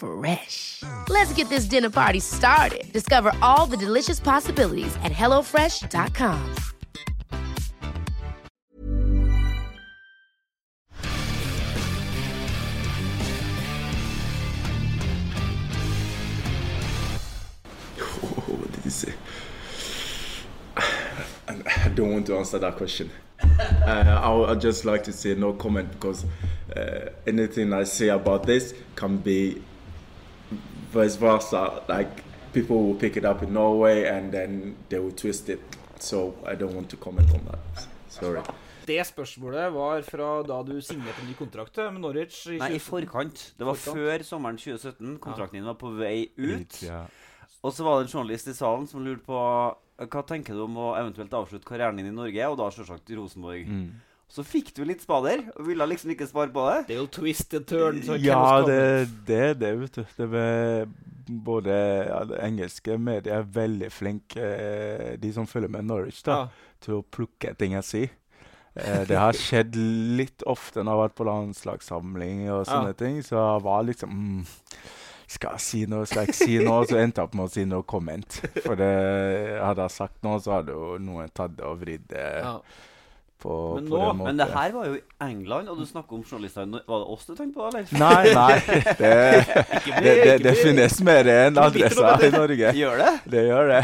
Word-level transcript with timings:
Fresh. 0.00 0.82
Let's 1.10 1.30
get 1.34 1.50
this 1.50 1.66
dinner 1.66 1.90
party 1.90 2.20
started. 2.20 2.90
Discover 2.90 3.32
all 3.42 3.66
the 3.66 3.76
delicious 3.76 4.18
possibilities 4.18 4.96
at 5.04 5.12
hellofresh.com. 5.12 6.54
Oh, 18.00 18.04
What 18.46 18.72
did 18.72 18.84
he 18.84 18.90
say? 18.90 19.12
I 20.76 21.88
don't 21.94 22.12
want 22.12 22.26
to 22.26 22.36
answer 22.38 22.58
that 22.58 22.76
question. 22.76 23.10
Uh, 23.60 24.46
I 24.48 24.54
just 24.54 24.84
like 24.84 25.02
to 25.04 25.12
say 25.12 25.34
no 25.34 25.52
comment 25.52 25.90
because 25.90 26.24
uh, 26.76 27.08
anything 27.26 27.72
I 27.72 27.84
say 27.84 28.08
about 28.08 28.44
this 28.46 28.74
can 28.94 29.16
be 29.16 29.62
vice 30.92 31.16
versa. 31.20 31.82
Like 31.88 32.22
people 32.52 32.76
will 32.76 32.98
pick 32.98 33.16
it 33.16 33.24
up 33.24 33.42
in 33.42 33.52
Norway 33.54 34.04
and 34.08 34.32
then 34.32 34.76
they 34.88 34.98
will 34.98 35.12
twist 35.12 35.48
it. 35.48 35.60
So 35.98 36.34
I 36.46 36.54
don't 36.54 36.74
want 36.74 36.88
to 36.90 36.96
comment 36.96 37.30
on 37.34 37.44
that. 37.50 37.88
Sorry. 38.08 38.42
Det 38.86 39.04
spørsmålet 39.06 39.72
var 39.72 40.02
fra 40.02 40.28
da 40.42 40.62
du 40.66 40.80
signerte 40.82 41.22
ny 41.28 41.34
kontrakt 41.38 41.76
med 41.92 42.00
Norwich. 42.00 42.46
I 42.50 42.56
Nei, 42.58 42.72
i 42.74 42.78
forkant. 42.82 43.52
Det 43.58 43.66
var 43.66 43.76
Forkant. 43.78 44.00
før 44.00 44.24
sommeren 44.26 44.56
2017. 44.58 45.18
Kontrakten 45.22 45.60
din 45.60 45.68
var 45.68 45.76
på 45.78 45.92
vei 45.94 46.30
ut. 46.36 46.80
Ja. 46.82 47.04
Og 47.62 47.74
så 47.76 47.84
var 47.84 48.00
det 48.00 48.08
en 48.08 48.14
journalist 48.18 48.48
i 48.48 48.54
salen 48.56 48.88
som 48.88 49.04
lurte 49.04 49.22
på 49.28 49.36
hva 50.00 50.22
tenker 50.26 50.56
du 50.56 50.64
om 50.64 50.78
å 50.80 50.94
eventuelt 50.96 51.34
avslutte 51.36 51.68
karrieren 51.68 52.00
din 52.00 52.08
i 52.08 52.14
Norge, 52.16 52.46
og 52.48 52.56
da 52.58 52.70
selvsagt 52.72 53.10
i 53.12 53.18
Rosenborg. 53.18 53.68
Mm. 53.68 53.90
Så 54.30 54.44
fikk 54.46 54.68
du 54.76 54.84
litt 54.86 55.02
spader, 55.02 55.40
og 55.58 55.66
ville 55.66 55.86
liksom 55.90 56.12
ikke 56.14 56.28
svare 56.30 56.52
på 56.54 56.62
det. 56.70 56.84
Det 56.92 56.96
er 57.00 57.06
twist 57.10 57.54
and 57.58 57.66
turn. 57.66 57.96
så 58.06 58.14
Ja, 58.22 58.60
det 58.62 58.76
Gabriel. 58.76 59.08
det 59.26 59.40
er 59.48 59.54
det, 59.58 59.70
vet 59.80 59.96
du. 59.98 60.04
Det 60.16 60.28
er 60.38 60.86
både 61.30 61.74
ja, 62.06 62.20
det 62.30 62.38
engelske 62.46 62.96
medier 62.98 63.40
er 63.40 63.42
veldig 63.54 63.90
flinke, 63.90 64.38
eh, 64.38 65.16
de 65.18 65.32
som 65.34 65.46
følger 65.50 65.68
med 65.70 65.84
Norwich, 65.84 66.22
da, 66.26 66.30
Ja. 66.32 66.48
til 66.80 66.94
å 67.00 67.02
plukke 67.04 67.56
ting 67.58 67.72
jeg 67.72 67.84
sier. 67.84 68.10
Eh, 68.76 69.04
det 69.04 69.18
har 69.18 69.32
skjedd 69.34 69.74
litt 70.16 70.42
ofte 70.46 70.84
når 70.84 70.92
jeg 70.92 70.98
har 71.00 71.08
vært 71.08 71.18
på 71.18 71.26
landslagssamling 71.26 72.50
og 72.50 72.66
sånne 72.66 72.94
Ja. 72.94 72.98
ting, 72.98 73.20
så 73.22 73.34
jeg 73.56 73.62
var 73.66 73.82
liksom 73.82 74.10
mm, 74.10 74.46
Skal 75.30 75.50
jeg 75.52 75.60
si 75.60 75.86
noe, 75.86 76.06
skal 76.06 76.24
jeg 76.24 76.28
ikke 76.28 76.44
si 76.44 76.58
noe? 76.58 76.86
Så 76.86 76.96
endte 76.98 77.18
jeg 77.20 77.24
opp 77.28 77.34
med 77.34 77.44
å 77.46 77.50
si 77.50 77.64
noe 77.64 77.82
comment. 77.86 78.40
For 78.64 78.74
det, 78.74 79.60
hadde 79.62 79.82
jeg 79.86 79.90
sagt 79.94 80.22
noe, 80.24 80.40
så 80.42 80.56
hadde 80.58 80.72
jo 80.74 80.98
noen 80.98 81.28
tatt 81.32 81.54
det 81.56 81.64
og 81.66 81.78
vridd 81.80 82.08
det 82.10 82.24
Ja. 82.42 82.56
På, 83.42 83.54
Men 83.78 83.86
på 83.90 83.98
nå- 83.98 84.08
den. 84.12 84.22
Men 84.26 84.40
det 84.40 84.46
her 84.52 84.74
var 84.76 84.86
jo 84.90 84.94
i 84.98 85.02
England, 85.26 85.68
og 85.72 85.78
du 85.80 85.86
snakker 85.88 86.18
om 86.18 86.24
journalister 86.24 86.66
Var 86.70 87.02
det 87.04 87.08
oss 87.14 87.26
du 87.28 87.34
tenkte 87.34 87.56
på, 87.58 87.68
eller? 87.68 87.90
Nei, 88.00 88.34
nei. 88.36 88.56
Det, 89.00 89.12
det, 90.00 90.14
det, 90.24 90.34
det 90.44 90.54
finnes 90.60 90.98
mer 91.06 91.28
enn 91.32 91.58
adresser 91.60 92.26
i 92.26 92.30
Norge. 92.34 92.72
Gjør 92.76 93.00
det? 93.00 93.12
Det 93.32 93.44
gjør 93.46 93.72
det. 93.72 93.80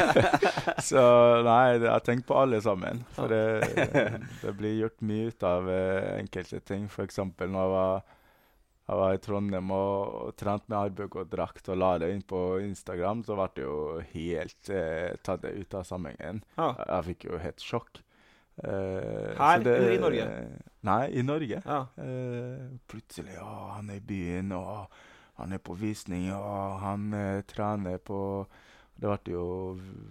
Så 0.88 1.02
nei, 1.46 1.62
jeg 1.82 2.04
tenkt 2.06 2.26
på 2.28 2.36
alle 2.40 2.60
sammen. 2.64 3.00
For 3.16 3.32
det, 3.32 3.42
det 4.42 4.52
blir 4.58 4.76
gjort 4.84 5.00
mye 5.08 5.30
ut 5.32 5.46
av 5.48 5.70
eh, 5.72 6.12
enkelte 6.20 6.60
ting. 6.68 6.86
F.eks. 6.92 7.18
når 7.22 7.56
jeg 7.56 7.72
var, 7.72 8.04
jeg 8.86 9.00
var 9.00 9.16
i 9.16 9.20
Trondheim 9.24 9.70
og, 9.74 10.16
og 10.28 10.34
trente 10.38 10.68
med 10.70 10.78
armbøk 10.78 11.16
og 11.22 11.30
drakt 11.32 11.70
og 11.72 11.80
la 11.80 11.94
det 12.02 12.12
inn 12.14 12.22
på 12.28 12.42
Instagram, 12.62 13.24
så 13.26 13.34
ble 13.38 13.48
det 13.56 13.64
jo 13.66 13.78
helt 14.12 14.70
eh, 14.70 15.16
tatt 15.26 15.46
ut 15.48 15.74
av 15.80 15.86
sammenhengen. 15.88 16.42
Ja. 16.58 16.68
Jeg, 16.76 16.90
jeg 16.92 17.08
fikk 17.10 17.26
jo 17.32 17.40
helt 17.42 17.64
sjokk. 17.72 18.02
Eh, 18.64 19.36
Her 19.36 19.58
det- 19.62 19.76
eller 19.76 19.90
i 19.92 19.98
Norge? 20.00 20.26
Nei, 20.82 21.08
i 21.18 21.22
Norge. 21.22 21.62
Ja. 21.66 21.80
Eh, 21.98 22.78
plutselig 22.88 23.34
Ja, 23.34 23.72
han 23.76 23.90
er 23.90 23.94
i 23.94 24.00
byen, 24.00 24.52
og 24.52 24.86
han 25.36 25.52
er 25.52 25.58
på 25.58 25.74
visning, 25.74 26.32
og 26.32 26.80
han 26.80 27.12
eh, 27.14 27.42
trener 27.42 27.98
på 27.98 28.46
Det 28.96 29.10
ble 29.10 29.32
jo 29.34 29.46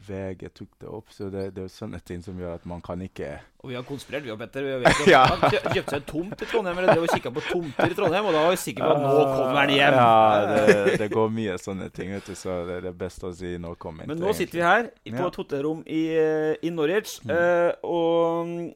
VG 0.06 0.44
tok 0.54 0.74
det 0.84 0.90
opp, 0.94 1.08
så 1.10 1.32
det, 1.34 1.48
det 1.56 1.64
er 1.64 1.66
jo 1.66 1.74
sånne 1.74 1.98
ting 2.06 2.20
som 2.22 2.38
gjør 2.38 2.60
at 2.60 2.68
man 2.70 2.84
kan 2.86 3.02
ikke 3.02 3.32
Og 3.64 3.72
vi 3.72 3.78
har 3.80 3.86
konspirert, 3.88 4.22
vi 4.28 4.30
og 4.30 4.38
Petter. 4.38 4.62
Vi 4.62 4.76
har, 4.76 5.00
Ja. 5.10 5.24
han 5.32 5.42
kjøpte 5.50 5.74
seg 5.90 5.96
en 5.98 6.06
tomt 6.12 6.44
i 6.46 6.50
Trondheim, 6.52 6.78
eller 6.78 6.94
drev 6.94 7.08
og 7.08 7.16
kikka 7.16 7.32
på 7.34 7.42
tomter 7.48 7.96
i 7.96 7.98
Trondheim, 7.98 8.30
og 8.30 8.38
da 8.38 8.44
var 8.46 8.54
vi 8.54 8.62
sikre 8.62 8.86
på 8.86 8.94
at 8.94 9.02
nå 9.02 9.26
kommer 9.32 9.58
han 9.64 9.74
hjem. 9.74 9.98
Ja, 9.98 10.46
det, 10.52 11.00
det 11.02 11.10
går 11.16 11.34
mye 11.40 11.58
sånne 11.64 11.90
ting, 11.98 12.14
vet 12.14 12.30
du, 12.30 12.38
så 12.38 12.60
det 12.70 12.78
er 12.78 12.88
det 12.92 12.94
best 13.00 13.26
å 13.26 13.34
si 13.34 13.56
'nå 13.58 13.74
kom 13.82 14.04
han'. 14.04 14.14
Men 14.14 14.22
nå 14.22 14.36
sitter 14.38 14.62
vi 14.62 14.66
her 14.68 14.92
på 15.18 15.32
et 15.32 15.42
hotellrom 15.42 15.82
i, 15.90 16.04
eh, 16.22 16.54
i 16.62 16.70
Norwich, 16.70 17.18
mm. 17.26 17.34
og 17.82 18.54
mm, 18.54 18.70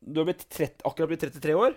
du 0.00 0.22
har 0.22 0.32
blitt 0.32 0.48
30, 0.48 0.80
akkurat 0.88 1.12
blitt 1.12 1.28
33 1.28 1.60
år. 1.60 1.76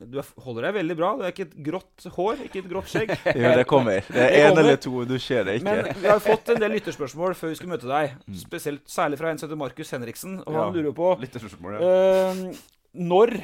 Du 0.00 0.16
er, 0.18 0.28
holder 0.42 0.66
deg 0.66 0.74
veldig 0.78 0.96
bra. 0.98 1.10
Du 1.18 1.22
har 1.26 1.34
ikke 1.34 1.44
et 1.46 1.58
grått 1.66 2.06
hår, 2.16 2.40
ikke 2.46 2.62
et 2.62 2.70
grått 2.70 2.88
skjegg. 2.90 3.12
Jo, 3.42 3.52
det 3.58 3.66
kommer. 3.70 4.00
Det 4.08 4.24
er 4.24 4.48
én 4.48 4.56
eller 4.58 4.80
to, 4.82 5.04
du 5.06 5.14
ser 5.22 5.44
det 5.46 5.58
ikke. 5.60 5.68
Men 5.68 6.00
vi 6.00 6.08
har 6.10 6.22
fått 6.24 6.48
en 6.54 6.62
del 6.62 6.74
lytterspørsmål 6.78 7.36
før 7.38 7.52
vi 7.52 7.58
skulle 7.60 7.74
møte 7.74 7.90
deg. 7.90 8.16
Mm. 8.24 8.40
Spesielt 8.40 8.82
Særlig 8.90 9.20
fra 9.20 9.30
en 9.30 9.38
som 9.38 9.48
heter 9.50 9.60
Markus 9.60 9.92
Henriksen. 9.94 10.40
Og 10.46 10.52
Ja. 10.56 10.64
han 10.64 10.74
lurer 10.74 10.96
på 10.96 11.12
ja. 11.22 11.78
uh, 11.84 12.42
Når 13.12 13.36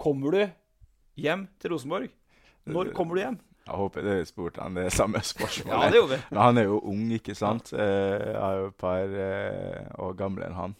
kommer 0.00 0.36
du 0.36 0.42
hjem 1.22 1.48
til 1.62 1.72
Rosenborg? 1.72 2.10
Når 2.66 2.92
kommer 2.96 3.16
du 3.16 3.20
hjem? 3.24 3.38
Jeg 3.64 3.78
håper 3.80 4.04
dere 4.04 4.24
spurte 4.28 4.60
han 4.60 4.74
det 4.76 4.90
samme 4.92 5.20
spørsmålet. 5.24 5.72
Ja, 5.86 5.90
det 5.92 6.00
gjorde 6.00 6.16
vi. 6.18 6.22
Men 6.34 6.40
han 6.42 6.58
er 6.60 6.66
jo 6.68 6.80
ung, 6.84 7.04
ikke 7.16 7.36
sant? 7.38 7.70
Eh, 7.72 7.80
Jeg 7.80 8.36
er 8.36 8.58
jo 8.60 8.66
et 8.68 8.76
par 8.82 9.14
eh, 9.24 9.86
år 10.04 10.18
gamle 10.18 10.44
enn 10.44 10.58
han. 10.58 10.74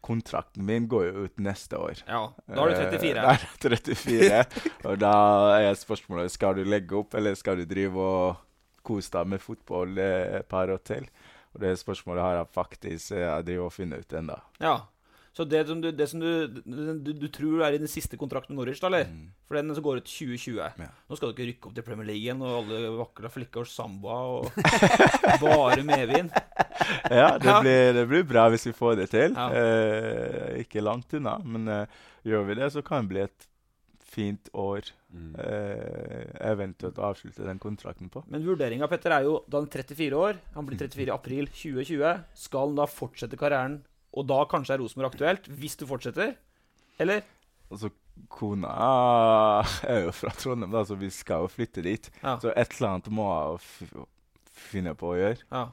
Kontrakten 0.00 0.64
min 0.66 0.86
går 0.88 1.04
jo 1.10 1.24
ut 1.28 1.36
neste 1.44 1.76
år. 1.78 2.00
Ja, 2.08 2.22
Da 2.48 2.60
har 2.60 2.68
du 2.72 2.74
34. 2.74 3.10
Eh, 3.10 3.22
Da 3.22 3.28
er 3.28 3.38
jeg 3.38 3.84
34. 3.94 4.64
og 4.90 4.98
da 4.98 5.12
er 5.60 5.74
spørsmålet 5.78 6.32
skal 6.32 6.54
du 6.56 6.64
legge 6.64 6.96
opp, 6.98 7.14
eller 7.14 7.34
skal 7.38 7.56
du 7.60 7.64
drive 7.68 8.00
og 8.00 8.36
kose 8.84 9.10
deg 9.12 9.26
med 9.34 9.40
fotball 9.44 9.98
eh, 9.98 10.38
et 10.40 10.48
par 10.48 10.68
år 10.72 10.80
til. 10.84 11.06
Og 11.54 11.60
det 11.62 11.76
spørsmålet 11.78 12.22
har 12.24 12.34
jeg 12.40 12.48
faktisk 12.56 13.12
eh, 13.12 13.22
jeg 13.26 13.46
driver 13.46 13.68
og 13.68 13.72
funnet 13.76 14.00
ut 14.04 14.16
ennå. 14.18 14.38
Ja. 14.60 14.74
Så 15.34 15.42
det 15.50 15.64
som, 15.66 15.80
du, 15.82 15.88
det 15.90 16.06
som 16.06 16.20
du, 16.22 16.60
du, 16.62 17.08
du 17.18 17.26
tror 17.34 17.64
er 17.66 17.74
i 17.74 17.80
den 17.82 17.90
siste 17.90 18.14
kontrakten 18.18 18.54
med 18.54 18.60
Norwich, 18.60 18.78
da, 18.78 18.86
eller? 18.86 19.08
Mm. 19.10 19.32
For 19.48 19.58
den 19.58 19.74
som 19.74 19.82
går 19.82 19.98
ut 19.98 20.06
2020. 20.06 20.60
Ja. 20.62 20.90
Nå 21.10 21.18
skal 21.18 21.30
du 21.30 21.34
ikke 21.34 21.48
rykke 21.48 21.70
opp 21.70 21.74
til 21.74 21.86
Premier 21.88 22.06
League 22.06 22.22
igjen, 22.22 22.44
og 22.44 22.60
alle 22.60 22.92
vakre 23.00 23.30
flikker 23.34 23.64
og 23.64 23.70
samba 23.70 24.18
og 24.36 24.60
bare 25.42 25.82
medvind. 25.86 26.30
Ja, 27.10 27.32
det 27.42 27.56
blir, 27.64 27.90
det 27.96 28.04
blir 28.12 28.28
bra 28.30 28.46
hvis 28.54 28.68
vi 28.68 28.74
får 28.78 29.00
det 29.00 29.08
til. 29.10 29.34
Ja. 29.34 29.48
Eh, 29.58 30.60
ikke 30.62 30.84
langt 30.84 31.10
unna, 31.18 31.40
men 31.42 31.66
eh, 31.80 31.98
gjør 32.30 32.46
vi 32.52 32.56
det, 32.60 32.70
så 32.76 32.84
kan 32.86 33.02
det 33.02 33.10
bli 33.10 33.24
et 33.24 33.48
fint 34.14 34.50
år. 34.54 34.92
Mm. 35.14 35.32
Eh, 35.34 36.28
eventuelt 36.52 37.00
avslutte 37.02 37.46
den 37.46 37.58
kontrakten 37.62 38.10
på. 38.12 38.22
Men 38.30 38.46
vurderinga, 38.46 38.86
Petter, 38.90 39.16
er 39.16 39.26
jo 39.26 39.40
da 39.50 39.58
han 39.58 39.66
er 39.66 39.82
34 39.82 40.20
år, 40.28 40.38
han 40.54 40.68
blir 40.68 40.78
34 40.78 41.08
i 41.08 41.14
april 41.14 41.50
2020, 41.50 42.22
skal 42.44 42.70
han 42.70 42.78
da 42.78 42.86
fortsette 42.90 43.40
karrieren, 43.40 43.80
og 44.14 44.26
da 44.30 44.40
kanskje 44.50 44.76
er 44.76 44.82
Rosenborg 44.82 45.12
aktuelt, 45.12 45.48
hvis 45.58 45.76
du 45.80 45.86
fortsetter? 45.90 46.36
Eller? 47.02 47.24
Altså, 47.72 47.90
kona 48.30 48.70
er 49.90 50.04
jo 50.06 50.12
fra 50.14 50.32
Trondheim, 50.38 50.70
da, 50.74 50.84
så 50.86 50.96
vi 50.98 51.10
skal 51.14 51.44
jo 51.44 51.50
flytte 51.50 51.82
dit. 51.84 52.10
Ja. 52.22 52.36
Så 52.42 52.52
et 52.54 52.76
eller 52.76 52.92
annet 52.92 53.10
må 53.14 53.26
jeg 53.32 54.04
finne 54.70 54.94
på 54.98 55.12
å 55.12 55.18
gjøre. 55.18 55.40
Ja. 55.50 55.66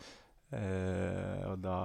Eh, 0.51 1.43
og 1.51 1.59
da, 1.63 1.77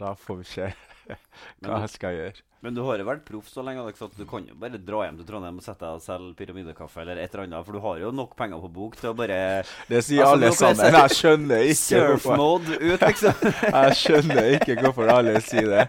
da 0.00 0.14
får 0.16 0.38
vi 0.42 0.44
se 0.56 0.68
hva 1.06 1.16
du- 1.60 1.72
jeg 1.84 1.96
skal 1.98 2.20
gjøre. 2.20 2.42
Men 2.64 2.74
du 2.74 2.80
har 2.82 2.98
jo 2.98 3.04
vært 3.06 3.20
proff 3.28 3.46
så 3.52 3.62
lenge 3.62 3.78
Alex, 3.78 4.00
at 4.02 4.14
du 4.18 4.24
kan 4.26 4.42
jo 4.48 4.54
bare 4.58 4.78
dra 4.82 5.02
hjem 5.04 5.18
til 5.20 5.26
Trondheim 5.28 5.58
og 5.60 5.62
sette 5.62 5.84
deg 5.84 5.98
og 6.00 6.02
selge 6.02 6.32
pyramidekaffe 6.38 7.02
eller 7.02 7.20
et 7.22 7.34
eller 7.36 7.44
annet, 7.44 7.66
for 7.66 7.76
du 7.76 7.82
har 7.84 7.98
jo 8.00 8.08
nok 8.16 8.32
penger 8.34 8.62
på 8.64 8.70
bok 8.74 8.96
til 8.98 9.10
å 9.12 9.14
bare 9.14 9.36
Det 9.92 10.00
sier 10.02 10.24
Altså, 10.24 10.32
alle 10.34 10.50
sammen. 10.56 10.96
Jeg 10.96 11.14
skjønner 11.18 11.62
ikke 11.68 12.00
hvorfor, 12.08 12.24
surf-mode 12.24 12.78
ut, 12.80 13.04
liksom. 13.04 13.44
jeg 13.68 13.98
skjønner 14.00 14.48
ikke 14.56 14.76
hvorfor 14.80 15.12
alle 15.14 15.36
sier 15.46 15.68
det. 15.76 15.84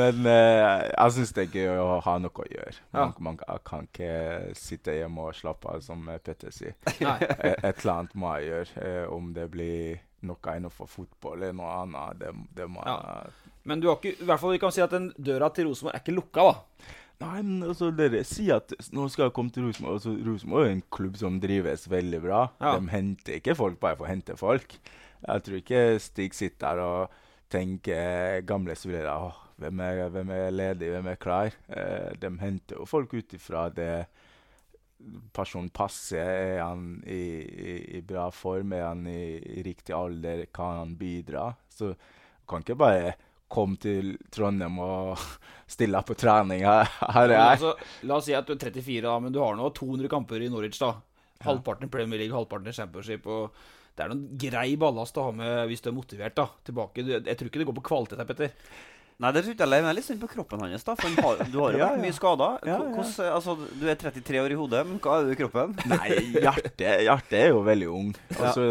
Men 0.00 0.28
eh, 0.34 0.84
jeg 0.90 1.16
syns 1.16 1.32
det 1.38 1.46
er 1.46 1.56
gøy 1.62 1.80
å 1.86 1.88
ha 2.04 2.16
noe 2.26 2.44
å 2.44 2.48
gjøre. 2.50 2.74
Ja. 2.82 3.06
Man, 3.06 3.14
man 3.30 3.40
jeg 3.46 3.64
kan 3.70 3.88
ikke 3.88 4.12
sitte 4.58 4.98
hjemme 4.98 5.30
og 5.30 5.38
slappe 5.38 5.70
av, 5.78 5.80
som 5.86 6.02
Petter 6.18 6.52
sier. 6.52 6.76
Et, 6.98 7.24
et 7.62 7.72
eller 7.72 7.94
annet 7.94 8.18
må 8.18 8.34
jeg 8.36 8.50
gjøre. 8.52 8.84
Eh, 8.84 9.02
om 9.16 9.32
det 9.38 9.48
blir 9.54 10.02
noe 10.26 10.54
innenfor 10.56 10.88
fotball 10.90 11.38
eller 11.38 11.56
noe 11.58 11.74
annet, 11.82 12.22
det, 12.22 12.32
det 12.58 12.68
må 12.70 12.82
Ja. 12.86 13.26
Men 13.68 13.82
du 13.82 13.90
har 13.90 13.98
ikke, 13.98 14.14
i 14.22 14.26
hvert 14.26 14.40
fall 14.40 14.54
vi 14.54 14.60
kan 14.62 14.72
si 14.72 14.80
at 14.80 14.94
den 14.94 15.10
døra 15.20 15.50
til 15.52 15.68
Rosenborg 15.68 15.94
er 15.94 16.00
ikke 16.00 16.16
lukka, 16.16 16.46
da. 16.48 16.94
Nei, 17.18 17.40
men 17.42 17.66
altså, 17.66 17.90
dere 17.92 18.22
sier 18.26 18.60
at 18.62 18.72
nå 18.94 19.08
skal 19.10 19.26
jeg 19.26 19.34
komme 19.36 19.52
til 19.52 19.66
Rosenborg. 19.66 19.98
Altså, 19.98 20.14
Rosenborg 20.24 20.68
er 20.68 20.76
en 20.76 20.84
klubb 20.94 21.18
som 21.20 21.40
drives 21.42 21.88
veldig 21.90 22.20
bra. 22.22 22.44
Ja. 22.62 22.76
De 22.78 22.92
henter 22.94 23.40
ikke 23.40 23.56
folk 23.58 23.80
bare 23.82 23.98
for 23.98 24.06
å 24.06 24.12
hente 24.12 24.38
folk. 24.38 24.78
Jeg 25.24 25.44
tror 25.44 25.58
ikke 25.58 25.82
Stig 26.00 26.36
sitter 26.38 26.78
der 26.78 26.84
og 26.84 27.16
tenker 27.50 28.40
gamle 28.46 28.76
spillere 28.78 29.32
hvem, 29.58 29.80
er, 29.82 30.04
hvem 30.14 30.30
er 30.30 30.52
ledig, 30.54 30.92
hvem 30.94 31.08
er 31.10 31.18
klar? 31.20 31.54
Eh, 31.66 32.12
de 32.22 32.30
henter 32.38 32.78
jo 32.78 32.86
folk 32.86 33.14
ut 33.18 33.34
ifra 33.34 33.66
det 33.74 34.06
personen 35.32 35.70
passer. 35.70 36.24
Er 36.58 36.60
han 36.62 36.98
i, 37.06 37.22
i, 37.42 37.76
i 37.98 38.02
bra 38.06 38.28
form? 38.34 38.74
Er 38.76 38.88
han 38.90 39.06
i, 39.10 39.38
i 39.38 39.62
riktig 39.66 39.94
alder? 39.96 40.44
Kan 40.54 40.82
han 40.82 40.94
bidra? 41.00 41.52
Så 41.72 41.92
du 41.92 42.06
kan 42.48 42.64
ikke 42.64 42.78
bare 42.78 43.14
komme 43.48 43.78
til 43.80 44.12
Trondheim 44.34 44.78
og 44.84 45.16
stille 45.74 45.98
opp 46.00 46.10
på 46.10 46.18
trening. 46.20 46.64
Her, 46.66 46.88
her 47.00 47.24
er 47.24 47.34
jeg. 47.34 47.56
altså, 47.56 47.74
la 48.08 48.18
oss 48.18 48.28
si 48.28 48.36
at 48.36 48.48
du 48.48 48.54
er 48.56 48.60
34, 48.60 49.00
da, 49.06 49.16
men 49.24 49.34
du 49.34 49.40
har 49.42 49.56
nå 49.56 49.70
200 49.76 50.10
kamper 50.12 50.44
i 50.44 50.50
Norwich. 50.52 50.80
da 50.82 50.94
Halvparten 51.46 51.90
Premier 51.90 52.18
League, 52.18 52.34
halvparten 52.34 52.74
Championship. 52.74 53.26
Og 53.30 53.54
det 53.96 54.04
er 54.04 54.12
noen 54.12 54.38
grei 54.38 54.68
ballast 54.80 55.18
å 55.18 55.28
ha 55.28 55.34
med 55.34 55.66
hvis 55.70 55.82
du 55.84 55.90
er 55.90 55.96
motivert. 55.96 56.36
da 56.38 56.48
Tilbake 56.66 57.04
Jeg 57.06 57.36
tror 57.38 57.50
ikke 57.50 57.62
det 57.62 57.68
går 57.70 57.78
på 57.80 57.88
kvalitet 57.90 58.20
her, 58.20 58.28
Petter. 58.28 58.54
Nei, 59.18 59.32
det 59.34 59.40
tror 59.42 59.54
ikke 59.56 59.66
jeg 59.66 59.82
jeg 59.82 59.90
er 59.90 59.96
litt 59.98 60.06
synd 60.06 60.20
på 60.22 60.28
kroppen 60.30 60.60
hans. 60.62 60.84
da 60.86 60.94
For 60.94 61.08
han 61.08 61.16
har, 61.26 61.40
Du 61.50 61.56
har 61.58 61.72
jo 61.74 61.78
Ja, 61.82 61.88
vært 61.88 61.96
ja. 61.98 62.02
mye 62.04 62.14
skada. 62.14 62.48
Ja, 62.62 62.76
ja. 62.86 63.06
Altså, 63.34 63.56
du 63.80 63.88
er 63.90 63.96
33 63.98 64.38
år 64.44 64.52
i 64.54 64.58
hodet, 64.60 64.82
men 64.86 65.00
hva 65.02 65.16
er 65.18 65.26
du 65.26 65.32
i 65.34 65.38
kroppen? 65.40 65.72
Nei, 65.90 66.12
hjertet, 66.38 67.02
hjertet 67.02 67.34
er 67.40 67.48
jo 67.50 67.64
veldig 67.66 67.88
ung. 67.90 68.12
Og 68.36 68.46
så 68.54 68.66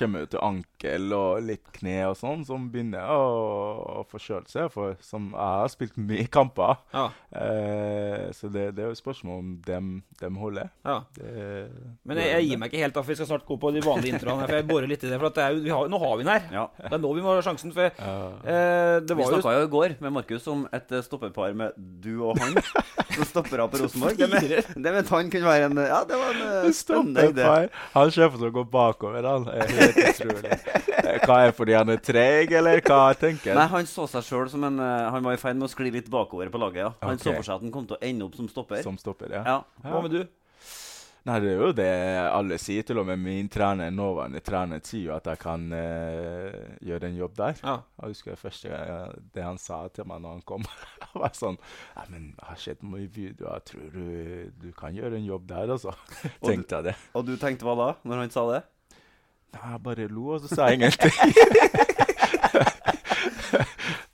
kommer 0.00 0.24
du 0.26 0.32
til 0.34 0.42
ankel 0.42 1.14
og 1.14 1.44
litt 1.46 1.70
kne 1.76 1.94
og 2.08 2.16
sånn, 2.18 2.42
som 2.48 2.64
begynner 2.72 3.12
å, 3.14 3.20
å 4.00 4.04
forkjøle 4.10 4.50
seg. 4.50 4.66
For 4.74 4.96
som 5.06 5.30
jeg 5.36 5.60
har 5.62 5.70
spilt 5.70 5.94
mye 6.02 6.26
kamper, 6.34 6.82
Ja, 6.96 7.06
eh, 7.38 8.26
så 8.34 8.50
det, 8.50 8.72
det 8.74 8.82
er 8.82 8.90
jo 8.90 8.96
et 8.96 9.02
spørsmål 9.04 9.38
om 9.38 9.54
dem, 9.66 9.92
dem 10.18 10.40
holder. 10.42 10.72
ja 10.82 10.98
Det, 11.14 11.68
Men 12.10 12.18
jeg, 12.24 12.34
jeg 12.34 12.48
gir 12.50 12.62
meg 12.64 12.72
ikke 12.74 12.82
helt, 12.82 12.96
da 12.98 13.06
for 13.06 13.12
vi 13.14 13.18
skal 13.20 13.30
snart 13.30 13.46
gå 13.46 13.60
på 13.62 13.70
de 13.78 13.84
vanlige 13.86 14.16
introene. 14.18 14.50
For 14.50 14.58
jeg 14.58 14.68
borer 14.70 14.90
litt 14.90 15.06
i 15.06 15.10
det, 15.14 15.18
for 15.22 15.30
at 15.30 15.38
det 15.38 15.46
er 15.46 15.62
vi 15.62 15.70
har, 15.74 15.86
nå 15.94 16.02
har 16.02 16.18
vi 16.18 16.26
den 16.26 16.34
her. 16.34 16.50
Ja. 16.58 16.66
Det 16.82 16.92
er 16.98 17.02
nå 17.06 17.14
vi 17.14 17.22
må 17.24 17.36
ha 17.36 17.46
sjansen. 17.46 17.70
For 17.78 17.86
ja. 17.86 18.18
eh, 18.42 18.98
det 19.06 19.14
Vi 19.14 19.22
var 19.22 19.30
jo 19.30 19.38
snakka 19.38 19.56
jo 19.60 19.66
i 19.68 19.72
går 19.78 19.91
med 20.00 20.12
Markus 20.14 20.46
om 20.48 20.64
et 20.72 20.92
eh, 20.94 21.02
stopperpar 21.04 21.52
med 21.58 21.72
du 21.76 22.22
og 22.24 22.38
han 22.40 22.54
som 23.12 23.24
stoppere 23.28 23.66
på 23.68 23.78
Rosenborg. 23.82 24.16
Det 24.16 24.28
med, 24.32 24.46
det 24.86 24.92
med 24.94 25.10
han 25.12 25.30
kunne 25.30 25.48
være 25.50 25.68
en 25.68 25.80
Ja, 25.82 26.00
det 26.08 26.18
var 26.20 26.38
en 26.38 26.66
eh, 26.66 26.72
spennende 26.72 27.26
idé. 27.32 27.46
Han 27.92 28.10
ser 28.14 28.30
for 28.32 28.38
seg 28.40 28.48
å 28.52 28.56
gå 28.60 28.64
bakover, 28.72 29.28
han. 29.28 29.48
Er 29.52 29.72
helt 29.76 30.00
utrolig. 30.06 30.52
Eh, 31.02 31.18
Hva 31.26 31.38
er 31.42 31.50
det 31.50 31.56
fordi 31.58 31.76
han 31.76 31.92
er 31.92 32.00
treg, 32.02 32.52
eller 32.62 32.80
hva 32.86 33.00
tenker 33.18 33.52
Nei, 33.56 33.66
han? 33.66 33.74
han 33.82 33.90
så 33.90 34.06
seg 34.10 34.24
sjøl 34.26 34.48
som 34.52 34.64
en 34.68 34.78
Han 34.80 35.24
var 35.26 35.34
i 35.36 35.40
ferd 35.42 35.58
med 35.58 35.68
å 35.68 35.72
skli 35.72 35.90
litt 35.92 36.08
bakover 36.12 36.48
på 36.52 36.60
laget. 36.62 36.84
ja 36.86 36.92
Han 37.02 37.18
så 37.20 37.34
for 37.36 37.44
seg 37.46 37.58
at 37.58 37.66
han 37.66 37.74
kom 37.74 37.86
til 37.90 37.98
å 37.98 38.02
ende 38.08 38.24
opp 38.28 38.38
som 38.38 38.48
stopper. 38.48 38.80
Som 38.86 38.96
stopper, 39.00 39.34
ja. 39.36 39.42
Ja. 39.46 39.58
Hva 39.84 40.02
med 40.06 40.14
du? 40.16 40.22
Nei, 41.22 41.36
det 41.38 41.50
er 41.52 41.60
jo 41.60 41.68
det 41.76 41.90
alle 42.32 42.56
sier. 42.58 42.82
Til 42.86 42.98
og 42.98 43.06
med 43.06 43.20
min 43.22 43.46
trener, 43.52 43.92
nåværende 43.94 44.40
trener 44.42 44.80
sier 44.82 45.04
jo 45.10 45.14
at 45.14 45.28
jeg 45.30 45.38
kan 45.42 45.68
eh, 45.76 46.56
gjøre 46.82 47.10
en 47.12 47.20
jobb 47.20 47.36
der. 47.38 47.60
Ja. 47.62 47.76
Jeg 48.02 48.14
husker 48.14 48.40
første 48.40 48.72
gang 48.72 49.20
det 49.34 49.44
han 49.46 49.60
sa 49.62 49.84
til 49.94 50.08
meg 50.10 50.24
når 50.24 50.38
han 50.40 50.44
kom. 50.50 50.66
Jeg 51.02 51.20
var 51.20 51.34
sånn 51.36 51.58
Nei, 51.60 52.04
men 52.08 52.22
jeg 52.32 52.46
har 52.48 52.58
sett 52.58 52.84
mye 52.88 53.08
videoer. 53.12 53.62
Tror 53.68 53.88
du, 53.92 54.06
du 54.62 54.70
kan 54.74 54.96
gjøre 54.96 55.18
en 55.20 55.26
jobb 55.28 55.44
der, 55.50 55.74
altså. 55.76 55.92
Tenkte 56.48 56.80
jeg 56.80 56.88
det. 56.90 56.94
Og 57.18 57.26
du 57.28 57.34
tenkte 57.38 57.68
hva 57.68 57.76
da, 57.78 57.88
når 58.08 58.24
han 58.24 58.32
sa 58.34 58.46
det? 58.48 58.62
Nei, 59.52 59.66
jeg 59.74 59.82
bare 59.84 60.08
lo, 60.08 60.30
og 60.38 60.40
så 60.42 60.48
sa 60.56 60.70
jeg 60.72 60.80
ingenting. 60.80 61.12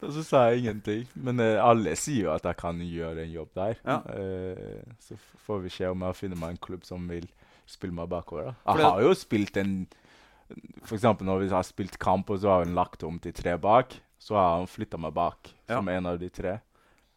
og 0.08 0.14
så 0.16 0.22
sa 0.25 0.40
jeg 0.49 0.62
ingenting. 0.64 1.05
Men 1.14 1.43
uh, 1.44 1.60
alle 1.60 1.93
sier 2.00 2.25
jo 2.26 2.32
at 2.32 2.46
jeg 2.49 2.56
kan 2.56 2.81
gjøre 2.81 3.22
en 3.26 3.34
jobb 3.34 3.50
der. 3.58 3.78
Ja. 3.84 3.99
Uh, 4.08 4.96
så 5.05 5.19
får 5.44 5.62
vi 5.66 5.72
se 5.75 5.90
om 5.93 6.05
jeg 6.08 6.16
finner 6.16 6.40
meg 6.40 6.55
en 6.56 6.62
klubb 6.64 6.87
som 6.88 7.05
vil 7.12 7.28
spille 7.69 7.93
meg 7.94 8.08
bakover. 8.08 8.55
da. 8.64 8.76
Jeg 8.78 8.88
har 8.88 9.02
jo 9.05 9.14
spilt 9.19 9.56
en 9.60 9.75
For 10.88 10.96
eksempel 10.96 11.28
når 11.28 11.43
vi 11.43 11.49
har 11.52 11.66
spilt 11.69 11.99
kamp, 12.00 12.31
og 12.32 12.40
så 12.40 12.49
har 12.55 12.64
hun 12.64 12.72
lagt 12.78 13.02
om 13.05 13.19
til 13.20 13.34
tre 13.37 13.58
bak, 13.60 13.99
så 14.19 14.38
har 14.38 14.55
hun 14.62 14.70
flytta 14.70 14.96
meg 14.96 15.12
bak 15.12 15.50
Ja. 15.69 15.76
som 15.76 15.88
en 15.93 16.06
av 16.08 16.16
de 16.19 16.31
tre. 16.32 16.54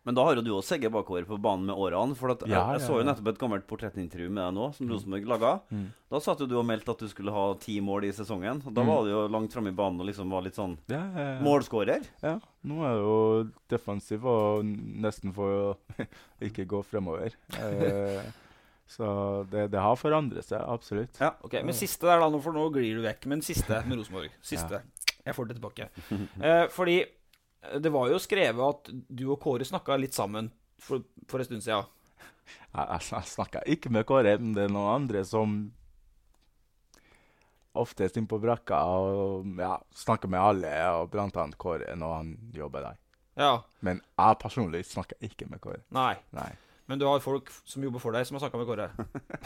Men 0.04 0.18
da 0.18 0.24
har 0.26 0.34
jo 0.40 0.42
du 0.42 0.50
òg 0.56 0.64
segget 0.66 0.90
bakover 0.94 1.28
på 1.30 1.38
banen 1.42 1.68
med 1.70 1.78
årene. 1.78 2.16
For 2.18 2.34
at 2.34 2.42
jeg, 2.42 2.50
Ja, 2.50 2.64
jeg 2.74 2.82
ja, 2.82 2.86
så 2.88 2.98
jo 2.98 3.06
nettopp 3.06 3.28
et 3.30 3.40
gammelt 3.42 3.68
portrettintervju 3.70 4.32
med 4.34 4.42
deg 4.42 4.56
nå, 4.58 4.70
som 4.74 4.90
Rosenborg 4.90 5.28
laga. 5.30 5.52
Mm. 5.70 5.84
Da 6.10 6.22
satt 6.26 6.42
jo 6.42 6.48
du 6.50 6.56
og 6.58 6.66
meldte 6.66 6.96
at 6.96 7.04
du 7.06 7.10
skulle 7.12 7.34
ha 7.36 7.44
ti 7.62 7.76
mål 7.86 8.08
i 8.10 8.14
sesongen. 8.18 8.64
Og 8.66 8.74
da 8.74 8.86
var 8.88 9.06
du 9.06 9.12
jo 9.14 9.28
langt 9.30 9.54
framme 9.54 9.70
i 9.70 9.78
banen 9.78 10.02
og 10.02 10.10
liksom 10.10 10.34
var 10.34 10.46
litt 10.48 10.58
sånn 10.58 10.74
Ja, 10.90 11.04
ja, 11.06 11.28
ja. 11.36 11.40
målskårer. 11.46 12.08
Ja, 12.26 12.40
nå 12.66 12.82
er 12.82 12.96
jeg 12.96 13.04
jo 13.06 13.20
defensiv 13.76 14.26
og 14.26 14.66
nesten 14.66 15.36
får 15.38 15.54
jo 15.54 15.68
ikke 16.50 16.66
gå 16.74 16.82
fremover. 16.90 17.38
Eh, 17.62 18.26
så 18.98 19.14
det, 19.54 19.70
det 19.76 19.86
har 19.86 20.02
forandret 20.02 20.50
seg, 20.50 20.66
absolutt. 20.66 21.22
Ja. 21.22 21.36
Ok, 21.46 21.60
Men 21.62 21.78
siste 21.78 22.10
der, 22.10 22.26
da, 22.26 22.42
for 22.42 22.58
nå 22.58 22.66
glir 22.74 22.98
du 22.98 23.06
vekk. 23.06 23.30
Men 23.30 23.46
siste 23.46 23.84
med 23.86 24.02
Rosenborg. 24.02 24.34
Siste. 24.42 24.82
Jeg 25.22 25.38
får 25.38 25.52
det 25.52 25.62
tilbake. 25.62 25.92
Eh, 26.42 26.66
fordi 26.74 27.04
det 27.82 27.92
var 27.94 28.10
jo 28.10 28.20
skrevet 28.22 28.62
at 28.66 28.90
du 29.10 29.26
og 29.32 29.40
Kåre 29.44 29.66
snakka 29.68 29.98
litt 30.02 30.16
sammen 30.18 30.50
for, 30.82 31.04
for 31.30 31.44
en 31.44 31.46
stund 31.50 31.66
siden. 31.66 31.86
Jeg, 32.74 32.86
jeg, 32.88 33.04
sn- 33.06 33.20
jeg 33.20 33.30
snakker 33.36 33.68
ikke 33.76 33.92
med 33.94 34.08
Kåre, 34.10 34.34
men 34.42 34.56
det 34.58 34.66
er 34.66 34.74
noen 34.74 34.96
andre 34.96 35.22
som 35.28 35.60
oftest 37.74 38.18
inn 38.20 38.28
på 38.28 38.40
brakka 38.42 38.82
og 38.92 39.46
ja, 39.62 39.78
snakker 39.96 40.28
med 40.32 40.42
alle, 40.44 40.72
og 40.98 41.12
blant 41.14 41.38
annet 41.40 41.56
Kåre 41.62 41.94
når 41.96 42.18
han 42.18 42.34
jobber 42.56 42.84
der. 42.90 42.98
Ja. 43.40 43.54
Men 43.86 44.02
jeg 44.04 44.40
personlig 44.42 44.84
snakker 44.90 45.22
ikke 45.24 45.48
med 45.48 45.62
Kåre. 45.64 45.80
Nei. 45.96 46.16
Nei. 46.36 46.50
Men 46.92 47.00
du 47.00 47.06
har 47.08 47.22
folk 47.24 47.48
som 47.64 47.84
jobber 47.86 48.02
for 48.04 48.12
deg, 48.12 48.26
som 48.28 48.36
har 48.36 48.44
snakka 48.44 48.60
med 48.60 48.68
Kåre. 48.68 48.90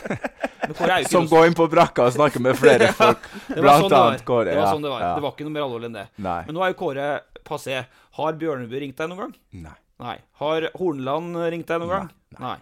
Men 0.65 0.73
Kåre 0.79 0.95
Som 1.11 1.27
går 1.29 1.51
inn 1.51 1.57
på 1.59 1.67
brakka 1.69 2.07
og 2.09 2.15
snakker 2.15 2.41
med 2.41 2.57
flere 2.63 2.89
folk, 2.97 3.27
ja, 3.51 3.59
blant 3.61 3.85
sånn 3.85 3.97
annet 3.99 4.25
Kåre. 4.25 4.49
Det 4.55 4.57
var 4.63 4.71
sånn 4.73 4.87
det 4.87 4.93
var. 4.95 5.03
Ja. 5.05 5.11
Det 5.19 5.25
var 5.27 5.35
ikke 5.35 5.45
noe 5.45 5.57
mer 5.59 5.67
alvorlig 5.67 5.91
enn 5.91 5.99
det. 5.99 6.07
Nei. 6.25 6.39
Men 6.47 6.57
nå 6.57 6.65
er 6.65 6.73
jo 6.73 6.79
Kåre 6.81 7.09
passé. 7.47 7.83
Har 8.19 8.33
Bjørneby 8.41 8.81
ringt 8.85 8.97
deg 9.01 9.11
noen 9.11 9.23
gang? 9.27 9.35
Nei. 9.67 9.77
Nei. 10.03 10.17
Har 10.41 10.69
Hornland 10.75 11.37
ringt 11.53 11.69
deg 11.71 11.79
noen 11.83 11.93
gang? 11.93 12.09
Nei. 12.41 12.57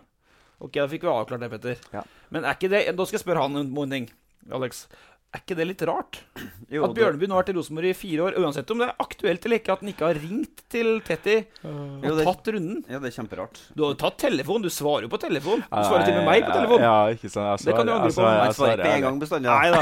Ok, 0.63 0.77
da 0.77 0.85
fikk 0.91 1.03
vi 1.07 1.11
avklart 1.11 1.41
det, 1.43 1.49
Petter. 1.55 1.79
Ja. 1.95 2.03
Men 2.31 2.45
er 2.47 2.53
ikke 2.55 2.69
det 2.71 2.85
Da 2.95 3.03
skal 3.09 3.17
jeg 3.19 3.25
spørre 3.25 3.41
han 3.47 3.57
om 3.63 3.81
en 3.83 3.97
ting, 3.97 4.05
Alex. 4.53 4.85
Er 5.33 5.41
ikke 5.41 5.55
det 5.57 5.65
litt 5.65 5.81
rart? 5.89 6.19
Jo, 6.73 6.85
at 6.87 6.93
Bjørneby 6.97 7.27
nå 7.29 7.35
har 7.35 7.41
vært 7.43 7.49
i 7.51 7.55
Rosenborg 7.57 7.89
i 7.89 7.93
fire 7.97 8.23
år, 8.27 8.35
uansett 8.41 8.69
om 8.73 8.79
det 8.81 8.85
er 8.87 9.01
aktuelt 9.03 9.43
eller 9.45 9.59
ikke, 9.59 9.73
at 9.75 9.81
han 9.83 9.89
ikke 9.91 10.05
har 10.07 10.17
ringt 10.21 10.61
til 10.73 10.87
Tetti 11.05 11.35
og 11.67 12.05
Jo, 12.05 12.13
det- 12.17 12.25
tatt 12.29 12.47
runden. 12.55 12.79
Ja, 12.89 12.97
det 13.03 13.09
er 13.11 13.15
kjemperart. 13.17 13.59
Du 13.77 13.83
har 13.83 13.91
jo 13.93 13.97
tatt 14.01 14.17
telefon, 14.23 14.63
du 14.65 14.69
svarer 14.73 15.05
jo 15.05 15.11
på 15.11 15.19
telefon. 15.21 15.61
Du 15.65 15.81
svarer 15.85 16.05
til 16.07 16.15
og 16.15 16.21
med 16.21 16.29
meg 16.31 16.45
på 16.47 16.53
telefon. 16.55 16.81
Ja, 16.85 16.95
ikke 17.13 17.29
sant. 17.33 17.61
Jeg 17.61 17.65
Det 17.73 17.75
kan 17.77 17.85
du 17.85 17.93
svarer- 17.93 17.99
angre 17.99 18.13
på. 18.13 18.25
Jeg 18.47 18.57
svarer 18.57 18.73
ikke 18.73 18.87
svarer 18.87 18.95
en 18.95 19.05
gang 19.05 19.19
bestandig. 19.21 19.49
Nei 19.53 19.69
da. 19.73 19.81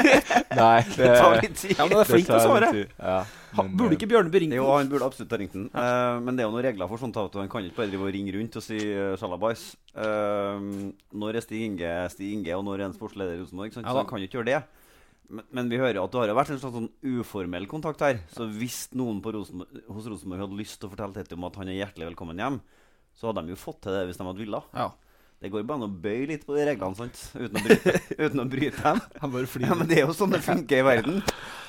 Nei, 0.60 0.80
Det 0.98 1.10
tar 1.16 1.40
litt 1.40 1.56
tid. 1.62 1.72
Ja, 1.78 1.84
men 1.86 1.94
det 1.96 2.02
er 2.02 2.10
flink 2.10 2.26
til 2.28 2.36
å 2.36 2.44
svare. 2.44 2.72
tid. 2.76 2.92
Ja, 3.00 3.18
men, 3.54 3.74
burde 3.78 3.94
eh, 3.94 3.98
ikke 3.98 4.08
Bjørneby 4.10 4.40
ringt 4.42 4.56
Jo, 4.56 4.66
han 4.72 4.88
burde 4.90 5.06
absolutt 5.06 5.34
ha 5.34 5.38
ringt 5.40 5.54
den. 5.56 5.68
Uh, 5.70 6.18
men 6.24 6.36
det 6.36 6.42
er 6.42 6.48
jo 6.48 6.54
noen 6.54 6.66
regler 6.66 6.90
for 6.90 7.02
sånt. 7.02 7.18
at 7.20 7.36
Han 7.38 7.50
kan 7.52 7.66
ikke 7.66 7.78
bare 7.82 7.92
drive 7.92 8.08
og 8.08 8.16
ringe 8.16 8.34
rundt 8.34 8.58
og 8.58 8.64
si 8.64 8.80
uh, 8.90 9.14
sjalabais. 9.20 9.62
Uh, 9.94 10.90
når 11.14 11.38
er 11.38 11.46
Stig 11.46 11.62
Inge 11.68 11.92
Stig 12.12 12.34
Inge, 12.34 12.56
og 12.56 12.66
når 12.66 12.82
er 12.82 12.88
en 12.88 12.96
sportsleder 12.96 13.38
i 13.38 13.44
Rosenborg? 13.44 13.72
Ja 13.72 13.86
Så 13.86 14.00
han 14.00 14.10
kan 14.10 14.22
jo 14.22 14.28
ikke 14.28 14.40
gjøre 14.40 14.50
det. 14.50 14.60
Men, 15.26 15.46
men 15.58 15.70
vi 15.70 15.80
hører 15.80 15.98
jo 15.98 16.04
at 16.06 16.14
det 16.14 16.22
har 16.22 16.38
vært 16.38 16.52
en 16.54 16.60
slags 16.62 16.76
sånn 16.78 16.90
uformell 17.02 17.66
kontakt 17.70 18.04
her. 18.04 18.20
Så 18.34 18.46
hvis 18.58 18.86
noen 18.98 19.22
på 19.22 19.34
Rosenborg, 19.34 19.82
hos 19.90 20.10
Rosenborg 20.10 20.46
hadde 20.46 20.60
lyst 20.60 20.78
til 20.80 20.90
å 20.90 20.92
fortelle 20.92 21.16
Tete 21.16 21.38
om 21.38 21.48
at 21.48 21.58
han 21.60 21.72
er 21.72 21.80
hjertelig 21.80 22.12
velkommen 22.12 22.42
hjem, 22.42 22.60
så 23.16 23.30
hadde 23.30 23.46
de 23.46 23.54
jo 23.54 23.58
fått 23.58 23.80
til 23.86 23.96
det 23.96 24.04
hvis 24.06 24.20
de 24.20 24.28
hadde 24.28 24.42
villet. 24.42 24.70
Ja. 24.76 24.90
Det 25.36 25.50
går 25.52 25.66
bare 25.68 25.76
an 25.76 25.84
å 25.84 25.92
bøye 26.00 26.24
litt 26.30 26.46
på 26.48 26.54
de 26.56 26.62
reglene, 26.64 26.96
sant? 26.96 27.18
Uten 27.36 27.58
å 27.60 27.62
bryte, 27.66 27.92
uten 28.24 28.40
å 28.40 28.46
bryte 28.48 28.80
dem. 28.80 29.00
Ja, 29.68 29.74
men 29.76 29.90
det 29.90 29.98
er 30.00 30.06
jo 30.06 30.14
sånn 30.16 30.32
det 30.32 30.40
funker 30.46 30.80
i 30.80 30.86
verden. 30.86 31.18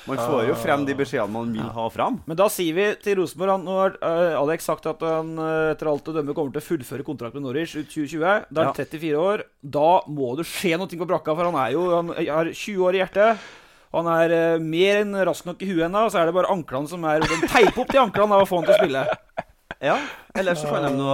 Man 0.08 0.16
får 0.22 0.46
jo 0.48 0.54
frem 0.56 0.86
de 0.88 0.94
beskjedene 0.96 1.34
man 1.34 1.50
vil 1.52 1.68
ha 1.76 1.84
frem. 1.92 2.16
Men 2.24 2.38
da 2.40 2.46
sier 2.48 2.72
vi 2.78 2.86
til 3.04 3.18
Rosenborg 3.20 3.60
Nå 3.60 3.74
har 3.76 3.98
eh, 4.00 4.38
Alex 4.40 4.70
sagt 4.70 4.88
at 4.88 5.04
han 5.04 5.34
eh, 5.36 5.74
etter 5.74 5.90
alt 5.92 6.08
å 6.08 6.14
dømme 6.16 6.32
kommer 6.32 6.54
til 6.56 6.62
å 6.62 6.64
fullføre 6.64 7.04
kontrakt 7.04 7.36
med 7.36 7.44
Norwich 7.44 7.76
ut 7.76 7.90
2020. 7.92 8.48
Da 8.48 8.64
er 8.64 8.70
han 8.70 8.78
34 8.78 9.20
år. 9.20 9.44
Da 9.60 9.88
må 10.08 10.32
det 10.40 10.48
skje 10.48 10.78
noe 10.80 10.88
på 10.88 11.10
brakka, 11.12 11.36
for 11.36 11.50
han 11.50 11.60
er 11.60 11.76
jo 11.76 11.84
han 11.92 12.14
er 12.16 12.54
20 12.54 12.88
år 12.88 12.96
i 12.96 13.02
hjertet. 13.04 13.44
Han 13.98 14.08
er 14.16 14.32
eh, 14.38 14.64
mer 14.64 15.02
enn 15.02 15.12
rask 15.28 15.44
nok 15.48 15.60
i 15.64 15.68
huet 15.74 15.86
ennå, 15.90 16.06
så 16.08 16.22
er 16.22 16.32
det 16.32 16.36
bare 16.40 16.56
anklene 16.56 16.88
som 16.88 17.04
er 17.08 17.20
De 17.24 17.38
teiper 17.44 17.84
opp 17.84 17.92
de 17.92 18.00
anklene 18.00 18.40
å 18.40 18.48
få 18.48 18.62
han 18.62 18.70
til 18.70 18.78
å 18.78 18.80
spille. 18.80 19.04
Ja, 19.80 19.98
ellers 20.34 20.58
så 20.62 20.70
kan 20.72 20.82
de 20.88 20.96
nå 20.98 21.12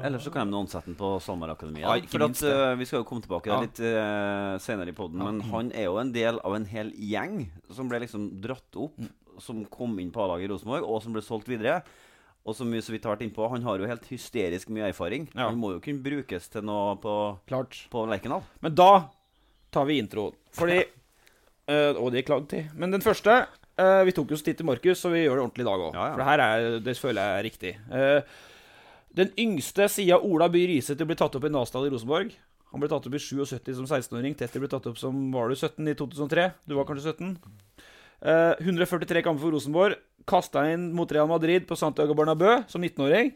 Ellers 0.00 0.24
så 0.24 0.30
kan 0.32 0.48
de 0.48 0.54
nå 0.54 0.62
ansette 0.64 0.88
den 0.88 0.96
på 0.96 1.18
SalMar-akademiet. 1.20 1.84
Ja, 1.84 1.96
for 2.08 2.22
at, 2.24 2.38
uh, 2.40 2.50
eh, 2.70 2.76
vi 2.80 2.86
skal 2.88 3.02
jo 3.02 3.04
komme 3.04 3.20
tilbake 3.20 3.50
Ja. 3.50 3.58
litt 3.60 3.80
uh, 3.84 4.56
senere 4.56 4.88
i 4.88 4.96
poden, 4.96 5.20
men 5.20 5.42
han 5.50 5.68
er 5.76 5.90
jo 5.90 5.98
en 6.00 6.12
del 6.14 6.38
av 6.40 6.54
en 6.56 6.64
hel 6.64 6.88
gjeng 6.96 7.50
som 7.70 7.90
ble 7.90 8.00
liksom 8.06 8.30
dratt 8.40 8.78
opp, 8.80 8.96
Mm. 8.96 9.10
som 9.44 9.60
kom 9.66 9.98
inn 10.00 10.10
på 10.10 10.22
A-laget 10.24 10.48
i 10.48 10.52
Rosenborg, 10.54 10.88
og 10.88 11.02
som 11.02 11.12
ble 11.12 11.20
solgt 11.20 11.48
videre. 11.52 11.82
Og 12.46 12.56
som 12.56 12.70
vi 12.72 12.80
så 12.80 12.92
vidt 12.92 13.04
har 13.04 13.12
vært 13.14 13.26
innpå, 13.28 13.50
han 13.50 13.62
har 13.62 13.76
jo 13.78 13.86
helt 13.86 14.06
hysterisk 14.08 14.70
mye 14.72 14.88
erfaring. 14.88 15.28
Ja. 15.34 15.50
Han 15.50 15.60
må 15.60 15.74
jo 15.74 15.80
kunne 15.84 16.00
brukes 16.02 16.48
til 16.48 16.62
noe 16.64 16.96
på, 16.96 17.38
Klart. 17.46 17.76
på 17.92 18.06
Lerkendal. 18.08 18.42
Men 18.62 18.74
da 18.74 19.10
tar 19.70 19.84
vi 19.84 20.00
introen. 20.00 20.32
Fordi 20.56 20.80
uh, 21.68 21.92
Og 22.00 22.10
det 22.12 22.24
er 22.24 22.28
klagtid. 22.32 22.72
Men 22.74 22.90
den 22.90 23.04
første 23.04 23.46
eh, 23.80 24.02
Vi 24.08 24.14
tok 24.16 24.30
jo 24.30 24.38
oss 24.38 24.44
tid 24.46 24.60
til 24.60 24.68
Markus, 24.68 25.00
så 25.00 25.10
vi 25.12 25.24
gjør 25.24 25.40
det 25.40 25.44
ordentlig 25.46 25.64
i 25.64 25.70
dag 25.70 25.84
òg. 25.88 25.96
Ja, 25.96 26.04
ja. 26.04 26.12
For 26.12 26.22
det 26.22 26.28
her 26.28 26.44
er, 26.44 26.78
det 26.84 26.96
føler 27.00 27.20
jeg 27.20 27.40
er 27.40 27.46
riktig. 27.48 27.72
Uh, 27.90 28.46
den 29.18 29.32
yngste 29.40 29.88
siden 29.90 30.22
Ola 30.22 30.46
By 30.52 30.62
å 30.68 31.08
bli 31.08 31.18
tatt 31.18 31.36
opp 31.36 31.46
i 31.48 31.52
Nasdal 31.52 31.88
i 31.88 31.92
Rosenborg. 31.92 32.34
Han 32.70 32.82
ble 32.82 32.90
tatt 32.90 33.06
opp 33.08 33.16
i 33.16 33.22
77 33.22 33.72
som 33.80 33.88
16-åring. 33.88 34.36
Tetter 34.38 34.62
ble 34.62 34.70
tatt 34.70 34.86
opp 34.86 34.98
som 35.00 35.16
Var 35.34 35.50
du 35.50 35.56
17 35.58 35.90
i 35.90 35.96
2003? 35.98 36.46
Du 36.70 36.76
var 36.78 36.86
kanskje 36.86 37.16
17? 37.16 37.32
Uh, 38.20 38.54
143 38.62 39.24
kamper 39.26 39.42
for 39.42 39.56
Rosenborg. 39.56 39.98
Kasta 40.28 40.66
inn 40.70 40.90
mot 40.94 41.10
Real 41.10 41.28
Madrid 41.30 41.66
på 41.66 41.78
Santiago 41.78 42.14
Bernabø 42.14 42.60
som 42.70 42.84
19-åring. 42.84 43.32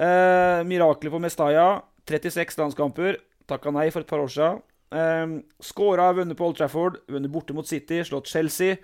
Uh, 0.00 0.66
miraklet 0.66 1.14
på 1.14 1.22
Mestalla. 1.22 1.68
36 2.10 2.58
landskamper. 2.58 3.20
Takka 3.50 3.70
nei 3.74 3.86
for 3.94 4.02
et 4.02 4.10
par 4.10 4.22
år 4.24 4.32
siden. 4.32 4.64
Uh, 4.90 5.38
Skåra, 5.62 6.10
vunnet 6.16 6.38
på 6.38 6.48
Old 6.48 6.58
Trafford. 6.58 6.98
Vunnet 7.06 7.30
borte 7.30 7.54
mot 7.54 7.68
City. 7.68 8.02
Slått 8.08 8.32
Chelsea. 8.32 8.80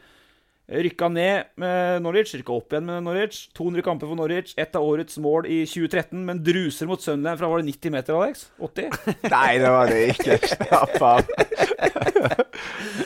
Rykka 0.66 1.06
ned 1.14 1.52
med 1.62 2.02
Norwich, 2.02 2.32
rykka 2.35 2.50
opp 2.56 2.73
igjen 2.75 2.88
med 2.88 3.04
Norwich. 3.06 3.44
200 3.54 3.85
kamper 3.87 4.08
for 4.11 4.18
Norwich. 4.18 4.54
Ett 4.58 4.75
av 4.75 4.82
årets 4.82 5.14
mål 5.23 5.46
i 5.46 5.61
2013, 5.70 6.25
men 6.26 6.40
druser 6.42 6.88
mot 6.90 7.02
Sunderland 7.02 7.38
fra 7.38 7.50
var 7.52 7.62
det 7.62 7.68
90 7.70 7.94
meter, 7.94 8.16
Alex? 8.18 8.49
80? 8.58 8.90
Nei, 9.30 9.52
det 9.62 9.70
var 9.70 9.92
det 9.92 10.00
ikke. 10.16 10.38
Slapp 10.56 10.96
av. 11.12 11.23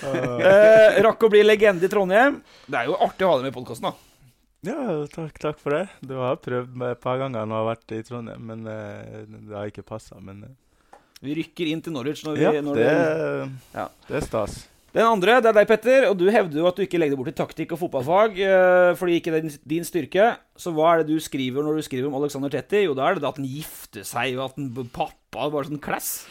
Eh, 0.00 1.00
rakk 1.04 1.26
å 1.26 1.30
bli 1.32 1.42
legende 1.44 1.84
i 1.84 1.92
Trondheim. 1.92 2.40
Det 2.66 2.80
er 2.80 2.88
jo 2.88 2.96
artig 3.04 3.26
å 3.28 3.34
ha 3.34 3.36
deg 3.40 3.48
med 3.50 3.52
i 3.52 3.58
podkasten, 3.58 3.90
da. 3.90 4.06
Ja, 4.70 4.80
takk, 5.12 5.36
takk 5.40 5.60
for 5.60 5.76
det. 5.76 5.84
Du 6.04 6.16
har 6.20 6.40
prøvd 6.40 6.74
meg 6.80 6.96
et 6.96 7.00
par 7.04 7.20
ganger 7.20 7.44
når 7.48 7.54
jeg 7.56 7.60
har 7.64 7.70
vært 7.70 7.94
i 7.96 8.00
Trondheim, 8.08 8.42
men 8.50 8.66
eh, 8.72 9.22
det 9.28 9.56
har 9.56 9.68
ikke 9.70 9.84
passa. 9.88 10.16
Men 10.24 10.42
eh, 10.48 10.98
Vi 11.24 11.36
rykker 11.42 11.70
inn 11.74 11.84
til 11.84 11.92
Norwich 11.96 12.24
når 12.24 12.40
vi 12.40 12.48
ja, 12.48 12.56
når 12.64 12.80
det, 12.80 12.90
Ja. 13.76 13.86
det 14.08 14.20
er 14.22 14.26
stas. 14.28 14.62
Den 14.90 15.06
andre, 15.06 15.36
det 15.38 15.52
er 15.52 15.54
deg, 15.60 15.68
Petter. 15.70 16.06
Og 16.10 16.16
du 16.18 16.24
hevder 16.34 16.58
jo 16.62 16.66
at 16.70 16.78
du 16.78 16.82
ikke 16.82 16.98
legger 16.98 17.18
bort 17.20 17.30
i 17.30 17.36
taktikk 17.38 17.76
og 17.76 17.82
fotballfag 17.84 18.40
eh, 18.42 18.92
fordi 18.98 19.20
ikke 19.20 19.30
det 19.34 19.38
er 19.38 19.44
din, 19.46 19.58
din 19.76 19.86
styrke. 19.86 20.30
Så 20.58 20.72
hva 20.74 20.94
er 20.96 21.04
det 21.04 21.14
du 21.14 21.22
skriver 21.22 21.62
når 21.66 21.78
du 21.78 21.84
skriver 21.86 22.08
om 22.10 22.16
Alexander 22.18 22.50
Tetti? 22.50 22.82
Jo, 22.88 22.96
da 22.98 23.06
er 23.12 23.20
det 23.20 23.28
at 23.28 23.38
han 23.38 23.46
gifter 23.46 24.02
seg, 24.08 24.34
og 24.40 24.48
at 24.50 24.58
han 24.58 24.72
pappa 24.90 25.46
Bare 25.54 25.68
sånn 25.68 25.78
class. 25.78 26.24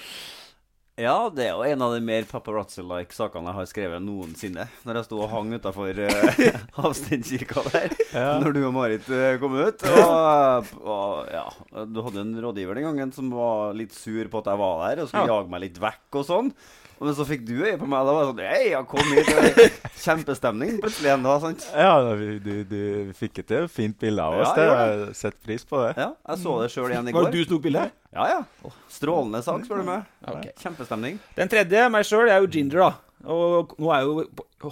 Ja, 0.99 1.29
det 1.31 1.45
er 1.45 1.53
jo 1.55 1.63
en 1.63 1.83
av 1.85 1.93
de 1.95 2.01
mer 2.03 2.25
paparazzi-like 2.27 3.15
sakene 3.15 3.47
jeg 3.47 3.55
har 3.61 3.67
skrevet 3.71 4.03
noensinne. 4.03 4.65
Når 4.83 4.97
jeg 4.99 5.07
sto 5.07 5.21
og 5.23 5.29
hang 5.31 5.53
utafor 5.55 5.95
uh, 6.03 6.41
Havsteinkirka 6.81 7.63
der, 7.71 7.95
Ja. 8.11 8.33
når 8.43 8.57
du 8.57 8.59
og 8.67 8.73
Marit 8.75 9.07
uh, 9.07 9.37
kom 9.39 9.55
ut. 9.55 9.85
Og, 9.87 10.73
og 10.83 11.31
ja, 11.31 11.45
du 11.87 12.01
hadde 12.03 12.25
en 12.25 12.35
rådgiver 12.43 12.75
den 12.81 12.89
gangen 12.89 13.15
som 13.15 13.31
var 13.31 13.71
litt 13.79 13.95
sur 13.95 14.27
på 14.27 14.43
at 14.43 14.51
jeg 14.51 14.59
var 14.65 14.83
der, 14.89 15.05
og 15.05 15.13
skulle 15.13 15.23
Ja. 15.31 15.37
jage 15.39 15.53
meg 15.55 15.63
litt 15.69 15.79
vekk 15.87 16.19
og 16.19 16.27
sånn. 16.33 16.51
Men 16.99 17.15
så 17.15 17.25
fikk 17.27 17.45
du 17.47 17.53
øye 17.63 17.77
på 17.79 17.87
meg. 17.87 18.07
Da 18.07 18.13
var 18.15 18.25
det 18.25 18.31
sånn 18.31 18.41
Hei, 18.43 18.63
ja, 18.73 18.81
kom 18.87 19.13
hit. 19.15 19.29
Er 19.31 19.75
Kjempestemning 20.03 20.79
plutselig 20.83 21.09
igjen 21.11 21.25
da, 21.25 21.35
sant? 21.43 21.65
Ja, 21.71 21.93
vi, 22.19 22.29
du, 22.43 22.53
du 22.67 22.81
fikk 23.17 23.41
et 23.43 23.55
eh, 23.55 23.67
fint 23.71 23.95
bilde 23.99 24.25
av 24.25 24.39
oss. 24.41 24.51
Ja, 24.51 24.55
det. 24.55 24.67
jeg 24.67 24.75
Jeg 24.75 25.01
har 25.07 25.17
sett 25.21 25.39
pris 25.45 25.67
på 25.67 25.83
det. 25.85 25.93
Ja, 25.99 26.11
jeg 26.31 26.43
så 26.43 26.55
det 26.63 26.71
sjøl 26.75 26.91
igjen 26.91 27.11
i 27.11 27.15
går. 27.15 27.27
Var 27.27 27.31
det 27.31 27.39
du 27.39 27.45
som 27.45 27.53
tok 27.55 27.67
bildet? 27.67 27.95
Ja, 28.15 28.25
ja. 28.35 28.73
Strålende 28.91 29.43
sak, 29.45 29.63
spør 29.67 29.83
du 29.83 29.91
meg. 29.91 30.09
Okay. 30.25 30.55
Kjempestemning. 30.59 31.21
Den 31.37 31.51
tredje, 31.51 31.85
meg 31.93 32.07
sjøl, 32.09 32.27
er 32.27 32.43
jo 32.43 32.51
Ginger, 32.51 32.89
da. 32.89 32.91
Og 33.27 33.73
nå 33.75 33.89
er 33.91 34.05
jo 34.07 34.21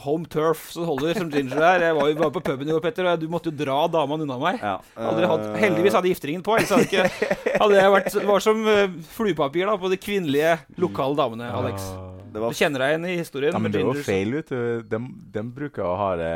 home 0.05 0.27
turf 0.31 0.69
så 0.72 0.79
det 0.79 0.88
holder 0.88 1.17
som 1.19 1.31
Ginger 1.31 1.60
er. 1.60 1.84
Jeg 1.89 1.98
var 1.98 2.12
jo 2.12 2.19
bare 2.22 2.36
på 2.38 2.43
puben 2.48 2.67
i 2.67 2.72
går, 2.72 2.84
Petter, 2.84 3.10
og 3.12 3.19
du 3.19 3.27
måtte 3.31 3.51
jo 3.51 3.57
dra 3.60 3.79
damene 3.91 4.24
unna 4.24 4.38
meg. 4.39 4.60
Ja. 4.63 4.77
Hadde, 4.96 5.27
hatt, 5.31 5.48
eh, 5.50 5.57
heldigvis 5.65 5.98
hadde 6.00 6.12
gifteringen 6.13 6.46
på, 6.48 6.55
ellers 6.55 6.72
hadde, 6.72 6.88
ikke, 6.88 7.31
hadde 7.60 7.81
jeg 7.81 7.96
vært, 7.98 8.19
var 8.31 8.46
som 8.48 8.63
eh, 8.72 8.86
fluepapir 9.17 9.67
da, 9.67 9.75
på 9.79 9.91
de 9.91 10.00
kvinnelige 10.00 10.55
lokale 10.79 11.19
damene, 11.19 11.51
Alex. 11.51 11.91
Det 12.34 12.41
Du 12.43 12.57
kjenner 12.57 12.84
deg 12.84 12.93
igjen 12.93 13.05
i 13.10 13.17
historien? 13.17 13.53
Ja, 13.55 13.62
men 13.63 13.74
det 13.74 13.84
var 13.88 14.01
feil, 14.05 14.34
vet 14.38 14.51
du. 14.53 14.81
De, 14.91 15.00
de 15.38 15.43
bruker 15.55 15.86
å 15.86 15.96
ha 16.00 16.10
det 16.19 16.34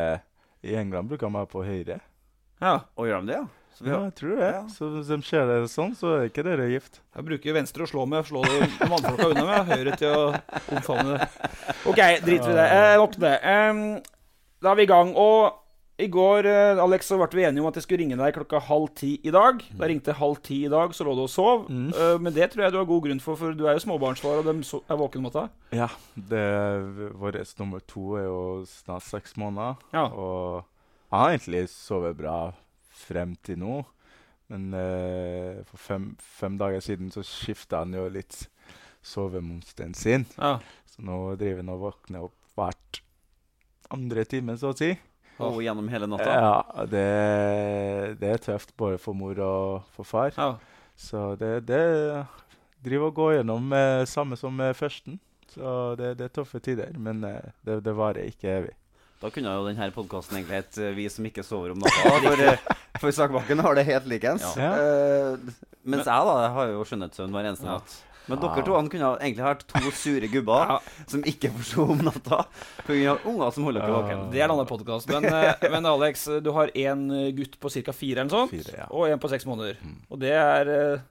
I 0.68 0.78
England 0.80 1.12
bruker 1.12 1.28
de 1.28 1.36
å 1.36 1.44
ha 1.44 1.50
på 1.50 1.64
høyre. 1.66 2.00
Ja, 2.62 2.76
Og 2.96 3.10
gjør 3.10 3.26
de 3.26 3.32
det, 3.32 3.40
ja? 3.42 3.48
Så 3.72 3.86
vi 3.86 3.90
Ja, 3.90 4.00
jeg 4.04 4.16
tror 4.20 4.36
det. 4.38 4.50
Ja. 4.52 4.62
Så 4.70 4.90
hvis 4.94 5.08
de 5.10 5.18
ser 5.26 5.48
det 5.50 5.58
sånn, 5.72 5.94
så 5.98 6.12
er 6.18 6.28
ikke 6.28 6.44
dere 6.46 6.68
gift. 6.70 7.00
jeg 7.16 7.26
bruker 7.26 7.56
venstre 7.56 7.86
å 7.86 7.90
slå 7.90 8.06
med, 8.06 8.28
slå 8.28 8.44
de 8.46 8.68
mannfolka 8.92 9.30
unna 9.32 9.46
med, 9.48 9.72
høyre 9.72 9.96
til 9.98 10.12
å 10.12 10.26
omfavne 10.76 11.16
det. 11.16 11.30
OK, 11.88 12.02
drit 12.26 12.46
i 12.46 12.58
det. 12.58 12.68
Eh, 12.68 12.98
nok 13.00 13.16
det. 13.24 13.34
Um, 13.42 13.82
da 14.62 14.74
er 14.74 14.78
vi 14.82 14.86
i 14.86 14.92
gang. 14.92 15.16
Og 15.16 15.61
i 16.00 16.08
går 16.10 16.48
eh, 16.50 16.80
Alex, 16.82 17.10
så 17.12 17.18
ble 17.20 17.28
vi 17.38 17.44
enige 17.46 17.62
om 17.64 17.68
at 17.70 17.78
jeg 17.78 17.86
skulle 17.86 18.02
ringe 18.02 18.18
deg 18.18 18.34
klokka 18.38 18.62
halv 18.68 18.88
ti 18.98 19.12
i 19.28 19.34
dag. 19.34 19.60
Da 19.76 19.86
jeg 19.86 19.94
ringte 19.94 20.16
halv 20.18 20.40
ti 20.46 20.62
i 20.66 20.72
dag, 20.72 20.96
så 20.96 21.06
lå 21.06 21.14
du 21.18 21.24
og 21.26 21.32
sov. 21.32 21.68
Mm. 21.70 21.92
men 22.24 22.34
det 22.34 22.52
tror 22.52 22.66
jeg 22.66 22.74
du 22.74 22.80
har 22.80 22.90
god 22.90 23.06
grunn 23.06 23.22
for, 23.24 23.38
for 23.38 23.58
du 23.58 23.68
er 23.68 23.78
jo 23.78 23.84
småbarnsfar, 23.86 24.42
og 24.42 24.50
de 24.50 24.82
er 24.82 25.00
våkne 25.02 25.22
om 25.22 25.30
natta. 25.30 25.46
Ja. 25.76 25.90
Det, 26.16 26.44
vår 27.22 27.42
nummer 27.60 27.84
to 27.86 28.16
er 28.18 28.26
jo 28.26 28.42
snart 28.70 29.06
seks 29.06 29.38
måneder. 29.38 29.78
Ja. 29.94 30.08
Og 30.10 30.64
han 31.12 31.26
har 31.26 31.36
egentlig 31.36 31.66
sovet 31.70 32.18
bra 32.18 32.38
frem 33.02 33.36
til 33.44 33.60
nå. 33.62 33.82
Men 34.52 34.74
uh, 34.76 35.62
for 35.70 35.80
fem, 35.80 36.10
fem 36.20 36.58
dager 36.60 36.84
siden 36.84 37.12
så 37.14 37.24
skifta 37.24 37.86
han 37.86 37.96
jo 37.96 38.10
litt 38.12 38.46
sovemonsteren 39.06 39.96
sin. 39.98 40.28
Ja. 40.38 40.58
Så 40.92 41.04
nå 41.08 41.20
driver 41.40 41.64
han 41.64 41.72
og 41.74 41.86
våkner 41.86 42.28
opp 42.28 42.38
hvert 42.60 43.02
andre 43.92 44.26
time, 44.28 44.58
så 44.60 44.74
å 44.74 44.78
si. 44.78 44.92
Og 45.48 45.62
gjennom 45.66 45.88
hele 45.92 46.08
natta. 46.12 46.36
Ja, 46.36 46.86
det, 46.92 47.06
det 48.22 48.30
er 48.36 48.44
tøft 48.46 48.76
både 48.78 49.00
for 49.02 49.18
mor 49.18 49.40
og 49.46 49.88
for 49.96 50.08
far. 50.08 50.32
ja. 50.38 50.54
Så 51.02 51.32
det, 51.40 51.64
det 51.66 51.82
driver 52.86 53.08
og 53.08 53.16
går 53.18 53.32
gjennom 53.40 53.72
eh, 53.74 54.04
samme 54.06 54.38
som 54.38 54.54
med 54.54 54.76
førsten. 54.78 55.16
Så 55.50 55.96
det, 55.98 56.12
det 56.20 56.28
er 56.28 56.36
tøffe 56.36 56.60
tider, 56.64 56.92
men 56.94 57.24
eh, 57.26 57.48
det, 57.66 57.80
det 57.88 57.96
varer 57.98 58.28
ikke 58.30 58.52
evig. 58.60 58.76
Da 59.22 59.30
kunne 59.34 59.52
jo 59.54 59.66
denne 59.68 59.88
podkasten 59.94 60.38
egentlig 60.38 60.60
hett 60.60 60.78
eh, 60.82 60.94
'Vi 60.98 61.08
som 61.14 61.26
ikke 61.26 61.44
sover 61.46 61.74
om 61.74 61.82
natta'. 61.84 62.14
For, 62.28 62.44
eh, 62.46 62.78
for 63.02 63.12
Sakbakken 63.18 63.60
har 63.66 63.76
det 63.78 63.88
helt 63.90 64.08
likens. 64.10 64.46
Ja. 64.58 64.72
Eh, 64.78 65.52
mens 65.84 66.06
jeg 66.06 66.30
da 66.30 66.38
har 66.54 66.72
jo 66.76 66.86
skjønnhetssøvn 66.86 67.34
hver 67.34 67.50
eneste 67.52 67.66
Ja. 67.70 67.80
Men 68.30 68.40
dere 68.44 68.62
to 68.66 68.76
han 68.78 68.90
kunne 68.92 69.14
egentlig 69.18 69.44
vært 69.46 69.64
to 69.72 69.92
sure 69.98 70.28
gubber 70.32 70.68
Ja. 70.76 70.80
som 71.10 71.24
ikke 71.28 71.50
forsto 71.56 71.86
om 71.96 72.04
natta 72.06 72.44
pga. 72.86 73.16
unger 73.26 73.52
som 73.56 73.66
holder 73.66 73.82
dere 73.86 73.96
våken. 73.98 74.22
Det 74.32 74.42
er 74.42 74.46
en 74.46 74.54
annen 74.56 74.70
podkast. 74.70 75.10
Men, 75.10 75.26
eh, 75.26 75.66
men 75.74 75.86
Alex, 75.90 76.28
du 76.46 76.52
har 76.56 76.74
én 76.78 77.08
gutt 77.38 77.58
på 77.60 77.72
ca. 77.74 77.96
fire 77.98 78.22
eller 78.26 78.30
sånt, 78.36 78.52
Fire, 78.54 78.78
ja. 78.84 78.90
og 78.92 79.10
en 79.10 79.20
på 79.24 79.32
seks 79.32 79.48
måneder. 79.50 79.82
Og 80.10 80.22
det 80.22 80.36
er, 80.38 80.70
eh, 80.76 81.08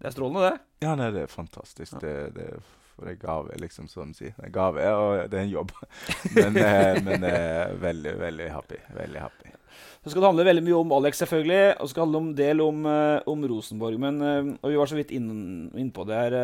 det 0.00 0.10
er 0.10 0.14
strålende, 0.16 0.50
det. 0.50 0.86
Ja, 0.86 0.94
nei, 1.00 1.10
det 1.16 1.24
er 1.26 1.32
fantastisk. 1.32 1.96
Det, 2.00 2.14
det 2.36 2.50
er 2.52 2.60
for 3.00 3.10
en 3.10 3.18
gave, 3.20 3.56
liksom, 3.62 3.88
som 3.90 4.10
de 4.12 4.18
sier. 4.18 4.34
Det 4.36 4.44
er 4.44 4.50
en 4.50 4.54
gave, 4.58 4.84
og 5.00 5.22
det 5.32 5.38
er 5.40 5.46
en 5.46 5.54
jobb. 5.54 5.72
men 6.36 6.60
eh, 6.60 7.00
men 7.06 7.24
eh, 7.28 7.72
veldig, 7.80 8.12
veldig 8.20 8.48
happy. 8.54 8.78
Veldig 8.96 9.24
happy. 9.24 9.56
Så 10.04 10.12
skal 10.12 10.22
det 10.24 10.28
handle 10.30 10.44
veldig 10.48 10.62
mye 10.68 10.78
om 10.80 10.92
Alex, 10.96 11.18
selvfølgelig. 11.24 11.64
Og 11.80 11.88
så 11.88 11.92
skal 11.94 12.04
det 12.06 12.08
handle 12.08 12.22
en 12.30 12.38
del 12.38 12.62
om, 12.64 12.86
eh, 12.88 13.28
om 13.32 13.44
Rosenborg. 13.52 13.98
Men 14.00 14.20
eh, 14.24 14.40
og 14.60 14.72
vi 14.72 14.78
var 14.80 14.88
så 14.92 14.98
vidt 15.00 15.12
inn- 15.16 15.70
innpå 15.80 16.06
det 16.08 16.20
her. 16.22 16.36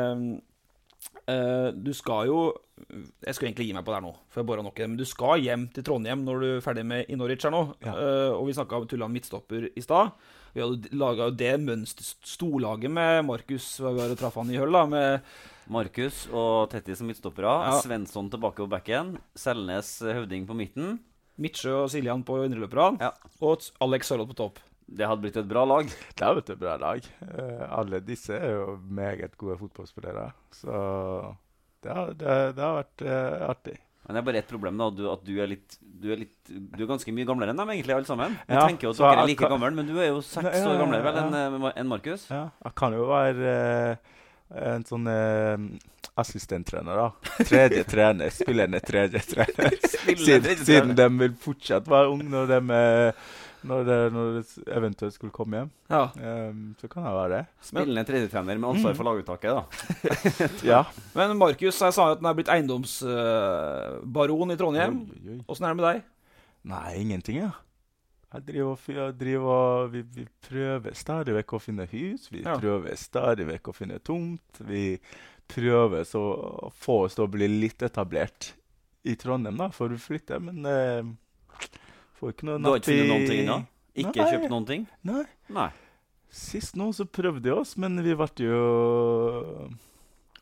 du 1.74 1.92
skal 1.96 2.26
jo 2.28 2.38
Jeg 3.24 3.34
skulle 3.34 3.48
egentlig 3.50 3.66
gi 3.70 3.74
meg 3.74 3.84
på 3.86 3.90
det 3.90 3.96
her 3.98 4.04
nå, 4.04 4.12
for 4.30 4.40
jeg 4.42 4.46
bora 4.50 4.62
nok 4.62 4.76
i 4.78 4.82
det. 4.84 4.88
Men 4.92 4.98
du 5.00 5.06
skal 5.08 5.40
hjem 5.42 5.64
til 5.74 5.84
Trondheim 5.86 6.24
når 6.26 6.40
du 6.42 6.46
er 6.56 6.64
ferdig 6.64 6.84
med 6.86 7.08
i 7.10 7.16
Norwich 7.18 7.44
her 7.46 7.54
nå. 7.54 7.62
Ja. 7.84 7.94
Og 8.36 8.46
vi 8.48 8.54
snakka 8.56 8.78
om 8.82 8.86
Tulland 8.90 9.14
midtstopper 9.16 9.68
i 9.72 9.82
stad. 9.84 10.12
Vi 10.54 10.62
hadde 10.62 10.92
laga 10.96 11.30
det 11.36 11.54
mønster 11.60 12.04
storlaget 12.24 12.92
med 12.92 13.24
Markus 13.28 13.66
hva 13.80 13.90
vi 13.92 14.00
var 14.02 14.12
og 14.14 14.20
traff 14.20 14.38
han 14.40 14.52
i 14.52 14.60
Høll, 14.60 14.72
da. 14.76 14.84
Med 14.88 15.26
Markus 15.72 16.24
og 16.30 16.70
Tetti 16.72 16.94
som 16.96 17.08
midtstoppere. 17.10 17.52
Ja. 17.66 17.76
Svensson 17.82 18.30
tilbake 18.32 18.62
på 18.62 18.70
backen. 18.70 19.16
Selnes 19.38 19.96
eh, 20.04 20.14
høvding 20.20 20.46
på 20.48 20.56
midten. 20.58 20.98
Midtsjø 21.42 21.82
og 21.82 21.90
Siljan 21.92 22.22
på 22.26 22.38
indreløperne. 22.46 23.02
Ja. 23.02 23.12
Og 23.44 23.64
Alex 23.84 24.08
Sørloth 24.08 24.30
på 24.32 24.38
topp. 24.38 24.60
Det 24.86 25.08
hadde 25.08 25.24
blitt 25.24 25.36
et 25.40 25.48
bra 25.50 25.64
lag. 25.66 25.88
Det 25.90 26.22
hadde 26.22 26.38
blitt 26.38 26.52
et 26.54 26.60
bra 26.62 26.76
lag. 26.78 27.08
Eh, 27.26 27.64
alle 27.74 28.00
disse 28.06 28.36
er 28.38 28.54
jo 28.54 28.76
meget 28.86 29.34
gode 29.40 29.58
fotballspillere. 29.64 30.28
Så 30.54 30.76
det 31.82 31.92
har, 31.92 32.14
det, 32.14 32.36
det 32.56 32.62
har 32.64 32.78
vært 32.80 33.02
uh, 33.06 33.50
artig. 33.50 33.74
Men 34.06 34.14
det 34.14 34.20
er 34.20 34.26
bare 34.28 34.38
ett 34.40 34.48
problem, 34.50 34.78
da. 34.78 34.86
Du, 34.94 35.02
at 35.10 35.22
du 35.26 35.32
er 35.42 35.48
litt 35.50 35.76
Du 35.82 36.08
er, 36.14 36.20
litt, 36.22 36.34
du 36.46 36.82
er 36.84 36.88
ganske 36.88 37.10
mye 37.14 37.26
gamlere 37.26 37.50
enn 37.52 37.58
dem, 37.60 37.70
egentlig, 37.74 37.94
alle 37.96 38.08
sammen. 38.08 38.36
Jeg 38.46 38.54
Ja, 38.54 38.66
tenker 38.68 38.86
jo 38.88 38.92
at 38.94 39.00
dere 39.02 39.24
er 39.24 39.30
like 39.32 39.50
gamle, 39.50 39.70
men 39.74 39.88
du 39.90 39.96
er 39.98 40.12
jo 40.12 40.20
seks 40.22 40.46
Ja, 40.46 40.60
ja, 40.62 40.68
år 40.70 40.78
gamlere 40.84 41.06
vel 41.08 41.18
enn 41.24 41.66
enn 41.72 41.90
Markus. 41.90 42.28
Ja, 42.30 42.44
jeg 42.62 42.76
kan 42.78 42.94
jo 42.94 43.08
være 43.10 43.50
eh, 43.50 44.14
en 44.54 44.84
sånn 44.86 45.08
eh, 45.10 45.56
assistenttrener, 46.14 47.00
da. 47.00 47.08
Tredje 47.44 47.82
trener. 47.88 48.30
Spillende 48.34 48.80
tredje 48.84 49.20
trener. 49.26 49.74
Siden, 50.16 50.62
siden 50.62 50.94
de 50.96 51.08
vil 51.18 51.34
fortsatt 51.42 51.88
være 51.90 52.12
unge 52.14 52.28
når 52.30 52.46
de 52.52 52.60
eh, 52.78 53.26
når, 53.66 53.80
det, 53.82 53.94
når 54.14 54.26
det 54.36 54.44
eventuelt 54.76 55.14
skulle 55.16 55.34
komme 55.34 55.58
hjem. 55.58 55.70
Ja. 55.90 56.04
Um, 56.14 56.58
så 56.80 56.86
kan 56.90 57.02
det 57.02 57.14
være 57.16 57.30
det. 57.32 57.40
Spillende 57.66 58.04
tredjetrener 58.06 58.60
med 58.62 58.68
ansvar 58.70 58.94
for 58.98 59.04
laguttaket, 59.08 59.50
da. 59.50 59.62
Ja. 60.70 60.80
Men 61.16 61.34
Markus, 61.40 61.80
jeg 61.82 61.96
sa 61.96 62.02
jo 62.10 62.14
at 62.14 62.20
han 62.22 62.30
er 62.30 62.36
blitt 62.38 62.52
eiendomsbaron 62.52 64.54
i 64.54 64.58
Trondheim. 64.60 65.00
Åssen 65.50 65.66
er 65.66 65.74
det 65.74 65.80
med 65.80 65.88
deg? 65.88 65.98
Nei, 66.66 66.90
ingenting, 67.02 67.36
ja. 67.42 67.50
Jeg 68.34 68.42
driver 68.48 68.70
og, 68.72 68.86
jeg 68.90 69.14
driver 69.20 69.52
og 69.54 69.92
vi, 69.92 70.00
vi 70.16 70.24
prøver 70.48 70.96
stadig 70.98 71.34
vekk 71.38 71.52
å 71.56 71.60
finne 71.62 71.86
hus. 71.92 72.26
Vi 72.32 72.42
Ja. 72.42 72.56
prøver 72.58 72.96
stadig 72.98 73.46
vekk 73.46 73.70
å 73.70 73.74
finne 73.76 73.98
tomt. 74.02 74.60
Vi 74.66 74.98
prøver 75.48 76.02
så 76.04 76.20
å 76.66 76.72
få 76.74 77.04
oss 77.06 77.14
til 77.14 77.24
å 77.24 77.30
bli 77.30 77.46
litt 77.48 77.82
etablert 77.86 78.52
i 79.06 79.14
Trondheim 79.14 79.56
da, 79.56 79.68
for 79.70 79.88
å 79.94 79.98
flytte, 80.02 80.40
men 80.42 80.66
eh, 80.66 81.06
får 82.18 82.32
ikke 82.34 82.48
noe 82.50 82.58
natt 82.58 82.66
i 82.66 82.66
Du 82.66 82.70
har 82.70 82.80
ikke 82.80 82.90
funnet 82.90 83.08
noen 83.12 83.26
ting 83.30 83.40
ennå? 83.44 83.58
Nei. 83.62 83.72
Ikke 84.02 84.26
kjøpt 84.28 84.50
noen 84.50 84.66
ting? 84.68 84.86
Nei. 85.06 85.24
Nei. 85.48 85.70
Sist 86.28 86.74
nå 86.76 86.90
så 86.92 87.06
prøvde 87.06 87.46
vi 87.46 87.54
oss, 87.54 87.76
men 87.80 87.94
vi 88.02 88.12
ble 88.18 88.26
jo 88.42 89.70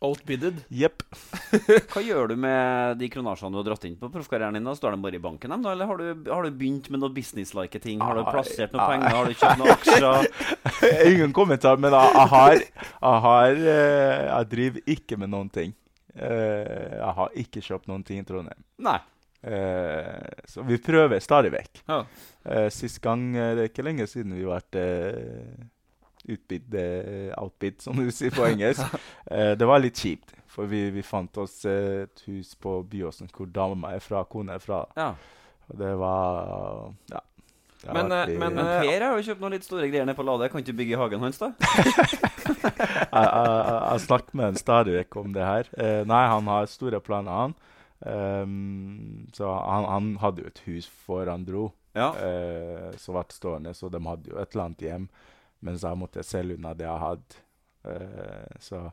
Outbidded. 0.04 0.62
Jepp. 0.68 1.04
Hva 1.92 2.02
gjør 2.04 2.32
du 2.32 2.36
med 2.40 2.98
de 3.00 3.08
kronasjene 3.12 3.54
du 3.54 3.60
har 3.62 3.68
dratt 3.70 3.86
inn 3.88 3.96
på 4.00 4.10
proffkarrieren 4.12 4.58
din? 4.58 4.66
da? 4.68 4.74
Står 4.76 4.96
de 4.96 5.04
bare 5.04 5.18
i 5.18 5.22
banken, 5.22 5.54
dem, 5.54 5.64
da? 5.64 5.72
Eller 5.72 5.88
har 5.90 6.02
du, 6.02 6.28
har 6.30 6.44
du 6.44 6.58
begynt 6.60 6.90
med 6.92 7.02
noen 7.02 7.14
businesslike 7.16 7.80
ting? 7.84 8.02
Har 8.04 8.18
du 8.18 8.24
plassert 8.28 8.74
noen 8.76 8.92
penger? 8.92 9.16
Har 9.16 9.30
du 9.30 9.38
kjøpt 9.38 9.62
noen 9.62 9.72
aksjer? 9.78 11.08
Ingen 11.14 11.34
kommentar, 11.36 11.80
men 11.80 11.96
jeg, 11.96 12.28
har, 12.34 12.58
jeg, 12.60 13.24
har 13.28 13.64
eh, 13.64 14.20
jeg 14.28 14.52
driver 14.52 14.94
ikke 14.96 15.20
med 15.24 15.34
noen 15.34 15.50
ting. 15.54 15.74
Eh, 16.14 16.94
jeg 16.94 17.12
har 17.18 17.36
ikke 17.42 17.62
kjøpt 17.64 17.90
noen 17.90 18.04
ting 18.06 18.22
i 18.22 18.26
Trondheim. 18.28 18.62
Nei. 18.84 18.98
Eh, 19.44 20.40
så 20.48 20.64
vi 20.64 20.78
prøver 20.80 21.20
stadig 21.20 21.52
vekk. 21.52 21.82
Ja. 21.88 22.02
Eh, 22.44 22.68
sist 22.72 23.00
gang 23.04 23.32
Det 23.34 23.64
er 23.64 23.70
ikke 23.70 23.84
lenge 23.84 24.06
siden 24.08 24.34
vi 24.36 24.44
har 24.44 24.64
uh, 24.76 25.64
utbid, 26.28 26.74
eh, 26.74 27.32
outbid, 27.40 27.80
som 27.84 27.96
du 27.96 28.10
sier 28.10 28.30
på 28.34 28.46
engelsk. 28.48 28.82
Eh, 29.30 29.54
det 29.58 29.66
var 29.66 29.80
litt 29.80 29.96
kjipt, 29.98 30.34
for 30.52 30.68
vi, 30.70 30.90
vi 30.94 31.02
fant 31.02 31.36
oss 31.40 31.64
eh, 31.64 32.02
et 32.04 32.24
hus 32.28 32.54
på 32.60 32.82
Byåsen 32.86 33.30
hvor 33.32 33.48
dama 33.50 33.94
er 33.96 34.02
fra, 34.04 34.24
kona 34.28 34.54
er 34.58 34.62
fra. 34.62 34.82
Ja. 34.96 35.14
Og 35.70 35.78
det 35.80 35.94
var 35.96 36.92
Ja. 37.10 37.20
det 37.84 37.94
Men, 37.96 38.12
eh, 38.12 38.26
men, 38.38 38.54
Men 38.54 38.64
Per 38.84 39.00
har 39.06 39.16
jo 39.18 39.24
kjøpt 39.30 39.40
noen 39.40 39.52
litt 39.56 39.64
store 39.64 39.88
greier 39.88 40.04
nede 40.06 40.16
på 40.16 40.24
Lade. 40.28 40.48
Kan 40.52 40.60
ikke 40.60 40.72
du 40.72 40.78
bygge 40.82 40.92
i 40.96 41.00
hagen 41.00 41.20
hans, 41.24 41.38
da? 41.40 41.52
jeg, 41.64 43.08
jeg, 43.12 43.80
jeg 43.92 44.00
snakker 44.06 44.36
med 44.38 44.44
han 44.50 44.60
stadig 44.60 44.94
vekk 45.00 45.16
om 45.22 45.32
det 45.36 45.44
her. 45.48 45.70
Eh, 45.80 46.02
nei, 46.08 46.22
han 46.30 46.48
har 46.52 46.68
store 46.70 47.00
planer, 47.04 47.32
han. 47.44 47.56
Um, 48.04 49.26
så 49.32 49.48
han, 49.48 49.84
han 49.88 50.08
hadde 50.20 50.42
jo 50.44 50.50
et 50.52 50.62
hus 50.66 50.88
før 51.06 51.30
han 51.32 51.46
dro, 51.48 51.70
Ja. 51.96 52.10
eh, 52.20 52.90
som 53.00 53.14
ble 53.16 53.24
stående, 53.32 53.72
så 53.76 53.88
de 53.88 54.00
hadde 54.04 54.28
jo 54.32 54.36
et 54.42 54.52
eller 54.52 54.64
annet 54.66 54.84
hjem. 54.84 55.06
Mens 55.64 55.84
jeg 55.86 56.00
måtte 56.00 56.24
selge 56.26 56.58
unna 56.58 56.74
det 56.76 56.86
jeg 56.86 57.04
hadde. 57.06 57.42
Uh, 57.84 58.58
så 58.64 58.86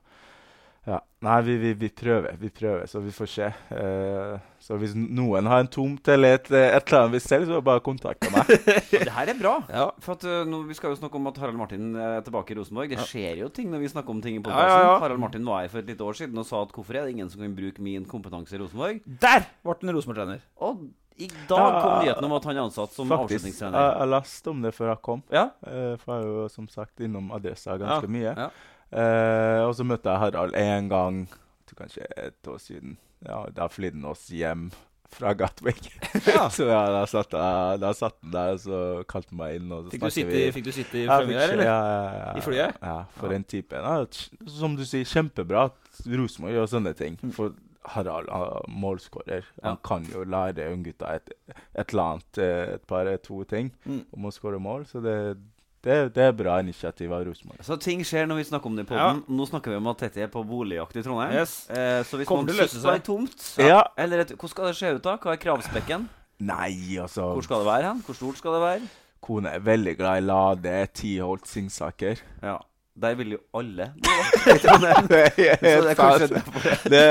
ja. 0.88 0.98
Nei, 1.22 1.36
vi, 1.46 1.56
vi, 1.62 1.72
vi 1.78 1.88
prøver, 1.94 2.34
vi 2.42 2.50
prøver, 2.50 2.88
så 2.90 2.98
vi 3.04 3.12
får 3.14 3.28
se. 3.30 3.48
Uh, 3.70 4.40
så 4.62 4.78
hvis 4.82 4.96
noen 4.98 5.46
har 5.46 5.62
en 5.62 5.70
tomt 5.70 6.10
eller 6.10 6.40
et, 6.40 6.48
et 6.50 6.80
eller 6.80 6.98
annet 7.04 7.14
vi 7.14 7.22
selger, 7.22 7.52
så 7.52 7.60
bare 7.66 7.84
kontakt 7.86 8.26
meg. 8.34 8.50
Det 8.90 9.14
her 9.14 9.30
er 9.30 9.38
bra. 9.38 9.52
Ja. 9.70 9.84
For 10.02 10.18
at, 10.18 10.26
uh, 10.26 10.40
nå, 10.50 10.64
Vi 10.72 10.78
skal 10.80 10.96
jo 10.96 10.98
snakke 10.98 11.20
om 11.22 11.30
at 11.30 11.38
Harald 11.38 11.60
Martin 11.60 11.92
eh, 11.94 12.16
er 12.18 12.26
tilbake 12.26 12.56
i 12.56 12.58
Rosenborg. 12.58 12.96
Det 12.96 13.06
skjer 13.12 13.44
jo 13.44 13.52
ting 13.54 13.70
når 13.70 13.84
vi 13.84 13.92
snakker 13.94 14.16
om 14.16 14.24
ting 14.26 14.40
i 14.40 14.42
Ja, 14.42 14.46
podkasten. 14.48 14.74
ja, 14.74 14.88
ja. 14.90 14.98
Harald 15.06 15.22
Martin 15.22 15.46
var 15.46 15.62
her 15.62 15.70
for 15.74 15.84
et 15.84 15.94
lite 15.94 16.08
år 16.08 16.18
siden 16.18 16.42
og 16.42 16.50
sa 16.50 16.64
at 16.66 16.74
hvorfor 16.74 16.98
er 16.98 17.06
det 17.06 17.14
ingen 17.14 17.30
som 17.30 17.46
kan 17.46 17.54
bruke 17.62 17.86
min 17.86 18.10
kompetanse 18.10 18.58
i 18.58 18.64
Rosenborg? 18.64 19.06
Der 19.22 19.46
ble 19.62 19.78
han 19.84 19.94
Rosenborg-trener. 20.00 20.42
Og 20.66 20.88
i 21.22 21.30
dag 21.50 21.78
kom 21.82 21.96
nyheten 22.04 22.28
om 22.28 22.34
at 22.38 22.48
han 22.50 22.58
er 22.58 22.64
ansatt 22.66 22.94
som 22.96 23.08
Faktisk. 23.12 23.30
Jeg, 23.32 23.54
avslutningstrener. 23.54 23.88
jeg 24.02 24.12
leste 24.16 24.52
om 24.54 24.62
det 24.66 24.74
før 24.76 24.92
jeg 24.94 25.02
kom. 25.08 25.24
Ja. 25.32 25.46
Eh, 25.68 25.96
for 26.02 26.14
jeg 26.16 26.22
er 26.26 26.30
jo 26.34 26.46
som 26.54 26.68
sagt 26.72 27.00
innom 27.06 27.32
Adressa 27.38 27.78
ganske 27.82 28.10
Ja, 28.10 28.16
mye. 28.18 28.36
ja. 28.38 28.50
Eh, 28.92 29.64
og 29.68 29.76
så 29.78 29.86
møtte 29.88 30.10
jeg 30.12 30.20
Harald 30.26 30.54
én 30.60 30.90
gang, 30.92 31.28
jeg 31.70 31.76
kanskje 31.80 32.08
et 32.18 32.48
år 32.52 32.58
siden. 32.60 32.98
Ja, 33.26 33.46
Da 33.54 33.68
flydde 33.72 34.02
han 34.02 34.10
oss 34.12 34.26
hjem 34.34 34.72
fra 35.12 35.34
Gatwick. 35.36 35.90
så 36.56 36.66
ja, 36.70 36.82
da 36.92 37.06
satt, 37.06 37.32
jeg, 37.36 37.80
han 37.84 38.32
der 38.32 38.54
og 38.56 38.60
så 38.64 38.78
kalte 39.12 39.30
han 39.34 39.38
meg 39.42 39.56
inn. 39.60 39.72
Og 39.76 39.86
så 39.86 39.92
Fikk 39.92 40.06
du 40.08 40.10
sitte, 40.16 40.32
vi. 40.36 40.52
fikk 40.56 40.64
du 40.66 40.72
sitte 40.72 40.98
i 40.98 41.04
Ja, 41.06 41.18
der, 41.20 41.52
eller? 41.54 41.64
Ja, 41.68 41.80
ja, 41.92 42.14
ja, 42.22 42.30
I 42.40 42.44
flyet? 42.46 42.78
Ja, 42.82 42.96
for 43.18 43.28
Ja. 43.32 43.36
en 43.36 43.44
type. 43.44 43.76
Ja, 43.76 44.06
som 44.48 44.76
du 44.80 44.86
sier, 44.88 45.04
kjempebra 45.06 45.66
at 45.70 46.06
Rosenborg 46.08 46.56
gjør 46.56 46.72
sånne 46.72 46.94
ting. 46.96 47.18
For 47.36 47.52
Harald 47.86 48.28
er 48.30 48.66
målskårer. 48.70 49.44
Han 49.64 49.74
Ja. 49.74 49.76
kan 49.84 50.04
jo 50.06 50.24
lære 50.24 50.68
unggutta 50.74 51.16
et, 51.16 51.30
et 51.76 51.90
eller 51.94 52.04
annet, 52.04 52.38
eh, 52.38 52.74
et 52.76 52.86
par, 52.88 53.18
to 53.18 53.44
ting 53.44 53.72
Mm. 53.86 54.06
om 54.14 54.24
å 54.26 54.32
skåre 54.32 54.60
mål. 54.60 54.86
Så 54.86 55.02
det, 55.02 55.38
det, 55.84 56.14
det 56.14 56.24
er 56.24 56.32
bra 56.32 56.60
initiativ 56.60 57.12
av 57.12 57.26
Rosenborg. 57.26 57.64
Så 57.66 57.80
ting 57.82 58.02
skjer 58.04 58.28
når 58.28 58.36
vi 58.38 58.44
snakker 58.44 58.66
om 58.68 58.76
det 58.76 58.86
i 58.86 58.90
podden. 58.94 59.24
Nå 59.28 59.48
snakker 59.50 59.72
vi 59.72 59.78
om 59.78 59.88
at 59.88 59.98
Tetti 59.98 60.22
er 60.22 60.28
på 60.28 60.44
boligjakt 60.46 60.96
i 60.96 61.02
Trondheim. 61.02 61.34
Yes. 61.34 61.70
Eh, 61.70 62.04
så 62.04 62.18
hvis 62.18 62.28
Kommer 62.28 62.44
man 62.46 62.48
til 62.54 62.58
det 62.58 62.64
er 62.64 62.68
sitter 62.68 62.90
på 62.90 62.94
ei 62.94 63.00
tomt 63.00 63.58
Ja. 63.58 63.84
Eller 63.98 64.20
et, 64.22 64.30
Hvordan 64.38 64.50
skal 64.50 64.66
det 64.66 64.76
se 64.76 64.94
ut, 64.96 65.02
da? 65.04 65.18
Hva 65.18 65.32
er 65.34 65.38
kravspekken? 65.38 66.10
Nei, 66.40 66.98
altså 67.02 67.34
Hvor 67.34 67.42
skal 67.44 67.58
det 67.60 67.66
være 67.66 67.84
hen? 67.94 68.02
Hvor 68.06 68.14
stort 68.16 68.38
skal 68.38 68.54
det 68.54 68.62
være? 68.62 68.90
Kone 69.22 69.50
er 69.54 69.60
veldig 69.60 69.98
glad 69.98 70.18
i 70.18 70.26
Lade, 70.26 70.88
Tiholt, 70.94 71.48
Singsaker. 71.48 72.18
Ja. 72.42 72.58
Der 72.94 73.16
vil 73.16 73.38
jo 73.38 73.40
alle 73.56 73.86
bo. 73.96 74.16
da, 74.46 74.56
Trondheim. 74.60 75.06
Så 75.08 75.12
det 75.38 75.92
er 75.94 75.96
kanskje 75.96 76.28
derfor. 76.34 76.66
det, 76.92 77.04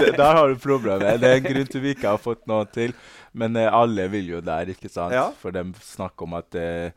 det, 0.00 0.08
Der 0.18 0.32
har 0.40 0.48
du 0.50 0.56
problemet. 0.58 1.20
Det 1.22 1.28
er 1.30 1.38
en 1.38 1.46
grunn 1.46 1.68
til 1.70 1.84
vi 1.84 1.94
ikke 1.94 2.10
har 2.16 2.18
fått 2.18 2.42
noe 2.50 2.66
til. 2.74 2.94
Men 3.32 3.54
eh, 3.56 3.70
alle 3.70 4.08
vil 4.10 4.32
jo 4.34 4.40
der, 4.42 4.72
ikke 4.74 4.90
sant? 4.90 5.14
Ja. 5.14 5.28
For 5.38 5.54
de 5.54 5.62
snakker 5.86 6.26
om 6.26 6.34
at 6.40 6.58
eh, 6.58 6.90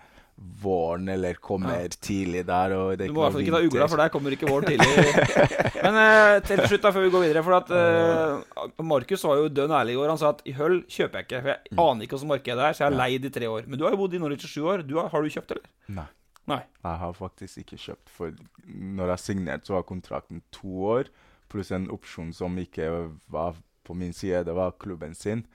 våren 0.64 1.08
eller 1.14 1.38
kommer 1.38 1.86
tidlig 2.02 2.42
der. 2.48 2.74
Og 2.74 2.98
det 2.98 3.06
er 3.06 3.12
Du 3.12 3.14
må 3.14 3.22
i 3.22 3.24
hvert 3.28 3.36
fall 3.38 3.46
ikke 3.46 3.54
ta 3.54 3.62
ugla, 3.68 3.88
for 3.92 4.02
der 4.02 4.12
kommer 4.16 4.36
ikke 4.36 4.50
våren 4.50 4.66
tidlig. 4.66 5.14
Men 5.86 6.00
eh, 6.02 6.40
til 6.50 6.64
slutt, 6.66 6.82
da, 6.88 6.94
før 6.96 7.06
vi 7.06 7.14
går 7.14 7.26
videre 7.28 7.44
For 7.46 7.58
at 7.60 7.70
eh, 7.78 8.82
Markus 8.90 9.24
var 9.30 9.44
jo 9.44 9.54
dønn 9.62 9.78
ærlig 9.78 9.94
i 9.94 10.02
går. 10.02 10.10
Han 10.16 10.22
sa 10.22 10.34
at 10.34 10.42
i 10.50 10.58
Høll 10.58 10.82
kjøper 10.90 11.22
jeg 11.22 11.30
ikke. 11.30 11.44
For 11.46 11.54
jeg 11.54 11.86
aner 11.86 12.08
ikke 12.08 12.18
hvordan 12.18 12.34
markedet 12.34 12.66
er, 12.66 12.74
så 12.74 12.88
jeg 12.88 12.90
har 12.90 13.00
leid 13.04 13.30
i 13.30 13.34
tre 13.38 13.54
år. 13.54 13.70
Men 13.70 13.80
du 13.80 13.86
har 13.86 13.94
jo 13.94 14.02
bodd 14.02 14.18
i 14.18 14.26
Norwich 14.26 14.50
i 14.50 14.52
sju 14.56 14.66
år. 14.74 14.86
Du 14.90 14.98
har, 14.98 15.14
har 15.14 15.22
du 15.22 15.30
kjøpt, 15.38 15.54
eller? 15.56 15.70
Nei. 16.02 16.10
Nei. 16.50 16.62
Jeg 16.84 17.00
har 17.00 17.14
faktisk 17.16 17.62
ikke 17.64 17.78
kjøpt. 17.80 18.10
For 18.12 18.34
når 18.68 19.14
jeg 19.14 19.20
signerte, 19.24 19.70
så 19.70 19.78
var 19.78 19.86
kontrakten 19.88 20.42
to 20.52 20.74
år, 20.98 21.12
pluss 21.52 21.72
en 21.72 21.90
opsjon 21.94 22.34
som 22.36 22.58
ikke 22.60 22.90
var 23.32 23.56
på 23.88 23.96
min 23.96 24.14
side, 24.16 24.46
det 24.48 24.56
var 24.56 24.76
klubben 24.80 25.14
sin. 25.16 25.46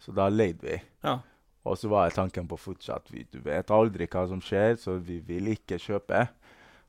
Så 0.00 0.12
da 0.16 0.28
leide 0.32 0.64
vi. 0.66 0.78
Ja. 1.04 1.18
Og 1.64 1.76
så 1.78 1.88
var 1.92 2.10
tanken 2.10 2.48
på 2.50 2.56
fortsatt 2.58 3.12
vi, 3.12 3.22
Du 3.30 3.38
vet 3.44 3.70
aldri 3.70 4.08
hva 4.10 4.24
som 4.28 4.40
skjer, 4.42 4.74
så 4.80 4.96
vi 4.98 5.20
vil 5.22 5.52
ikke 5.52 5.78
kjøpe. 5.78 6.24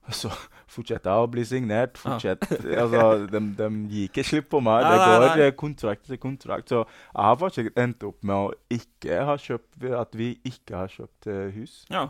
Og 0.07 0.15
så 0.17 0.31
fortsetter 0.73 1.11
jeg 1.13 1.27
å 1.27 1.29
bli 1.31 1.43
signert. 1.47 1.99
Fortsett, 2.01 2.47
altså, 2.49 3.03
de, 3.31 3.41
de 3.59 3.67
gir 3.93 4.09
ikke 4.09 4.25
slipp 4.27 4.49
på 4.51 4.59
meg. 4.65 4.81
Nei, 4.83 4.89
det 4.91 4.97
nei, 5.03 5.11
går 5.13 5.27
nei. 5.27 5.45
eh, 5.45 5.53
kontrakt 5.59 6.09
til 6.09 6.19
kontrakt. 6.19 6.73
Så 6.73 6.81
jeg 6.81 7.27
har 7.29 7.37
faktisk 7.43 7.79
endt 7.85 8.03
opp 8.09 8.19
med 8.25 8.35
å 8.35 8.49
ikke 8.73 9.21
ha 9.29 9.37
kjøpt 9.39 9.85
At 9.99 10.17
vi 10.19 10.33
ikke 10.49 10.75
har 10.81 10.91
kjøpt 10.91 11.29
eh, 11.31 11.47
hus. 11.59 11.83
ja. 11.93 12.07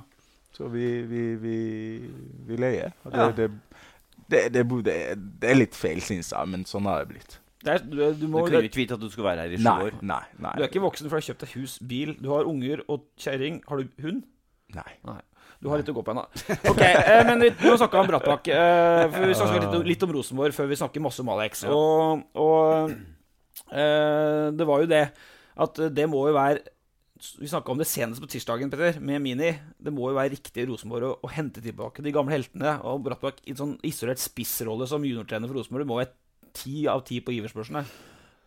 Så 0.54 0.70
vi, 0.70 0.88
vi, 1.10 1.24
vi, 1.42 1.58
vi 2.48 2.58
leier. 2.62 2.94
Og 3.04 3.14
det, 3.14 3.24
Ja. 3.24 3.32
det, 3.38 3.50
det, 4.54 4.66
det, 4.86 5.50
er 5.50 5.58
litt 5.58 5.76
feil, 5.78 6.02
syns 6.06 6.32
jeg, 6.34 6.50
men 6.50 6.68
sånn 6.70 6.86
har 6.90 7.04
det 7.04 7.16
blitt. 7.16 7.40
Det 7.64 7.72
er, 7.72 7.84
du, 7.84 7.98
du, 8.20 8.26
må, 8.28 8.44
du, 8.44 8.52
kunne 8.52 8.68
ikke 8.68 8.82
vite 8.82 8.98
at 8.98 9.02
du 9.02 9.10
skulle 9.10 9.30
være 9.30 9.46
her 9.46 9.56
i 9.56 9.60
sju 9.62 9.70
år. 9.72 10.00
nei, 10.04 10.24
nei. 10.44 10.54
Du 10.60 10.66
er 10.66 10.70
ikke 10.70 10.84
voksen 10.84 11.08
for 11.08 11.16
du 11.16 11.22
har 11.22 11.28
kjøpt 11.30 11.46
deg 11.46 11.54
hus, 11.58 11.78
bil, 11.90 12.16
du 12.20 12.30
har 12.34 12.50
unger 12.50 12.84
og 12.92 13.06
kjerring. 13.20 13.62
Har 13.70 13.80
du 13.80 14.04
hund? 14.04 14.26
nei. 14.76 15.22
Du 15.64 15.70
har 15.72 15.80
litt 15.80 15.88
å 15.88 15.96
gå 15.96 16.02
på 16.04 16.12
ennå. 16.12 16.26
Ok, 16.74 16.82
eh, 16.84 17.22
men 17.24 17.40
vi, 17.40 17.50
må 17.64 17.78
snakke 17.80 18.02
om 18.02 18.10
Brattbakk. 18.10 18.50
Eh, 18.52 19.04
for 19.14 19.30
vi 19.30 19.38
snakke 19.40 19.62
litt, 19.64 19.76
litt 19.94 20.04
om 20.04 20.12
Rosenborg 20.18 20.56
før 20.56 20.68
vi 20.68 20.80
snakker 20.82 21.04
masse 21.06 21.24
om 21.24 21.32
Alex. 21.32 21.64
Og, 21.72 22.26
og 22.36 22.92
eh, 23.72 24.50
det 24.52 24.68
var 24.68 24.84
jo 24.84 24.90
det 24.92 25.06
at 25.64 25.80
det 25.96 26.10
må 26.12 26.26
jo 26.28 26.36
være 26.36 26.73
Vi 27.40 27.48
snakka 27.48 27.72
om 27.72 27.80
det 27.80 27.88
senest 27.88 28.20
på 28.22 28.28
tirsdagen, 28.28 28.72
Petter, 28.74 28.98
med 29.00 29.22
Mini. 29.24 29.54
Det 29.80 29.94
må 29.96 30.10
jo 30.12 30.18
være 30.18 30.34
riktig 30.34 30.66
Rosenborg 30.68 31.08
å, 31.08 31.14
å 31.24 31.30
hente 31.32 31.62
tilbake 31.64 32.04
de 32.04 32.12
gamle 32.16 32.36
heltene. 32.36 32.74
Og 32.90 33.04
Brattbakk 33.06 33.40
i 33.48 33.54
en 33.54 33.60
sånn 33.62 33.76
isolert 33.88 34.20
spissrolle 34.20 34.88
som 34.90 35.06
juniortrener 35.08 35.48
for 35.48 35.62
Rosenborg, 35.62 35.86
det 35.86 35.92
må 35.94 36.00
være 36.02 36.52
ti 36.54 36.84
av 36.92 37.06
ti 37.08 37.22
på 37.24 37.34
giverspørselen. 37.36 37.88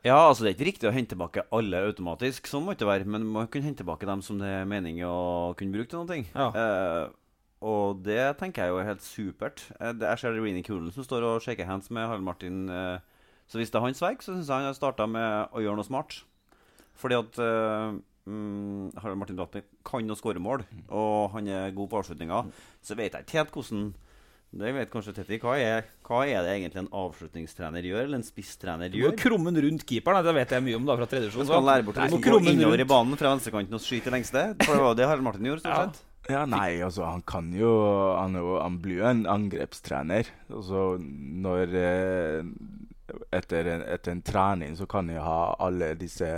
Ja, 0.07 0.19
altså 0.29 0.45
Det 0.45 0.51
er 0.53 0.55
ikke 0.59 0.69
riktig 0.69 0.89
å 0.91 0.95
hente 0.95 1.15
tilbake 1.17 1.47
alle 1.57 1.81
automatisk, 1.89 2.47
sånn 2.47 2.63
må 2.67 2.75
det 2.75 2.79
ikke 2.79 2.91
være. 2.93 3.09
Men 3.17 3.25
man 3.33 3.49
kan 3.51 3.65
hente 3.65 3.81
tilbake 3.83 4.07
dem 4.07 4.21
som 4.23 4.39
det 4.43 4.51
er 4.61 4.69
mening 4.69 5.01
å 5.09 5.55
kunne 5.59 5.75
bruke 5.75 5.91
til 5.91 6.05
noe. 6.05 6.21
Ja. 6.37 6.51
Uh, 6.53 7.15
og 7.67 8.03
det 8.05 8.21
tenker 8.39 8.67
jeg 8.67 8.75
jo 8.75 8.81
er 8.83 8.91
helt 8.93 9.03
supert. 9.03 9.65
Eh, 9.81 9.95
det- 9.97 10.07
jeg 10.13 10.21
ser 10.21 10.37
Reenie 10.37 10.63
Coolen 10.63 10.93
som 10.93 11.03
står 11.03 11.25
og 11.25 11.41
shaker 11.43 11.67
hands 11.67 11.89
med 11.91 12.05
Harald 12.07 12.23
Martin. 12.23 12.69
Eh, 12.69 12.99
så 13.49 13.57
hvis 13.59 13.73
det 13.73 13.81
er 13.81 13.87
hans 13.89 14.03
verk, 14.05 14.21
så 14.21 14.35
syns 14.37 14.47
jeg 14.47 14.55
han 14.61 14.69
har 14.69 14.77
starta 14.77 15.09
med 15.09 15.49
å 15.57 15.65
gjøre 15.65 15.81
noe 15.81 15.89
smart. 15.89 16.21
Fordi 17.01 17.17
at 17.19 17.41
mm, 18.27 18.97
Harald 19.03 19.21
Martin 19.21 19.39
Brattbakk 19.39 19.69
kan 19.87 20.11
å 20.11 20.17
skåre 20.19 20.43
mål, 20.43 20.65
og 20.91 21.31
han 21.37 21.47
er 21.49 21.71
god 21.77 21.91
på 21.93 22.01
avslutninger. 22.03 22.51
Så 22.85 22.97
vet 22.99 23.15
jeg 23.17 23.27
ikke 23.27 23.41
helt 23.41 23.55
hvordan 23.57 23.87
Det 24.57 24.71
vet 24.73 24.91
kanskje 24.93 25.13
Tetti. 25.13 25.37
Hva 25.43 25.57
er, 25.59 25.83
hva 26.07 26.21
er 26.25 26.45
det 26.47 26.53
egentlig 26.55 26.79
en 26.85 26.93
avslutningstrener 26.95 27.83
gjør, 27.85 28.05
eller 28.07 28.21
en 28.21 28.25
spisstrener 28.25 28.89
Du 28.89 28.95
må 29.01 29.09
gjør? 29.11 29.17
krumme 29.19 29.51
den 29.53 29.65
rundt 29.67 29.85
keeperen. 29.85 30.23
Det 30.25 30.35
vet 30.39 30.55
jeg 30.55 30.65
mye 30.65 30.77
om 30.79 30.87
da, 30.87 30.95
fra 30.97 31.09
tredje 31.11 31.29
Så 31.29 31.35
divisjon. 31.35 31.49
skal 31.51 31.59
han 31.61 31.67
lære 31.67 31.85
bort 31.89 31.99
å 31.99 32.21
gå 32.23 32.39
innover 32.55 32.81
i 32.81 32.87
banen 32.89 33.19
fra 33.21 33.33
venstrekanten 33.35 33.75
og 33.77 33.83
skyte 33.85 34.15
lengste. 34.15 34.45
For 34.63 34.71
det 34.73 34.81
var 34.85 34.93
jo 34.95 34.99
det 35.03 35.09
Harald 35.11 35.27
Martin 35.27 35.51
gjorde, 35.51 35.65
stort 35.67 35.99
sett. 35.99 36.05
Ja, 36.31 36.41
nei, 36.51 36.81
altså 36.83 37.05
han 37.07 37.21
kan 37.23 37.53
jo 37.55 37.69
Han, 38.19 38.35
jo, 38.35 38.57
han 38.63 38.79
blir 38.83 39.03
jo 39.03 39.11
en 39.11 39.27
angrepstrener. 39.31 40.31
Altså 40.49 40.97
når 41.03 41.77
eh, 41.83 42.49
etter, 43.37 43.69
en, 43.75 43.85
etter 43.99 44.15
en 44.15 44.23
trening 44.27 44.75
så 44.79 44.87
kan 44.91 45.11
jeg 45.13 45.23
ha 45.23 45.41
alle 45.63 45.93
disse 45.99 46.31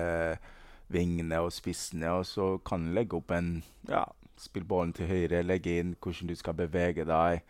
vingene 0.92 1.40
og 1.44 1.52
spissene, 1.52 2.10
og 2.16 2.26
så 2.28 2.56
kan 2.64 2.86
han 2.86 2.96
legge 2.96 3.18
opp 3.18 3.34
en 3.36 3.58
Ja, 3.88 4.06
spill 4.38 4.66
ballen 4.68 4.94
til 4.94 5.08
høyre, 5.10 5.42
legge 5.42 5.78
inn 5.80 5.96
hvordan 5.98 6.30
du 6.30 6.36
skal 6.38 6.56
bevege 6.58 7.06
deg. 7.08 7.42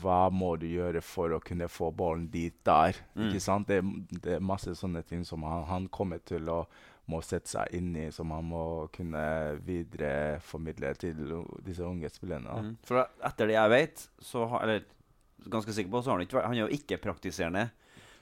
Hva 0.00 0.30
må 0.32 0.54
du 0.56 0.64
gjøre 0.70 1.02
for 1.04 1.34
å 1.36 1.42
kunne 1.44 1.68
få 1.68 1.90
ballen 1.92 2.30
dit 2.32 2.56
der? 2.64 2.96
Ikke 3.20 3.42
sant? 3.44 3.68
Det, 3.68 3.82
det 4.24 4.38
er 4.38 4.44
masse 4.44 4.72
sånne 4.78 5.04
ting 5.04 5.26
som 5.28 5.44
han, 5.44 5.66
han 5.68 5.90
kommer 5.92 6.22
til 6.24 6.48
å 6.48 6.62
må 7.10 7.18
sette 7.24 7.50
seg 7.50 7.74
inn 7.76 7.90
i, 7.98 8.06
som 8.14 8.30
han 8.34 8.46
må 8.46 8.64
kunne 8.94 9.22
videreformidle 9.66 10.92
til 11.02 11.22
disse 11.66 11.84
unge 11.84 12.10
spillerne. 12.12 12.58
Mm. 12.62 12.74
For 12.86 13.02
etter 13.02 13.50
det 13.50 13.56
jeg 13.56 13.72
vet, 13.72 14.04
så 14.22 14.46
har, 14.52 14.64
eller 14.64 15.50
ganske 15.50 15.74
sikker 15.74 15.90
på, 15.92 16.02
så 16.02 16.12
har 16.12 16.20
han 16.20 16.26
ikke 16.28 16.38
vært 16.38 16.50
Han 16.50 16.58
er 16.60 16.62
jo 16.62 16.76
ikke 16.78 17.00
praktiserende 17.02 17.66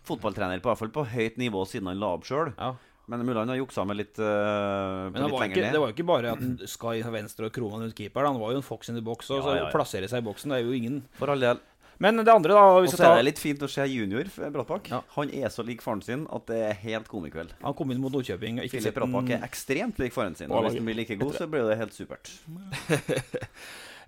fotballtrener, 0.09 0.63
på, 0.65 0.71
hvert 0.71 0.81
fall 0.81 0.95
på 0.95 1.05
høyt 1.13 1.37
nivå, 1.41 1.67
siden 1.69 1.91
han 1.91 2.01
la 2.01 2.15
opp 2.17 2.25
sjøl. 2.25 2.55
Ja. 2.57 2.73
Men 3.11 3.25
mulig 3.27 3.41
han 3.43 3.51
har 3.51 3.59
juksa 3.59 3.83
med 3.89 3.99
litt, 3.99 4.21
uh, 4.23 5.09
Men 5.11 5.17
det 5.19 5.25
litt 5.25 5.35
var, 5.35 5.43
lenger 5.43 5.57
ikke, 5.57 5.65
ned. 5.67 5.75
det 5.75 5.83
var 5.83 5.91
jo 5.91 5.97
ikke 5.97 6.09
bare 6.11 6.35
at 6.37 6.45
Sky 6.71 7.01
skal 7.03 7.17
venstre 7.17 7.49
og 7.51 7.57
krone 7.57 7.83
rundt 7.83 7.97
keeper. 7.99 8.23
da. 8.23 8.31
Han 8.31 8.39
var 8.43 8.55
jo 8.55 8.61
en 8.63 8.67
fox 8.67 8.93
in 8.93 8.99
the 8.99 9.03
box. 9.03 9.33
Og 9.33 9.41
Ja, 9.41 9.47
så 9.49 9.57
ja, 9.57 9.65
ja. 9.65 9.73
plassere 9.75 10.11
seg 10.13 10.23
i 10.23 10.27
boksen, 10.31 10.55
det 10.55 10.61
er 10.61 10.69
jo 10.69 10.77
ingen 10.79 11.03
For 11.19 11.33
all 11.35 11.43
del. 11.43 11.59
Men 12.01 12.17
det 12.17 12.33
andre, 12.33 12.55
da 12.57 12.61
Og 12.79 12.87
så 12.89 12.97
tar... 12.97 13.11
er 13.13 13.19
det 13.21 13.27
litt 13.27 13.41
fint 13.43 13.61
å 13.61 13.69
se 13.69 13.85
junior 13.85 14.25
Brattbakk. 14.55 14.89
Ja. 14.89 15.03
Han 15.19 15.29
er 15.37 15.53
så 15.53 15.61
lik 15.67 15.83
faren 15.85 16.01
sin 16.01 16.23
at 16.33 16.47
det 16.49 16.61
er 16.71 16.79
helt 16.87 17.11
komikveld. 17.13 17.53
Han 17.61 17.77
kom 17.77 17.93
inn 17.93 18.01
mot 18.01 18.15
Nordkjøping. 18.15 18.63
og 18.63 18.65
Ikke 18.71 18.79
Filip 18.81 18.97
Brattbakk 18.97 19.35
er 19.37 19.45
ekstremt 19.45 20.01
lik 20.01 20.17
faren 20.17 20.39
sin. 20.39 20.49
Og 20.49 20.65
hvis 20.65 20.79
han 20.79 20.89
blir 20.89 20.97
like 21.03 21.19
god, 21.21 21.37
så 21.37 21.51
blir 21.51 21.69
det 21.69 21.77
helt 21.83 21.97
supert. 21.97 22.33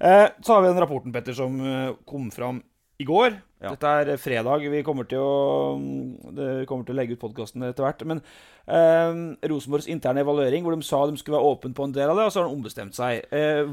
Eh, 0.03 0.29
så 0.43 0.55
har 0.57 0.62
vi 0.65 0.69
den 0.73 0.81
rapporten 0.83 1.12
Petter, 1.15 1.35
som 1.37 1.61
eh, 1.62 1.93
kom 2.11 2.25
fram 2.35 2.57
i 3.03 3.07
går. 3.09 3.37
Ja. 3.62 3.75
Dette 3.75 3.91
er 4.03 4.17
fredag. 4.19 4.65
Vi 4.73 4.81
kommer 4.87 5.07
til 5.11 5.21
å, 5.23 5.77
mm, 5.79 6.33
vi 6.38 6.67
kommer 6.71 6.87
til 6.88 6.95
å 6.97 6.99
legge 6.99 7.15
ut 7.19 7.21
podkasten 7.23 7.62
etter 7.69 7.85
hvert. 7.87 8.03
Men 8.11 8.23
eh, 8.67 9.21
Rosenborgs 9.51 9.87
interne 9.93 10.25
evaluering, 10.25 10.65
hvor 10.67 10.75
de 10.75 10.87
sa 10.87 11.05
de 11.11 11.19
skulle 11.21 11.38
være 11.38 11.53
åpne 11.53 11.75
på 11.79 11.87
en 11.87 11.95
del 11.95 12.11
av 12.11 12.19
det, 12.19 12.25
og 12.27 12.33
så 12.35 12.43
har 12.43 12.49
de 12.51 12.57
ombestemt 12.57 12.97
seg. 12.99 13.27
Eh, 13.31 13.67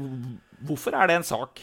hvorfor 0.68 0.94
er 0.98 1.10
det 1.10 1.16
en 1.20 1.26
sak? 1.30 1.62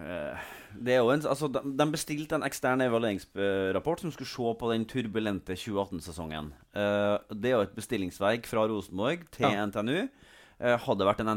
Eh, 0.00 0.48
Det 0.80 0.92
er 0.94 1.00
jo 1.02 1.10
en, 1.10 1.22
altså, 1.26 1.48
de, 1.50 1.60
de 1.76 1.84
bestilte 1.90 2.36
en 2.38 2.44
ekstern 2.46 2.80
evalueringsrapport 2.84 4.00
som 4.04 4.12
skulle 4.14 4.30
se 4.30 4.52
på 4.60 4.68
den 4.70 4.84
turbulente 4.86 5.56
2018-sesongen. 5.58 6.52
Eh, 6.78 7.16
det 7.34 7.50
er 7.50 7.56
jo 7.56 7.64
et 7.66 7.74
bestillingsverk 7.74 8.46
fra 8.46 8.68
Rosenborg 8.70 9.24
til 9.34 9.48
Ja. 9.50 9.66
NTNU. 9.66 10.08
Eh, 10.60 10.76
hadde 10.76 11.00
det 11.00 11.08
vært 11.08 11.22
en 11.24 11.32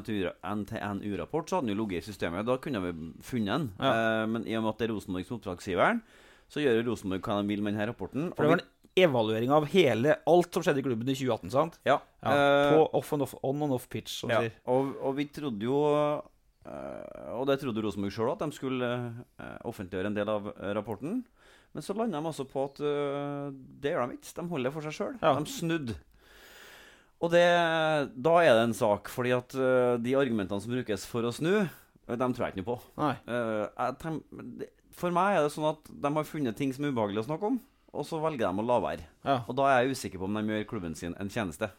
NTNU-rapport, 0.59 1.47
så 1.47 1.57
hadde 1.57 1.69
den 1.69 1.77
jo 1.77 1.83
ligget 1.83 2.03
i 2.03 2.11
systemet. 2.11 2.45
Da 2.47 2.57
kunne 2.59 2.81
vi 2.83 2.91
funnet 3.23 3.53
den. 3.53 3.69
Ja. 3.79 4.25
men 4.27 4.43
i 4.47 4.57
og 4.59 4.65
med 4.65 4.73
at 4.73 4.81
det 4.81 4.89
er 4.89 4.93
Rosenborg 4.93 5.27
som 5.27 5.37
er 5.37 5.39
oppdragsgiveren, 5.39 6.01
så 6.51 6.63
gjør 6.63 6.83
Rosenborg 6.89 7.23
hva 7.23 7.39
de 7.39 7.53
vil 7.53 7.63
med 7.63 7.73
denne 7.73 7.87
rapporten. 7.87 8.27
For 8.35 8.43
det 8.43 8.51
var 8.51 8.63
en 8.63 9.07
evaluering 9.07 9.53
av 9.55 9.69
hele 9.71 10.17
alt 10.29 10.53
som 10.53 10.65
skjedde 10.65 10.83
i 10.83 10.85
klubben 10.85 11.07
i 11.07 11.15
2018, 11.15 11.53
sant? 11.55 11.79
ja, 11.87 11.97
Ja, 12.21 12.35
eh, 12.35 12.75
på 12.75 12.83
off 12.99 13.13
and 13.15 13.25
off, 13.25 13.33
on 13.41 13.63
and 13.63 13.73
off 13.73 13.87
pitch, 13.89 14.19
som 14.19 14.29
ja, 14.29 14.43
sier. 14.43 14.59
og, 14.67 14.93
og 15.01 15.17
vi 15.17 15.29
trodde 15.31 15.69
jo 15.71 15.79
Uh, 16.63 17.39
Og 17.41 17.47
det 17.49 17.57
trodde 17.59 17.81
Rosenborg 17.83 18.13
sjøl, 18.15 18.29
at 18.31 18.39
de 18.39 18.55
skulle 18.55 18.87
uh, 18.87 19.57
offentliggjøre 19.67 20.07
en 20.07 20.15
del 20.15 20.29
av 20.31 20.45
uh, 20.47 20.69
rapporten. 20.77 21.17
Men 21.73 21.83
så 21.83 21.95
landa 21.97 22.21
de 22.21 22.29
altså 22.29 22.45
på 22.45 22.63
at 22.67 22.79
eh, 22.85 23.47
det 23.81 23.95
gjør 23.95 24.11
de 24.11 24.17
ikke. 24.19 24.33
De 24.37 24.43
holder 24.51 24.69
det 24.69 24.73
for 24.75 24.85
seg 24.85 24.93
sjøl. 24.93 25.15
Ja. 25.23 25.31
De 25.39 25.49
snudde. 25.49 25.95
Og 27.23 27.31
det, 27.31 27.43
da 28.19 28.33
er 28.43 28.51
det 28.57 28.63
en 28.67 28.75
sak, 28.75 29.07
fordi 29.13 29.31
at 29.35 29.53
uh, 29.55 29.95
de 30.03 30.15
argumentene 30.19 30.59
som 30.59 30.73
brukes 30.73 31.05
for 31.07 31.23
å 31.23 31.31
snu, 31.31 31.53
eh, 31.63 32.17
dem 32.19 32.33
tror 32.35 32.49
jeg 32.49 32.55
ikke 32.57 32.63
noe 32.65 32.71
på. 32.73 32.79
Nei. 32.99 33.13
Eh, 33.31 33.91
tenk- 34.01 34.65
for 34.93 35.13
meg 35.15 35.37
er 35.37 35.45
det 35.45 35.53
sånn 35.55 35.69
at 35.71 35.87
de 35.89 36.11
har 36.13 36.27
funnet 36.27 36.57
ting 36.59 36.73
som 36.75 36.85
er 36.85 36.91
ubehagelig 36.91 37.23
å 37.23 37.29
snakke 37.31 37.47
om, 37.47 37.61
og 37.93 38.05
så 38.05 38.19
velger 38.21 38.43
de 38.43 38.61
å 38.61 38.67
la 38.67 38.81
være. 38.83 39.07
Ja. 39.23 39.39
Og 39.47 39.55
da 39.57 39.69
er 39.71 39.79
jeg 39.85 39.95
usikker 39.95 40.21
på 40.21 40.27
om 40.27 40.35
de 40.37 40.43
gjør 40.51 40.67
klubben 40.69 40.97
sin 40.99 41.15
en 41.17 41.31
tjeneste. 41.31 41.71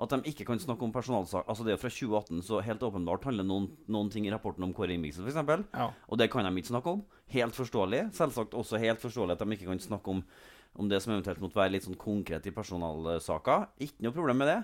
At 0.00 0.12
de 0.14 0.30
ikke 0.30 0.46
kan 0.48 0.60
snakke 0.60 0.86
om 0.86 0.92
personalsak 0.94 1.44
Altså 1.44 1.60
Det 1.66 1.74
er 1.74 1.80
fra 1.80 1.90
2018, 1.92 2.38
så 2.46 2.62
helt 2.64 2.80
åpenbart 2.86 3.26
handler 3.28 3.44
noen, 3.44 3.66
noen 3.84 4.08
ting 4.08 4.24
i 4.24 4.30
rapporten 4.32 4.64
om 4.64 4.72
Kåre 4.72 4.94
Ingebrigtsen 4.94 5.26
f.eks. 5.28 5.66
Ja. 5.76 5.90
Og 6.08 6.16
det 6.16 6.30
kan 6.32 6.46
de 6.46 6.52
ikke 6.62 6.72
snakke 6.72 6.94
om. 6.94 7.02
Helt 7.34 7.58
forståelig. 7.58 8.06
Selvsagt 8.16 8.56
også 8.56 8.80
helt 8.80 9.02
forståelig 9.02 9.36
at 9.36 9.44
de 9.44 9.58
ikke 9.58 9.68
kan 9.68 9.82
snakke 9.84 10.14
om, 10.14 10.22
om 10.78 10.88
det 10.88 11.00
som 11.02 11.12
eventuelt 11.14 11.40
måtte 11.42 11.58
være 11.58 11.74
litt 11.74 11.86
sånn 11.86 11.98
konkret 12.00 12.46
i 12.46 12.52
personalsaker. 12.54 13.66
Ikke 13.82 14.04
noe 14.06 14.14
problem 14.14 14.40
med 14.42 14.50
det. 14.52 14.58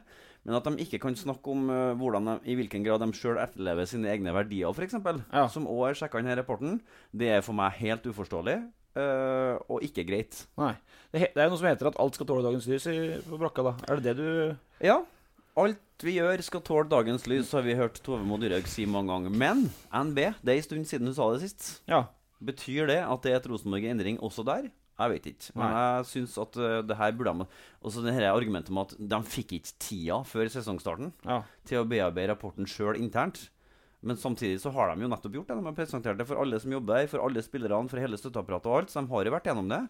Men 0.46 0.58
at 0.60 0.68
de 0.68 0.84
ikke 0.84 1.00
kan 1.02 1.16
snakke 1.18 1.50
om 1.50 1.66
eh, 1.74 1.98
de, 1.98 2.36
i 2.46 2.54
hvilken 2.58 2.84
grad 2.86 3.02
de 3.02 3.08
sjøl 3.18 3.40
etterlever 3.42 3.88
sine 3.90 4.12
egne 4.12 4.34
verdier, 4.34 4.70
f.eks., 4.70 4.94
Ja. 5.32 5.48
som 5.50 5.66
òg 5.66 5.88
er 5.90 5.98
sjekka 5.98 6.20
i 6.20 6.22
denne 6.22 6.38
rapporten, 6.38 6.80
det 7.10 7.32
er 7.34 7.42
for 7.42 7.56
meg 7.58 7.74
helt 7.80 8.06
uforståelig. 8.06 8.60
Uh, 8.96 9.58
og 9.68 9.82
ikke 9.84 10.06
greit. 10.08 10.38
Nei. 10.56 10.70
Det, 11.12 11.26
det 11.34 11.42
er 11.42 11.50
noe 11.52 11.58
som 11.60 11.66
heter 11.68 11.90
at 11.90 11.98
alt 12.00 12.16
skal 12.16 12.28
tåle 12.30 12.46
dagens 12.46 12.64
lys 12.70 12.86
i, 12.88 12.96
på 13.26 13.36
brakka, 13.42 13.66
da. 13.66 13.74
Er 13.90 14.00
det 14.00 14.14
det 14.14 14.22
du 14.22 14.86
Ja. 14.86 15.02
Alt 15.56 16.04
vi 16.04 16.14
gjør, 16.18 16.40
skal 16.44 16.62
tåle 16.64 16.88
dagens 16.88 17.26
lys, 17.28 17.50
har 17.56 17.64
vi 17.64 17.74
hørt 17.76 18.00
Tove 18.04 18.24
Mo 18.24 18.36
Dyrhaug 18.40 18.66
si 18.68 18.84
mange 18.88 19.08
ganger. 19.12 19.32
Men 19.32 19.66
NB, 19.88 20.18
det 20.44 20.52
er 20.52 20.58
en 20.60 20.64
stund 20.64 20.88
siden 20.88 21.08
hun 21.10 21.16
sa 21.16 21.28
det 21.32 21.44
sist. 21.44 21.68
Ja. 21.88 22.02
Betyr 22.44 22.88
det 22.90 22.98
at 23.04 23.22
det 23.24 23.32
er 23.32 23.38
et 23.40 23.48
Rosenborg 23.48 23.84
i 23.84 23.92
endring 23.92 24.18
også 24.20 24.44
der? 24.44 24.68
Jeg 24.96 25.12
vet 25.12 25.26
ikke. 25.28 25.50
Men 25.54 25.66
Nei. 25.68 25.80
jeg 25.82 26.06
syns 26.12 26.36
at 26.40 26.56
uh, 26.56 26.78
det 26.88 26.96
her 26.96 27.12
burde 27.12 27.34
de 27.42 27.46
Også 27.84 28.00
det 28.04 28.14
her 28.16 28.30
argumentet 28.32 28.72
om 28.72 28.78
at 28.80 28.94
de 28.96 29.18
fikk 29.28 29.52
ikke 29.58 29.74
tida 29.78 30.22
før 30.24 30.48
sesongstarten 30.48 31.12
Ja. 31.26 31.42
til 31.68 31.82
å 31.82 31.88
bearbeide 31.88 32.30
rapporten 32.32 32.64
sjøl 32.70 32.96
internt. 32.96 33.50
Men 34.06 34.16
samtidig 34.16 34.60
så 34.62 34.70
har 34.72 34.94
de 34.94 35.02
jo 35.04 35.08
nettopp 35.10 35.34
gjort 35.36 35.48
det. 35.50 35.56
De 35.58 35.64
har 35.68 35.76
presentert 35.76 36.16
det 36.20 36.26
for 36.28 36.38
alle 36.40 36.60
som 36.62 36.72
jobber 36.72 37.06
for 37.10 37.20
alle 37.26 37.42
spillerne, 37.42 37.88
for 37.90 37.98
hele 38.00 38.16
støtteapparatet 38.20 38.70
og 38.70 38.76
alt. 38.80 38.90
Så 38.92 39.02
de 39.02 39.10
har 39.12 39.24
jo 39.28 39.34
vært 39.34 39.48
gjennom 39.50 39.68
det. 39.72 39.82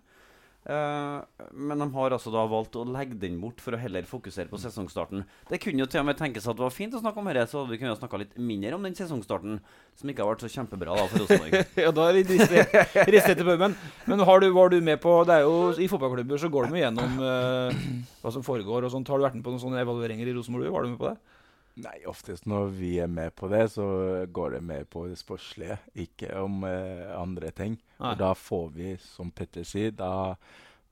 Eh, 0.67 1.47
men 1.55 1.79
de 1.79 1.87
har 1.95 2.15
altså 2.17 2.33
da 2.35 2.43
valgt 2.51 2.75
å 2.75 2.83
legge 2.91 3.15
den 3.23 3.37
bort 3.39 3.61
for 3.63 3.77
å 3.77 3.79
heller 3.79 4.07
fokusere 4.09 4.51
på 4.51 4.59
sesongstarten. 4.59 5.23
Det 5.47 5.61
kunne 5.63 5.85
jo 5.85 5.87
til 5.91 6.03
og 6.03 6.09
med 6.09 6.19
tenkes 6.19 6.49
at 6.51 6.59
det 6.59 6.65
var 6.65 6.75
fint 6.75 6.97
å 6.97 7.03
snakke 7.03 7.23
om 7.23 7.31
dette, 7.31 7.45
så 7.53 7.61
hadde 7.61 7.75
vi 7.75 7.79
kunnet 7.83 8.01
snakka 8.01 8.21
litt 8.25 8.35
mindre 8.35 8.75
om 8.75 8.89
den 8.89 8.97
sesongstarten, 8.99 9.61
som 9.95 10.11
ikke 10.11 10.25
har 10.25 10.33
vært 10.33 10.43
så 10.43 10.51
kjempebra 10.57 10.99
da 10.99 11.07
for 11.13 11.23
Rosenborg. 11.23 11.55
ja, 11.87 11.93
da 11.95 12.09
er 12.09 12.19
vi 12.19 12.41
ristet 12.41 13.31
etter 13.37 13.47
puben. 13.47 13.79
Men 14.11 14.27
har 14.27 14.43
du, 14.43 14.49
var 14.57 14.75
du 14.75 14.81
med 14.83 14.99
på 15.03 15.13
Det 15.29 15.39
er 15.39 15.47
jo 15.47 15.71
I 15.79 15.89
fotballklubber 15.91 16.43
så 16.43 16.51
går 16.51 16.67
de 16.67 16.77
jo 16.79 16.83
gjennom 16.83 17.17
uh, 17.23 17.87
hva 18.23 18.35
som 18.35 18.45
foregår 18.47 18.89
og 18.89 18.93
sånt. 18.93 19.09
Har 19.13 19.23
du 19.23 19.27
vært 19.29 19.39
med 19.39 19.47
på 19.47 19.55
noen 19.55 19.63
sånne 19.63 19.83
evalueringer 19.87 20.27
i 20.27 20.35
Rosenborg? 20.35 20.73
Var 20.75 20.87
du 20.87 20.95
med 20.97 21.01
på 21.01 21.13
det? 21.13 21.36
Nei, 21.77 21.99
oftest 22.09 22.47
når 22.49 22.71
vi 22.79 22.95
er 23.05 23.11
med 23.13 23.35
på 23.37 23.51
det, 23.53 23.67
så 23.75 23.85
går 24.33 24.55
det 24.57 24.63
mer 24.65 24.87
på 24.89 25.03
det 25.11 25.19
sportslige, 25.21 25.77
ikke 26.07 26.31
om 26.41 26.65
eh, 26.65 27.11
andre 27.13 27.51
ting. 27.53 27.75
Nei. 27.99 28.15
Og 28.15 28.23
da 28.23 28.31
får 28.33 28.71
vi, 28.73 28.95
som 29.03 29.29
Petter 29.35 29.67
sier, 29.69 29.93
da 29.93 30.39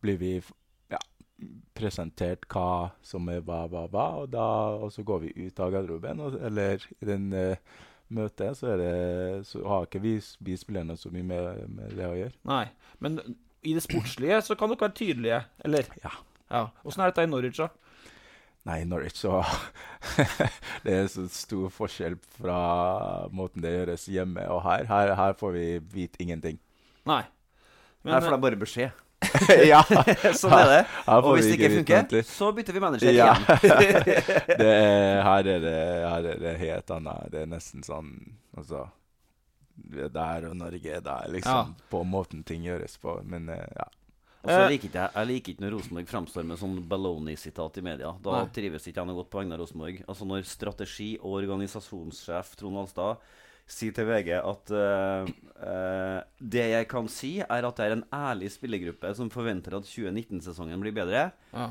blir 0.04 0.18
vi 0.20 0.34
ja, 0.92 1.00
presentert 1.72 2.44
hva 2.52 2.92
som 3.00 3.30
er 3.32 3.40
hva, 3.40 3.62
hva, 3.72 3.86
hva, 3.88 4.06
og, 4.20 4.28
da, 4.34 4.44
og 4.76 4.92
så 4.92 5.06
går 5.08 5.24
vi 5.24 5.32
ut 5.46 5.64
av 5.64 5.72
garderoben, 5.72 6.20
og, 6.20 6.36
eller 6.50 6.84
i 7.00 7.08
den 7.08 7.30
eh, 7.32 7.80
møtet, 8.12 8.58
så, 8.58 8.74
er 8.74 8.82
det, 8.82 8.92
så 9.48 9.64
har 9.64 9.88
ikke 9.88 10.04
vi, 10.04 10.18
vi 10.44 10.58
spillerne 10.60 10.98
så 11.00 11.08
mye 11.14 11.30
med, 11.32 11.64
med 11.78 11.96
det 11.96 12.10
å 12.10 12.18
gjøre. 12.18 12.36
Nei. 12.50 12.66
Men 13.00 13.22
i 13.64 13.72
det 13.72 13.86
sportslige 13.86 14.42
så 14.44 14.56
kan 14.58 14.68
dere 14.68 14.84
være 14.84 14.98
tydelige, 15.00 15.40
eller? 15.64 15.88
Ja. 16.04 16.12
ja. 16.52 16.66
Åssen 16.84 17.06
er 17.06 17.14
dette 17.14 17.24
i 17.24 17.32
Norwich, 17.32 17.56
da? 17.56 17.72
Nei, 18.64 18.78
Norwich 18.88 19.18
så 19.20 19.42
Det 20.84 20.92
er 20.96 21.08
så 21.12 21.26
stor 21.32 21.68
forskjell 21.72 22.16
fra 22.38 22.58
måten 23.34 23.64
det 23.64 23.74
gjøres 23.74 24.06
hjemme 24.08 24.44
og 24.52 24.62
her. 24.64 24.86
Her, 24.88 25.14
her 25.18 25.34
får 25.36 25.52
vi 25.56 25.64
vite 25.92 26.22
ingenting. 26.24 26.56
Nei. 27.08 27.22
Her 28.08 28.24
får 28.24 28.36
de 28.36 28.40
bare 28.46 28.60
beskjed. 28.60 29.00
ja, 29.72 29.80
sånn 30.40 30.52
er 30.52 30.66
det. 30.68 30.80
her 31.06 31.24
Og 31.24 31.36
hvis 31.38 31.46
det 31.48 31.54
ikke 31.56 31.70
funker, 31.78 32.26
så 32.28 32.50
bytter 32.56 32.76
vi 32.76 32.82
manager 32.82 33.14
Ja. 33.16 33.30
igjen. 33.32 33.64
det 34.60 34.68
er, 34.68 35.22
her, 35.24 35.48
er 35.54 35.62
det, 35.64 35.78
her 36.04 36.28
er 36.34 36.42
det 36.42 36.52
helt 36.60 36.92
annet. 36.96 37.30
Det 37.32 37.44
er 37.44 37.50
nesten 37.52 37.84
sånn 37.86 38.12
Altså 38.54 38.84
vi 39.90 40.04
er 40.04 40.10
Der 40.14 40.44
og 40.50 40.56
Norge 40.56 40.92
er 40.98 41.00
der, 41.02 41.24
liksom. 41.34 41.72
På 41.90 42.04
måten 42.06 42.44
ting 42.46 42.62
gjøres 42.62 42.94
på. 43.02 43.16
Men 43.26 43.48
eh, 43.50 43.64
ja. 43.74 43.88
Og 44.44 44.50
så 44.50 44.58
Eh. 44.60 44.68
liker 44.74 44.88
ikke 44.90 45.00
jeg, 45.00 45.10
jeg 45.14 45.26
liker 45.30 45.52
ikke 45.54 45.64
når 45.64 45.72
Rosenborg 45.78 46.08
framstår 46.10 46.44
med 46.44 46.58
sånn 46.60 46.74
baloney-sitat 46.88 47.78
i 47.80 47.84
media. 47.86 48.10
Da 48.20 48.32
Nei. 48.42 48.50
trives 48.52 48.84
ikke 48.86 49.00
jeg 49.00 49.08
noe 49.08 49.16
godt 49.16 49.30
på 49.32 49.40
vegne 49.40 49.56
av 49.56 49.60
Rosenborg. 49.64 50.02
Altså 50.06 50.26
Når 50.28 50.44
strategi- 50.44 51.18
og 51.22 51.38
organisasjonssjef 51.40 52.50
Trond 52.60 52.76
Alstad 52.82 53.16
sier 53.66 53.94
til 53.96 54.04
VG 54.04 54.34
at 54.44 54.70
uh, 54.76 55.24
uh, 55.64 56.20
det 56.38 56.66
jeg 56.74 56.88
kan 56.90 57.08
si, 57.08 57.38
er 57.40 57.64
at 57.64 57.76
det 57.80 57.86
er 57.86 57.94
en 57.96 58.04
ærlig 58.12 58.50
spillergruppe 58.52 59.14
som 59.16 59.30
forventer 59.32 59.78
at 59.78 59.88
2019-sesongen 59.88 60.78
blir 60.84 60.92
bedre. 60.92 61.30
Ja. 61.54 61.70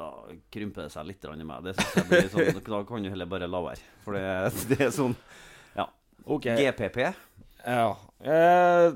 Da 0.00 0.08
krymper 0.50 0.88
det 0.88 0.90
seg 0.90 1.06
litt 1.06 1.22
i 1.30 1.44
meg. 1.44 1.62
Det 1.62 1.76
synes 1.76 1.94
jeg 1.94 2.08
blir 2.08 2.30
sånn, 2.34 2.64
Da 2.66 2.82
kan 2.88 3.02
du 3.04 3.10
heller 3.10 3.26
bare 3.30 3.46
la 3.46 3.60
være. 3.62 3.78
For 4.02 4.18
det, 4.18 4.24
det 4.74 4.80
er 4.88 4.90
sånn 4.90 5.14
Ok. 6.26 6.44
GPP. 6.58 6.98
Ja. 7.66 7.96
Eh, 8.20 8.92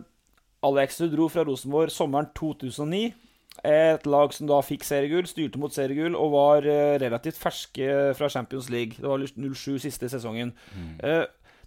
Alex, 0.65 0.99
du 1.03 1.13
dro 1.13 1.29
fra 1.33 1.45
Rosenborg 1.47 1.93
sommeren 1.93 2.31
2009. 2.39 3.13
Et 3.65 4.07
lag 4.11 4.33
som 4.35 4.49
da 4.51 4.59
fikk 4.67 4.83
seriegull, 4.87 5.29
styrte 5.31 5.61
mot 5.63 5.73
seriegull 5.73 6.17
og 6.19 6.33
var 6.35 6.67
eh, 6.67 6.97
relativt 7.03 7.39
ferske 7.39 7.87
fra 8.19 8.31
Champions 8.33 8.71
League. 8.73 8.99
Det 8.99 9.07
var 9.07 9.23
07 9.23 9.79
siste 9.85 10.11
sesongen. 10.11 10.51
Mm. 10.75 10.99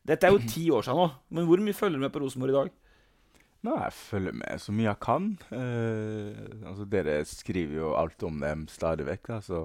dette 0.07 0.27
er 0.27 0.35
jo 0.35 0.43
ti 0.49 0.65
år 0.71 0.83
siden 0.87 0.99
nå, 0.99 1.07
men 1.35 1.47
hvor 1.47 1.63
mye 1.63 1.75
følger 1.75 1.99
du 1.99 2.03
med 2.03 2.13
på 2.13 2.21
Rosenborg 2.23 2.53
i 2.53 2.57
dag? 2.57 2.75
Nå, 3.65 3.73
jeg 3.81 3.93
følger 3.97 4.35
med 4.37 4.61
så 4.61 4.73
mye 4.75 4.89
jeg 4.89 5.01
kan. 5.03 5.29
Eh, 5.51 6.41
altså, 6.69 6.85
dere 6.89 7.21
skriver 7.27 7.79
jo 7.79 7.93
alt 7.99 8.23
om 8.27 8.41
dem 8.43 8.67
stadig 8.71 9.07
vekk. 9.07 9.31
Da, 9.31 9.39
så 9.43 9.63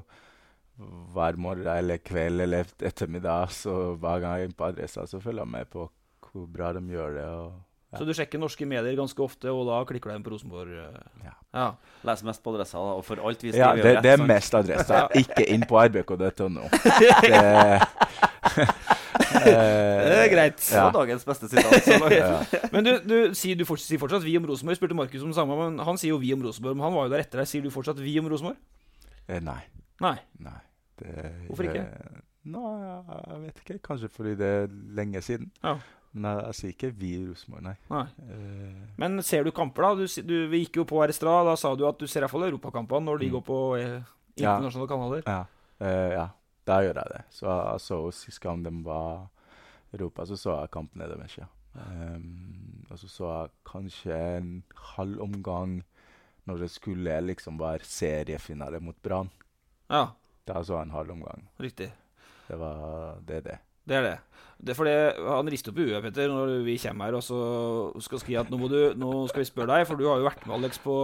hver 1.12 1.36
morgen 1.40 1.68
eller 1.68 2.00
kveld 2.02 2.40
eller 2.46 2.70
ettermiddag, 2.80 3.52
så 3.54 3.94
hver 4.00 4.22
gang 4.22 4.40
jeg 4.40 4.50
er 4.50 4.56
på 4.56 4.70
adressa, 4.70 5.04
så 5.06 5.20
følger 5.20 5.44
jeg 5.44 5.54
med 5.58 5.70
på 5.72 5.90
hvor 6.32 6.48
bra 6.48 6.72
de 6.72 6.82
gjør 6.88 7.18
det. 7.18 7.28
Og. 7.28 7.60
Så 7.98 8.06
du 8.08 8.12
sjekker 8.16 8.38
norske 8.40 8.64
medier 8.66 8.96
ganske 8.96 9.20
ofte, 9.20 9.50
og 9.52 9.66
da 9.68 9.82
klikker 9.84 10.10
du 10.10 10.16
inn 10.16 10.22
på 10.24 10.30
Rosenborg? 10.32 10.70
eh. 10.72 11.24
Ja. 11.26 11.32
ja. 11.54 11.66
Les 12.08 12.22
mest 12.24 12.42
på 12.42 12.54
adressa, 12.54 12.78
da, 12.78 12.94
og 12.96 13.04
for 13.04 13.20
alt 13.20 13.42
vi 13.44 13.52
skriver 13.52 13.76
ja, 13.76 13.82
det, 13.82 14.02
det 14.02 14.12
er 14.14 14.22
mest 14.26 14.54
adressa. 14.54 15.02
Ikke 15.22 15.44
inn 15.52 15.66
på 15.68 15.76
rbk.no. 15.76 16.68
Det, 17.22 17.82
Det 19.42 20.16
er 20.18 20.28
greit. 20.32 20.56
Det 20.60 20.78
var 20.78 20.92
dagens 20.94 21.24
beste 21.26 21.48
sitat. 21.48 21.86
Ja. 22.12 22.40
Men 22.72 22.84
du, 22.86 22.90
du, 23.04 23.16
sier, 23.38 23.56
du 23.58 23.64
fortsatt, 23.68 23.88
sier 23.92 24.00
fortsatt 24.00 24.24
'vi 24.24 24.36
om 24.38 24.46
Rosenborg'. 24.48 24.76
Spurte 24.78 24.94
Markus 24.96 25.22
om 25.24 25.30
det 25.32 25.36
samme, 25.36 25.56
men 25.56 25.78
han 25.84 25.98
sier 25.98 26.10
jo 26.14 26.18
'vi 26.18 26.32
om 26.34 26.42
Rosenborg'. 26.42 26.74
Men 26.76 26.84
han 26.84 26.94
var 26.94 27.06
jo 27.06 27.12
der 27.14 27.20
etter 27.24 27.38
deg. 27.42 27.48
Sier 27.48 27.62
du 27.62 27.70
fortsatt 27.70 27.98
'vi 28.00 28.18
om 28.20 28.28
Rosenborg'? 28.28 28.56
Eh, 29.28 29.40
Nei. 29.40 29.60
Nei. 30.00 30.16
nei. 30.38 30.58
Det, 30.98 31.32
Hvorfor 31.48 31.64
ikke? 31.68 31.84
Det, 31.84 32.22
Nei, 32.44 32.60
jeg- 32.82 33.24
jeg 33.30 33.40
vet 33.42 33.58
ikke. 33.64 33.78
Kanskje 33.82 34.08
fordi 34.10 34.34
det 34.36 34.46
er 34.46 34.66
lenge 34.96 35.20
siden. 35.22 35.50
Ja. 35.62 35.76
Men 36.14 36.24
jeg, 36.36 36.44
jeg 36.44 36.54
sier 36.58 36.72
ikke 36.74 36.90
vi 36.98 37.10
Rosenborg, 37.26 37.62
nei. 37.62 37.74
Nei. 37.90 38.04
Uh, 38.28 38.82
Men 38.98 39.22
ser 39.22 39.44
du 39.44 39.50
kamper, 39.50 39.82
da? 39.82 39.94
Du, 39.94 40.22
du, 40.28 40.34
vi 40.52 40.64
gikk 40.66 40.76
jo 40.76 40.84
på 40.84 41.00
her. 41.00 41.08
Da 41.12 41.54
sa 41.56 41.74
du 41.74 41.86
at 41.88 41.98
du 41.98 42.06
ser 42.06 42.20
iallfall 42.22 42.44
europakampene 42.50 43.06
når 43.08 43.18
de 43.22 43.26
Mm. 43.30 43.32
går 43.38 43.44
på 43.46 43.60
eh, 43.80 44.02
Ja. 44.36 44.58
kanaler. 44.60 45.22
Ja, 45.26 45.44
Uh, 45.82 46.12
ja, 46.14 46.28
da 46.64 46.76
gjør 46.84 46.94
jeg 46.94 47.08
det. 47.10 47.24
Så 47.34 47.46
jeg 47.50 47.80
så 47.80 47.96
sist 48.14 48.38
gang 48.40 48.62
de 48.62 48.70
var 48.84 49.26
i 49.92 49.96
Europa, 49.96 50.22
så 50.24 50.36
så 50.38 50.60
jeg 50.60 50.70
kampene 50.70 51.08
deres. 51.10 51.36
Ja. 51.38 51.46
Ehm, 51.74 52.84
og 52.90 52.98
så 52.98 53.08
så 53.08 53.24
jeg 53.42 53.50
kanskje 53.66 54.14
en 54.36 54.62
halv 54.94 55.20
omgang 55.20 55.82
når 56.46 56.58
det 56.60 56.70
skulle 56.70 57.16
liksom 57.26 57.58
være 57.58 57.82
seriefinale 57.82 58.80
mot 58.80 58.94
Brann. 59.02 59.30
Ja, 59.90 60.10
Da 60.46 60.62
så 60.62 60.74
jeg 60.78 60.82
en 60.82 60.90
halv 60.94 61.10
omgang. 61.10 61.48
riktig. 61.58 61.90
Det 62.48 62.58
var 62.58 63.18
det. 63.26 63.44
det. 63.44 63.58
Det 63.88 63.98
er 63.98 64.06
det. 64.06 64.18
Det 64.62 64.74
er 64.74 64.78
fordi 64.78 64.92
Han 65.26 65.50
rister 65.50 65.72
opp 65.72 65.80
i 65.82 65.86
huet, 65.88 66.02
Petter, 66.04 66.30
når 66.30 66.52
vi 66.66 66.76
kommer 66.78 67.08
her 67.08 67.18
og 67.18 67.24
så 67.26 67.38
skal 68.04 68.22
skrive 68.22 68.44
at 68.44 68.52
nå, 68.52 68.60
du, 68.70 68.78
nå 68.98 69.14
skal 69.30 69.42
vi 69.42 69.48
spørre 69.48 69.72
deg, 69.74 69.88
for 69.88 69.98
du 69.98 70.06
har 70.06 70.20
jo 70.22 70.28
vært 70.28 70.44
med, 70.46 70.54
Alex, 70.60 70.78
på 70.84 70.94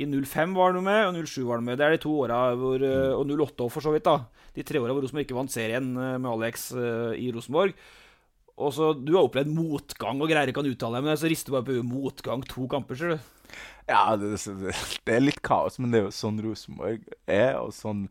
I 0.00 0.06
05 0.08 0.54
var 0.56 0.72
du 0.72 0.80
med, 0.86 1.00
og 1.10 1.18
07 1.28 1.44
var 1.44 1.60
du 1.60 1.66
med. 1.66 1.76
Det 1.76 1.84
er 1.86 1.96
de 1.96 2.02
to 2.06 2.14
åra 2.24 2.38
hvor 2.56 2.80
eh, 2.86 3.12
Og 3.12 3.26
08 3.28 3.66
òg, 3.66 3.72
for 3.74 3.84
så 3.84 3.92
vidt. 3.92 4.08
da 4.08 4.22
De 4.56 4.64
tre 4.64 4.80
åra 4.80 4.96
hvor 4.96 5.04
Rosenborg 5.04 5.26
ikke 5.28 5.36
vant 5.36 5.52
serien 5.52 5.90
eh, 5.92 6.16
med 6.16 6.30
Alex 6.30 6.70
eh, 6.72 7.18
i 7.20 7.28
Rosenborg. 7.36 7.76
Og 8.60 8.72
så 8.76 8.92
Du 8.96 9.12
har 9.16 9.26
opplevd 9.26 9.52
motgang 9.52 10.20
og 10.20 10.28
greier 10.30 10.48
ikke 10.48 10.62
kan 10.62 10.72
uttale 10.72 11.00
deg, 11.00 11.08
men 11.08 11.20
så 11.20 11.28
rister 11.32 11.52
du 11.52 11.58
bare 11.58 11.68
på. 11.68 11.78
Motgang, 11.84 12.44
to 12.48 12.64
kamper, 12.70 12.96
ser 12.96 13.16
du. 13.16 13.30
Ja, 13.90 14.16
det, 14.16 14.36
det, 14.38 14.74
det 15.04 15.14
er 15.16 15.24
litt 15.24 15.40
kaos, 15.44 15.80
men 15.80 15.92
det 15.92 16.00
er 16.00 16.08
jo 16.08 16.14
sånn 16.14 16.40
Rosenborg 16.44 17.04
er. 17.26 17.58
og 17.60 17.74
sånn 17.76 18.06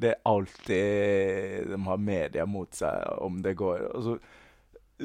Det 0.00 0.10
er 0.12 0.22
alltid 0.28 1.70
De 1.70 1.78
har 1.86 2.00
media 2.02 2.46
mot 2.46 2.74
seg 2.74 3.22
om 3.22 3.40
det 3.44 3.56
går. 3.58 3.86
Altså, 3.94 4.16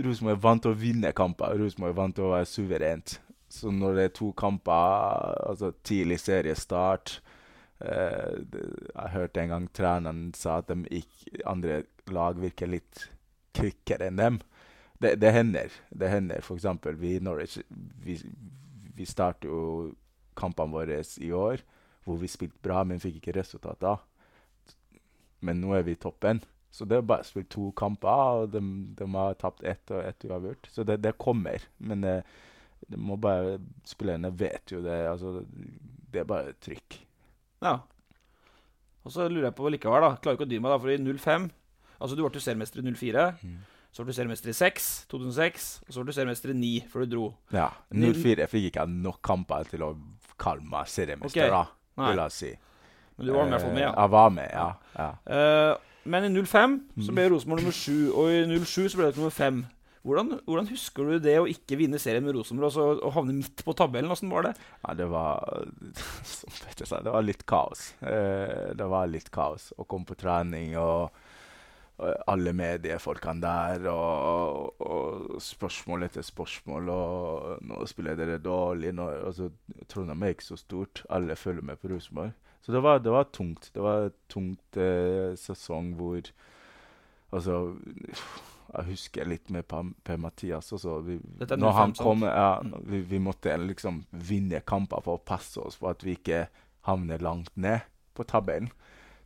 Rosenborg 0.02 0.38
er 0.38 0.46
vant 0.46 0.63
til 0.63 0.74
å 0.74 0.80
vinne 0.80 1.12
kamper. 1.15 1.58
Rosenborg 1.60 1.94
er 1.94 2.00
vant 2.00 2.17
til 2.17 2.28
å 2.28 2.34
være 2.36 2.50
suverent. 2.50 3.17
Så 3.52 3.72
når 3.76 3.98
det 3.98 4.04
er 4.08 4.13
to 4.15 4.30
kamper, 4.39 5.34
altså 5.50 5.74
tidlig 5.84 6.22
seriestart 6.24 7.17
eh, 7.84 8.38
det, 8.48 8.62
Jeg 8.96 9.13
hørte 9.17 9.41
en 9.41 9.52
gang 9.52 9.67
treneren 9.76 10.22
sa 10.38 10.62
at 10.62 10.72
ikke, 10.72 11.41
andre 11.46 11.82
lag 12.08 12.39
virker 12.39 12.72
litt 12.72 13.10
kvikkere 13.58 14.08
enn 14.08 14.22
dem. 14.22 14.39
Det, 15.02 15.17
det 15.20 15.34
hender. 15.36 15.76
Det 15.89 16.10
hender. 16.13 16.46
Eksempel 16.56 16.96
vi 16.96 17.17
i 17.17 17.24
Norwich 17.24 17.60
vi, 18.06 18.15
vi 18.96 19.06
starter 19.10 19.52
jo 19.52 19.91
kampene 20.38 20.72
våre 20.72 21.02
i 21.20 21.32
år 21.36 21.65
hvor 22.06 22.17
vi 22.17 22.30
spilte 22.32 22.58
bra, 22.63 22.82
men 22.88 23.02
fikk 23.02 23.20
ikke 23.20 23.36
resultater. 23.38 24.00
Men 25.45 25.62
nå 25.63 25.75
er 25.77 25.86
vi 25.88 25.95
i 25.95 26.01
toppen. 26.01 26.41
Så 26.71 26.88
det 26.88 26.97
er 27.01 27.08
bare 27.08 27.25
å 27.25 27.27
spille 27.27 27.49
to 27.51 27.71
kamper, 27.75 28.43
og 28.43 28.54
de, 28.54 28.62
de 28.95 29.08
har 29.17 29.36
tapt 29.41 29.65
ett 29.67 29.91
og 29.91 30.06
ett 30.06 30.23
uavgjort. 30.23 30.69
Så 30.71 30.86
det, 30.88 31.01
det 31.04 31.17
kommer. 31.19 31.65
Men 31.84 32.06
eh, 32.08 32.21
det 32.88 32.99
må 32.99 33.17
bare 33.19 33.58
spillerne 33.88 34.32
vet 34.39 34.71
jo 34.71 34.80
det. 34.86 35.01
Altså, 35.10 35.41
det 36.12 36.23
er 36.23 36.30
bare 36.30 36.56
trykk. 36.63 37.01
Ja. 37.65 37.80
Og 39.01 39.13
så 39.13 39.27
lurer 39.27 39.49
jeg 39.49 39.58
på 39.58 39.69
likevel, 39.73 40.06
da. 40.06 40.15
Klarer 40.21 40.39
ikke 40.39 40.47
å 40.47 40.54
dy 40.54 40.62
meg, 40.62 40.73
da, 40.73 40.80
for 40.82 40.93
i 40.93 41.01
05 41.01 41.51
Altså, 42.01 42.15
du 42.17 42.23
ble 42.25 42.41
seriemester 42.41 42.82
i 42.82 42.93
04. 42.95 43.27
Så 43.91 44.01
ble 44.01 44.13
du 44.13 44.17
seriemester 44.17 44.49
i 44.49 44.56
6, 44.56 44.86
2006, 45.12 45.65
og 45.84 45.93
så 45.93 46.01
ble 46.01 46.13
du 46.13 46.15
seriemester 46.15 46.54
i 46.54 46.58
9 46.58 46.69
før 46.89 47.04
du 47.04 47.12
dro. 47.12 47.25
Ja. 47.54 47.67
Null- 47.93 48.15
04 48.17 48.47
fikk 48.49 48.69
ikke 48.71 48.86
nok 48.89 49.19
kamper 49.27 49.67
til 49.69 49.84
å 49.86 49.91
kalle 50.41 50.63
meg 50.65 50.89
seriemester, 50.89 51.51
okay. 51.51 51.51
da, 51.51 52.08
vil 52.08 52.21
jeg 52.23 52.36
si. 52.38 52.51
Men 53.21 53.29
du 53.29 53.34
var 53.38 53.45
i 53.45 53.53
hvert 53.53 53.62
fall 53.67 53.75
med, 53.75 53.84
Eh, 53.84 53.88
ja. 53.88 53.93
Jeg 54.01 54.12
var 54.17 54.34
med, 54.36 54.49
ja. 54.51 54.69
ja. 54.97 55.12
Uh, 55.29 55.88
men 56.12 56.25
i 56.25 56.41
05 56.41 56.73
Mm. 56.97 57.03
så 57.05 57.13
ble 57.13 57.29
Rosenborg 57.29 57.62
nummer 57.62 57.77
7, 57.77 58.10
og 58.17 58.31
i 58.34 58.60
07 58.65 58.89
så 58.89 58.97
ble 58.97 59.12
det 59.12 59.17
nummer 59.21 59.31
5. 59.38 59.62
Hvordan, 60.01 60.31
hvordan 60.49 60.65
husker 60.71 61.05
du 61.05 61.19
det 61.21 61.36
å 61.38 61.45
ikke 61.45 61.77
vinne 61.77 61.99
serien 62.01 62.25
med 62.25 62.34
Rosenborg 62.34 62.71
og, 62.71 62.73
så, 62.73 62.86
og 63.05 63.12
havne 63.13 63.36
midt 63.38 63.62
på 63.62 63.75
tabellen? 63.77 64.10
Åssen 64.10 64.31
var 64.34 64.47
det? 64.47 64.55
Ja, 64.81 64.95
det 64.97 65.05
var 65.12 65.45
det 67.05 67.12
var 67.13 67.21
litt 67.21 67.45
kaos. 67.45 67.91
Eh, 68.01 68.71
det 68.73 68.88
var 68.89 69.12
litt 69.12 69.29
kaos 69.29 69.69
å 69.77 69.86
komme 69.86 70.10
på 70.10 70.17
trening 70.17 70.73
og, 70.81 71.13
og 72.01 72.23
alle 72.34 72.49
mediefolkene 72.57 73.43
der 73.45 73.86
og, 73.93 74.73
og 74.81 75.38
spørsmål 75.45 76.07
etter 76.07 76.25
spørsmål. 76.25 76.89
Og 76.89 77.62
nå 77.69 77.86
spiller 77.86 78.17
dere 78.17 78.41
dårlig. 78.41 78.95
Nå, 78.97 79.05
altså, 79.29 79.51
Trondheim 79.86 80.25
er 80.25 80.34
ikke 80.34 80.49
så 80.49 80.57
stort. 80.57 81.03
Alle 81.13 81.38
følger 81.38 81.62
med 81.62 81.77
på 81.77 81.93
Rosenborg. 81.93 82.34
Så 82.62 82.71
det 82.71 82.82
var, 82.84 83.00
det 83.02 83.12
var 83.13 83.24
tungt. 83.34 83.71
Det 83.74 83.82
var 83.82 84.08
en 84.08 84.15
tungt 84.30 84.78
eh, 84.78 85.34
sesong 85.39 85.95
hvor 86.00 86.21
Altså 87.32 87.78
Jeg 88.71 88.88
husker 88.89 89.28
litt 89.28 89.50
med 89.52 89.63
Per, 89.67 89.88
per 90.04 90.17
Mathias 90.19 90.71
også. 90.76 90.97
Vi, 91.08 91.17
når 91.39 91.74
han 91.76 91.93
kom, 91.95 92.24
ja, 92.28 92.62
vi, 92.88 93.02
vi 93.08 93.19
måtte 93.24 93.56
liksom 93.60 94.02
vinne 94.12 94.62
kamper 94.67 95.04
for 95.04 95.19
å 95.19 95.24
passe 95.28 95.60
oss 95.60 95.80
på 95.80 95.89
at 95.91 96.04
vi 96.08 96.15
ikke 96.15 96.45
havner 96.88 97.24
langt 97.24 97.52
ned 97.60 97.84
på 98.15 98.24
tabellen. 98.28 98.69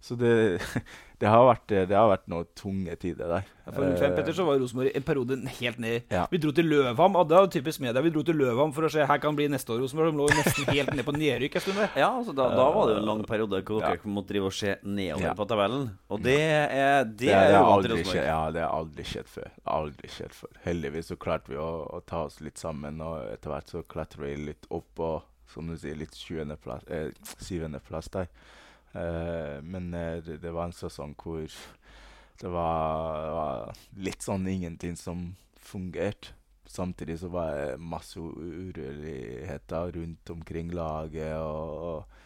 Så 0.06 0.13
det, 0.20 0.62
det, 1.22 1.26
har 1.26 1.41
vært, 1.48 1.72
det 1.89 1.96
har 1.98 2.06
vært 2.12 2.28
noen 2.30 2.46
tunge 2.54 2.94
tider 3.02 3.26
der. 3.32 3.48
For 3.65 3.82
05 3.82 4.04
Eh, 4.06 4.12
Petter, 4.13 4.36
så 4.38 4.44
var 4.46 4.60
Rosenborg 4.62 4.91
en 4.94 5.06
periode 5.08 5.38
helt 5.58 5.80
ned. 5.82 6.04
Ja. 6.13 6.28
Vi 6.30 6.38
dro 6.44 6.52
til 6.54 6.68
Løvham. 6.70 7.15
og 7.18 7.26
Det 7.32 7.39
er 7.39 7.48
typisk 7.56 7.82
media. 7.82 8.04
Vi 8.06 8.12
dro 8.13 8.22
til 8.28 8.38
Løvham 8.38 8.74
for 8.76 8.86
å 8.86 8.91
se 8.94 9.02
her 9.10 9.22
kan 9.24 9.34
bli 9.38 9.48
neste 9.50 9.74
år 9.74 9.82
Rosenborg. 9.82 10.12
De 10.13 10.20
lå 10.22 10.28
nesten 10.38 10.68
helt 10.70 10.94
ned 10.94 11.08
på 11.08 11.15
nedrykk 11.18 11.58
en 11.58 11.63
stund. 11.65 11.82
Ja, 11.98 12.12
altså 12.20 12.36
da, 12.38 12.46
da 12.54 12.68
var 12.76 12.86
det 12.91 12.98
jo 12.98 13.02
en 13.02 13.10
lang 13.10 13.24
periode 13.26 13.63
hvor 13.65 13.82
Ja. 13.82 13.96
dere 13.96 14.13
måtte 14.13 14.30
drive 14.36 14.52
og 14.52 14.54
se 14.54 14.76
nedover 14.86 15.26
Ja. 15.26 15.34
på 15.39 15.48
tabellen. 15.50 15.88
Og 16.13 16.22
det 16.22 16.38
er 16.38 17.04
Det, 17.10 17.18
det, 17.26 17.34
er 17.34 17.58
aldri 17.63 18.04
skjedd, 18.06 18.28
ja, 18.30 18.41
det 18.54 18.62
har 18.62 18.76
aldri 18.78 19.04
skjedd 19.10 19.32
før. 19.32 19.50
Aldri 19.80 20.12
skjedd 20.13 20.36
før. 20.38 20.54
Heldigvis 20.68 21.10
så 21.10 21.18
klarte 21.18 21.50
vi 21.50 21.58
å, 21.58 21.72
å 21.89 22.04
ta 22.06 22.26
oss 22.30 22.38
litt 22.46 22.62
sammen, 22.62 23.02
og 23.02 23.26
etter 23.34 23.50
hvert 23.50 23.74
så 23.74 23.82
klatrer 23.89 24.28
vi 24.28 24.36
litt 24.52 24.70
opp 24.70 25.02
og 25.02 25.24
som 25.50 25.65
du 25.70 25.74
sier, 25.78 25.96
litt 25.98 26.13
20. 26.13 26.58
plass, 26.62 26.86
eh, 26.89 27.10
7. 27.41 27.80
plass 27.88 28.10
der. 28.13 28.30
Eh, 28.95 29.62
men 29.62 29.93
eh, 29.93 30.23
det, 30.23 30.39
det 30.43 30.53
var 30.55 30.69
en 30.69 30.75
sesong 30.75 31.15
hvor 31.19 31.45
det 32.39 32.51
var, 32.51 33.29
var 33.36 33.84
litt 33.99 34.23
sånn 34.23 34.47
ingenting 34.47 34.95
som 34.99 35.29
fungerte. 35.60 36.34
Samtidig 36.65 37.19
så 37.21 37.29
var 37.31 37.53
det 37.55 37.77
masse 37.79 38.19
uroligheter 38.19 39.91
rundt 39.95 40.29
omkring 40.34 40.73
laget 40.75 41.38
og, 41.38 41.84
og, 41.88 42.23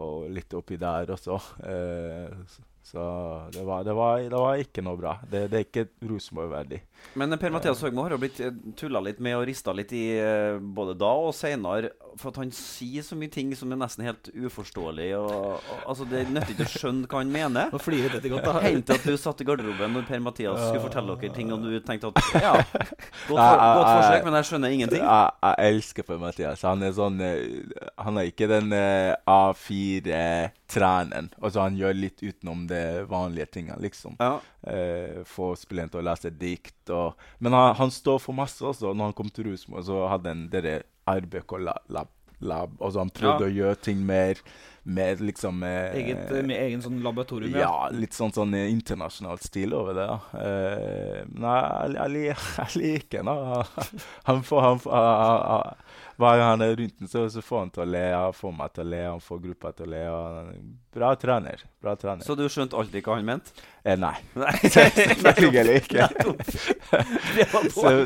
og 0.00 0.28
litt 0.32 0.54
oppi 0.56 0.78
der 0.80 1.10
også. 1.12 1.36
Eh, 1.66 2.60
så 2.82 3.50
det 3.52 3.62
var, 3.62 3.84
det, 3.84 3.92
var, 3.92 4.18
det 4.18 4.40
var 4.40 4.58
ikke 4.58 4.82
noe 4.82 4.98
bra. 4.98 5.12
Det, 5.22 5.44
det 5.52 5.58
er 5.58 5.66
ikke 5.66 5.84
Rosenborg-verdig. 6.10 6.80
Men 7.14 7.36
Per 7.38 7.52
Mathias 7.54 7.80
Høgmo 7.84 8.02
har 8.04 8.14
jo 8.14 8.18
blitt 8.20 8.40
tulla 8.76 9.00
litt 9.04 9.20
med 9.22 9.36
og 9.38 9.44
rista 9.48 9.72
litt 9.76 9.92
i 9.96 10.18
eh, 10.18 10.58
både 10.58 10.96
da 10.98 11.12
og 11.28 11.34
seinere. 11.36 11.92
For 12.18 12.32
at 12.32 12.40
han 12.42 12.50
sier 12.54 13.02
så 13.06 13.14
mye 13.16 13.30
ting 13.30 13.52
som 13.56 13.70
er 13.70 13.78
nesten 13.78 14.04
helt 14.08 14.30
uforståelig. 14.34 15.10
Og, 15.20 15.60
og, 15.60 15.84
altså 15.92 16.04
Det 16.10 16.24
nytter 16.32 16.52
ikke 16.56 16.66
å 16.66 16.72
skjønne 16.72 17.10
hva 17.10 17.22
han 17.22 17.30
mener. 17.32 17.70
Nå 17.70 17.78
flirer 17.82 18.16
dette 18.16 18.32
godt. 18.32 18.48
da. 18.48 18.64
Helt 18.64 18.90
at 18.96 19.06
du 19.06 19.14
satt 19.20 19.44
i 19.44 19.46
garderoben 19.46 19.94
når 19.94 20.08
Per 20.08 20.20
Mathias 20.24 20.58
skulle 20.66 20.82
fortelle 20.88 21.16
dere 21.20 21.36
ting, 21.36 21.48
og 21.54 21.58
du 21.62 21.70
tenkte 21.86 22.10
at 22.10 22.16
ja, 22.42 22.52
godt, 22.58 22.70
for, 23.28 23.36
godt 23.36 23.90
forsøk, 23.90 24.20
men 24.26 24.34
jeg 24.40 24.44
skjønner 24.50 24.68
ingenting. 24.76 25.02
Jeg, 25.06 25.26
jeg 25.46 25.74
elsker 25.74 26.02
Per-Mathias. 26.10 26.66
Han 26.66 26.82
er 26.86 26.92
sånn 26.96 27.18
eh, 27.24 27.38
Han 28.02 28.18
er 28.20 28.24
ikke 28.32 28.50
den 28.50 28.68
eh, 28.76 29.14
A4-treneren. 29.30 31.30
Altså, 31.40 31.58
han 31.64 31.78
gjør 31.78 31.94
litt 31.98 32.22
utenom 32.24 32.66
de 32.70 32.80
vanlige 33.10 33.46
tingene, 33.58 33.76
liksom. 33.82 34.16
Ja. 34.20 34.38
Eh, 34.66 35.20
få 35.28 35.50
spilleren 35.58 35.90
til 35.92 36.00
å 36.02 36.06
lese 36.08 36.30
dikt 36.30 36.90
og 36.94 37.14
Men 37.40 37.52
han, 37.58 37.74
han 37.78 37.90
står 37.94 38.18
for 38.22 38.36
masse 38.38 38.62
også. 38.64 38.94
Når 38.94 39.10
han 39.10 39.18
kom 39.18 39.28
til 39.30 39.50
Rosenborg, 39.50 39.84
så 39.90 40.00
hadde 40.10 40.32
han 40.34 40.48
dere 40.52 40.78
RBK 41.10 41.58
Lab. 41.66 42.08
lab. 42.40 42.76
Altså, 42.80 42.98
han 43.04 43.10
prøvde 43.12 43.44
Ja. 43.44 43.50
å 43.50 43.56
gjøre 43.58 43.80
ting 43.84 43.98
mer, 44.06 44.38
mer 44.88 45.16
liksom 45.20 45.58
eh, 45.62 45.92
Eget, 46.00 46.30
eh, 46.32 46.42
med 46.48 46.56
egen 46.56 46.80
sånn 46.80 47.02
laboratorium. 47.04 47.52
ja, 47.60 47.88
litt 47.92 48.14
sånn, 48.16 48.32
sånn 48.32 48.54
eh, 48.56 48.70
internasjonal 48.72 49.38
stil 49.44 49.74
over 49.76 49.92
det. 49.98 50.06
Ja. 50.08 50.40
Eh, 50.40 51.24
nei, 51.36 51.58
jeg, 51.98 52.24
jeg, 52.30 52.36
jeg 52.56 52.80
liker 52.80 53.28
han. 53.28 53.66
Han 54.30 54.40
får, 54.48 54.60
han 54.62 54.80
får, 54.86 55.76
hver 56.20 56.36
gang 56.40 56.50
han 56.52 56.62
er 56.66 56.74
rundt 56.78 56.98
den, 57.00 57.08
så, 57.10 57.24
så 57.32 57.42
får 57.44 57.58
han 57.64 57.70
til 57.74 57.82
å 57.82 57.88
le. 57.90 58.04
Han 58.12 58.36
får 58.36 58.52
meg 58.60 58.72
til 58.76 58.84
å 58.84 58.90
le, 58.92 59.00
han 59.08 59.22
får 59.24 59.42
gruppa 59.46 59.72
til 59.78 59.88
å 59.88 59.90
le. 59.94 60.04
Bra 60.94 61.12
trener. 61.16 61.62
Bra 61.80 61.94
trener. 61.96 62.24
Så 62.26 62.34
du 62.38 62.44
skjønte 62.50 62.76
alltid 62.78 63.04
hva 63.06 63.16
han 63.18 63.28
mente? 63.28 63.52
eh, 63.84 63.96
nei. 63.96 64.14
Nei. 64.42 64.52
Selvfølgelig 64.74 65.76
ikke. 65.82 66.08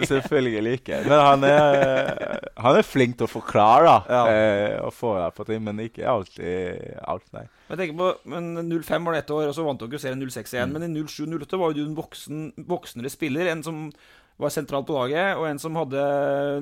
Selvfølgelig 0.09 0.73
ikke. 0.79 1.01
Men 1.09 1.19
han 1.21 1.45
er, 1.49 2.49
han 2.61 2.79
er 2.79 2.87
flink 2.87 3.17
til 3.19 3.27
å 3.29 3.33
forklare. 3.33 3.95
Ja. 4.09 4.23
Eh, 4.31 4.77
og 4.85 4.93
få 4.95 5.15
deg 5.21 5.35
på 5.37 5.47
ting, 5.49 5.63
men 5.67 5.83
ikke 5.85 6.07
alltid 6.11 6.99
alt, 7.05 7.27
nei. 7.35 7.45
På, 7.97 8.11
men 8.31 8.53
05 8.69 9.07
var 9.09 9.17
det 9.17 9.25
ett 9.25 9.33
år, 9.35 9.49
og 9.51 9.57
så 9.57 9.65
vant 9.67 9.81
dere 9.83 10.01
serien 10.03 10.21
06 10.31 10.53
Mm. 10.55 10.59
igjen. 10.59 10.73
Men 10.77 10.85
i 10.85 11.03
07-08 11.03 11.59
var 11.59 11.73
jo 11.73 11.81
du 11.81 11.89
en 11.89 11.97
voksen, 11.97 12.43
voksnere 12.69 13.11
spiller. 13.11 13.49
En 13.51 13.63
som 13.67 13.79
var 14.41 14.51
sentralt 14.51 14.87
på 14.89 14.97
laget, 14.97 15.37
og 15.39 15.45
en 15.47 15.61
som 15.63 15.77
hadde 15.79 16.01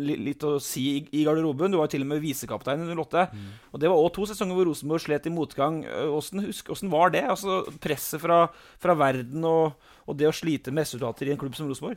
litt 0.05 0.45
å 0.45 0.59
si 0.61 0.83
i, 1.09 1.23
garderoben. 1.25 1.73
Du 1.73 1.79
var 1.81 1.87
jo 1.89 1.95
til 1.95 2.05
og 2.05 2.11
med 2.11 2.21
visekaptein 2.21 2.83
i 2.85 2.93
08. 2.93 3.23
Mm. 3.33 3.47
Og 3.73 3.81
det 3.81 3.89
var 3.89 4.03
òg 4.03 4.11
to 4.13 4.27
sesonger 4.29 4.59
hvor 4.59 4.69
Rosenborg 4.69 5.05
slet 5.07 5.29
i 5.31 5.33
motgang. 5.33 5.79
Hvordan, 5.87 6.45
husk- 6.51 6.69
hvordan 6.69 6.93
var 6.93 7.15
det? 7.15 7.23
Altså 7.33 7.63
Presset 7.81 8.21
fra, 8.21 8.43
fra 8.83 8.97
verden 9.01 9.47
og, 9.49 9.79
og 10.05 10.19
det 10.21 10.29
å 10.29 10.35
slite 10.37 10.75
med 10.75 10.85
resultater 10.85 11.31
i 11.31 11.33
en 11.33 11.41
klubb 11.41 11.57
som 11.57 11.71
Rosenborg? 11.71 11.97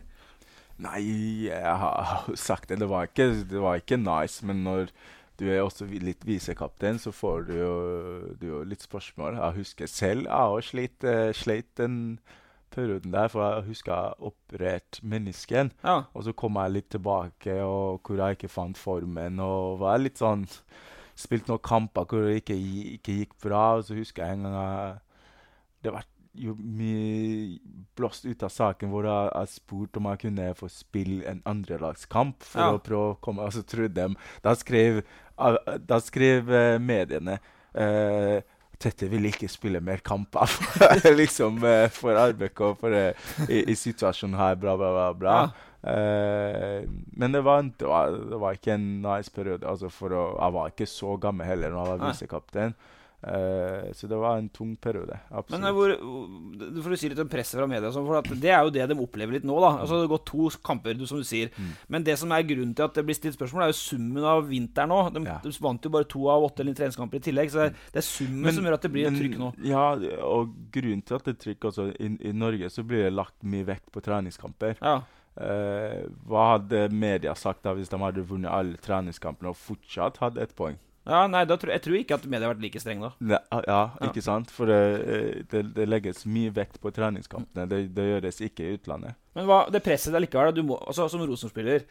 Nei, 0.86 1.02
jeg 1.50 1.76
har 1.84 2.26
jo 2.28 2.36
sagt 2.40 2.72
det. 2.72 2.80
Det 2.80 2.90
var, 2.92 3.12
ikke, 3.12 3.30
det 3.48 3.60
var 3.64 3.80
ikke 3.80 4.00
nice, 4.00 4.44
men 4.48 4.64
når 4.64 4.90
du 5.40 5.46
er 5.52 5.60
også 5.60 5.88
litt 5.92 6.24
visekaptein, 6.24 7.00
så 7.04 7.12
får 7.12 7.46
du 7.50 7.54
jo, 7.60 7.76
du 8.40 8.48
jo 8.48 8.64
litt 8.68 8.84
spørsmål. 8.88 9.36
Jeg 9.42 9.60
husker 9.60 9.92
selv 9.92 10.28
jeg 10.30 10.32
har 10.32 10.68
slitt, 10.72 10.98
slitt 11.04 11.40
sleit 11.44 11.72
den 11.80 11.98
perioden 12.76 13.14
der, 13.16 13.30
for 13.32 13.44
jeg 13.46 13.66
husker 13.70 13.94
jeg 13.96 14.30
opererte 14.30 15.02
menisken. 15.08 15.72
Ja. 15.84 16.02
Og 16.14 16.26
så 16.28 16.34
kom 16.38 16.60
jeg 16.62 16.76
litt 16.76 16.90
tilbake, 16.94 17.56
og 17.64 18.02
hvor 18.06 18.20
jeg 18.22 18.38
ikke 18.38 18.52
fant 18.52 18.78
formen. 18.78 19.40
Og 19.44 19.80
var 19.84 20.02
litt 20.04 20.22
sånn 20.22 20.46
Spilte 21.16 21.48
noen 21.48 21.62
kamper 21.64 22.04
hvor 22.12 22.26
det 22.28 22.42
ikke, 22.42 22.56
ikke 22.98 23.14
gikk 23.22 23.36
bra. 23.40 23.78
Og 23.78 23.86
så 23.88 23.96
husker 23.96 24.26
jeg 24.26 24.36
en 24.36 24.42
gang 24.50 24.56
jeg 24.60 24.98
Det 25.86 25.94
ble 25.96 26.02
jo 26.36 26.52
mye 26.60 27.60
blåst 27.96 28.26
ut 28.28 28.42
av 28.44 28.52
saken 28.52 28.90
hvor 28.92 29.06
jeg, 29.08 29.30
jeg 29.32 29.52
spurte 29.54 30.02
om 30.02 30.10
jeg 30.12 30.20
kunne 30.26 30.50
få 30.60 30.68
spille 30.68 31.24
en 31.32 31.40
andrelagskamp 31.48 32.44
for 32.44 32.60
Ja. 32.66 32.74
å 32.76 32.82
prøve 32.84 33.14
å 33.14 33.20
komme 33.24 33.46
Og 33.48 33.54
så 33.56 33.64
trodde 33.64 33.96
de 33.96 34.18
Da 34.44 34.52
skrev, 34.60 35.00
eh, 35.40 35.78
da 35.80 36.02
skrev 36.04 36.52
eh, 36.52 36.76
mediene 36.84 37.38
eh, 37.72 38.42
Tette 38.80 39.10
vil 39.12 39.30
ikke 39.30 39.50
spille 39.52 39.82
mer 39.84 40.04
kamper 40.06 40.52
liksom, 41.22 41.62
eh, 41.66 41.88
for 41.94 42.18
RBK 42.34 42.66
for, 42.80 42.96
eh, 42.96 43.30
i, 43.48 43.64
i 43.72 43.78
situasjonen 43.80 44.38
her. 44.40 44.60
Bra, 44.60 44.76
bra, 44.80 44.92
bra. 44.96 45.14
bra. 45.22 45.40
Uh, 45.86 46.82
men 47.14 47.32
det 47.32 47.44
var, 47.46 47.62
det, 47.62 47.86
var, 47.86 48.10
det 48.10 48.38
var 48.42 48.56
ikke 48.58 48.74
en 48.74 48.88
nice 49.04 49.32
periode. 49.32 49.68
Altså 49.70 49.92
for 49.94 50.16
å, 50.18 50.26
jeg 50.40 50.56
var 50.58 50.72
ikke 50.74 50.90
så 50.90 51.14
gammel 51.22 51.46
heller 51.46 51.74
når 51.74 51.82
jeg 51.82 51.92
var 51.92 52.06
visekaptein. 52.08 52.78
Eh, 53.26 53.88
så 53.98 54.06
det 54.06 54.18
var 54.22 54.38
en 54.38 54.50
tung 54.54 54.76
periode. 54.78 55.16
Absolutt. 55.32 55.56
Men 55.56 55.64
eh, 55.66 55.74
hvor, 55.74 55.94
for 56.84 56.94
du 56.94 56.98
si 57.02 57.10
litt 57.10 57.22
om 57.24 57.30
presset 57.32 57.58
fra 57.58 57.66
media, 57.70 57.90
sånn, 57.90 58.06
for 58.06 58.20
at 58.20 58.28
det 58.42 58.52
er 58.54 58.62
jo 58.68 58.74
det 58.76 58.86
de 58.92 58.98
opplever 59.02 59.40
litt 59.40 59.48
nå. 59.50 59.56
da 59.64 59.72
Altså 59.80 59.98
Det 59.98 60.04
har 60.06 60.12
gått 60.12 60.28
to 60.30 60.50
kamper, 60.66 61.00
som 61.10 61.24
du 61.24 61.26
sier. 61.26 61.50
Mm. 61.58 61.72
Men 61.96 62.06
det 62.06 62.20
som 62.22 62.36
er 62.36 62.46
grunnen 62.46 62.76
til 62.78 62.86
at 62.86 62.94
det 63.00 63.06
blir 63.08 63.18
stilt 63.18 63.38
spørsmål, 63.40 63.66
er 63.66 63.74
jo 63.74 63.80
summen 63.80 64.28
av 64.30 64.46
vinteren 64.52 64.94
nå. 64.94 65.00
De, 65.16 65.24
Ja. 65.26 65.40
de 65.42 65.56
vant 65.66 65.82
jo 65.90 65.94
bare 65.98 66.06
to 66.12 66.28
av 66.30 66.46
åtte 66.52 66.62
eller 66.62 66.78
treningskamper 66.78 67.18
i 67.18 67.26
tillegg. 67.32 67.50
Så 67.50 67.64
det 67.64 67.68
er, 67.72 67.76
det 67.98 68.02
er 68.04 68.08
summen 68.12 68.54
som 68.54 68.64
gjør 68.70 68.78
at 68.78 68.86
det 68.86 68.94
blir 68.94 69.08
et 69.10 69.14
men- 69.16 69.22
trykk 69.24 69.38
nå. 69.42 69.50
Ja, 69.66 69.86
og 70.30 70.54
grunnen 70.72 71.02
til 71.02 71.18
at 71.18 71.26
det 71.26 71.34
er 71.36 71.42
trykk 71.48 71.70
også, 71.72 71.90
i, 71.98 72.12
I 72.30 72.32
Norge 72.38 72.70
så 72.70 72.86
blir 72.86 73.08
det 73.08 73.14
lagt 73.18 73.42
mye 73.42 73.66
vekt 73.66 73.90
på 73.92 74.06
treningskamper. 74.06 74.78
Ja. 74.82 75.00
Uh, 75.36 76.06
hva 76.30 76.44
hadde 76.54 76.86
media 76.96 77.34
sagt 77.36 77.66
da 77.66 77.74
hvis 77.76 77.90
de 77.92 77.98
hadde 78.00 78.24
vunnet 78.24 78.48
alle 78.54 78.78
treningskampene 78.80 79.50
og 79.52 79.58
fortsatt 79.60 80.22
hadde 80.22 80.40
ett 80.46 80.54
poeng? 80.56 80.78
Ja, 81.06 81.22
nei, 81.30 81.44
tror, 81.46 81.72
jeg 81.76 81.84
tror 81.86 81.98
ikke 82.00 82.18
at 82.18 82.26
media 82.26 82.48
har 82.48 82.56
vært 82.56 82.64
like 82.66 82.80
streng 82.82 83.04
da. 83.06 83.12
Ne, 83.20 83.40
ja, 83.54 83.60
Ja. 83.70 83.82
ikke 84.10 84.24
sant? 84.26 84.50
For 84.54 84.66
det, 84.70 85.46
det, 85.52 85.62
det 85.76 85.86
legges 85.90 86.26
mye 86.26 86.54
vekt 86.56 86.80
på 86.82 86.92
treningskampene. 86.96 87.68
Det, 87.70 87.84
det 87.94 88.08
gjøres 88.10 88.42
ikke 88.48 88.66
i 88.66 88.76
utlandet. 88.80 89.16
Men 89.38 89.46
hva, 89.50 89.64
det 89.70 89.84
presset 89.86 90.16
allikevel, 90.18 90.54
du 90.56 90.64
må, 90.64 90.80
altså 90.88 91.10
Som 91.12 91.22
Rosenborg-spiller, 91.28 91.86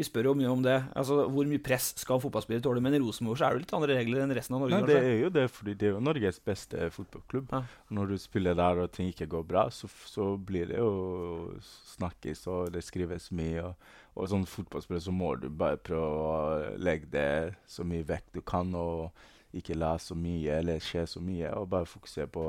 vi 0.00 0.06
spør 0.06 0.30
jo 0.30 0.32
mye 0.38 0.48
om 0.48 0.62
det. 0.64 0.78
Altså 0.96 1.26
Hvor 1.28 1.48
mye 1.48 1.60
press 1.62 1.90
skal 2.00 2.20
fotballspillere 2.22 2.64
tåle? 2.64 2.80
Men 2.84 2.96
i 2.96 3.00
Rosenborg 3.02 3.36
så 3.36 3.46
er 3.46 3.56
det 3.56 3.66
litt 3.66 3.74
andre 3.76 3.96
regler 3.98 4.22
enn 4.24 4.34
resten 4.36 4.56
av 4.56 4.62
Norge. 4.64 4.78
Nei, 4.80 4.88
det 4.88 5.00
er 5.00 5.18
jo 5.26 5.32
det, 5.34 5.46
fordi 5.52 5.74
det 5.76 5.88
er 5.88 5.92
jo 5.92 6.02
Norges 6.04 6.40
beste 6.44 6.88
fotballklubb. 6.94 7.52
Ja. 7.52 7.60
Når 7.98 8.14
du 8.14 8.20
spiller 8.22 8.56
der 8.56 8.80
og 8.84 8.94
ting 8.96 9.10
ikke 9.12 9.28
går 9.34 9.44
bra, 9.50 9.66
så, 9.74 9.90
så 10.08 10.30
blir 10.36 10.70
det 10.72 10.78
jo 10.80 11.58
snakkes 11.92 12.46
og 12.48 12.72
det 12.76 12.84
skrives 12.86 13.28
mye. 13.36 13.66
Og, 13.68 13.92
og 14.16 14.30
som 14.32 14.46
fotballspiller 14.48 15.04
så 15.04 15.14
må 15.14 15.34
du 15.42 15.50
bare 15.52 15.80
prøve 15.84 16.08
å 16.08 16.80
legge 16.80 17.12
det 17.12 17.28
så 17.68 17.84
mye 17.84 18.06
vekk 18.08 18.32
du 18.38 18.40
kan, 18.40 18.72
og 18.72 19.10
ikke 19.56 19.76
la 19.76 19.96
så 20.00 20.16
mye 20.16 20.60
eller 20.62 20.80
skje 20.80 21.04
så 21.10 21.20
mye, 21.24 21.52
og 21.58 21.68
bare 21.74 21.88
fokusere 21.90 22.30
på 22.32 22.48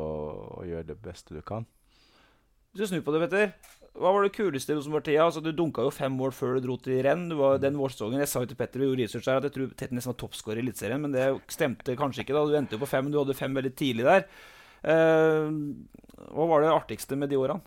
å 0.62 0.64
gjøre 0.70 0.94
det 0.94 1.00
beste 1.04 1.36
du 1.36 1.44
kan. 1.44 1.68
Hvis 2.72 2.86
du 2.86 2.94
snur 2.94 3.04
på 3.04 3.12
det, 3.12 3.26
Petter. 3.26 3.81
Hva 3.92 4.14
var 4.16 4.24
det 4.24 4.32
kuleste 4.38 4.72
i 4.72 4.78
Rosenborg-tida? 4.78 5.26
Altså, 5.26 5.42
du 5.44 5.52
dunka 5.52 5.84
jo 5.84 5.92
fem 5.92 6.14
mål 6.16 6.32
før 6.36 6.56
du 6.56 6.66
dro 6.66 6.78
til 6.80 7.02
renn. 7.04 7.26
Du 7.30 7.36
var 7.42 7.60
den 7.60 7.80
vårsesongen. 7.80 8.22
Jeg 8.24 8.32
sa 8.32 8.44
jo 8.44 8.48
til 8.52 8.60
Petter 8.60 8.80
vi 8.80 8.88
gjorde 8.88 9.04
research 9.04 9.28
der, 9.28 9.42
at 9.42 9.48
jeg 9.50 9.56
tror 9.58 9.74
Tete 9.76 9.98
nesten 9.98 10.14
var 10.14 10.20
toppskårer 10.22 10.62
i 10.62 10.64
Eliteserien, 10.64 11.02
men 11.04 11.16
det 11.16 11.26
stemte 11.52 11.98
kanskje 12.00 12.24
ikke. 12.24 12.36
da 12.38 12.46
Du 12.48 12.56
endte 12.58 12.78
jo 12.78 12.84
på 12.84 12.90
fem, 12.90 13.10
du 13.12 13.20
hadde 13.20 13.36
fem 13.38 13.58
veldig 13.60 13.74
tidlig 13.76 14.08
der. 14.08 14.28
Uh, 14.82 15.52
hva 16.32 16.48
var 16.50 16.64
det 16.64 16.72
artigste 16.74 17.20
med 17.20 17.30
de 17.30 17.38
årene? 17.38 17.60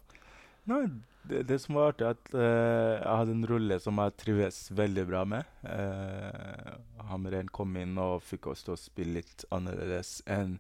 Nei, 0.70 0.80
det, 1.28 1.44
det 1.50 1.60
som 1.62 1.76
var 1.76 1.92
artig, 1.92 2.08
er 2.08 2.16
at 2.16 2.32
uh, 2.32 2.94
jeg 2.96 3.18
hadde 3.20 3.37
en 3.37 3.46
rolle 3.52 3.78
som 3.84 4.00
jeg 4.00 4.16
trives 4.24 4.62
veldig 4.80 5.04
bra 5.12 5.26
med. 5.28 5.52
Uh, 5.68 6.72
Hamren 7.10 7.52
kom 7.52 7.76
inn 7.78 8.00
og 8.00 8.24
fikk 8.24 8.48
oss 8.54 8.64
til 8.64 8.74
å 8.74 8.80
spille 8.80 9.20
litt 9.20 9.44
annerledes 9.54 10.22
enn 10.24 10.56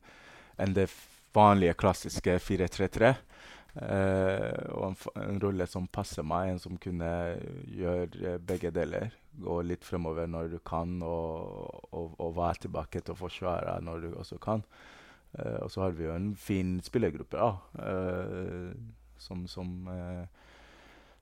enn 0.60 0.74
det 0.76 0.86
vanlige, 1.34 1.74
klassiske 1.74 2.36
4-3-3. 2.38 3.14
Eh, 3.74 4.70
og 4.70 4.84
en, 4.92 4.96
en 5.18 5.40
rolle 5.42 5.66
som 5.66 5.88
passer 5.90 6.22
meg, 6.26 6.52
en 6.52 6.60
som 6.62 6.78
kunne 6.78 7.10
gjøre 7.74 8.36
begge 8.46 8.70
deler. 8.74 9.14
Gå 9.34 9.56
litt 9.66 9.86
fremover 9.86 10.28
når 10.30 10.52
du 10.52 10.58
kan, 10.66 11.00
og, 11.02 11.88
og, 11.90 12.12
og 12.22 12.36
være 12.36 12.66
tilbake 12.66 13.02
til 13.02 13.16
å 13.16 13.22
forsvare 13.24 13.80
når 13.82 14.04
du 14.04 14.10
også 14.12 14.38
kan. 14.42 14.62
Eh, 15.38 15.58
og 15.64 15.72
så 15.74 15.86
har 15.86 15.96
vi 15.98 16.06
jo 16.06 16.14
en 16.14 16.34
fin 16.38 16.76
spillergruppe, 16.86 17.40
da. 17.40 17.82
eh, 17.82 18.70
som 19.18 19.46
som, 19.50 19.74
eh, 19.90 20.24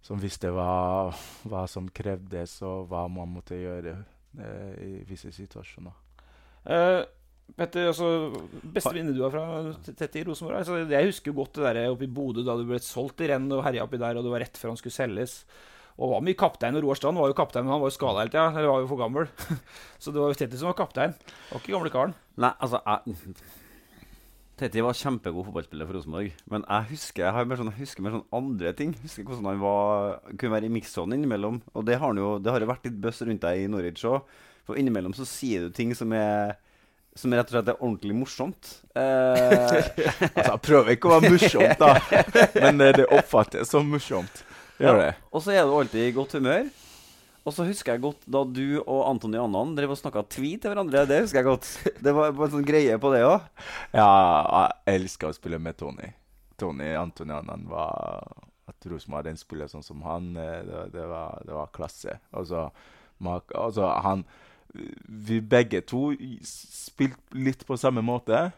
som 0.02 0.20
visste 0.20 0.50
hva, 0.52 1.08
hva 1.48 1.64
som 1.70 1.88
krevdes, 1.88 2.58
og 2.66 2.90
hva 2.90 3.06
man 3.08 3.32
måtte 3.38 3.56
gjøre 3.56 3.96
eh, 4.42 4.72
i 4.82 4.92
visse 5.08 5.32
situasjoner. 5.32 5.96
Eh, 6.68 7.00
Petter, 7.52 7.90
altså, 7.90 8.07
beste 8.74 8.94
minne 8.96 9.12
du 9.12 9.20
har 9.24 9.33
fra 9.35 9.92
Tete 9.92 10.22
i 10.22 10.24
Rosenborg? 10.24 10.62
Altså, 10.62 10.78
jeg 10.88 11.11
husker 11.11 11.33
jo 11.33 11.37
godt 11.42 11.59
det 11.59 11.66
der 11.66 11.90
oppe 11.92 12.07
i 12.07 12.12
Bodø 12.12 12.44
da 12.46 12.57
du 12.57 12.64
ble 12.68 12.81
solgt 12.83 13.20
i 13.20 13.28
renn 13.28 13.50
og 13.52 13.64
herja 13.66 13.85
oppi 13.85 14.00
der, 14.00 14.16
og 14.16 14.24
det 14.24 14.33
var 14.33 14.44
rett 14.46 14.61
før 14.61 14.72
han 14.72 14.81
skulle 14.81 14.96
selges. 14.96 15.42
Og 16.00 16.14
var 16.14 16.22
mye 16.24 16.38
kaptein. 16.38 16.76
og 16.78 16.87
Roar 16.87 16.96
Strand 16.96 17.20
var 17.20 17.28
jo 17.28 17.37
kaptein, 17.37 17.66
men 17.66 17.74
han 17.74 17.83
var 17.83 17.90
jo 17.92 17.96
skada 17.98 18.22
hele 18.22 18.33
tida. 18.33 18.46
Eller 18.57 18.70
var 18.72 18.81
jo 18.81 18.88
for 18.88 19.00
gammel. 19.02 19.28
Så 20.02 20.14
det 20.14 20.22
var 20.22 20.33
jo 20.33 20.38
Tetti 20.40 20.61
som 20.61 20.70
var 20.70 20.78
kaptein. 20.78 21.12
Det 21.18 21.50
var 21.50 21.61
ikke 21.61 21.74
gamle 21.74 21.92
karen. 21.92 22.14
Nei, 22.40 22.52
altså 22.64 22.81
jeg, 22.81 23.37
Teti 24.62 24.83
var 24.85 24.96
kjempegod 24.96 25.46
fotballspiller 25.48 25.88
for 25.88 25.98
Rosenborg. 25.98 26.33
Men 26.52 26.64
jeg 26.64 26.88
husker 26.94 27.26
jeg 27.26 27.37
har 27.37 27.46
mer 27.50 27.61
sånn, 27.61 27.74
husker 27.76 28.05
mer 28.07 28.16
sånn 28.16 28.26
andre 28.40 28.72
ting. 28.78 28.96
Jeg 28.96 29.09
husker 29.09 29.28
hvordan 29.28 29.48
han 29.50 29.62
var, 29.62 30.18
kunne 30.33 30.57
være 30.57 30.68
i 30.68 30.74
mikssonen 30.78 31.18
innimellom. 31.18 31.61
Og 31.76 31.87
det 31.88 32.00
har, 32.00 32.16
jo, 32.16 32.35
det 32.40 32.52
har 32.55 32.64
jo 32.64 32.72
vært 32.72 32.88
litt 32.88 33.00
bøss 33.05 33.24
rundt 33.28 33.44
deg 33.44 33.62
i 33.62 33.70
Norwich 33.72 34.05
òg. 34.09 34.35
For 34.68 34.78
innimellom 34.78 35.16
så 35.18 35.26
sier 35.28 35.66
du 35.66 35.74
ting 35.74 35.92
som 35.98 36.12
er 36.16 36.57
som 37.14 37.35
rett 37.35 37.51
og 37.51 37.57
slett 37.57 37.68
er 37.72 37.81
ordentlig 37.81 38.14
morsomt. 38.16 38.70
Eh, 38.96 39.75
Altså, 40.38 40.57
prøv 40.57 40.62
prøver 40.68 40.94
ikke 40.96 41.11
å 41.11 41.16
være 41.16 41.33
morsomt, 41.35 41.83
da, 41.83 41.90
men 42.57 42.81
eh, 42.81 42.94
det 42.96 43.09
oppfattes 43.12 43.72
som 43.72 43.90
morsomt. 43.92 44.44
Ja. 44.83 45.12
Og 45.31 45.44
så 45.44 45.53
er 45.55 45.66
du 45.68 45.75
alltid 45.77 46.09
i 46.09 46.14
godt 46.16 46.38
humør. 46.38 46.70
Og 47.42 47.55
så 47.55 47.66
husker 47.66 47.96
jeg 47.96 48.05
godt 48.05 48.22
da 48.31 48.44
du 48.46 48.79
og 48.85 49.01
Antony 49.09 49.38
Annan 49.40 49.75
drev 49.75 49.96
og 49.96 49.98
snakka 49.98 50.22
tvi 50.31 50.55
til 50.62 50.70
hverandre. 50.70 51.03
Det 51.11 51.25
husker 51.25 51.40
jeg 51.40 51.48
godt. 51.48 51.70
Det 51.98 52.14
var 52.14 52.31
en 52.31 52.53
sånn 52.55 52.66
greie 52.66 52.98
på 53.03 53.11
det 53.14 53.25
òg. 53.27 53.48
Ja, 53.90 54.07
jeg 54.07 55.01
elsker 55.01 55.33
å 55.33 55.35
spille 55.35 55.59
med 55.62 55.79
Tony. 55.81 56.12
Tony 56.61 56.92
Antonianen 56.94 57.66
var 57.66 58.22
At 58.70 58.87
Rosenborg 58.87 59.25
hadde 59.25 59.33
en 59.35 59.40
spiller 59.40 59.70
sånn 59.70 59.83
som 59.83 60.05
han, 60.07 60.31
eh, 60.38 60.61
det, 60.68 60.84
det, 60.95 61.07
var, 61.11 61.43
det 61.43 61.57
var 61.57 61.72
klasse. 61.74 62.14
Altså, 62.30 62.68
altså 63.59 63.91
han 64.07 64.22
Vi 64.73 65.41
begge 65.45 65.83
to 65.85 66.12
spilte 66.47 67.37
litt 67.37 67.66
på 67.68 67.77
samme 67.81 68.05
måte, 68.05 68.51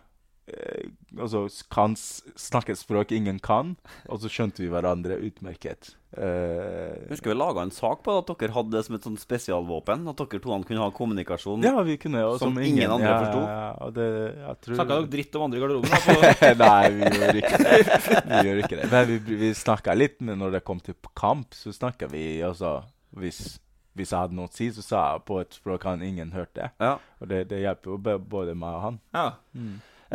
eh, 0.47 0.87
altså, 1.19 1.47
kan 1.73 1.97
snakke 1.97 2.75
et 2.75 2.81
språk 2.81 3.13
ingen 3.17 3.41
kan, 3.43 3.75
og 4.09 4.23
så 4.23 4.31
skjønte 4.31 4.63
vi 4.63 4.71
hverandre 4.73 5.19
utmerket. 5.27 5.95
Eh, 6.15 7.09
husker 7.11 7.33
vi 7.33 7.35
laga 7.35 7.65
en 7.65 7.73
sak 7.75 8.05
på 8.07 8.13
at 8.21 8.29
dere 8.31 8.55
hadde 8.55 8.71
det 8.71 8.85
som 8.87 8.95
et 8.95 9.07
sånt 9.07 9.23
spesialvåpen. 9.23 10.05
At 10.11 10.21
dere 10.21 10.39
to 10.39 10.55
kunne 10.69 10.85
ha 10.85 10.91
kommunikasjon. 10.95 11.65
ja, 11.67 11.75
vi 11.83 11.97
kunne 11.99 12.23
som, 12.39 12.55
Som 12.55 12.63
ingen 12.63 12.91
andre 12.91 13.11
ja, 13.11 13.19
forsto. 13.25 13.41
Ja, 13.43 13.91
det, 13.97 14.07
jeg 14.39 14.61
tror 14.67 14.79
Snakka 14.79 14.99
dere 15.01 15.13
dritt 15.17 15.35
om 15.35 15.47
andre 15.49 15.59
i 15.59 15.65
garderoben? 15.65 15.91
Nei, 16.63 16.85
vi 16.95 17.11
gjør 17.19 17.41
ikke 17.43 17.63
det. 17.65 17.83
Vi 18.31 18.43
gjør 18.47 18.63
ikke 18.63 18.79
det. 18.79 18.89
Men 18.95 19.11
vi, 19.11 19.21
vi 19.43 19.53
snakka 19.59 19.99
litt, 19.99 20.21
men 20.23 20.39
når 20.43 20.59
det 20.59 20.65
kom 20.69 20.83
til 20.85 20.99
kamp, 21.19 21.57
så 21.59 21.75
snakka 21.75 22.11
vi 22.13 22.27
altså 22.47 22.79
hvis, 23.19 23.57
hvis 23.95 24.11
jeg 24.13 24.19
hadde 24.19 24.35
noe 24.39 24.49
å 24.51 24.55
si, 24.55 24.69
så 24.75 24.83
sa 24.83 25.01
jeg 25.15 25.25
på 25.29 25.41
et 25.41 25.55
språk 25.57 25.85
han 25.89 26.03
ingen 26.03 26.33
hørte. 26.35 26.71
Ja. 26.83 26.97
Og 27.21 27.29
det, 27.31 27.45
det 27.51 27.61
hjelper 27.63 27.95
jo 27.95 27.99
både 28.19 28.55
meg 28.59 28.79
og 28.79 28.83
han. 28.89 28.97
Ja. 29.15 29.27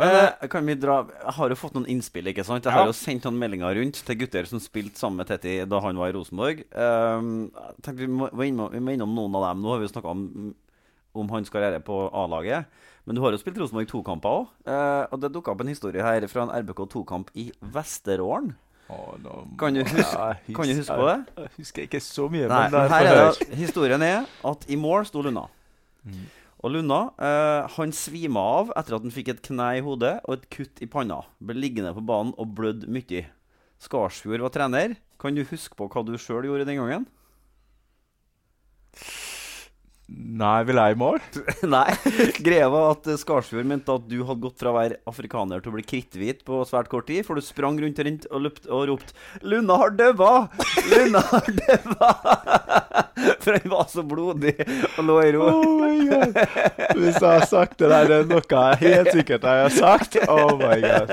Men 0.00 0.14
eh, 0.16 0.46
kan 0.48 0.64
vi 0.64 0.76
dra 0.80 1.00
Jeg 1.10 1.32
har 1.36 1.50
jo 1.52 1.56
fått 1.58 1.74
noen 1.76 1.88
innspill, 1.90 2.28
ikke 2.30 2.44
sant? 2.46 2.64
Jeg 2.64 2.72
har 2.72 2.86
Ja. 2.86 2.92
jo 2.92 2.96
sendt 2.96 3.26
noen 3.26 3.40
meldinger 3.40 3.74
rundt 3.76 3.98
til 4.06 4.16
gutter 4.20 4.46
som 4.48 4.60
spilte 4.62 4.96
sammen 5.00 5.20
med 5.20 5.28
Tetti 5.28 5.58
da 5.68 5.80
han 5.84 5.98
var 6.00 6.08
i 6.12 6.14
Rosenborg. 6.16 6.62
Um, 6.72 7.50
vi 7.98 8.06
må, 8.08 8.28
vi 8.32 8.52
må 8.80 8.94
innom 8.94 9.12
noen 9.16 9.34
av 9.40 9.48
dem. 9.50 9.60
Nå 9.64 9.74
har 9.74 9.82
vi 9.82 9.88
jo 9.88 9.92
snakka 9.92 10.12
om, 10.14 10.54
om 11.20 11.34
hans 11.34 11.50
karriere 11.52 11.82
på 11.84 11.98
A-laget. 12.16 12.70
Men 13.04 13.16
du 13.16 13.20
har 13.24 13.32
jo 13.34 13.40
spilt 13.42 13.58
Rosenborg 13.60 13.88
to-kamper 13.90 14.28
òg. 14.40 14.48
og 15.10 15.20
det 15.20 15.32
dukka 15.34 15.52
opp 15.52 15.60
en 15.64 15.72
historie 15.72 16.04
her 16.04 16.24
fra 16.30 16.46
en 16.46 16.52
RBK 16.62 16.84
to-kamp 16.92 17.30
i 17.34 17.50
Vesterålen. 17.60 18.54
Kan 19.60 19.74
du 19.74 19.82
huske- 19.84 20.18
Ja, 20.18 20.34
kan 20.56 20.68
du 20.68 20.74
huske 20.74 20.96
på 20.96 21.06
det? 21.08 21.16
Jeg 21.36 21.50
husker 21.58 21.82
ikke 21.86 22.00
så 22.02 22.28
mye, 22.30 22.48
Nei, 22.48 22.68
men 22.70 22.80
er 22.80 22.88
her 22.94 23.06
er 23.06 23.32
det, 23.38 23.48
historien 23.58 24.02
er 24.02 24.26
at 24.44 24.66
i 24.68 24.76
mål 24.76 25.04
sto 25.08 25.22
Lunna. 25.22 25.46
Og 26.62 26.72
Lunna 26.74 27.00
eh, 27.18 27.68
han 27.76 27.92
svima 27.96 28.40
av 28.60 28.72
etter 28.76 28.96
at 28.98 29.02
han 29.06 29.10
fikk 29.14 29.28
et 29.32 29.42
kne 29.46 29.68
i 29.78 29.80
hodet 29.84 30.20
og 30.26 30.34
et 30.36 30.48
kutt 30.52 30.82
i 30.84 30.86
panna. 30.86 31.22
Ble 31.40 31.54
liggende 31.56 31.94
på 31.96 32.04
banen 32.04 32.34
og 32.36 32.54
blødd 32.58 32.84
mye. 32.88 33.26
Skarsfjord 33.80 34.40
var 34.44 34.52
trener. 34.52 34.96
Kan 35.20 35.34
du 35.36 35.44
huske 35.44 35.76
på 35.76 35.88
hva 35.88 36.04
du 36.04 36.12
sjøl 36.20 36.44
gjorde 36.48 36.66
den 36.68 36.76
gangen? 36.82 37.06
Nei, 40.10 40.62
vil 40.66 40.78
jeg 40.80 40.94
i 40.94 40.98
mål? 40.98 41.20
Nei. 41.74 41.86
Greia 42.42 42.66
var 42.72 42.96
at 42.96 43.06
eh, 43.10 43.18
Skarsfjord 43.20 43.68
mente 43.68 43.94
at 43.94 44.08
du 44.10 44.16
hadde 44.26 44.42
gått 44.42 44.58
fra 44.58 44.72
å 44.72 44.76
være 44.76 44.98
afrikaner 45.10 45.62
til 45.62 45.70
å 45.70 45.76
bli 45.76 45.84
kritthvit 45.86 46.42
på 46.48 46.62
svært 46.66 46.90
kort 46.90 47.06
tid, 47.10 47.22
for 47.26 47.38
du 47.38 47.44
sprang 47.44 47.78
rundt 47.78 48.00
og 48.00 48.08
rundt 48.08 48.26
og, 48.30 48.42
løpt, 48.46 48.66
og 48.66 48.86
ropte 48.90 49.14
'Luna 49.44 49.76
har 49.82 49.94
daua! 49.94 50.32
Luna 50.90 51.22
har 51.30 51.52
daua!' 51.60 53.06
For 53.44 53.52
han 53.52 53.70
var 53.70 53.86
så 53.92 54.02
blodig 54.06 54.54
og 54.96 55.04
lå 55.04 55.16
i 55.22 55.32
ro. 55.36 55.46
Oh 55.50 55.74
my 55.82 56.08
god. 56.08 56.38
Hvis 56.96 57.18
jeg 57.20 57.28
har 57.28 57.46
sagt 57.48 57.78
det 57.82 57.90
der, 57.92 58.08
det 58.08 58.18
er 58.22 58.28
noe 58.30 58.44
jeg 58.50 58.80
helt 58.80 59.12
sikkert 59.12 59.44
jeg 59.44 59.64
har 59.66 59.74
sagt. 59.76 60.16
Oh 60.24 60.56
my 60.56 60.78
god. 60.80 61.12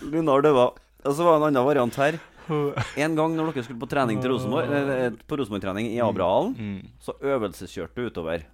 Lunar 0.00 0.44
daua. 0.44 0.70
Og 1.02 1.16
så 1.16 1.26
var 1.26 1.36
det 1.36 1.42
en 1.42 1.48
annen 1.50 1.66
variant 1.66 2.00
her. 2.00 2.18
En 3.04 3.14
gang 3.18 3.36
når 3.36 3.52
dere 3.52 3.64
skulle 3.66 3.80
på 3.82 3.88
trening 3.90 4.20
til 4.22 4.32
Rosenborg 4.34 5.16
På 5.28 5.38
Rosenborg-trening 5.40 5.90
i 5.94 6.00
Abrahallen, 6.04 6.54
Mm. 6.58 6.88
så 7.00 7.14
øvelseskjørte 7.20 7.94
du 8.02 8.08
utover. 8.10 8.44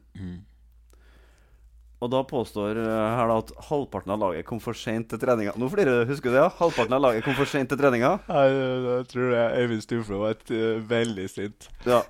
Og 1.98 2.10
da 2.12 2.20
påstår 2.30 2.78
eh, 2.78 3.16
her 3.18 3.26
da 3.26 3.36
at 3.42 3.48
halvparten 3.72 4.12
av 4.14 4.20
laget 4.22 4.46
kom 4.46 4.60
for 4.62 4.76
seint 4.78 5.08
til 5.10 5.18
treninga. 5.18 5.56
Nå 5.58 5.66
flirer 5.72 6.04
du, 6.04 6.12
husker 6.12 6.30
du 6.30 6.36
det? 6.36 6.44
ja? 6.44 6.50
Halvparten 6.60 6.94
av 6.94 7.02
laget 7.02 7.24
kom 7.26 7.34
for 7.34 7.50
seint 7.50 7.68
til 7.72 7.80
treninga. 7.80 8.12
Jeg, 8.28 8.60
jeg 8.86 9.08
tror 9.10 9.34
Øyvind 9.64 9.82
Stuflo 9.82 10.20
var 10.22 10.36
et, 10.36 10.44
uh, 10.54 10.78
veldig 10.92 11.26
sint. 11.32 11.66
Ja. 11.88 12.04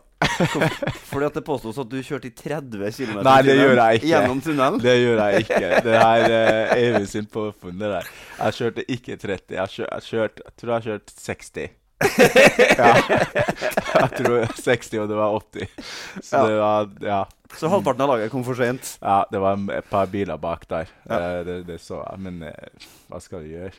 Fordi 1.08 1.26
at 1.28 1.34
det 1.38 1.44
påstås 1.46 1.78
at 1.78 1.88
du 1.90 1.98
kjørte 2.02 2.28
i 2.28 2.34
30 2.34 2.90
km 2.96 3.20
Nei, 3.26 3.36
det 3.46 3.54
gjør 3.58 3.78
jeg 3.78 4.00
ikke. 4.00 4.08
gjennom 4.10 4.40
tunnelen. 4.44 4.80
Det 4.82 4.94
gjør 4.98 5.20
jeg 5.24 5.44
ikke. 5.44 5.68
Det 5.86 5.94
er 5.98 6.24
uh, 6.34 6.76
Eivind 6.76 7.08
sin 7.10 7.26
påfunn. 7.30 7.84
Jeg 7.86 8.56
kjørte 8.58 8.84
ikke 8.90 9.16
30. 9.16 9.56
Jeg, 9.58 9.74
kjør, 9.76 9.88
jeg, 9.92 10.06
kjørt, 10.08 10.42
jeg 10.44 10.56
tror 10.58 10.72
jeg 10.72 10.76
har 10.78 10.86
kjørt 10.88 11.14
60. 11.26 11.68
Ja. 12.78 12.92
Jeg 13.98 14.10
tror 14.18 14.44
60, 14.54 14.92
og 15.02 15.08
det 15.10 15.16
var 15.18 15.38
80. 15.40 15.66
Så 16.22 16.36
Ja. 16.36 16.46
det 16.46 16.58
var 16.60 16.88
Ja. 17.08 17.20
Så 17.58 17.70
halvparten 17.72 18.02
av 18.04 18.10
laget 18.12 18.30
kom 18.30 18.42
for 18.44 18.54
sent? 18.58 18.98
ja 19.00 19.22
det 19.32 19.38
var 19.40 19.56
et 19.72 19.86
par 19.88 20.06
biler 20.12 20.36
bak 20.36 20.66
der. 20.68 20.90
Ja. 21.08 21.18
Eh, 21.38 21.44
Det, 21.46 21.56
det 21.66 21.78
så 21.80 22.02
jeg. 22.04 22.20
Men 22.26 22.42
uh, 22.42 22.88
hva 23.08 23.20
skal 23.24 23.40
du 23.46 23.54
gjøre? 23.54 23.72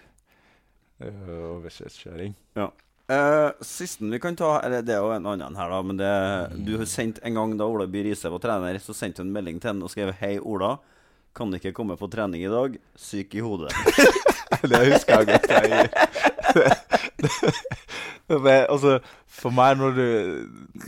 Er 1.00 1.12
Overkjøringskjøring. 1.30 2.34
Ja. 2.60 2.70
Eh, 3.10 3.52
sisten 3.62 4.12
vi 4.12 4.20
kan 4.20 4.36
ta 4.36 4.60
Eller 4.62 4.84
det 4.86 4.94
er 4.94 5.02
jo 5.02 5.10
en 5.16 5.26
annen 5.26 5.56
her, 5.58 5.72
da. 5.74 5.82
Men 5.82 5.98
det, 5.98 6.10
du 6.66 6.76
har 6.78 6.86
sendt 6.90 7.20
en 7.26 7.40
gang 7.40 7.56
da 7.58 7.66
Ola 7.66 7.88
By 7.90 8.04
Riise 8.06 8.30
var 8.30 8.42
trener, 8.44 8.78
så 8.84 8.94
sendte 8.94 9.24
hun 9.24 9.32
en 9.32 9.38
melding 9.40 9.58
til 9.62 9.72
henne 9.72 9.88
og 9.88 9.94
skrev 9.94 10.14
'Hei, 10.20 10.38
Ola. 10.40 10.78
Kan 11.36 11.54
ikke 11.54 11.74
komme 11.74 11.98
på 11.98 12.10
trening 12.10 12.44
i 12.46 12.52
dag. 12.54 12.78
Syk 12.96 13.34
i 13.36 13.42
hodet'. 13.42 13.74
det 14.70 14.94
husker 14.94 15.18
jeg 15.18 15.28
godt. 15.28 15.50
Jeg, 15.50 15.90
Men, 18.46 18.66
altså, 18.70 19.00
for 19.30 19.54
meg, 19.56 19.78
når 19.78 19.92
du, 19.96 20.06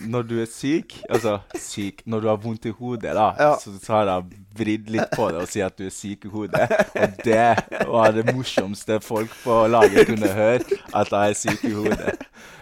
når 0.09 0.23
du 0.27 0.33
er 0.41 0.47
syk 0.49 0.95
Altså 1.09 1.37
syk 1.61 2.01
Når 2.09 2.23
du 2.23 2.27
har 2.27 2.39
vondt 2.41 2.65
i 2.65 2.73
hodet, 2.73 3.13
da, 3.15 3.27
Ja. 3.39 3.51
så, 3.61 3.71
så 3.79 3.93
har 3.99 4.09
jeg 4.09 4.39
vridd 4.57 4.89
litt 4.91 5.13
på 5.15 5.29
det 5.31 5.39
og 5.45 5.47
si 5.47 5.61
at 5.63 5.77
du 5.79 5.85
er 5.87 5.93
syk 5.95 6.25
i 6.27 6.31
hodet. 6.33 6.65
Og 6.99 7.21
det 7.23 7.85
var 7.87 8.11
det 8.11 8.25
morsomste 8.35 8.97
folk 8.99 9.31
på 9.45 9.61
laget 9.71 10.09
kunne 10.09 10.27
høre, 10.27 10.59
at 10.91 11.13
jeg 11.13 11.29
er 11.29 11.37
syk 11.39 11.63
i 11.69 11.71
hodet. 11.71 12.17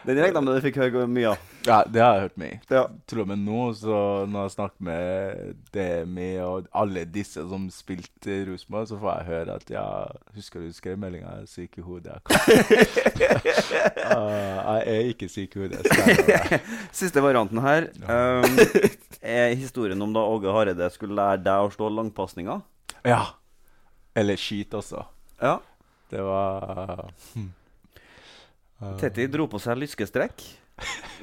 Den 0.06 0.16
direkte 0.20 0.38
om 0.38 0.46
det 0.46 0.60
du 0.60 0.62
fikk 0.68 0.78
høre 0.84 1.08
mye 1.10 1.32
av. 1.32 1.48
Ja, 1.68 1.80
det 1.90 2.02
har 2.02 2.14
jeg 2.16 2.22
hørt 2.28 2.38
mye. 2.40 2.60
Ja. 2.72 2.84
Til 3.10 3.20
og 3.24 3.28
med 3.32 3.42
nå, 3.42 3.64
så 3.76 3.98
når 4.30 4.46
jeg 4.46 4.54
snakker 4.54 4.86
med 4.86 5.58
Demi 5.76 6.30
og 6.46 6.70
alle 6.78 7.04
disse 7.10 7.42
som 7.50 7.66
spilte 7.74 8.32
i 8.38 8.46
Rosenborg, 8.48 8.88
så 8.94 9.00
får 9.02 9.18
jeg 9.18 9.28
høre 9.34 9.58
at 9.60 9.74
ja, 9.74 9.84
husker 10.38 10.64
du 10.64 10.70
skrev 10.74 10.98
meldinga 11.02 11.34
er 11.42 11.50
syk 11.50 11.78
i 11.82 11.86
hodet'? 11.86 12.22
Jeg, 13.20 13.42
Ah, 14.10 14.80
jeg 14.80 14.96
er 14.96 15.00
ikke 15.12 15.28
syk 15.30 15.56
i 15.56 15.60
hodet. 15.60 15.69
Siste 17.00 17.22
varianten 17.24 17.62
her 17.64 17.90
um, 18.04 18.60
er 19.22 19.56
historien 19.56 20.02
om 20.02 20.14
da 20.16 20.24
Åge 20.26 20.54
Hareide 20.54 20.90
skulle 20.94 21.18
lære 21.20 21.44
deg 21.46 21.66
å 21.68 21.72
slå 21.74 21.90
langpasninger. 21.94 22.62
Ja. 23.08 23.22
Eller 24.18 24.40
skyte 24.40 24.80
også. 24.82 25.04
Ja. 25.42 25.58
Det 26.10 26.24
var 26.26 27.10
hm. 27.36 27.52
Ah. 28.80 28.96
Tetti 28.96 29.26
dro 29.28 29.44
på 29.52 29.60
seg 29.60 29.76
lyskestrekk, 29.82 30.40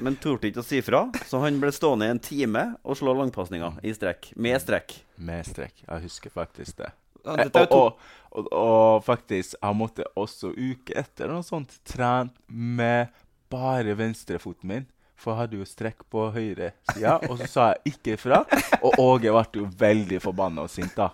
men 0.05 0.15
torde 0.21 0.51
ikke 0.51 0.61
å 0.61 0.65
si 0.67 0.77
fra, 0.85 1.07
så 1.25 1.39
han 1.41 1.57
ble 1.57 1.71
stående 1.73 2.05
i 2.05 2.13
en 2.13 2.21
time 2.21 2.67
og 2.85 2.99
slå 2.99 3.15
langpasninger 3.17 3.79
i 3.81 3.95
strekk. 3.97 4.29
Med 4.37 4.61
strekk. 4.61 4.93
Med 5.17 5.47
strekk. 5.49 5.81
Jeg 5.81 6.05
husker 6.05 6.33
faktisk 6.37 6.83
det. 6.83 6.91
Ja, 6.93 7.07
Eh, 7.27 7.49
og, 7.53 7.71
og, 7.71 7.99
og, 8.31 8.47
og 8.53 9.03
faktisk, 9.03 9.55
jeg 9.61 9.75
måtte 9.75 10.05
også 10.15 10.53
uke 10.55 10.95
etter 10.95 11.31
noe 11.31 11.43
sånt 11.45 11.79
trene 11.87 12.31
med 12.47 13.11
bare 13.49 13.95
venstrefoten 13.97 14.69
min. 14.69 14.87
For 15.17 15.33
jeg 15.33 15.41
hadde 15.41 15.57
jo 15.57 15.65
strekk 15.65 16.03
på 16.13 16.27
høyre 16.29 16.71
sida, 16.91 17.15
og 17.25 17.39
så 17.39 17.47
sa 17.49 17.63
jeg 17.71 17.95
ikke 17.95 18.17
ifra. 18.19 18.43
Og 18.83 18.99
Åge 19.01 19.31
ble 19.33 19.63
jo 19.63 19.69
veldig 19.79 20.19
forbanna 20.21 20.67
og 20.67 20.69
sint, 20.69 20.93
da. 20.93 21.09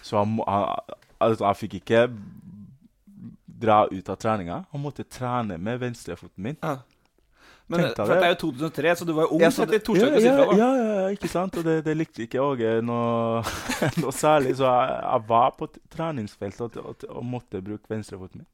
Så 0.00 0.16
han, 0.16 0.38
han, 0.46 0.96
altså, 1.20 1.44
han 1.44 1.58
fikk 1.58 1.76
ikke 1.82 2.06
dra 3.62 3.84
ut 3.90 4.08
av 4.08 4.16
treninga. 4.16 4.62
Han 4.72 4.82
måtte 4.82 5.04
trene 5.04 5.58
med 5.60 5.82
venstrefoten 5.84 6.48
min. 6.48 6.56
Men 7.72 7.80
det, 7.80 7.92
det. 7.96 8.16
er 8.18 8.32
jo 8.34 8.38
2003, 8.40 8.94
så 8.96 9.04
du 9.08 9.12
var 9.16 9.28
jo 9.28 9.36
ung. 9.36 9.42
Ja, 9.44 9.50
så 9.54 9.64
det 9.68 9.80
ja, 9.86 10.08
ja, 10.20 10.46
ja, 10.58 10.70
ja, 10.76 11.04
ikke 11.14 11.28
sant? 11.30 11.56
Og 11.56 11.64
det, 11.64 11.78
det 11.86 11.94
likte 11.96 12.24
ikke 12.26 12.40
Åge 12.42 12.72
noe, 12.84 13.44
noe 14.02 14.14
særlig. 14.16 14.56
Så 14.58 14.66
jeg, 14.66 14.96
jeg 14.96 15.24
var 15.28 15.54
på 15.60 15.68
treningsfeltet 15.92 16.80
og, 16.80 16.80
og, 16.82 17.06
og 17.08 17.28
måtte 17.36 17.62
bruke 17.64 17.88
venstrefoten 17.92 18.42
min. 18.42 18.48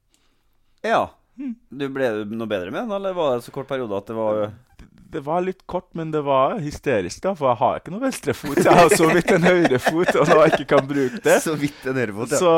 Ja. 0.85 1.07
Du 1.39 1.85
ble 1.93 2.09
du 2.27 2.33
noe 2.35 2.49
bedre 2.51 2.71
med 2.73 2.81
den, 2.83 2.91
eller 2.97 3.15
var 3.15 3.37
det 3.37 3.45
så 3.45 3.53
kort 3.55 3.69
periode 3.69 3.95
at 3.95 4.09
det 4.09 4.15
var 4.17 4.41
Det 5.09 5.21
var 5.25 5.41
litt 5.41 5.61
kort, 5.65 5.87
men 5.97 6.11
det 6.13 6.21
var 6.25 6.57
hysterisk, 6.61 7.21
da, 7.23 7.31
for 7.37 7.49
jeg 7.49 7.59
har 7.61 7.79
ikke 7.79 7.93
noe 7.95 8.03
venstrefot. 8.03 8.59
Jeg 8.61 8.75
har 8.77 8.91
så 8.93 9.07
vidt 9.09 9.31
en 9.33 9.47
høyrefot, 9.47 10.11
og 10.19 10.27
når 10.29 10.41
jeg 10.43 10.51
ikke 10.57 10.67
kan 10.75 10.89
bruke 10.91 11.21
det, 11.25 11.37
så 11.47 11.55
vidt 11.57 11.87
en 11.89 11.97
høyrefot? 11.97 12.35
så, 12.37 12.53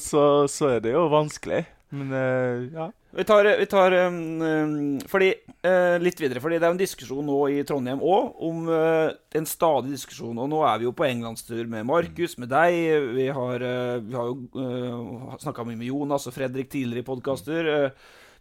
så, 0.00 0.24
så 0.50 0.72
er 0.74 0.80
det 0.86 0.96
jo 0.96 1.04
vanskelig. 1.12 1.62
Men 1.94 2.10
eh, 2.18 2.64
ja. 2.74 2.88
Vi 3.16 3.24
tar, 3.24 3.46
vi 3.58 3.66
tar 3.66 3.94
um, 4.12 4.98
fordi, 5.08 5.30
uh, 5.64 5.96
litt 6.02 6.18
videre, 6.20 6.40
fordi 6.44 6.58
det 6.60 6.66
er 6.68 6.74
en 6.74 6.80
diskusjon 6.80 7.24
nå 7.24 7.38
i 7.48 7.62
Trondheim 7.64 8.02
òg 8.04 8.42
om 8.44 8.66
uh, 8.68 9.08
en 9.32 9.48
stadig 9.48 9.94
diskusjon. 9.94 10.36
Og 10.36 10.50
nå 10.52 10.60
er 10.68 10.82
vi 10.82 10.84
jo 10.84 10.92
på 10.92 11.06
englandstur 11.06 11.62
med 11.72 11.88
Markus, 11.88 12.36
med 12.36 12.52
deg. 12.52 12.76
Vi 13.16 13.30
har, 13.32 13.64
uh, 13.64 13.96
vi 14.04 14.18
har 14.18 14.28
jo 14.28 14.36
uh, 14.60 15.32
snakka 15.40 15.64
mye 15.64 15.80
med 15.80 15.88
Jonas 15.88 16.28
og 16.28 16.36
Fredrik 16.36 16.68
tidligere 16.74 17.06
i 17.06 17.08
podkaster. 17.08 17.72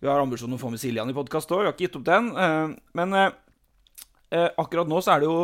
vi 0.01 0.11
har 0.11 0.19
ambisjonen 0.19 0.57
om 0.57 0.59
å 0.59 0.65
få 0.65 0.73
med 0.73 0.83
Siljan 0.83 1.09
i 1.09 1.15
podkast 1.15 1.55
òg, 1.55 1.63
vi 1.63 1.69
har 1.69 1.73
ikke 1.77 1.87
gitt 1.87 1.95
opp 2.01 2.07
den. 2.11 2.27
eh, 2.35 2.75
men 2.99 3.15
eh, 4.35 4.49
akkurat 4.61 4.89
nå 4.91 4.97
så 5.03 5.13
er 5.15 5.21
det 5.23 5.27
jo 5.29 5.37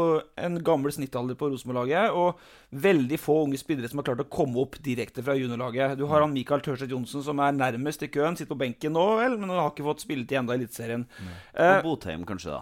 en 0.44 0.58
gammel 0.68 0.92
snittalder 0.92 1.38
på 1.40 1.48
Rosenborg-laget, 1.54 2.12
og 2.12 2.42
veldig 2.84 3.18
få 3.22 3.38
unge 3.46 3.60
spillere 3.62 3.88
som 3.92 4.02
har 4.02 4.08
klart 4.10 4.24
å 4.26 4.30
komme 4.32 4.60
opp 4.62 4.76
direkte 4.84 5.24
fra 5.24 5.36
juniorlaget. 5.40 5.96
Du 6.00 6.06
har 6.12 6.26
han 6.26 6.34
Mikael 6.36 6.64
Tørseth 6.66 6.92
Johnsen 6.92 7.24
som 7.26 7.40
er 7.44 7.56
nærmest 7.56 8.04
i 8.04 8.12
køen, 8.12 8.36
sitter 8.40 8.52
på 8.54 8.60
benken 8.66 8.94
nå, 8.98 9.06
vel, 9.22 9.38
men 9.40 9.50
han 9.54 9.64
har 9.64 9.72
ikke 9.74 9.88
fått 9.88 10.04
spilletid 10.04 10.42
ennå 10.42 10.54
i 10.56 10.60
Eliteserien. 10.60 11.08
Eh, 11.56 11.78
Og 11.80 11.88
Botheim, 11.88 12.28
kanskje, 12.28 12.58
da. 12.60 12.62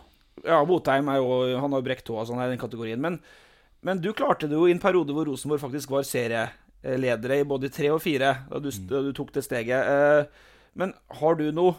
ja, 0.54 0.62
Botheim 0.70 1.10
er 1.12 1.20
jo 1.20 1.60
Han 1.60 1.72
har 1.74 1.82
jo 1.82 1.88
brekt 1.90 2.06
tåa, 2.08 2.24
så 2.26 2.36
han 2.38 2.44
er 2.46 2.52
i 2.52 2.56
den 2.56 2.62
kategorien. 2.64 3.02
Men, 3.02 3.20
men 3.82 4.02
du 4.04 4.12
klarte 4.14 4.48
det 4.48 4.58
jo 4.58 4.68
i 4.70 4.76
en 4.76 4.82
periode 4.84 5.16
hvor 5.16 5.28
Rosenborg 5.28 5.66
faktisk 5.66 5.90
var 5.98 6.08
serie, 6.08 6.46
eh, 6.84 6.96
i 6.96 7.44
både 7.44 7.70
tre 7.74 7.90
og 7.92 8.02
fire 8.02 8.36
da 8.50 8.60
du, 8.60 8.70
da 8.70 9.02
du 9.04 9.12
tok 9.14 9.34
det 9.34 9.44
steget. 9.44 9.84
Eh, 9.84 10.48
Men 10.80 10.94
har 11.20 11.36
du 11.36 11.52
noe 11.52 11.76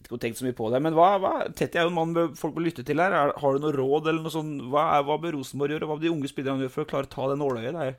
Jeg 0.00 0.08
vet 0.08 0.16
ikke 0.16 0.22
tenkt 0.24 0.38
så 0.40 0.46
mye 0.46 0.56
på 0.56 0.68
det, 0.72 0.80
men 0.82 0.94
hva, 0.96 1.10
hva 1.20 1.32
Tetty 1.52 1.76
er 1.78 1.84
jo 1.84 1.90
en 1.92 1.96
mann 1.98 2.34
folk 2.38 2.54
bør 2.56 2.64
lytte 2.64 2.82
til 2.88 3.02
her. 3.02 3.12
Er, 3.12 3.32
har 3.36 3.54
du 3.54 3.62
noe 3.62 3.76
råd 3.76 4.08
eller 4.08 4.24
noe 4.24 4.32
sånt? 4.32 4.64
Hva, 4.72 4.86
er, 4.96 5.04
hva 5.06 5.18
bør 5.20 5.36
Rosenborg 5.36 5.74
gjøre? 5.76 5.86
Hva 5.90 5.98
bør 5.98 6.06
de 6.06 6.12
unge 6.14 6.30
spillerne 6.32 6.64
gjøre 6.64 6.74
for 6.74 6.86
å 6.86 6.90
klare 6.90 7.10
å 7.10 7.12
ta 7.12 7.28
det 7.30 7.38
nåløyet 7.42 7.76
der? 7.76 7.96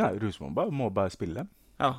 Nei, 0.00 0.12
Rosenborg 0.22 0.56
bare, 0.56 0.74
må 0.80 0.88
bare 0.94 1.12
spille. 1.12 1.44
Ja. 1.78 1.92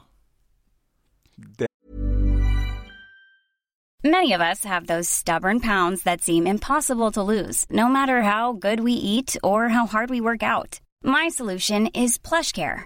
Many 4.03 4.31
of 4.33 4.41
us 4.41 4.63
have 4.63 4.87
those 4.87 5.09
stubborn 5.09 5.59
pounds 5.59 6.03
that 6.03 6.21
seem 6.21 6.47
impossible 6.47 7.11
to 7.11 7.21
lose, 7.21 7.65
no 7.69 7.89
matter 7.89 8.21
how 8.21 8.53
good 8.53 8.79
we 8.79 8.93
eat 8.93 9.35
or 9.43 9.67
how 9.69 9.85
hard 9.85 10.09
we 10.09 10.21
work 10.21 10.41
out. 10.41 10.79
My 11.03 11.27
solution 11.29 11.87
is 11.87 12.17
PlushCare. 12.17 12.85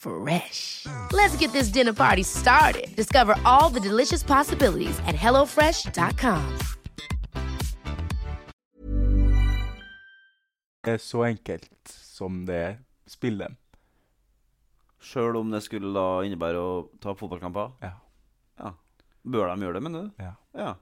Fresh. 0.00 0.86
Let's 1.12 1.36
get 1.36 1.52
this 1.52 1.68
dinner 1.68 1.92
party 1.92 2.22
started. 2.22 2.96
Discover 2.96 3.34
all 3.44 3.68
the 3.68 3.80
delicious 3.80 4.22
possibilities 4.22 4.98
at 5.06 5.14
hellofresh.com. 5.14 6.40
Det 10.84 10.92
er 10.92 10.98
så 10.98 11.24
enkelt 11.24 11.88
som 11.88 12.46
det 12.46 12.78
spillet. 13.06 13.52
Sjøl 15.00 15.36
om 15.36 15.50
det 15.52 15.60
skulle 15.64 15.92
da 15.92 16.22
innebære 16.24 16.60
å 16.60 16.72
ta 17.00 17.12
fotballkamper? 17.16 17.74
Ja. 17.84 17.92
ja. 18.60 18.72
Bør 19.28 19.52
de 19.52 19.66
gjøre 19.66 19.76
det, 19.76 19.82
mener 19.84 20.06
du? 20.06 20.22
Ja. 20.24 20.32
Ja. 20.56 20.74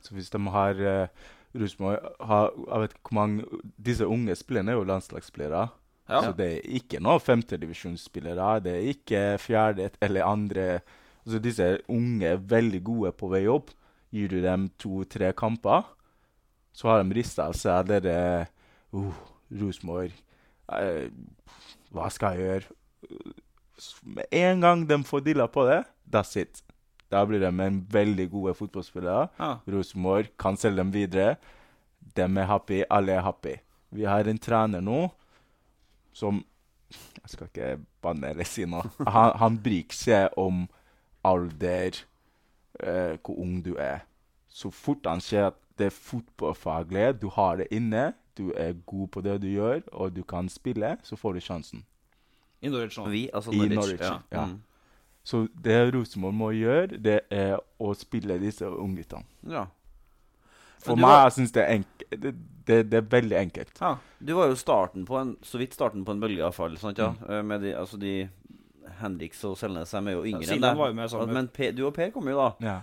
Så 0.00 0.16
hvis 0.16 0.32
de 0.32 0.40
har 0.54 0.80
uh, 0.80 1.26
Rosenborg 1.56 2.08
har, 2.20 2.52
Jeg 2.72 2.80
vet 2.80 2.94
ikke 2.94 3.10
hvor 3.10 3.20
mange 3.20 3.60
Disse 3.76 4.06
unge 4.06 4.36
spillerne 4.36 4.72
er 4.72 4.80
jo 4.80 4.88
landslagsspillere. 4.88 5.68
Ja. 6.06 6.20
Så 6.22 6.32
det 6.38 6.46
er 6.46 6.76
ikke 6.78 7.00
noen 7.02 7.22
femtedivisjonsspillere. 7.22 8.60
Det 8.62 8.74
er 8.76 8.92
ikke 8.92 9.22
fjerde 9.42 9.90
eller 10.00 10.26
andre 10.26 10.68
Altså 11.26 11.40
Disse 11.42 11.64
unge, 11.90 12.36
veldig 12.38 12.80
gode 12.86 13.10
på 13.18 13.28
vei 13.32 13.40
opp. 13.50 13.72
Gir 14.14 14.30
du 14.30 14.36
dem 14.44 14.68
to-tre 14.78 15.32
kamper, 15.34 15.82
så 16.70 16.92
har 16.92 17.02
de 17.02 17.16
rista 17.16 17.48
av 17.50 17.56
seg 17.58 17.88
det 17.88 18.04
der 18.04 18.46
uh, 18.94 19.16
Rosenborg 19.50 20.14
uh, 20.70 21.10
Hva 21.90 22.06
skal 22.14 22.38
jeg 22.38 22.46
gjøre? 22.46 23.34
Med 24.06 24.38
en 24.38 24.62
gang 24.62 24.86
de 24.86 25.00
får 25.08 25.26
dilla 25.26 25.48
på 25.50 25.66
det, 25.66 25.82
that's 26.06 26.38
it. 26.38 26.62
Da 27.10 27.24
blir 27.26 27.42
de 27.42 27.50
en 27.50 27.82
veldig 27.90 28.30
gode 28.30 28.54
fotballspillere. 28.58 29.26
Ja. 29.42 29.50
Rosenborg 29.66 30.30
kan 30.38 30.58
selge 30.58 30.84
dem 30.84 30.94
videre. 30.94 31.36
De 32.14 32.22
er 32.22 32.50
happy, 32.50 32.84
alle 32.86 33.18
er 33.18 33.26
happy. 33.26 33.58
Vi 33.90 34.06
har 34.06 34.30
en 34.30 34.38
trener 34.38 34.82
nå 34.82 35.08
som 36.16 36.44
Jeg 37.22 37.32
skal 37.32 37.48
ikke 37.48 37.70
banne 38.04 38.28
eller 38.30 38.46
si 38.46 38.62
noe. 38.70 38.86
Han, 39.10 39.32
han 39.40 39.56
bryr 39.58 39.90
seg 39.90 40.36
om 40.38 40.68
alder, 41.26 41.96
eh, 42.78 43.16
hvor 43.18 43.40
ung 43.42 43.56
du 43.64 43.72
er. 43.82 44.04
Så 44.46 44.70
fort 44.70 45.08
han 45.10 45.20
ser 45.20 45.48
at 45.48 45.58
det 45.76 45.88
er 45.90 45.96
fotballfaglig, 45.96 47.08
du 47.20 47.26
har 47.34 47.58
det 47.58 47.66
inne, 47.74 48.12
du 48.38 48.52
er 48.54 48.76
god 48.86 49.08
på 49.08 49.20
det 49.26 49.34
du 49.42 49.48
gjør, 49.50 49.82
og 49.92 50.14
du 50.14 50.22
kan 50.22 50.48
spille, 50.48 50.94
så 51.02 51.18
får 51.18 51.36
du 51.36 51.40
sjansen. 51.40 51.82
I 52.62 52.70
Norwich 52.70 52.96
nå. 52.98 53.08
Vi, 53.10 53.24
altså 53.34 53.50
I 53.50 53.56
Norwich. 53.56 53.74
Norwich, 53.74 54.06
ja. 54.06 54.14
ja. 54.32 54.46
Mm. 54.46 54.62
Så 55.26 55.48
det 55.64 55.94
Rosenborg 55.94 56.38
må 56.38 56.52
gjøre, 56.54 57.00
det 57.02 57.20
er 57.34 57.58
å 57.82 57.90
spille 57.98 58.38
disse 58.38 58.70
ungguttene. 58.70 59.26
ja. 59.50 59.66
For 60.86 60.96
meg 60.96 61.10
var- 61.10 61.24
jeg 61.26 61.32
synes 61.38 61.52
det 61.52 61.66
det, 62.22 62.34
det, 62.66 62.78
det 62.90 62.98
er 62.98 63.06
veldig 63.12 63.36
enkelt. 63.38 63.78
Ja. 63.80 63.96
Du 64.24 64.32
var 64.34 64.48
jo 64.50 64.54
starten 64.58 65.04
på 65.06 65.18
en, 65.20 65.36
så 65.42 65.58
vidt 65.58 65.74
starten 65.74 66.04
på 66.04 66.10
en 66.14 66.20
bølge, 66.20 66.38
iallfall. 66.42 66.76
Sant, 66.78 66.98
ja? 66.98 67.12
Mm. 67.12 67.30
Eh, 67.30 67.42
Med 67.42 67.60
de, 67.62 67.72
altså 67.78 67.98
de 68.00 68.28
Henriks 69.00 69.44
og 69.44 69.56
Selnes 69.58 69.92
er 69.94 70.12
jo 70.14 70.22
yngre 70.24 70.46
enn 70.56 70.60
deg. 70.62 70.76
med- 70.94 71.32
Men 71.34 71.48
per, 71.48 71.72
du 71.72 71.86
og 71.86 71.94
Per 71.94 72.10
kom 72.10 72.26
jo 72.28 72.36
da. 72.36 72.52
Ja. 72.64 72.80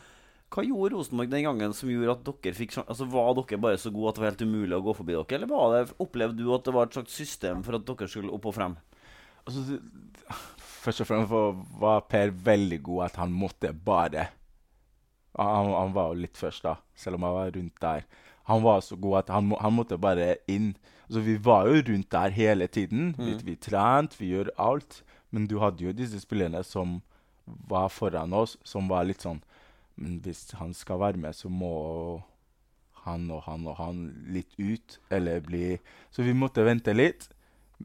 Hva 0.54 0.62
gjorde 0.64 0.94
Rosenborg 0.94 1.30
den 1.32 1.44
gangen 1.44 1.74
som 1.74 1.90
gjorde 1.90 2.12
at 2.12 2.24
dere 2.44 2.54
fikk 2.54 2.76
Altså 2.88 3.08
Var 3.10 3.34
dere 3.34 3.58
bare 3.60 3.78
så 3.82 3.90
gode 3.92 4.10
at 4.10 4.16
det 4.16 4.22
var 4.22 4.30
helt 4.32 4.42
umulig 4.46 4.78
å 4.78 4.84
gå 4.86 4.96
forbi 4.96 5.14
dere, 5.18 5.38
eller 5.40 5.48
var 5.48 5.72
det, 5.86 5.94
opplevde 6.00 6.38
du 6.38 6.54
at 6.54 6.64
det 6.64 6.74
var 6.76 6.84
et 6.86 6.94
slags 6.94 7.12
system 7.12 7.64
for 7.64 7.74
at 7.76 7.86
dere 7.86 8.08
skulle 8.08 8.32
opp 8.32 8.46
og 8.46 8.54
frem? 8.54 8.76
Altså, 9.48 9.80
først 10.84 11.02
og 11.02 11.08
fremst 11.08 11.30
var- 11.30 11.66
var 11.80 12.02
Per 12.02 12.30
veldig 12.30 12.82
god 12.84 13.06
at 13.06 13.16
han 13.16 13.32
måtte 13.34 13.74
bare 13.74 14.28
han, 15.38 15.72
han 15.74 15.94
var 15.96 16.12
jo 16.14 16.22
litt 16.24 16.38
først, 16.38 16.64
da, 16.64 16.76
selv 16.96 17.16
om 17.18 17.24
han 17.28 17.34
var 17.34 17.52
rundt 17.56 17.80
der. 17.82 18.04
Han 18.50 18.64
var 18.64 18.82
så 18.82 18.96
god 19.00 19.18
at 19.24 19.30
han, 19.30 19.46
må, 19.50 19.58
han 19.62 19.74
måtte 19.74 19.98
bare 19.98 20.36
inn. 20.52 20.74
Altså, 21.08 21.22
vi 21.24 21.38
var 21.38 21.68
jo 21.68 21.82
rundt 21.88 22.10
der 22.12 22.30
hele 22.36 22.68
tiden. 22.68 23.14
Vi, 23.18 23.38
vi 23.44 23.56
trente, 23.56 24.18
vi 24.20 24.34
gjør 24.34 24.50
alt. 24.60 25.02
Men 25.32 25.48
du 25.48 25.58
hadde 25.60 25.84
jo 25.86 25.94
disse 25.96 26.20
spillerne 26.22 26.62
som 26.64 27.02
var 27.46 27.88
foran 27.90 28.34
oss, 28.34 28.58
som 28.64 28.88
var 28.88 29.04
litt 29.04 29.22
sånn 29.26 29.42
Men 29.96 30.20
hvis 30.24 30.52
han 30.58 30.74
skal 30.74 31.00
være 31.00 31.18
med, 31.22 31.36
så 31.36 31.50
må 31.50 32.24
han 33.06 33.26
og 33.32 33.44
han 33.46 33.66
og 33.68 33.76
han 33.78 33.98
litt 34.34 34.54
ut, 34.58 35.00
eller 35.12 35.42
bli 35.44 35.78
Så 36.12 36.24
vi 36.24 36.34
måtte 36.34 36.64
vente 36.66 36.94
litt. 36.96 37.28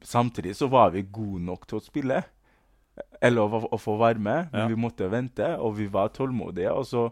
Samtidig 0.03 0.55
så 0.57 0.69
var 0.71 0.91
vi 0.95 1.03
gode 1.03 1.43
nok 1.45 1.67
til 1.67 1.79
å 1.81 1.85
spille, 1.85 2.23
eller 3.21 3.43
å, 3.43 3.63
å 3.73 3.79
få 3.81 3.97
være 3.99 4.19
med. 4.19 4.49
Men 4.53 4.61
Ja. 4.63 4.69
vi 4.69 4.79
måtte 4.79 5.09
vente, 5.11 5.57
og 5.59 5.77
vi 5.77 5.87
var 5.87 6.09
tålmodige. 6.09 6.73
Og 6.73 6.87
så 6.87 7.09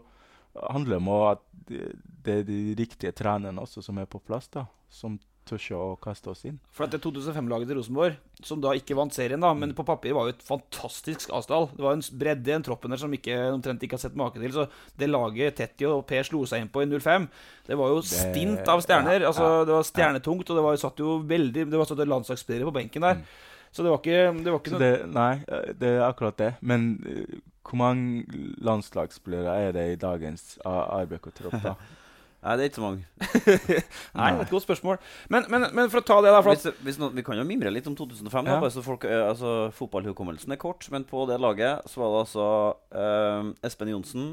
handler 0.71 1.01
om 1.01 1.09
at 1.15 1.43
det, 1.67 2.33
er 2.33 2.45
de 2.47 2.59
riktige 2.79 3.13
trenerne 3.15 3.63
også 3.63 3.83
som 3.83 3.97
er 3.99 4.07
på 4.09 4.21
plass, 4.23 4.47
da, 4.53 4.67
som 4.89 5.17
tør 5.47 5.63
å 5.77 5.83
kaste 6.01 6.31
oss 6.31 6.43
inn. 6.47 6.57
For 6.75 6.85
at 6.85 6.93
det 6.93 6.99
2005-laget 7.03 7.69
til 7.69 7.79
Rosenborg, 7.79 8.17
som 8.43 8.59
da 8.63 8.73
ikke 8.77 8.97
vant 8.97 9.15
serien, 9.15 9.41
da, 9.41 9.53
men 9.55 9.73
på 9.77 9.85
papir 9.87 10.15
var 10.17 10.27
jo 10.27 10.35
et 10.35 10.43
fantastisk 10.43 11.31
avstall. 11.35 11.69
Det 11.71 11.85
var 11.85 11.95
en 11.95 12.03
bredde 12.19 12.51
i 12.51 12.55
en 12.57 12.65
troppen 12.67 12.93
der 12.93 13.01
som 13.01 13.13
ikke, 13.15 13.37
omtrent 13.53 13.83
ikke 13.85 13.97
har 13.97 14.03
sett 14.03 14.17
make 14.19 14.41
til. 14.41 14.53
Så 14.53 14.67
det 14.99 15.09
laget 15.09 15.57
Tetti 15.59 15.87
og 15.87 16.05
Per 16.09 16.27
slo 16.27 16.43
seg 16.49 16.65
inn 16.65 16.71
på 16.73 16.83
i 16.83 16.89
05, 16.91 17.27
det 17.69 17.79
var 17.79 17.93
jo 17.93 18.01
stint 18.05 18.71
av 18.71 18.83
stjerner. 18.83 19.21
ja, 19.23 19.31
altså 19.31 19.65
Det 19.67 19.77
var 19.77 19.91
stjernetungt, 19.91 20.49
og 20.49 20.59
det 20.59 20.65
var, 20.67 20.81
satt 20.81 21.03
jo 21.03 21.19
veldig 21.27 21.67
Det 21.71 21.79
var 21.79 21.89
satt 21.89 22.03
landslagsspillere 22.03 22.67
på 22.67 22.75
benken 22.81 23.07
der. 23.07 23.23
Så 23.77 23.85
det 23.85 23.93
var 23.93 24.01
ikke, 24.01 24.21
det 24.41 24.49
var 24.49 24.63
ikke 24.63 24.73
noe 24.73 24.81
det, 24.81 24.91
nei, 25.13 25.31
det 25.77 25.91
er 25.99 26.07
akkurat 26.07 26.39
det. 26.41 26.49
Men 26.65 26.89
uh, 27.05 27.37
hvor 27.67 27.77
mange 27.77 28.41
landslagsspillere 28.63 29.53
er 29.67 29.75
det 29.75 29.85
i 29.91 30.01
dagens 30.01 30.55
RBK-tropp, 30.65 31.61
da? 31.61 31.77
Nei, 32.47 32.53
det 32.53 32.63
er 32.63 32.69
ikke 32.69 32.77
så 32.77 32.83
mange. 32.85 33.05
Nei, 34.19 34.27
et 34.39 34.51
godt 34.53 34.63
spørsmål. 34.63 34.99
Men, 35.33 35.47
men, 35.51 35.65
men 35.75 35.89
for 35.91 35.99
å 35.99 36.05
ta 36.05 36.19
det, 36.23 36.31
da 36.31 36.41
Hvis, 36.45 36.67
hvis 36.85 36.99
noen, 37.01 37.15
vi 37.17 37.23
kan 37.25 37.35
jo 37.35 37.43
mimre 37.47 37.71
litt 37.73 37.89
om 37.89 37.95
2005. 37.97 38.29
Da, 38.45 38.53
Ja. 38.53 38.59
bare 38.61 38.71
så 38.71 38.83
folk, 38.85 39.07
eh, 39.09 39.23
altså, 39.25 39.55
Fotballhukommelsen 39.75 40.53
er 40.53 40.61
kort, 40.61 40.85
men 40.93 41.03
på 41.09 41.25
det 41.27 41.39
laget 41.43 41.89
så 41.89 42.03
var 42.03 42.13
det 42.13 42.21
altså 42.21 42.45
uh, 42.93 43.49
Espen 43.67 43.91
Johnsen, 43.91 44.29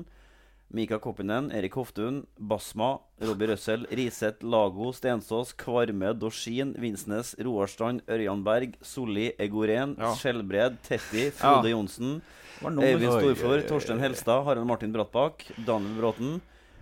Mika 0.74 0.98
Koppinen, 0.98 1.50
Erik 1.54 1.74
Hoftun, 1.78 2.22
Basma, 2.38 2.98
Robbie 3.22 3.46
Røssel, 3.46 3.84
Riseth, 3.94 4.42
Lago, 4.42 4.92
Stensås, 4.92 5.52
Kvarme, 5.56 6.14
Dorsin, 6.18 6.74
Vinsnes, 6.80 7.34
Roarstrand, 7.38 8.02
Ørjanberg, 8.08 8.14
Ørjan 8.18 8.42
Berg, 8.44 8.74
Solli, 8.82 9.32
Egoren, 9.38 9.96
Ja. 9.98 10.14
Skjelbred, 10.14 10.80
Tetti, 10.82 11.30
Frode 11.30 11.70
Johnsen, 11.70 12.20
Eivind 12.64 12.82
Oi, 12.82 12.94
oi, 13.06 13.20
Storfjord, 13.20 13.68
Torstein. 13.68 14.00
Helstad, 14.00 14.44
Harald 14.44 14.66
Martin 14.66 14.92
Brattbakk, 14.92 15.44
Daniel 15.66 15.94
Bråten 16.00 16.40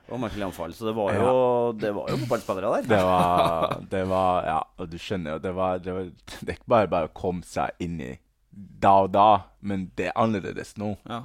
og 0.08 0.20
Michael 0.20 0.40
Jamfall. 0.46 0.72
Så 0.74 0.86
det 0.88 0.94
var 0.96 1.12
jo, 1.14 1.72
det 1.78 1.92
var 1.94 2.08
jo 2.10 2.16
fotballspillere 2.24 2.72
der. 2.82 2.88
Det 2.88 3.02
var, 3.04 3.76
det 3.90 4.02
var 4.08 4.44
Ja, 4.44 4.58
og 4.78 4.90
du 4.90 4.98
skjønner 4.98 5.36
jo, 5.36 5.38
det 5.38 5.52
var 5.56 5.78
Det, 5.78 5.92
var, 5.92 6.10
det 6.40 6.56
ikke 6.56 6.68
bare 6.68 6.88
bare 6.88 7.08
å 7.08 7.14
komme 7.16 7.42
seg 7.44 7.70
inn 7.80 8.00
i 8.00 8.12
da 8.52 8.98
og 9.06 9.12
da, 9.14 9.28
men 9.64 9.86
det 9.96 10.10
er 10.10 10.18
annerledes 10.20 10.74
nå. 10.76 10.90
Ja. 11.08 11.22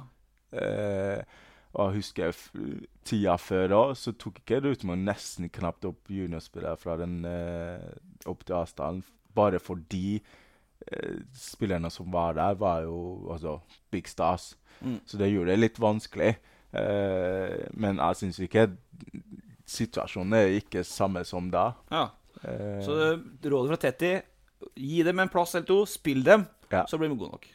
Eh, 0.56 1.20
og 1.78 1.92
jeg 1.92 2.00
husker 2.02 2.32
f 2.34 2.48
tida 3.06 3.36
før 3.38 3.68
da, 3.70 3.80
så 3.94 4.10
tok 4.18 4.40
ikke 4.42 4.58
Rutemann 4.64 5.04
nesten 5.06 5.46
knapt 5.54 5.86
opp 5.86 6.10
juniorspillere 6.10 6.76
fra 6.80 6.96
den 6.98 7.20
eh, 7.24 7.84
opp 8.26 8.42
til 8.44 8.56
avstanden, 8.58 9.04
bare 9.38 9.60
fordi 9.62 10.18
eh, 10.18 11.20
spillerne 11.38 11.90
som 11.94 12.10
var 12.12 12.34
der, 12.34 12.58
var 12.58 12.82
jo 12.82 12.98
altså 13.30 13.60
big 13.94 14.08
stars. 14.10 14.56
Mm. 14.82 14.98
Så 15.06 15.18
det 15.22 15.30
gjorde 15.30 15.54
det 15.54 15.60
litt 15.62 15.78
vanskelig. 15.78 16.32
Eh, 16.74 17.54
men 17.78 17.96
jeg 18.02 18.18
syns 18.20 18.42
ikke 18.44 18.66
situasjonen 19.68 20.34
er 20.38 20.56
ikke 20.58 20.82
samme 20.86 21.22
som 21.28 21.50
da. 21.52 21.70
ja. 21.92 22.08
Eh, 22.42 22.82
Så 22.84 22.94
det- 23.42 23.50
rådet 23.50 23.68
fra 23.70 23.76
Tetti 23.76 24.20
Gi 24.76 25.02
dem 25.02 25.18
en 25.20 25.28
plass 25.28 25.54
eller 25.54 25.66
to, 25.66 25.84
spill 25.86 26.22
dem, 26.22 26.46
Ja. 26.70 26.84
så 26.86 26.98
blir 26.98 27.08
de 27.08 27.16
gode 27.16 27.30
nok. 27.32 27.46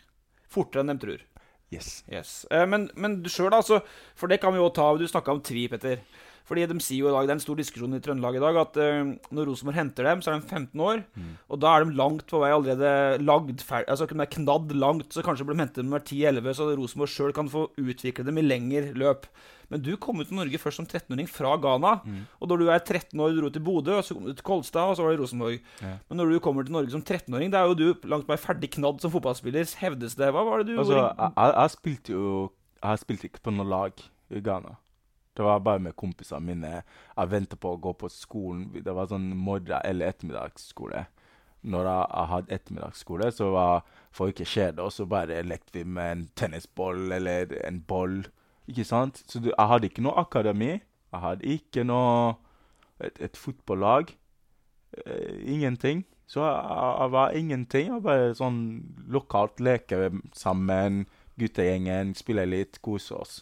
Fortere 0.48 0.82
enn 0.82 0.88
de 0.88 0.98
tror. 1.06 1.22
Yes. 1.74 2.04
Yes. 2.12 2.34
Eh, 2.52 2.66
men, 2.70 2.90
men 2.96 3.22
du 3.24 3.30
sjøl, 3.32 3.54
altså. 3.54 3.82
For 4.20 4.32
det 4.32 4.40
kan 4.44 4.54
vi 4.56 4.62
jo 4.62 4.70
ta. 4.74 4.92
Du 4.98 5.06
snakka 5.10 5.36
om 5.36 5.42
Tvi, 5.44 5.68
Petter. 5.72 6.04
Fordi 6.44 6.66
de 6.68 6.76
sier 6.84 7.00
jo 7.06 7.08
i 7.08 7.14
dag, 7.16 7.24
Det 7.28 7.32
er 7.32 7.38
en 7.40 7.44
stor 7.46 7.56
diskusjon 7.56 7.94
i 7.96 8.02
Trøndelag 8.04 8.36
i 8.36 8.44
dag 8.44 8.58
at 8.60 8.78
eh, 8.84 9.14
når 9.32 9.48
Rosenborg 9.48 9.78
henter 9.80 10.04
dem, 10.10 10.20
så 10.22 10.34
er 10.34 10.42
de 10.42 10.48
15 10.50 10.82
år. 10.84 11.04
Og 11.50 11.60
da 11.64 11.72
er 11.78 11.86
de 11.88 11.96
langt 11.96 12.28
på 12.28 12.42
vei 12.44 12.52
allerede 12.52 13.24
lagd 13.24 13.64
ferdig 13.64 13.88
Altså 13.94 14.08
de 14.12 14.20
er 14.20 14.32
knadd 14.36 14.74
langt, 14.76 15.08
så 15.16 15.24
kanskje 15.24 15.46
blir 15.48 15.56
de 15.56 15.64
hentet 15.64 15.86
når 15.88 16.04
de 16.04 16.20
er 16.26 16.34
10-11, 16.36 16.54
så 16.60 16.68
Rosenborg 16.76 17.14
sjøl 17.14 17.34
kan 17.34 17.48
få 17.48 17.70
utvikle 17.80 18.26
dem 18.28 18.38
i 18.38 18.44
lengre 18.44 18.92
løp. 18.94 19.26
Men 19.72 19.82
du 19.82 19.96
kom 19.98 20.20
ut 20.20 20.28
til 20.28 20.36
Norge 20.38 20.60
først 20.60 20.78
som 20.82 20.86
13-åring 20.86 21.26
fra 21.32 21.56
Ghana. 21.58 21.94
Og 22.44 22.50
da 22.52 22.58
du 22.60 22.68
er 22.70 22.84
13 22.84 23.16
år, 23.24 23.32
dro 23.40 23.50
til 23.50 23.64
Bodø, 23.64 23.96
og 23.98 24.04
så 24.06 24.14
kom 24.14 24.28
du 24.28 24.34
til 24.36 24.44
Kolstad, 24.46 24.92
og 24.92 24.98
så 25.00 25.08
var 25.08 25.16
det 25.16 25.24
Rosenborg. 25.24 25.64
Ja. 25.82 25.96
Men 26.12 26.20
når 26.20 26.30
du 26.36 26.40
kommer 26.44 26.68
til 26.68 26.76
Norge 26.76 26.92
som 26.94 27.02
13-åring, 27.02 27.50
da 27.56 27.64
er 27.64 27.72
jo 27.72 27.80
du 27.80 28.08
langt 28.12 28.28
på 28.28 28.36
vei 28.36 28.38
ferdig 28.44 28.70
knadd 28.76 29.00
som 29.02 29.10
fotballspiller, 29.16 29.66
hevdes 29.80 30.20
det. 30.20 30.30
Hva 30.36 30.44
var 30.46 30.62
det 30.62 30.76
du 30.76 30.80
Altså, 30.84 31.00
gjorde? 31.00 31.16
jeg, 31.18 31.32
jeg, 31.40 31.56
jeg 31.64 31.74
spilte 31.78 32.14
jo 32.20 32.28
Jeg 32.84 33.00
spilte 33.08 33.30
ikke 33.32 33.46
på 33.48 33.56
noe 33.56 33.66
lag 33.72 34.04
i 34.30 34.44
Ghana. 34.44 34.76
Det 35.34 35.44
var 35.44 35.60
bare 35.66 35.80
med 35.80 35.96
kompisene 35.98 36.46
mine. 36.46 36.84
Jeg 37.18 37.32
venta 37.32 37.58
på 37.58 37.74
å 37.74 37.82
gå 37.82 37.94
på 37.98 38.10
skolen. 38.10 38.68
Det 38.84 38.94
var 38.94 39.08
sånn 39.10 39.32
morgen- 39.36 39.82
eller 39.84 40.08
ettermiddagsskole. 40.08 41.06
Når 41.64 41.86
jeg, 41.88 42.28
hadde 42.28 42.54
ettermiddagsskole, 42.54 43.32
så 43.32 43.52
var 43.52 43.84
folk 44.12 44.36
ikke 44.36 44.50
kjede 44.52 44.84
og 44.84 44.92
så 44.92 45.06
bare 45.06 45.44
lekte 45.44 45.80
vi 45.80 45.84
med 45.84 46.12
en 46.12 46.30
tennisball 46.36 47.12
eller 47.12 47.54
en 47.68 47.82
ball. 47.82 48.26
Ikke 48.68 48.86
sant? 48.86 49.24
Så 49.28 49.40
du, 49.40 49.50
jeg 49.58 49.68
hadde 49.68 49.88
ikke 49.88 50.04
noe 50.04 50.20
akademi. 50.20 50.82
Jeg 51.14 51.22
hadde 51.22 51.46
ikke 51.46 51.84
noe 51.84 52.36
et, 53.00 53.18
et 53.20 53.38
fotballag. 53.38 54.14
Eh, 55.06 55.40
ingenting. 55.56 56.06
Så 56.28 56.44
jeg, 56.44 57.00
jeg 57.00 57.12
var 57.12 57.32
ingenting. 57.32 57.90
Jeg 57.94 58.06
bare 58.06 58.36
sånn 58.36 58.60
lokalt 59.08 59.60
leke 59.60 60.12
sammen, 60.34 61.06
guttegjengen, 61.40 62.14
spille 62.16 62.46
litt, 62.46 62.82
kose 62.86 63.16
oss. 63.18 63.42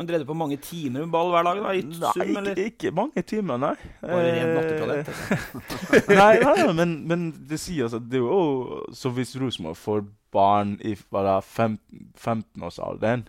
Men 0.00 0.08
drev 0.08 0.22
du 0.22 0.28
på 0.30 0.34
mange 0.40 0.56
timer 0.64 1.02
med 1.04 1.10
ball 1.12 1.28
hver 1.34 1.44
dag? 1.44 1.58
da, 1.60 1.72
i 1.76 1.82
Nei, 1.84 2.12
sum, 2.16 2.46
ikke, 2.48 2.64
ikke 2.70 2.92
mange 2.96 3.22
timer, 3.28 3.58
nei. 3.60 3.74
Bare 4.00 4.30
rent 4.32 4.46
Eh, 4.48 4.54
nattetalent? 4.56 5.10
nei, 6.08 6.30
nei, 6.40 6.54
nei, 6.62 6.72
men, 6.78 6.94
men 7.10 7.26
det 7.50 7.58
sier 7.60 7.84
altså 7.84 8.00
Det 8.00 8.16
er 8.16 8.24
jo 8.24 8.78
Så 8.96 9.12
hvis 9.12 9.34
Rosenborg 9.42 9.76
får 9.76 10.06
barn 10.32 10.72
i 10.88 10.94
hva 11.10 11.24
da, 11.26 11.34
fem- 11.44 11.76
15-årsalderen, 12.16 13.26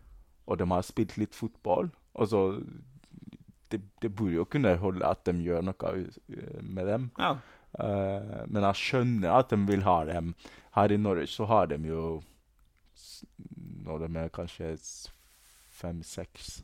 og 0.48 0.62
de 0.62 0.70
har 0.72 0.86
spilt 0.88 1.18
litt 1.20 1.36
fotball 1.36 1.90
altså, 2.16 2.46
det, 3.74 3.82
det 4.04 4.14
burde 4.16 4.38
jo 4.40 4.46
kunne 4.48 4.72
holde 4.80 5.04
at 5.12 5.26
de 5.28 5.36
gjør 5.44 5.64
noe 5.68 5.92
med 6.62 6.88
dem. 6.88 7.10
Ja. 7.20 7.34
Uh, 7.76 8.42
men 8.52 8.64
jeg 8.68 8.80
skjønner 8.86 9.38
at 9.42 9.52
de 9.54 9.60
vil 9.68 9.84
ha 9.88 9.98
dem. 10.08 10.34
Her 10.76 10.92
i 10.92 10.98
Norwich 11.00 11.36
så 11.36 11.48
har 11.52 11.68
de 11.72 11.78
jo 11.88 12.22
Når 13.86 14.06
de 14.06 14.10
er 14.24 14.32
kanskje 14.36 14.74
fem-seks. 15.82 16.62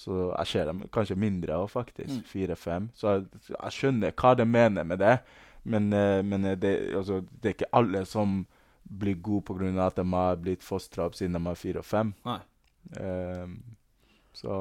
Så 0.00 0.30
jeg 0.30 0.46
ser 0.48 0.70
dem 0.70 0.84
kanskje 0.94 1.18
mindre 1.18 1.58
òg, 1.60 1.68
faktisk. 1.72 2.20
Mm. 2.20 2.26
Fire-fem. 2.30 2.90
Så 2.96 3.16
jeg, 3.16 3.26
jeg 3.50 3.76
skjønner 3.76 4.14
hva 4.16 4.34
de 4.38 4.46
mener 4.48 4.86
med 4.86 5.02
det. 5.02 5.16
Men, 5.62 5.92
eh, 5.92 6.22
men 6.22 6.44
eh, 6.44 6.56
det, 6.58 6.72
altså, 6.96 7.20
det 7.42 7.50
er 7.50 7.56
ikke 7.58 7.74
alle 7.76 8.04
som 8.08 8.44
blir 8.82 9.18
gode 9.22 9.44
pga. 9.50 9.86
at 9.86 9.96
de 9.96 10.06
har 10.12 10.36
blitt 10.40 10.64
fostra 10.64 11.04
opp 11.06 11.14
siden 11.14 11.36
de 11.36 11.44
var 11.44 11.58
fire 11.58 11.82
og 11.82 11.84
fem. 11.84 12.14
Ehm, 12.96 13.58
så 14.32 14.54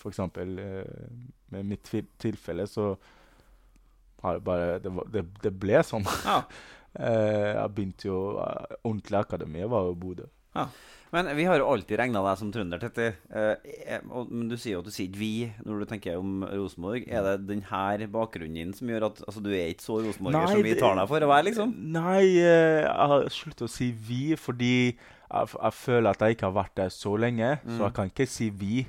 for 0.00 0.08
eksempel 0.08 0.58
eh, 0.58 1.10
med 1.52 1.68
mitt 1.68 1.90
tilfelle 2.18 2.66
så 2.66 2.94
har 4.22 4.38
det 4.38 4.44
bare 4.44 4.78
Det, 4.78 4.92
det, 5.12 5.24
det 5.42 5.52
ble 5.52 5.82
sånn. 5.84 6.06
Ja. 6.24 6.42
Jeg 6.92 7.72
begynte 7.72 8.04
jo 8.04 8.16
Ordentlig 8.84 9.16
akademi 9.16 9.62
var 9.64 9.86
jo 9.86 9.94
Bodø. 9.96 10.26
Men 11.12 11.28
vi 11.36 11.44
har 11.44 11.60
jo 11.60 11.68
alltid 11.68 11.98
regna 12.00 12.22
deg 12.24 12.38
som 12.40 12.50
trønder, 12.54 12.80
Tetti. 12.80 13.10
Eh, 13.36 13.72
eh, 13.84 14.04
men 14.30 14.46
du 14.48 14.56
sier 14.56 14.78
jo 14.78 14.80
at 14.80 14.86
du 14.88 14.94
sier 14.94 15.10
ikke 15.10 15.20
'vi' 15.20 15.66
når 15.68 15.82
du 15.82 15.88
tenker 15.90 16.16
om 16.16 16.40
Rosenborg. 16.48 17.04
Er 17.04 17.26
det 17.26 17.48
denne 17.50 18.08
bakgrunnen 18.08 18.56
din 18.56 18.72
som 18.72 18.88
gjør 18.88 19.10
at 19.10 19.20
altså, 19.26 19.42
du 19.44 19.50
er 19.52 19.74
ikke 19.74 19.84
så 19.84 19.98
rosenborger 20.00 20.54
som 20.54 20.64
vi 20.64 20.74
tar 20.80 20.96
deg 20.96 21.10
for 21.10 21.20
å 21.20 21.28
være, 21.28 21.46
liksom? 21.50 21.76
Nei, 21.92 22.24
eh, 22.40 22.80
jeg 22.88 23.10
har 23.12 23.28
sluttet 23.28 23.68
å 23.68 23.70
si 23.74 23.92
'vi' 23.92 24.40
fordi 24.40 24.96
jeg, 24.96 25.52
jeg 25.52 25.72
føler 25.72 26.10
at 26.10 26.24
jeg 26.24 26.36
ikke 26.36 26.48
har 26.48 26.56
vært 26.62 26.76
der 26.76 26.88
så 26.88 27.16
lenge. 27.16 27.58
Mm. 27.60 27.76
Så 27.76 27.84
jeg 27.84 27.94
kan 27.94 28.08
ikke 28.08 28.26
si 28.26 28.50
'vi'. 28.50 28.86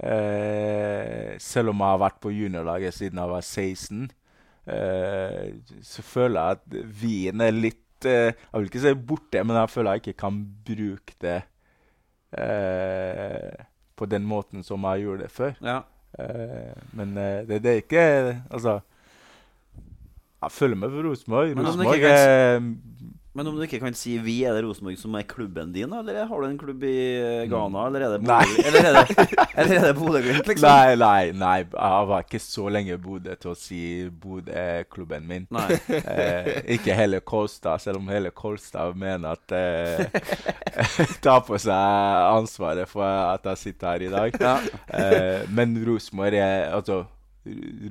Eh, 0.00 1.36
selv 1.38 1.72
om 1.72 1.80
jeg 1.80 1.92
har 1.92 2.04
vært 2.04 2.20
på 2.20 2.32
juniorlaget 2.32 2.94
siden 2.96 3.20
jeg 3.20 3.28
var 3.28 3.40
16, 3.44 4.10
eh, 4.66 5.52
så 5.82 6.02
føler 6.02 6.40
jeg 6.40 6.50
at 6.56 6.92
vi-en 7.00 7.40
er 7.40 7.56
litt 7.56 7.84
Jeg 8.08 8.34
vil 8.54 8.68
ikke 8.70 8.82
si 8.82 8.94
borte, 8.94 9.44
men 9.44 9.56
jeg 9.56 9.70
føler 9.70 9.96
jeg 9.96 10.04
ikke 10.04 10.20
kan 10.24 10.38
bruke 10.66 11.16
det 11.20 11.38
eh, 12.38 13.64
på 13.96 14.08
den 14.08 14.24
måten 14.28 14.64
som 14.66 14.84
jeg 14.90 15.04
gjorde 15.04 15.26
det 15.26 15.32
før. 15.34 15.56
Ja. 15.64 15.80
Eh, 16.18 16.76
men 16.96 17.16
eh, 17.18 17.42
det, 17.46 17.60
det 17.62 17.70
er 17.70 17.82
ikke 17.84 18.06
Altså 18.50 18.80
Jeg 20.42 20.50
følger 20.50 20.76
med 20.76 20.90
på 20.90 21.02
Rosenborg. 21.08 21.52
Rosenborg 21.58 22.02
er 22.02 22.60
Men 23.32 23.46
om 23.46 23.54
du 23.54 23.62
ikke 23.62 23.78
kan 23.78 23.94
si 23.94 24.16
'vi', 24.18 24.42
er 24.42 24.56
det 24.56 24.64
Rosenborg 24.64 24.98
som 24.98 25.14
er 25.14 25.22
klubben 25.22 25.72
din. 25.72 25.92
Eller 25.94 26.26
har 26.26 26.40
du 26.40 26.46
en 26.48 26.58
klubb 26.58 26.82
i 26.82 26.96
eh, 27.14 27.48
Ghana? 27.48 27.86
Eller 27.94 28.00
er 29.76 29.84
det 29.86 29.94
Bodø-Glimt, 29.94 30.46
liksom? 30.48 30.66
Nei, 30.66 30.96
nei, 30.96 31.30
nei. 31.30 31.58
Jeg 31.62 32.08
var 32.10 32.24
ikke 32.24 32.40
så 32.42 32.68
lenge 32.68 32.96
i 32.96 32.98
Bodø 32.98 33.36
til 33.38 33.52
å 33.52 33.54
si 33.54 34.08
Bodø 34.10 34.50
er 34.50 34.82
klubben 34.90 35.28
min. 35.30 35.46
Nei. 35.50 35.68
Eh, 36.10 36.48
ikke 36.74 36.94
hele 36.96 37.20
Kolstad, 37.20 37.78
selv 37.78 38.00
om 38.00 38.08
hele 38.10 38.30
Kolstad 38.34 38.96
mener 38.98 39.36
at 39.36 39.52
eh, 39.54 40.06
Tar 41.24 41.42
på 41.46 41.58
seg 41.60 41.70
ansvaret 42.34 42.88
for 42.88 43.04
at 43.04 43.46
jeg 43.52 43.60
sitter 43.60 43.92
her 43.92 44.04
i 44.06 44.10
dag. 44.10 44.66
Eh, 44.90 45.46
men 45.54 45.76
Rosenborg 45.86 46.34
er 46.34 46.74
altså 46.74 47.04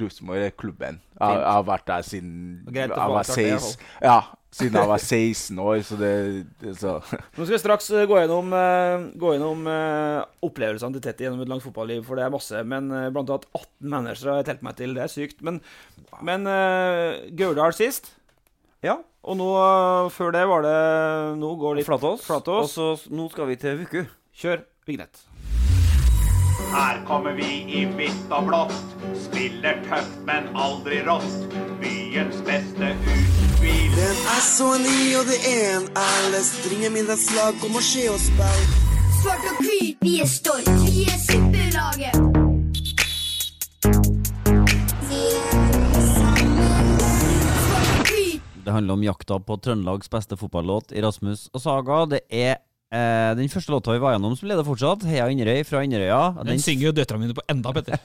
Rosenborg 0.02 0.44
er 0.46 0.50
klubben. 0.58 1.00
Jeg, 1.20 1.40
jeg 1.40 1.52
har 1.52 1.64
vært 1.66 1.88
der 1.88 2.06
siden 2.06 2.34
jeg 2.74 2.90
var 2.90 3.06
avklart 3.08 3.32
det, 3.32 3.38
i 3.38 3.50
hvert 3.50 3.64
16, 3.64 3.88
ja, 4.04 4.20
siden 4.50 4.80
jeg 4.80 4.90
var 4.90 5.02
16 5.02 5.60
år, 5.62 5.82
så 5.86 5.98
det, 6.00 6.14
det 6.62 6.74
så. 6.80 6.96
Nå 7.38 7.46
skal 7.46 7.54
vi 7.54 7.62
straks 7.62 7.90
eh, 7.94 8.06
gå 8.10 8.18
gjennom, 8.18 8.54
eh, 8.58 9.06
gå 9.22 9.34
gjennom 9.36 9.68
eh, 9.70 10.22
opplevelsene 10.46 10.98
til 10.98 11.06
Tetty 11.06 11.28
gjennom 11.28 11.44
et 11.46 11.52
langt 11.52 11.66
fotballiv, 11.66 12.02
for 12.08 12.18
det 12.18 12.26
er 12.26 12.34
masse. 12.34 12.64
Men 12.66 12.90
blant 13.14 13.30
annet 13.30 13.46
18 13.54 13.94
managere 13.94 14.34
har 14.34 14.42
jeg 14.42 14.50
telt 14.50 14.66
meg 14.66 14.80
til. 14.80 14.96
Det 14.98 15.06
er 15.06 15.14
sykt. 15.14 15.44
Men, 15.46 15.62
men 16.26 16.50
Gauldal 17.38 17.78
sist. 17.78 18.14
Ja. 18.86 18.98
Og 19.28 19.36
nå, 19.36 19.50
før 20.16 20.32
det 20.32 20.46
var 20.48 20.64
det 20.64 20.76
Nå 21.42 21.50
går 21.60 21.76
litt 21.76 21.90
Flatås. 21.90 22.24
Flatås. 22.26 22.78
Og 22.80 23.02
så 23.04 23.12
nå 23.14 23.28
skal 23.34 23.52
vi 23.52 23.60
til 23.60 23.82
Vuku. 23.84 24.00
Kjør 24.40 24.64
vignett. 24.90 25.26
Her 26.70 27.02
kommer 27.08 27.34
vi 27.38 27.50
i 27.80 27.84
hvitt 27.98 28.34
og 28.34 28.50
blått. 28.50 28.96
Spiller 29.18 29.82
tøft, 29.90 30.22
men 30.30 30.50
aldri 30.58 31.04
rått. 31.06 31.60
Byens 31.84 32.42
beste 32.48 32.96
utspill. 33.04 33.39
Den 33.60 34.18
er 34.36 34.42
så 34.58 34.70
ny, 34.80 35.00
og 35.20 35.26
det 35.28 35.40
er 35.44 35.78
en 35.78 35.88
alles 35.96 36.54
Ringer 36.72 37.16
slag, 37.16 37.58
kom 37.62 37.76
og 37.76 37.84
se 37.84 38.08
oss 38.10 38.30
spille. 38.32 38.66
Svart 39.20 39.44
og 39.52 39.58
hvit, 39.60 39.98
vi 40.02 40.20
er 40.24 40.30
stolt. 40.32 40.70
Vi 40.86 41.04
er 41.04 41.20
superlaget. 41.28 42.16
Det 48.66 48.74
handler 48.74 48.94
om 48.94 49.04
jakta 49.04 49.40
på 49.40 49.58
Trøndelags 49.58 50.10
beste 50.10 50.38
fotballåt 50.38 50.92
i 50.92 51.02
Rasmus 51.02 51.50
og 51.54 51.62
Saga. 51.62 52.06
Det 52.06 52.20
er 52.30 52.62
eh, 52.94 53.32
den 53.40 53.52
første 53.52 53.74
låta 53.74 53.94
vi 53.96 54.02
var 54.04 54.16
gjennom, 54.16 54.36
som 54.38 54.50
leder 54.50 54.66
fortsatt. 54.68 55.06
Heia 55.10 55.28
Inderøy 55.32 55.64
fra 55.68 55.82
Inderøya. 55.86 56.22
Den 56.48 56.62
synger 56.64 56.90
jo 56.90 56.94
døtrene 57.00 57.26
mine 57.26 57.38
på 57.38 57.46
enda, 57.52 57.74
Petter. 57.76 58.00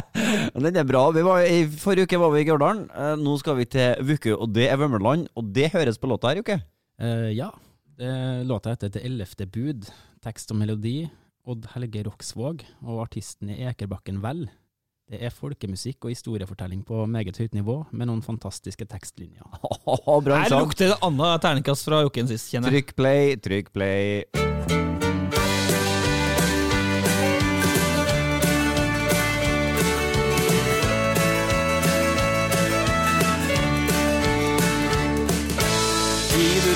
Den 0.64 0.78
er 0.78 0.86
bra. 0.86 1.04
Vi 1.14 1.22
var, 1.26 1.42
I 1.46 1.64
forrige 1.80 2.06
uke 2.08 2.20
var 2.22 2.32
vi 2.34 2.42
i 2.44 2.48
Gørdalen. 2.48 2.84
Eh, 2.90 3.14
nå 3.20 3.34
skal 3.40 3.58
vi 3.58 3.66
til 3.70 4.00
Vuku, 4.06 4.30
og 4.36 4.52
det 4.54 4.68
er 4.70 4.78
Vømmerland. 4.80 5.28
Og 5.38 5.52
det 5.56 5.72
høres 5.74 5.98
på 6.00 6.10
låta 6.10 6.30
her, 6.30 6.40
Jokke. 6.42 6.60
Eh, 7.00 7.30
ja, 7.34 7.50
Det 7.98 8.10
Låta 8.46 8.72
heter 8.74 8.90
Det 8.90 9.04
ellevte 9.06 9.46
bud. 9.46 9.86
Tekst 10.24 10.50
og 10.50 10.58
melodi 10.58 11.04
Odd 11.46 11.66
Helge 11.74 12.02
Roksvåg, 12.06 12.64
og 12.82 13.02
artisten 13.04 13.50
er 13.52 13.70
Ekerbakken 13.74 14.22
Vel. 14.24 14.46
Det 15.04 15.18
er 15.20 15.28
folkemusikk 15.28 16.06
og 16.06 16.14
historiefortelling 16.14 16.80
på 16.86 17.02
meget 17.06 17.36
høyt 17.36 17.52
nivå, 17.52 17.82
med 17.92 18.08
noen 18.08 18.22
fantastiske 18.24 18.86
tekstlinjer. 18.88 19.44
bra 20.24 20.38
Her 20.46 20.54
lukter 20.56 20.94
det 20.94 20.96
annet 21.04 21.44
terningkast 21.44 21.84
fra 21.84 22.00
Jokken 22.06 22.30
sist, 22.30 22.48
kjenner 22.48 22.72
jeg. 22.72 22.86
Trykk 22.86 22.96
play, 22.96 23.36
trykk 23.36 23.68
play. 23.76 24.24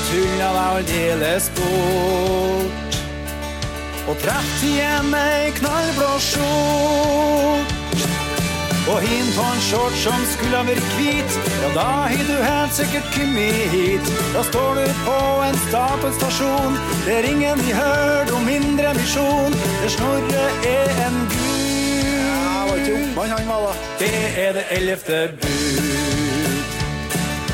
Tulla 0.09 0.53
var 0.55 0.79
aldeles 0.79 1.51
bort 1.59 3.01
Og 4.09 4.15
traff 4.23 4.63
igjen 4.65 5.13
ei 5.19 5.51
knallblå 5.59 6.15
skjort 6.31 7.78
Og 8.89 9.01
hin 9.05 9.27
på 9.37 9.45
en 9.55 9.61
short 9.61 9.97
som 10.05 10.21
skulle 10.33 10.57
ha 10.57 10.65
vært 10.69 10.87
hvit. 10.97 11.39
Ja, 11.63 11.69
da 11.77 11.87
har 12.09 12.25
du 12.31 12.37
helt 12.41 12.75
sikkert 12.77 13.11
kommet 13.17 13.69
hit. 13.75 14.13
Da 14.35 14.45
står 14.49 14.81
du 14.81 14.87
på 15.05 15.19
en 15.49 15.59
stapelstasjon. 15.67 16.79
Der 17.07 17.29
ingen 17.33 17.61
i 17.69 17.77
hørt 17.77 18.33
om 18.37 18.49
mindre 18.49 18.95
misjon. 18.97 19.53
Der 19.83 19.93
Snorre 19.93 20.47
er 20.77 20.89
en 21.07 21.21
gud 21.35 21.59
Det 23.99 24.15
er 24.47 24.53
det 24.53 24.65
ellevte 24.71 25.29
bud 25.41 25.99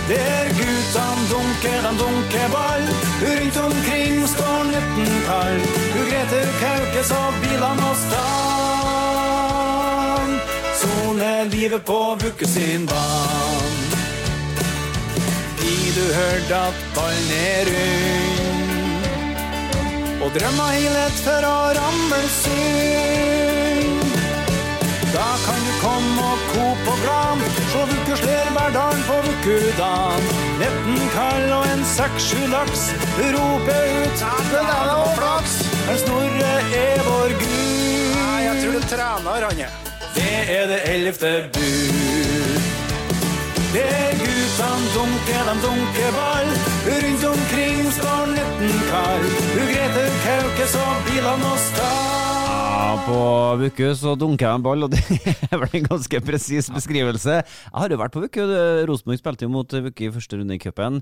der 0.09 0.49
guttene 0.59 1.25
dunker, 1.31 1.81
de 1.87 1.93
dunker 2.03 2.49
ball. 2.53 2.85
Rundt 3.25 3.57
omkring 3.67 4.29
står 4.29 4.65
nøtten 4.73 5.13
kald. 5.29 5.61
Hun 5.95 6.07
Grete 6.11 6.41
Kaukes 6.61 7.11
og 7.11 7.35
bilene 7.43 7.91
og 7.91 7.97
stand. 7.97 8.84
Livet 11.65 11.85
på 11.85 12.17
Vukke 12.21 12.47
sin 12.47 12.87
ban. 12.87 13.73
I 15.65 15.93
du 15.97 16.15
hørte 16.15 16.57
at 16.57 16.75
ballen 16.97 17.31
er 17.37 17.65
rund. 17.71 19.05
Og 20.27 20.29
drømma 20.35 20.67
hilet 20.75 21.17
for 21.25 21.47
å 21.49 21.73
ramle 21.79 22.19
sund. 22.35 24.13
Da 25.15 25.31
kan 25.47 25.61
du 25.65 25.73
komme 25.81 26.27
og 26.35 26.39
kope 26.51 26.89
og 26.93 26.99
glan, 27.07 27.41
Sjå 27.73 27.87
vukkesler 27.95 28.47
hver 28.59 28.71
dag 28.77 28.97
på 29.09 29.17
vukkudan 29.31 30.23
Netten 30.61 31.01
kald 31.17 31.49
og 31.61 31.65
en 31.71 31.85
seks-sju 31.95 32.41
laks 32.53 32.83
Du 33.15 33.25
roper 33.39 33.85
ut 34.03 34.19
Det 34.53 34.61
er 34.61 34.69
da 34.91 35.01
flaks 35.17 35.55
Men 35.87 35.97
Snorre 36.05 36.55
er 36.83 36.99
vår 37.09 37.31
gud 37.41 38.15
Nei, 38.21 38.41
jeg 38.51 38.55
tror 38.61 38.73
du 38.75 38.83
trener, 38.91 39.39
Det 39.55 39.94
er 40.55 40.67
det 40.71 40.81
ellevte 40.95 41.31
bud 41.55 42.73
er 43.75 44.13
guttene 44.21 44.91
dunker, 44.95 45.49
de 45.49 45.55
dunker 45.65 46.13
ball 46.15 46.51
Rundt 46.85 47.25
omkring 47.31 47.81
står 47.97 48.29
netten 48.35 48.75
kald 48.91 49.25
Du 49.55 49.63
Grete 49.71 50.05
Kaukes 50.25 50.77
og 50.79 51.01
bilene 51.09 51.49
og 51.51 51.59
stall. 51.63 52.13
Ja, 52.75 52.91
på 53.07 53.19
Vuku 53.63 53.85
så 53.99 54.13
dunker 54.19 54.47
jeg 54.49 54.59
en 54.61 54.65
ball, 54.67 54.85
og 54.87 54.93
det 54.93 55.01
er 55.53 55.59
vel 55.63 55.75
en 55.81 55.87
ganske 55.89 56.21
presis 56.27 56.69
beskrivelse. 56.75 57.37
Jeg 57.41 57.75
har 57.81 57.95
jo 57.95 57.99
vært 58.01 58.15
på 58.15 58.23
Vuku. 58.25 58.41
Rosenborg 58.91 59.21
spilte 59.21 59.47
jo 59.47 59.53
mot 59.55 59.75
Vuku 59.87 60.05
i 60.09 60.13
første 60.15 60.39
runde 60.41 60.57
i 60.57 60.63
cupen. 60.63 61.01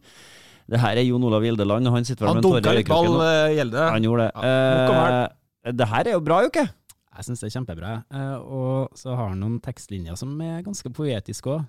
Det 0.70 0.80
her 0.80 1.00
er 1.00 1.06
Jon 1.08 1.24
Olav 1.28 1.44
Gjeldeland, 1.44 1.88
og 1.90 1.96
han 1.98 2.06
sitter 2.08 2.28
vel 2.28 2.38
med 2.38 2.44
en 2.44 2.48
tåre 2.48 2.74
i 2.74 2.80
litt 2.80 2.90
ball, 2.92 3.08
dunka 3.08 3.18
litt 3.18 3.28
ball, 3.28 3.56
Gjelde. 3.58 3.86
Han 3.96 4.08
gjorde 4.08 4.28
det. 4.28 4.48
Ja, 4.48 5.22
Eh, 5.62 5.72
det 5.78 5.86
her 5.86 6.08
er 6.10 6.16
jo 6.16 6.22
bra, 6.26 6.40
Jokke. 6.42 6.64
Jeg 7.12 7.26
syns 7.28 7.42
det 7.42 7.48
er 7.50 7.54
kjempebra. 7.58 7.92
Eh, 8.14 8.36
og 8.40 8.96
så 8.98 9.14
har 9.18 9.32
han 9.32 9.42
noen 9.42 9.60
tekstlinjer 9.64 10.16
som 10.18 10.32
er 10.44 10.64
ganske 10.64 10.92
poetiske 10.96 11.52
òg. 11.52 11.64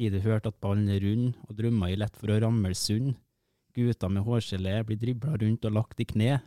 Har 0.00 0.14
du 0.14 0.22
hørt 0.24 0.48
at 0.48 0.56
ballen 0.64 0.88
er 0.88 1.02
rund, 1.04 1.34
og 1.48 1.56
drømmer 1.58 1.92
i 1.92 1.98
lett 2.00 2.16
for 2.16 2.32
å 2.32 2.38
ramle 2.40 2.72
sund? 2.76 3.14
Gutter 3.76 4.12
med 4.12 4.24
hårgelé 4.24 4.78
blir 4.84 4.98
dribla 5.00 5.36
rundt 5.40 5.68
og 5.68 5.76
lagt 5.76 6.00
i 6.00 6.06
kne. 6.08 6.38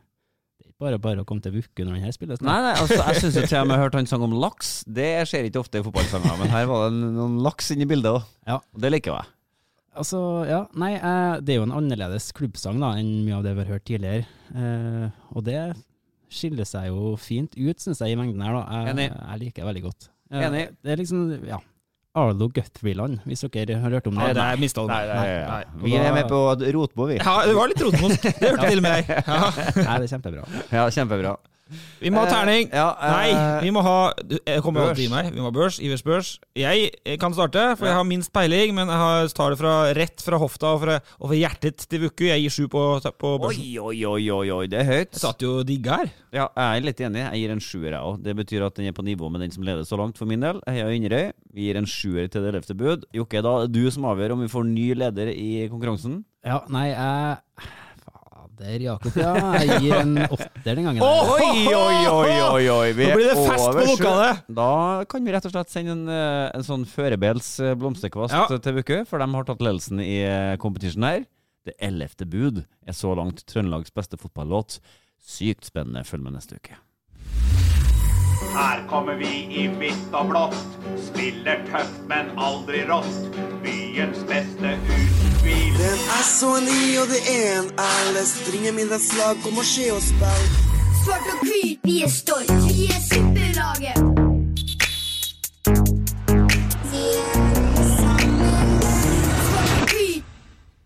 Det 0.55 0.65
er 0.65 0.71
ikke 0.71 0.85
bare 0.85 0.99
bare 1.01 1.23
å 1.23 1.27
komme 1.27 1.43
til 1.43 1.55
Vukke 1.57 1.85
når 1.85 1.97
han 1.97 2.05
her 2.07 2.15
spilles. 2.15 2.41
Nei, 2.45 2.57
nei, 2.63 2.73
altså, 2.79 2.99
jeg 3.01 3.23
syns 3.23 3.37
til 3.49 3.57
og 3.59 3.69
med 3.69 3.75
jeg 3.75 3.83
hørte 3.83 3.99
han 3.99 4.09
sang 4.09 4.25
om 4.25 4.35
laks. 4.39 4.75
Det 4.85 5.09
skjer 5.29 5.49
ikke 5.49 5.61
ofte 5.65 5.81
i 5.81 5.85
fotballsanger, 5.85 6.37
men 6.41 6.53
her 6.53 6.69
var 6.69 6.85
det 6.87 7.09
noen 7.17 7.39
laks 7.45 7.73
inni 7.73 7.89
bildet 7.89 8.13
òg. 8.13 8.29
Ja. 8.47 8.61
Og 8.61 8.85
det 8.85 8.93
liker 8.93 9.17
jeg. 9.17 9.31
Altså, 9.95 10.19
ja, 10.49 10.61
nei, 10.75 10.93
eh, 10.97 11.35
det 11.45 11.53
er 11.53 11.61
jo 11.61 11.67
en 11.69 11.75
annerledes 11.75 12.29
klubbsang 12.35 12.81
da, 12.83 12.93
enn 12.99 13.25
mye 13.25 13.37
av 13.37 13.45
det 13.45 13.53
vi 13.55 13.63
har 13.63 13.73
hørt 13.75 13.85
tidligere. 13.87 14.25
Eh, 14.53 15.21
og 15.33 15.45
det 15.47 15.59
skiller 16.35 16.67
seg 16.69 16.89
jo 16.91 17.13
fint 17.21 17.55
ut, 17.57 17.79
syns 17.81 18.01
jeg, 18.03 18.13
i 18.13 18.19
mengden 18.19 18.43
her. 18.45 18.57
da. 18.59 18.65
Jeg, 18.81 18.93
Enig. 18.95 19.07
jeg 19.15 19.41
liker 19.45 19.61
det 19.63 19.69
veldig 19.71 19.85
godt. 19.87 20.09
Jeg, 20.35 20.49
Enig. 20.49 20.65
Det 20.83 20.93
er 20.95 21.01
liksom, 21.01 21.23
ja, 21.47 21.59
Arlo 22.15 22.47
Guthrie-land, 22.55 23.17
hvis 23.27 23.43
dere 23.51 23.75
har 23.81 23.91
hørt 23.97 24.05
om 24.07 24.15
det. 24.15 24.21
Nei, 24.23 24.33
det 24.37 24.43
er 24.45 24.59
nei, 24.61 24.67
Nei, 24.87 24.99
nei. 25.09 25.25
nei. 25.49 25.81
Vi 25.83 25.95
er 25.99 26.13
med 26.15 26.29
på 26.31 26.39
Rotbo, 26.77 27.09
vi. 27.09 27.17
Ja, 27.19 27.33
det 27.43 27.55
var 27.57 27.67
litt 27.71 27.81
rotmosk. 27.83 28.21
Det 28.23 28.53
hørte 28.53 28.69
til 28.71 28.79
og 28.79 28.85
med 28.87 29.01
jeg. 29.01 29.19
Ja. 29.27 29.49
Nei, 29.81 29.97
det 29.99 30.05
er 30.07 30.11
kjempebra. 30.13 30.45
Ja, 30.71 30.85
kjempebra. 30.95 31.33
Vi 31.97 32.11
må 32.13 32.21
ha 32.21 32.29
terning. 32.29 32.67
Eh, 32.69 32.77
ja, 32.77 32.89
eh, 32.93 33.13
Nei, 33.15 33.61
vi 33.65 33.71
må 33.73 33.81
ha 33.81 34.13
Jeg 34.45 34.61
kommer 34.61 34.85
alltid 34.85 35.07
inn 35.07 35.15
meg. 35.15 35.31
Vi 35.33 35.41
må 35.41 35.47
ha 35.49 35.53
børs. 35.55 35.79
Ivers 35.81 36.03
børs. 36.05 36.35
Jeg 36.57 36.91
eh, 37.01 37.15
kan 37.21 37.33
starte, 37.33 37.63
for 37.79 37.89
jeg 37.89 37.97
har 37.97 38.05
minst 38.05 38.29
peiling, 38.35 38.75
men 38.77 38.91
jeg 38.91 39.01
har, 39.01 39.29
tar 39.33 39.55
det 39.55 39.59
fra, 39.61 39.73
rett 39.97 40.21
fra 40.21 40.37
hofta 40.41 40.75
og 40.75 40.83
fra, 40.83 40.99
og 41.17 41.31
fra 41.31 41.39
hjertet 41.39 41.87
til 41.89 42.03
Vuku. 42.05 42.27
Jeg 42.29 42.43
gir 42.43 42.53
sju 42.53 42.67
på, 42.69 42.83
på 43.01 43.31
børsen. 43.41 43.63
Oi, 43.65 43.79
oi, 43.81 44.03
oi, 44.11 44.27
oi, 44.35 44.51
oi, 44.59 44.67
det 44.69 44.83
er 44.83 44.89
høyt. 44.91 45.15
Jeg 45.15 45.23
satt 45.23 45.41
jo 45.45 45.55
og 45.61 45.65
digga 45.69 46.01
her. 46.03 46.11
Ja, 46.35 46.45
jeg 46.51 46.83
er 46.83 46.85
litt 46.85 47.01
enig. 47.07 47.23
Jeg 47.23 47.41
gir 47.41 47.55
en 47.55 47.63
sjuer, 47.63 47.89
jeg 47.89 48.01
òg. 48.01 48.19
Det 48.27 48.35
betyr 48.43 48.67
at 48.67 48.77
den 48.77 48.91
er 48.91 48.97
på 48.97 49.07
nivå 49.07 49.31
med 49.33 49.41
den 49.45 49.55
som 49.55 49.65
leder 49.65 49.87
så 49.89 49.97
langt, 50.01 50.21
for 50.21 50.29
min 50.29 50.45
del. 50.45 50.61
Heia 50.69 50.91
Inderøy. 50.93 51.31
Vi 51.55 51.65
gir 51.65 51.79
en 51.81 51.89
sjuer 51.89 52.29
til 52.29 52.45
det 52.45 52.53
ellevte 52.53 52.77
bud. 52.77 53.09
Jokke, 53.15 53.41
da 53.41 53.55
er 53.57 53.65
det 53.65 53.81
du 53.81 53.89
som 53.93 54.05
avgjør 54.11 54.35
om 54.35 54.45
vi 54.45 54.51
får 54.53 54.69
ny 54.69 54.91
leder 55.01 55.33
i 55.33 55.65
konkurransen. 55.71 56.21
Ja, 56.45 56.61
nei, 56.69 56.91
jeg 56.91 57.73
Fader, 58.55 58.79
Jakob, 58.85 59.15
ja. 59.19 59.31
Jeg 59.59 59.79
gir 59.83 59.95
en 59.97 60.17
åtter 60.23 60.77
den 60.77 60.85
gangen. 60.87 61.01
Oi, 61.03 61.65
oi, 61.75 62.07
oi, 62.07 62.35
oi, 62.39 62.63
oi. 62.71 62.89
Vi 62.95 63.07
Nå 63.09 63.17
blir 63.17 63.27
det 63.31 63.35
fest 63.35 63.65
på 63.75 63.85
lokalet. 63.89 64.43
Da 64.55 64.69
kan 65.11 65.25
vi 65.27 65.33
rett 65.35 65.47
og 65.49 65.51
slett 65.55 65.73
sende 65.73 65.91
en, 65.95 66.03
eh, 66.09 66.51
en 66.55 66.63
sånn 66.65 66.85
førebels 66.87 67.49
blomsterkvast 67.81 68.33
Ja. 68.35 68.47
til 68.57 68.77
Vuku, 68.79 69.05
for 69.09 69.19
de 69.19 69.27
har 69.33 69.43
tatt 69.49 69.59
ledelsen 69.65 69.99
i 69.99 70.21
eh, 70.23 70.55
competition 70.57 71.03
her. 71.03 71.25
Det 71.65 71.75
ellevte 71.81 72.27
bud 72.29 72.63
er 72.85 72.93
så 72.93 73.15
langt 73.17 73.43
Trøndelags 73.49 73.91
beste 73.93 74.17
fotballåt. 74.21 74.79
Sykt 75.25 75.65
spennende. 75.65 76.05
Følg 76.05 76.23
med 76.23 76.33
neste 76.37 76.55
uke. 76.55 76.77
Her 78.55 78.87
kommer 78.89 79.15
vi 79.19 79.29
i 79.51 79.65
hvitt 79.67 80.13
og 80.15 80.29
blått. 80.29 80.75
Spiller 81.03 81.59
tøft, 81.67 81.97
men 82.07 82.29
aldri 82.39 82.85
rått. 82.87 83.25
Byens 83.65 84.21
beste 84.29 84.71
uten 84.77 85.35
tvil. 85.41 85.75
Det 85.75 85.89
er 85.91 86.23
så 86.29 86.53
en 86.61 86.69
I 86.71 86.85
og 87.01 87.11
det 87.11 87.19
er 87.33 87.49
en 87.57 87.67
L. 88.13 88.21
Stringer 88.29 88.95
slag, 88.95 89.43
kom 89.43 89.59
og 89.59 89.67
se 89.67 89.89
oss 89.91 90.07
spille. 90.13 90.63
Svart 91.01 91.27
og 91.33 91.43
hvit, 91.43 91.83
vi 91.83 91.97
er 92.07 92.15
stolt. 92.15 92.55
Vi 92.69 92.87
er 92.95 93.03
superlaget. 93.09 93.99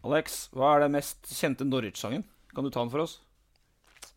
Alex, 0.09 0.47
hva 0.57 0.73
er 0.73 0.87
den 0.87 0.97
mest 0.97 1.35
kjente 1.37 1.69
Norwich-sangen? 1.69 2.25
Kan 2.55 2.65
du 2.65 2.73
ta 2.73 2.81
den 2.81 2.89
for 2.89 3.05
oss? 3.05 3.19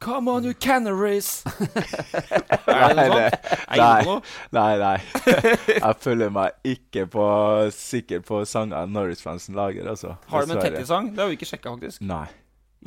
Come 0.02 0.28
on, 0.32 0.42
you 0.44 0.54
canaries! 0.58 1.44
er 2.66 2.94
det 2.96 3.04
noe 3.06 3.28
sånt? 3.30 3.76
Nei, 3.78 4.00
nei, 4.56 4.72
nei. 4.80 4.96
Jeg 5.78 5.98
føler 6.02 6.32
meg 6.34 6.56
ikke 6.66 7.04
på, 7.12 7.26
sikker 7.76 8.24
på 8.26 8.40
sanger 8.50 8.90
Norwich-fansen 8.90 9.54
lager, 9.54 9.86
altså. 9.92 10.16
Har 10.32 10.48
de 10.48 10.56
en. 10.56 10.62
Tetty-sang? 10.64 11.12
Det 11.14 11.22
har 11.22 11.30
vi 11.30 11.36
ikke 11.38 11.48
sjekka, 11.52 11.74
faktisk. 11.76 12.02
Nei. 12.08 12.24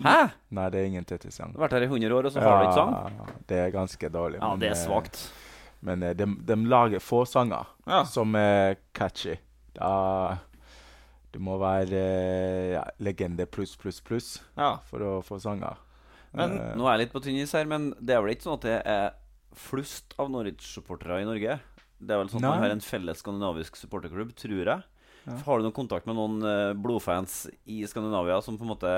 Hæ? 0.04 0.18
Nei, 0.52 0.66
det 0.74 0.82
er 0.82 0.90
ingen 0.90 1.08
Tetty-sang. 1.08 1.54
Du 1.54 1.62
har 1.62 1.70
vært 1.70 1.78
her 1.78 1.86
i 1.88 1.90
100 1.94 2.18
år, 2.18 2.28
og 2.28 2.36
så 2.36 2.44
har 2.44 2.60
du 2.60 2.68
ikke 2.68 2.82
sang? 2.82 3.38
det 3.48 3.62
er 3.64 3.72
ganske 3.78 4.10
dårlig. 4.12 4.42
Ja, 4.44 4.50
det 4.60 4.74
er 4.74 4.80
svagt. 4.82 5.22
svakt. 5.22 5.54
Men 5.86 6.04
eh, 6.04 6.16
de, 6.20 6.28
de 6.52 6.60
lager 6.68 7.00
få 7.04 7.24
sanger 7.30 7.72
Ja. 7.88 8.02
som 8.10 8.36
er 8.36 8.76
catchy. 8.98 9.38
Da 9.78 10.38
Du 11.32 11.40
må 11.44 11.58
være 11.60 11.96
eh, 12.00 12.70
ja, 12.76 12.84
legende 13.04 13.46
pluss, 13.48 13.76
pluss, 13.80 14.02
pluss 14.04 14.30
Ja. 14.58 14.78
for 14.90 15.00
å 15.04 15.16
få 15.24 15.40
sanger. 15.44 15.80
Men 16.36 16.58
Eh, 16.60 16.74
Nå 16.76 16.86
er 16.88 16.98
jeg 16.98 17.06
litt 17.06 17.14
på 17.14 17.22
tynn 17.24 17.38
is 17.42 17.52
her, 17.56 17.66
men 17.66 17.94
det 18.00 18.16
er 18.16 18.22
vel 18.22 18.34
ikke 18.36 18.48
sånn 18.48 18.60
at 18.60 18.68
det 18.68 18.82
er 18.86 19.14
flust 19.56 20.14
av 20.20 20.30
Norwich-supportere 20.34 21.22
i 21.24 21.26
Norge? 21.28 21.60
Det 22.00 22.12
er 22.12 22.20
vel 22.20 22.28
sånn 22.30 22.44
at 22.44 22.50
man 22.52 22.64
har 22.66 22.74
en 22.76 22.84
felles 22.84 23.22
skandinavisk 23.24 23.78
supporterklubb, 23.80 24.34
tror 24.36 24.66
jeg. 24.68 24.84
Ja. 25.26 25.38
Har 25.46 25.58
du 25.58 25.64
noen 25.66 25.74
kontakt 25.74 26.06
med 26.06 26.16
noen 26.20 26.44
eh, 26.46 26.74
blodfans 26.78 27.48
i 27.66 27.80
Skandinavia 27.90 28.42
som 28.44 28.58
på 28.60 28.68
en 28.68 28.74
måte 28.76 28.92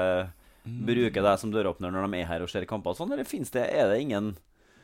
Mm. 0.67 0.81
bruker 0.83 1.23
deg 1.23 1.37
som 1.39 1.51
døråpner 1.53 1.93
når 1.93 2.09
de 2.11 2.17
er 2.19 2.25
her 2.27 2.41
og 2.43 2.49
ser 2.51 2.65
kamper 2.67 2.91
og 2.91 2.97
sånn, 2.97 3.13
eller 3.13 3.23
finnes 3.23 3.47
det, 3.53 3.61
er 3.71 3.87
det 3.87 4.01
ingen 4.01 4.33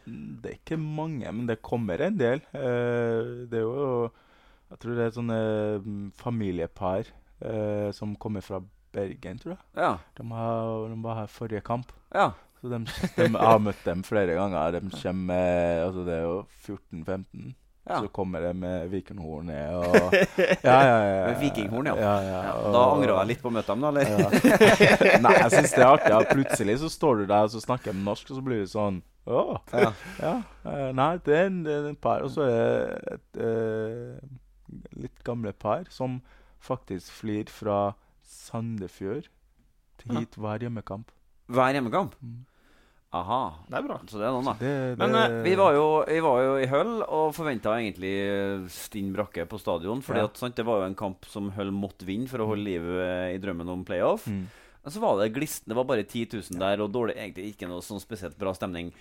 Det 0.06 0.46
er 0.54 0.56
ikke 0.56 0.78
mange, 0.80 1.28
men 1.34 1.46
det 1.46 1.58
kommer 1.62 2.00
en 2.00 2.16
del. 2.16 2.40
Eh, 2.56 3.44
det 3.52 3.58
er 3.60 3.66
jo 3.66 4.10
Jeg 4.72 4.80
tror 4.80 4.96
det 4.96 5.04
er 5.04 5.12
sånne 5.18 5.40
mm, 5.84 6.12
familiepar 6.16 7.04
som 7.92 8.16
kommer 8.16 8.40
fra 8.42 8.62
Bergen, 8.94 9.40
tror 9.42 9.56
jeg. 9.56 9.62
Ja. 9.80 9.92
De, 10.20 10.28
har, 10.32 10.88
de 10.94 11.02
var 11.04 11.20
her 11.24 11.32
forrige 11.34 11.62
kamp. 11.66 11.92
Ja. 12.14 12.30
Så 12.62 12.70
de, 12.72 12.80
de, 12.86 13.26
jeg 13.26 13.34
har 13.36 13.60
møtt 13.60 13.82
dem 13.86 14.04
flere 14.08 14.38
ganger. 14.38 14.78
De 14.78 14.80
kommer 14.94 15.28
med 15.34 15.84
Altså, 15.88 16.06
det 16.08 16.16
er 16.16 16.24
jo 16.24 16.38
14-15. 16.68 17.52
Ja. 17.84 17.98
Så 18.00 18.08
kommer 18.16 18.40
de 18.40 18.54
med 18.56 18.86
vikinghorn 18.94 19.50
ned 19.52 19.74
og 19.76 20.14
Ja, 20.64 20.76
ja, 20.88 21.00
ja. 21.04 21.26
Med 21.28 21.42
vikinghorn, 21.42 21.90
ja. 21.92 21.96
ja, 22.00 22.14
ja, 22.24 22.52
og- 22.62 22.70
da 22.72 22.84
angrer 22.94 23.12
jeg 23.18 23.28
litt 23.34 23.42
på 23.44 23.50
å 23.52 23.56
møte 23.58 23.74
dem, 23.76 23.82
da, 23.84 23.90
eller? 23.92 25.18
Nei, 25.26 25.34
jeg 25.42 25.50
syns 25.52 25.74
det 25.76 25.84
er 25.84 25.90
artig. 25.90 26.22
Plutselig 26.32 26.78
så 26.86 26.92
står 26.94 27.18
du 27.20 27.26
der 27.34 27.50
og 27.50 27.52
så 27.52 27.60
snakker 27.66 27.92
de 27.92 28.06
norsk, 28.06 28.32
og 28.32 28.40
så 28.40 28.46
blir 28.46 28.62
det 28.64 28.70
sånn 28.72 29.02
Å. 29.28 29.42
Ja. 29.76 29.92
ja. 30.22 30.32
eh, 30.72 30.88
Nei, 30.96 31.10
det 31.28 31.36
er 31.42 31.50
en, 31.52 31.60
en 31.92 32.00
par. 32.00 32.24
Og 32.24 32.32
så 32.32 32.48
er 32.48 32.64
det 32.64 33.18
et 33.18 33.44
eh, 33.50 34.32
litt 35.04 35.20
gamle 35.28 35.52
par 35.52 35.84
som 35.92 36.22
faktisk 36.64 37.12
flyr 37.20 37.52
fra 37.52 37.82
Sandefjord 38.24 39.28
til 40.02 40.18
hit 40.18 40.36
hver 40.40 40.60
hjemmekamp. 40.66 41.12
Hver 41.54 41.74
hjemmekamp? 41.76 42.16
Aha. 43.14 43.42
Det 43.70 43.78
er 43.78 43.84
bra. 43.86 44.00
Så 44.10 44.18
det 44.18 44.26
er 44.26 44.32
noen, 44.34 44.46
da. 44.48 44.54
Det- 44.58 44.98
Men 44.98 45.12
det- 45.12 45.32
eh, 45.32 45.44
vi, 45.44 45.56
var 45.56 45.74
jo, 45.74 46.04
vi 46.08 46.20
var 46.20 46.40
jo 46.42 46.56
i 46.58 46.66
Høll 46.66 47.04
og 47.04 47.34
forventa 47.36 47.76
egentlig 47.78 48.70
stinn 48.72 49.14
brakke 49.14 49.46
på 49.48 49.60
stadion. 49.60 50.02
Fordi 50.02 50.18
Ja. 50.20 50.26
at, 50.26 50.36
sant, 50.38 50.56
det 50.56 50.66
var 50.66 50.80
jo 50.80 50.86
en 50.88 50.96
kamp 50.96 51.24
som 51.26 51.52
Høll 51.52 51.70
måtte 51.72 52.06
vinne 52.06 52.28
for 52.28 52.40
å 52.40 52.48
holde 52.48 52.64
liv 52.64 52.82
eh, 52.82 53.36
i 53.36 53.38
drømmen 53.38 53.70
om 53.70 53.86
playoff. 53.86 54.26
Mm. 54.26 54.48
Men 54.84 54.92
så 54.92 55.00
var 55.00 55.20
det 55.22 55.34
glisten. 55.34 55.68
Det 55.68 55.76
var 55.76 55.84
bare 55.86 56.04
10 56.04 56.26
000 56.26 56.60
der, 56.60 56.82
og 56.82 56.92
dårlig, 56.92 57.16
egentlig 57.16 57.56
ikke 57.56 57.68
noe 57.70 57.82
sånn 57.82 58.02
spesielt 58.02 58.38
bra 58.38 58.52
stemning. 58.54 58.92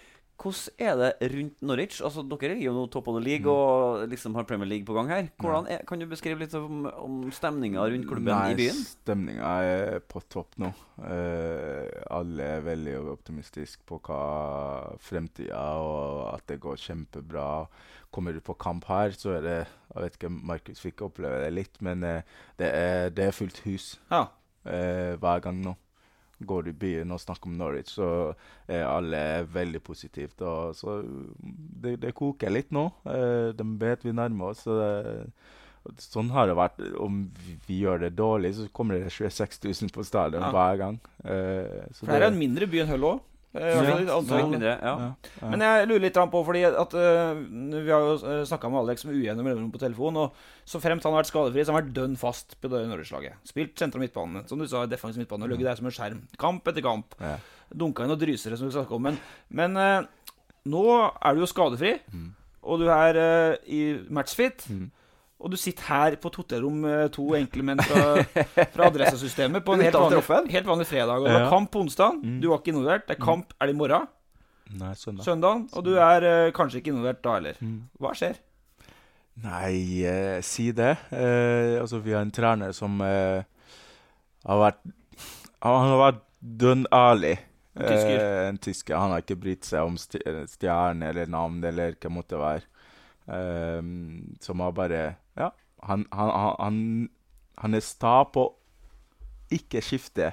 Hvordan 0.43 0.75
er 0.83 0.97
det 0.99 1.29
rundt 1.37 1.61
Norwich? 1.63 2.01
Altså, 2.03 2.23
Dere 2.27 2.57
er 2.57 2.63
jo 2.65 2.73
nå 2.75 2.89
topp 2.91 3.09
of 3.13 3.15
the 3.21 3.23
league 3.23 3.47
Mm. 3.47 3.53
og 3.55 4.09
liksom 4.11 4.35
har 4.35 4.43
Premier 4.49 4.67
League 4.69 4.85
på 4.89 4.95
gang 4.97 5.09
her. 5.09 5.29
Er, 5.71 5.85
kan 5.87 6.01
du 6.03 6.07
beskrive 6.11 6.41
litt 6.41 6.55
om, 6.59 6.85
om 6.91 7.21
stemninga 7.31 7.85
rundt 7.87 8.09
klubben 8.11 8.51
i 8.51 8.57
byen? 8.59 8.75
Stemninga 8.75 9.53
er 9.63 10.01
på 10.01 10.21
topp 10.29 10.59
nå. 10.59 10.73
Uh, 10.99 11.87
alle 12.11 12.43
er 12.57 12.65
veldig 12.67 12.97
optimistiske 13.15 13.83
på 13.87 14.01
hva 14.03 14.97
fremtida 15.03 15.63
og 15.79 16.35
at 16.35 16.47
det 16.51 16.59
går 16.63 16.77
kjempebra. 16.83 17.47
Kommer 18.13 18.35
du 18.37 18.43
på 18.45 18.57
kamp 18.61 18.85
her, 18.91 19.15
så 19.17 19.39
er 19.39 19.47
det 19.47 19.57
Jeg 19.95 20.03
vet 20.03 20.15
ikke, 20.19 20.31
Markus 20.33 20.81
fikk 20.81 21.03
oppleve 21.05 21.39
det 21.45 21.53
litt, 21.53 21.75
men 21.85 22.03
uh, 22.05 22.23
det, 22.59 22.69
er, 22.73 23.11
det 23.13 23.27
er 23.29 23.35
fullt 23.37 23.59
hus 23.67 23.99
Ja. 24.11 24.23
uh, 24.67 25.15
hver 25.21 25.43
gang 25.45 25.63
nå. 25.63 25.75
Går 26.47 26.65
du 26.67 26.71
i 26.71 26.79
byen 26.85 27.15
og 27.15 27.21
snakker 27.23 27.51
om 27.51 27.57
Norwich, 27.59 27.95
så 27.97 28.09
er 28.69 28.85
alle 28.89 29.23
veldig 29.53 29.81
positivt. 29.87 30.43
Og 30.43 30.75
så 30.79 31.01
det, 31.43 31.97
det 32.03 32.15
koker 32.19 32.53
litt 32.53 32.71
nå. 32.75 32.87
Eh, 33.07 33.51
de 33.57 33.67
vet 33.83 34.05
vi 34.07 34.13
nærmer 34.17 34.53
oss. 34.53 34.67
Sånn 35.99 36.31
har 36.31 36.47
det 36.47 36.55
vært. 36.59 36.79
Om 37.03 37.25
vi, 37.67 37.81
gjør 37.83 38.05
det 38.05 38.13
dårlig, 38.19 38.55
så 38.59 38.69
kommer 38.75 39.01
det 39.01 39.11
26 39.11 39.59
000 39.67 39.91
på 39.95 40.05
stadion 40.07 40.45
Ja. 40.45 40.53
hver 40.55 40.79
gang. 40.79 41.01
Eh, 41.25 41.89
så 41.91 42.05
For 42.07 42.13
det 42.13 42.23
er 42.23 42.31
en 42.31 42.39
mindre 42.39 42.69
by 42.71 42.85
enn 42.85 42.93
Hull 42.93 43.09
òg. 43.09 43.21
Ja. 44.81 45.49
Men 45.53 45.65
jeg 45.67 45.89
lurer 45.91 46.05
litt 46.07 46.17
på, 46.33 46.41
fordi 46.47 46.63
at 46.69 46.95
uh, 46.97 47.41
Vi 47.43 47.91
har 47.93 48.07
jo 48.07 48.45
snakka 48.49 48.71
med 48.73 48.81
Alex 48.81 49.05
med 49.05 49.19
ujevne 49.19 49.45
mellomrom 49.45 49.73
på 49.75 49.83
telefon. 49.83 50.17
Og 50.23 50.39
så 50.65 50.81
fremt 50.81 51.05
han 51.05 51.13
har 51.13 51.21
vært 51.21 51.33
skadefri, 51.33 51.65
så 51.65 51.73
har 51.73 51.79
han 51.79 51.83
vært 51.83 51.97
dønn 51.99 52.17
fast 52.21 52.57
på 52.63 52.71
det 52.73 52.85
Norwegian-laget. 52.89 53.37
Spilt 53.49 53.77
sentrum 53.81 54.05
midtbane. 54.05 54.47
Som 54.49 54.63
du 54.63 54.69
sa, 54.71 54.87
defensiv 54.89 55.25
midtbane. 55.25 55.45
Og 55.45 55.53
ligget 55.53 55.69
der 55.69 55.83
som 55.83 55.91
en 55.91 55.97
skjerm. 55.99 56.25
Kamp 56.41 56.73
etter 56.73 56.87
kamp. 56.87 57.19
Ja. 57.21 57.37
Dunka 57.83 58.07
inn 58.07 58.15
og 58.17 58.21
drysere, 58.21 58.57
som 58.57 58.71
vi 58.71 58.77
snakka 58.77 58.97
om. 58.97 59.11
Men, 59.11 59.21
men 59.53 59.77
uh, 59.77 60.33
nå 60.73 60.87
er 61.13 61.37
du 61.37 61.45
jo 61.45 61.51
skadefri, 61.51 61.97
og 62.63 62.81
du 62.81 62.89
er 62.95 63.21
uh, 63.21 63.61
i 63.69 63.83
matchfit. 64.09 64.65
Og 65.43 65.51
du 65.51 65.59
sitter 65.59 65.89
her 65.89 66.17
på 66.23 66.31
et 66.31 66.39
hotellrom 66.39 66.77
med 66.85 67.13
to 67.17 67.27
enkle 67.35 67.67
menn 67.67 67.83
fra, 67.83 68.23
fra 68.71 68.87
adressesystemet 68.89 69.65
på 69.67 69.75
en 69.75 69.83
helt 69.87 69.99
vanlig, 69.99 70.23
helt 70.55 70.71
vanlig 70.71 70.87
fredag. 70.87 71.19
Og 71.19 71.27
det 71.27 71.35
var 71.35 71.51
kamp 71.51 71.73
på 71.75 71.83
onsdag. 71.83 72.23
Du 72.43 72.49
var 72.53 72.63
ikke 72.63 72.75
involvert. 72.77 73.09
Det 73.09 73.19
er 73.19 73.25
kamp 73.25 73.55
er 73.59 73.71
det 73.71 73.75
i 73.75 73.81
morgen. 73.81 74.07
Nei, 74.79 74.95
søndag. 74.97 75.27
Søndagen. 75.27 75.67
Og 75.77 75.85
du 75.85 75.93
er 75.99 76.25
uh, 76.25 76.53
kanskje 76.57 76.81
ikke 76.81 76.95
involvert 76.95 77.21
da 77.27 77.37
heller. 77.41 77.59
Hva 78.01 78.15
skjer? 78.17 78.39
Nei, 79.41 80.05
eh, 80.05 80.41
si 80.45 80.71
det. 80.77 80.97
Eh, 81.11 81.81
altså, 81.81 81.99
vi 82.05 82.13
har 82.13 82.25
en 82.25 82.35
trener 82.35 82.75
som 82.77 83.01
eh, 83.01 83.45
har 84.45 84.61
vært 84.61 84.83
Han 85.63 85.89
har 85.89 86.01
vært 86.01 86.21
dønn 86.41 86.85
ærlig. 86.93 87.37
En 87.79 87.87
tysker. 87.87 88.19
Eh, 88.19 88.49
en 88.51 88.59
tysker. 88.59 88.97
Han 88.99 89.15
har 89.15 89.23
ikke 89.23 89.39
brydd 89.41 89.65
seg 89.65 89.87
om 89.87 89.97
stjerne 89.97 91.09
eller 91.09 91.31
navn 91.31 91.63
eller 91.65 91.95
hva 91.95 92.09
det 92.09 92.13
måtte 92.13 92.41
være. 92.41 92.67
Eh, 93.27 93.83
som 94.41 94.61
har 94.61 94.73
bare 94.73 95.03
Ja, 95.39 95.51
han, 95.83 96.07
han, 96.13 96.31
han, 96.59 97.11
han, 97.59 97.75
er 97.75 97.81
sta 97.81 98.23
på 98.25 98.47
ikke 99.53 99.83
skifte. 99.83 100.33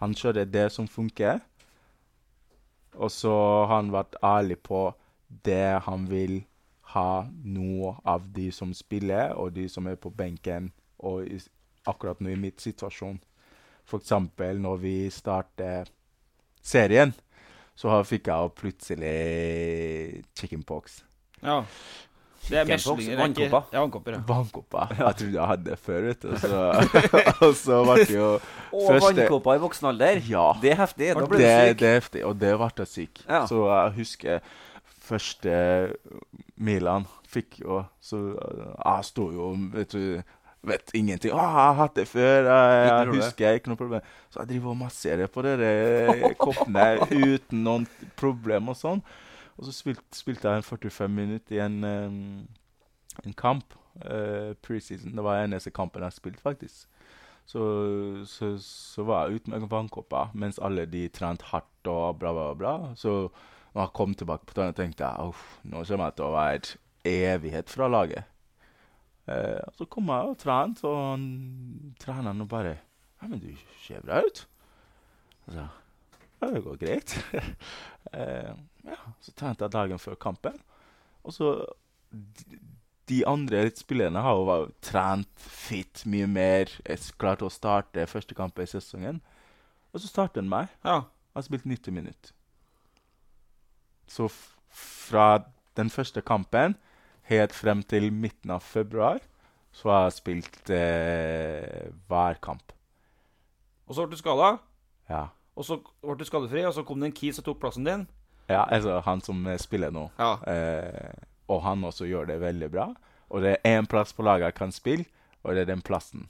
Han 0.00 0.14
kjører 0.14 0.48
det 0.50 0.70
som 0.72 0.88
funker. 0.88 1.40
Og 2.94 3.10
så 3.10 3.32
har 3.66 3.76
han 3.76 3.92
vært 3.92 4.18
ærlig 4.22 4.58
på 4.62 4.90
det 5.46 5.80
han 5.86 6.06
vil 6.10 6.42
ha 6.92 7.24
noe 7.44 7.94
av 8.04 8.26
de 8.34 8.50
som 8.52 8.74
spiller, 8.76 9.32
og 9.32 9.54
de 9.56 9.68
som 9.72 9.86
er 9.88 9.96
på 9.96 10.12
benken, 10.12 10.68
og 11.00 11.24
i, 11.24 11.38
akkurat 11.88 12.20
nå 12.20 12.34
i 12.34 12.40
mitt 12.40 12.60
situasjon. 12.60 13.20
Eksempel 13.92 14.60
når 14.62 14.76
vi 14.80 14.96
starter 15.12 15.88
serien, 16.62 17.12
så 17.76 18.02
fikk 18.06 18.28
jeg 18.30 18.52
plutselig 18.56 20.22
chickenpox. 20.38 21.02
Ja. 21.42 21.62
Det 22.48 22.58
er 22.58 22.66
meslinger. 22.66 23.12
er 23.12 23.20
vannkopper. 23.22 23.68
Ja, 23.72 23.80
vannkopper. 23.84 24.16
Ja. 24.16 24.20
Vannkopper. 24.26 24.94
Jeg 24.98 25.16
trodde 25.20 25.38
jeg 25.38 25.46
hadde 25.52 25.70
det 25.70 25.78
før, 25.78 26.00
vet 26.08 26.22
du. 26.22 26.28
Og 26.32 26.38
så, 26.42 26.62
og 27.46 27.54
så 27.60 27.78
ble 27.86 27.96
det 28.02 28.16
jo 28.16 28.28
Og 28.72 29.00
vannkopper 29.06 29.54
i 29.54 29.62
voksen 29.62 29.88
alder. 29.92 30.20
Ja. 30.28 30.48
Det 30.62 30.74
er 30.74 30.78
heftig. 30.82 31.14
Da 31.14 31.22
det, 31.22 31.30
du 31.30 31.38
syk. 31.38 31.80
det 31.80 31.88
er 31.88 31.98
heftig, 32.00 32.24
og 32.26 32.36
det 32.42 32.52
ble 32.58 32.70
jeg 32.82 32.92
syk. 32.96 33.24
Ja. 33.28 33.42
Så 33.50 33.64
jeg 33.70 33.96
husker 34.00 34.54
første 35.02 35.56
milene 36.56 37.10
fikk 37.32 37.62
jo 37.64 37.80
Så 38.04 38.20
jeg 38.36 39.08
sto 39.08 39.30
jo 39.34 39.50
vet 39.72 39.94
du 39.94 40.22
Vet 40.62 40.92
ingenting. 40.94 41.32
Å, 41.34 41.42
'Jeg 41.42 41.54
har 41.56 41.72
hatt 41.74 41.94
det 41.98 42.04
før. 42.06 42.46
Jeg, 42.46 42.82
jeg 42.86 43.06
husker 43.16 43.56
ikke 43.58 43.70
noe 43.72 43.78
problem.' 43.80 44.04
Så 44.30 44.40
jeg 44.40 44.48
driver 44.52 44.70
og 44.70 44.76
masserer 44.78 45.26
på 45.26 45.42
de 45.42 45.56
koppene 46.44 46.84
uten 47.10 47.64
noen 47.66 47.86
problem 48.14 48.70
og 48.70 48.78
sånn. 48.78 49.02
Og 49.62 49.68
så 49.68 49.76
spilte, 49.76 50.02
spilte 50.10 50.50
jeg 50.50 50.58
en 50.58 50.66
45 50.66 51.08
minutter 51.14 51.54
i 51.54 51.60
en, 51.62 51.84
um, 51.86 52.48
en 53.22 53.34
kamp. 53.38 53.76
Uh, 53.92 54.56
preseason. 54.64 55.12
Det 55.14 55.22
var 55.22 55.44
eneste 55.44 55.70
kampen 55.70 56.02
jeg 56.02 56.16
spilte, 56.16 56.42
faktisk. 56.42 56.88
Så, 57.46 57.62
så, 58.26 58.56
så 58.58 59.04
var 59.06 59.28
jeg 59.28 59.42
ute 59.42 59.52
med 59.52 59.66
vannkopper 59.68 60.30
mens 60.34 60.58
alle 60.62 60.86
de 60.88 61.04
trente 61.12 61.44
hardt 61.50 61.90
og 61.90 62.18
bla, 62.18 62.32
bla, 62.32 62.46
bla. 62.58 62.72
Så 62.98 63.28
når 63.74 63.84
jeg 63.84 63.94
kom 63.94 64.14
tilbake 64.18 64.48
på 64.48 64.56
tårnet, 64.56 64.78
tenkte 64.80 65.06
jeg 65.06 65.28
uff, 65.30 65.44
nå 65.62 65.84
kommer 65.84 66.10
jeg 66.10 66.16
til 66.18 66.26
å 66.26 66.34
være 66.34 67.12
evighet 67.12 67.70
fra 67.70 67.90
laget. 67.92 68.26
Uh, 69.30 69.62
så 69.78 69.86
kom 69.86 70.10
jeg 70.10 70.32
og 70.32 70.40
trente, 70.42 70.88
og 70.88 71.94
treneren 72.02 72.48
bare 72.50 72.80
Ja, 73.20 73.28
men 73.28 73.38
du 73.38 73.52
ser 73.84 74.02
bra 74.02 74.18
ut. 74.26 74.46
Og 75.46 75.54
så, 75.54 75.68
ja, 76.40 76.48
det 76.50 76.64
går 76.64 76.80
greit. 76.80 77.18
eh, 78.12 78.52
ja, 78.86 78.98
så 79.20 79.34
trente 79.36 79.64
jeg 79.64 79.74
dagen 79.74 80.00
før 80.02 80.18
kampen. 80.20 80.58
Og 81.22 81.34
så 81.36 81.52
de, 82.12 83.22
andre 83.28 83.64
spillerne 83.76 84.22
har 84.24 84.38
jo 84.38 84.68
trent 84.84 85.46
fit 85.46 86.04
mye 86.08 86.28
mer. 86.30 86.72
klart 86.84 87.10
klarte 87.18 87.48
å 87.48 87.52
starte 87.52 88.06
første 88.10 88.36
kampen 88.38 88.64
i 88.66 88.70
sesongen. 88.70 89.20
Og 89.92 90.00
så 90.00 90.08
startet 90.08 90.42
han 90.42 90.50
meg. 90.52 90.72
Ja. 90.84 91.02
Jeg 91.32 91.40
har 91.40 91.48
spilt 91.48 91.68
90 91.68 91.96
minutter. 91.96 92.32
Så 94.08 94.28
fra 94.72 95.44
den 95.76 95.88
første 95.92 96.20
kampen 96.20 96.76
helt 97.30 97.54
frem 97.56 97.82
til 97.88 98.10
midten 98.12 98.52
av 98.52 98.64
februar 98.66 99.22
så 99.72 99.88
har 99.88 100.02
jeg 100.04 100.16
spilt 100.18 100.72
eh, 100.74 101.88
hver 102.10 102.36
kamp. 102.44 102.74
Og 103.88 103.96
så 103.96 104.04
ble 104.04 104.16
du 104.16 104.20
skada, 104.20 104.58
Ja. 105.08 105.28
Og 105.56 105.66
så 105.66 105.78
ble 106.02 106.16
du 106.18 106.24
skadefri, 106.24 106.64
og 106.66 106.74
så 106.76 106.84
kom 106.86 107.00
det 107.02 107.10
en 107.10 107.16
key 107.16 107.32
som 107.32 107.44
tok 107.44 107.60
plassen 107.60 107.84
din. 107.88 108.06
ja, 108.48 108.64
altså 108.64 109.00
han 109.04 109.20
som 109.24 109.46
eh, 109.46 109.58
spiller 109.60 109.92
nå. 109.94 110.08
Ja. 110.18 110.34
Eh, 110.48 111.24
og 111.52 111.62
han 111.66 111.84
også 111.84 112.06
gjør 112.08 112.30
det 112.30 112.40
veldig 112.40 112.70
bra. 112.72 112.86
Og 113.32 113.42
det 113.44 113.56
er 113.56 113.78
én 113.78 113.88
plass 113.88 114.12
på 114.12 114.24
laget 114.24 114.50
jeg 114.50 114.54
kan 114.54 114.72
spille, 114.72 115.04
og 115.42 115.54
det 115.54 115.64
er 115.64 115.70
den 115.72 115.82
plassen. 115.84 116.28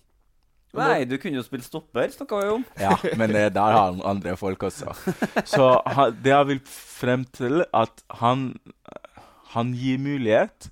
Nei, 0.73 1.05
du 1.05 1.19
kunne 1.21 1.37
jo 1.37 1.43
spille 1.45 1.65
stopper, 1.67 2.09
snakka 2.09 2.39
vi 2.41 2.53
om. 2.55 2.63
Ja, 2.81 2.95
men 3.21 3.35
eh, 3.37 3.51
der 3.53 3.75
har 3.75 3.91
han 3.91 4.01
andre 4.09 4.37
folk 4.41 4.63
også. 4.63 4.95
Så 5.45 5.67
han, 5.87 6.15
det 6.25 6.33
jeg 6.33 6.49
vil 6.49 6.61
frem 6.65 7.27
til, 7.37 7.65
at 7.77 8.05
han, 8.23 8.55
han 9.53 9.75
gir 9.77 9.99
mulighet, 10.01 10.71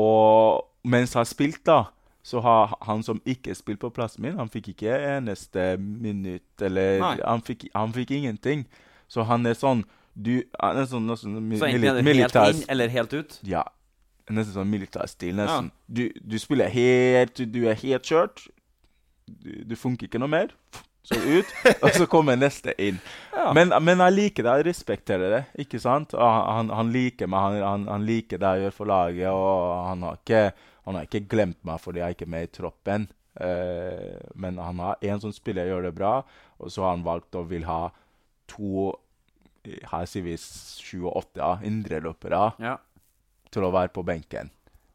og 0.00 0.64
mens 0.88 1.12
jeg 1.12 1.20
har 1.20 1.28
spilt, 1.28 1.60
da, 1.68 1.82
så 2.22 2.40
har 2.44 2.76
han 2.86 3.02
som 3.02 3.18
ikke 3.26 3.54
spilte 3.58 3.80
på 3.82 3.90
plassen 3.96 4.22
min, 4.22 4.36
han 4.38 4.48
fikk 4.52 4.68
ikke 4.76 4.94
eneste 5.16 5.76
minutt, 5.82 6.62
eller 6.62 7.00
han 7.26 7.42
fikk, 7.42 7.66
han 7.74 7.92
fikk 7.92 8.12
ingenting. 8.14 8.64
Så 9.10 9.24
han 9.28 9.44
er 9.46 9.54
sånn 9.58 9.82
du, 10.14 10.42
han 10.60 10.76
er 10.76 10.86
sånn, 10.86 11.08
sånn, 11.16 11.38
mi- 11.48 11.56
Så 11.58 11.66
enten 11.66 11.88
er 11.88 12.02
det 12.02 12.16
helt 12.20 12.36
inn 12.36 12.62
eller 12.68 12.88
helt 12.92 13.12
ut? 13.16 13.38
Ja. 13.48 13.62
Nesten 14.30 14.54
sånn 14.54 14.70
militærstil, 14.70 15.34
nesten. 15.34 15.70
Du, 15.88 16.04
du 16.20 16.36
spiller 16.38 16.68
helt 16.70 17.40
Du 17.52 17.62
er 17.66 17.74
helt 17.80 18.04
kjørt. 18.06 18.44
Du, 19.26 19.50
du 19.66 19.74
funker 19.78 20.06
ikke 20.06 20.20
noe 20.22 20.30
mer. 20.30 20.52
Så 21.02 21.16
ut, 21.18 21.48
og 21.82 21.88
så 21.96 22.06
kommer 22.06 22.36
neste 22.38 22.74
inn. 22.78 23.00
Ja. 23.34 23.48
Men, 23.56 23.72
men 23.82 23.98
jeg 24.04 24.14
liker 24.14 24.46
det, 24.46 24.52
jeg 24.60 24.66
respekterer 24.68 25.32
det. 25.34 25.40
ikke 25.64 25.80
sant? 25.82 26.12
Han, 26.14 26.70
han 26.70 26.92
liker 26.94 27.26
meg, 27.26 27.40
han, 27.42 27.62
han, 27.66 27.86
han 27.90 28.04
liker 28.06 28.38
det 28.38 28.52
jeg 28.54 28.66
gjør 28.68 28.76
for 28.76 28.90
laget, 28.92 29.28
og 29.32 29.72
han 29.88 30.04
har 30.06 30.20
ikke, 30.20 30.44
han 30.84 30.94
har 30.98 31.06
ikke 31.06 31.28
glemt 31.30 31.60
meg 31.64 31.80
fordi 31.80 32.00
jeg 32.02 32.08
er 32.08 32.16
ikke 32.16 32.26
er 32.28 32.34
med 32.36 32.48
i 32.48 32.52
troppen. 32.58 33.08
Uh, 33.40 34.18
men 34.34 34.58
han 34.60 34.78
har 34.82 34.96
én 35.00 35.20
som 35.22 35.32
spiller 35.32 35.66
gjør 35.70 35.86
det 35.88 35.94
bra, 35.96 36.22
og 36.60 36.70
så 36.70 36.82
har 36.84 36.96
han 36.96 37.04
valgt 37.06 37.38
å 37.38 37.46
vil 37.48 37.64
ha 37.64 37.90
to 38.50 38.92
her 39.62 40.08
sier 40.10 40.24
vi 40.26 40.34
sju 40.36 41.04
og 41.06 41.20
åtte 41.22 41.38
ja, 41.38 41.52
indreløpere 41.62 42.40
Ja. 42.58 42.76
til 43.54 43.62
å 43.62 43.70
være 43.72 43.92
på 43.94 44.02
benken. 44.04 44.50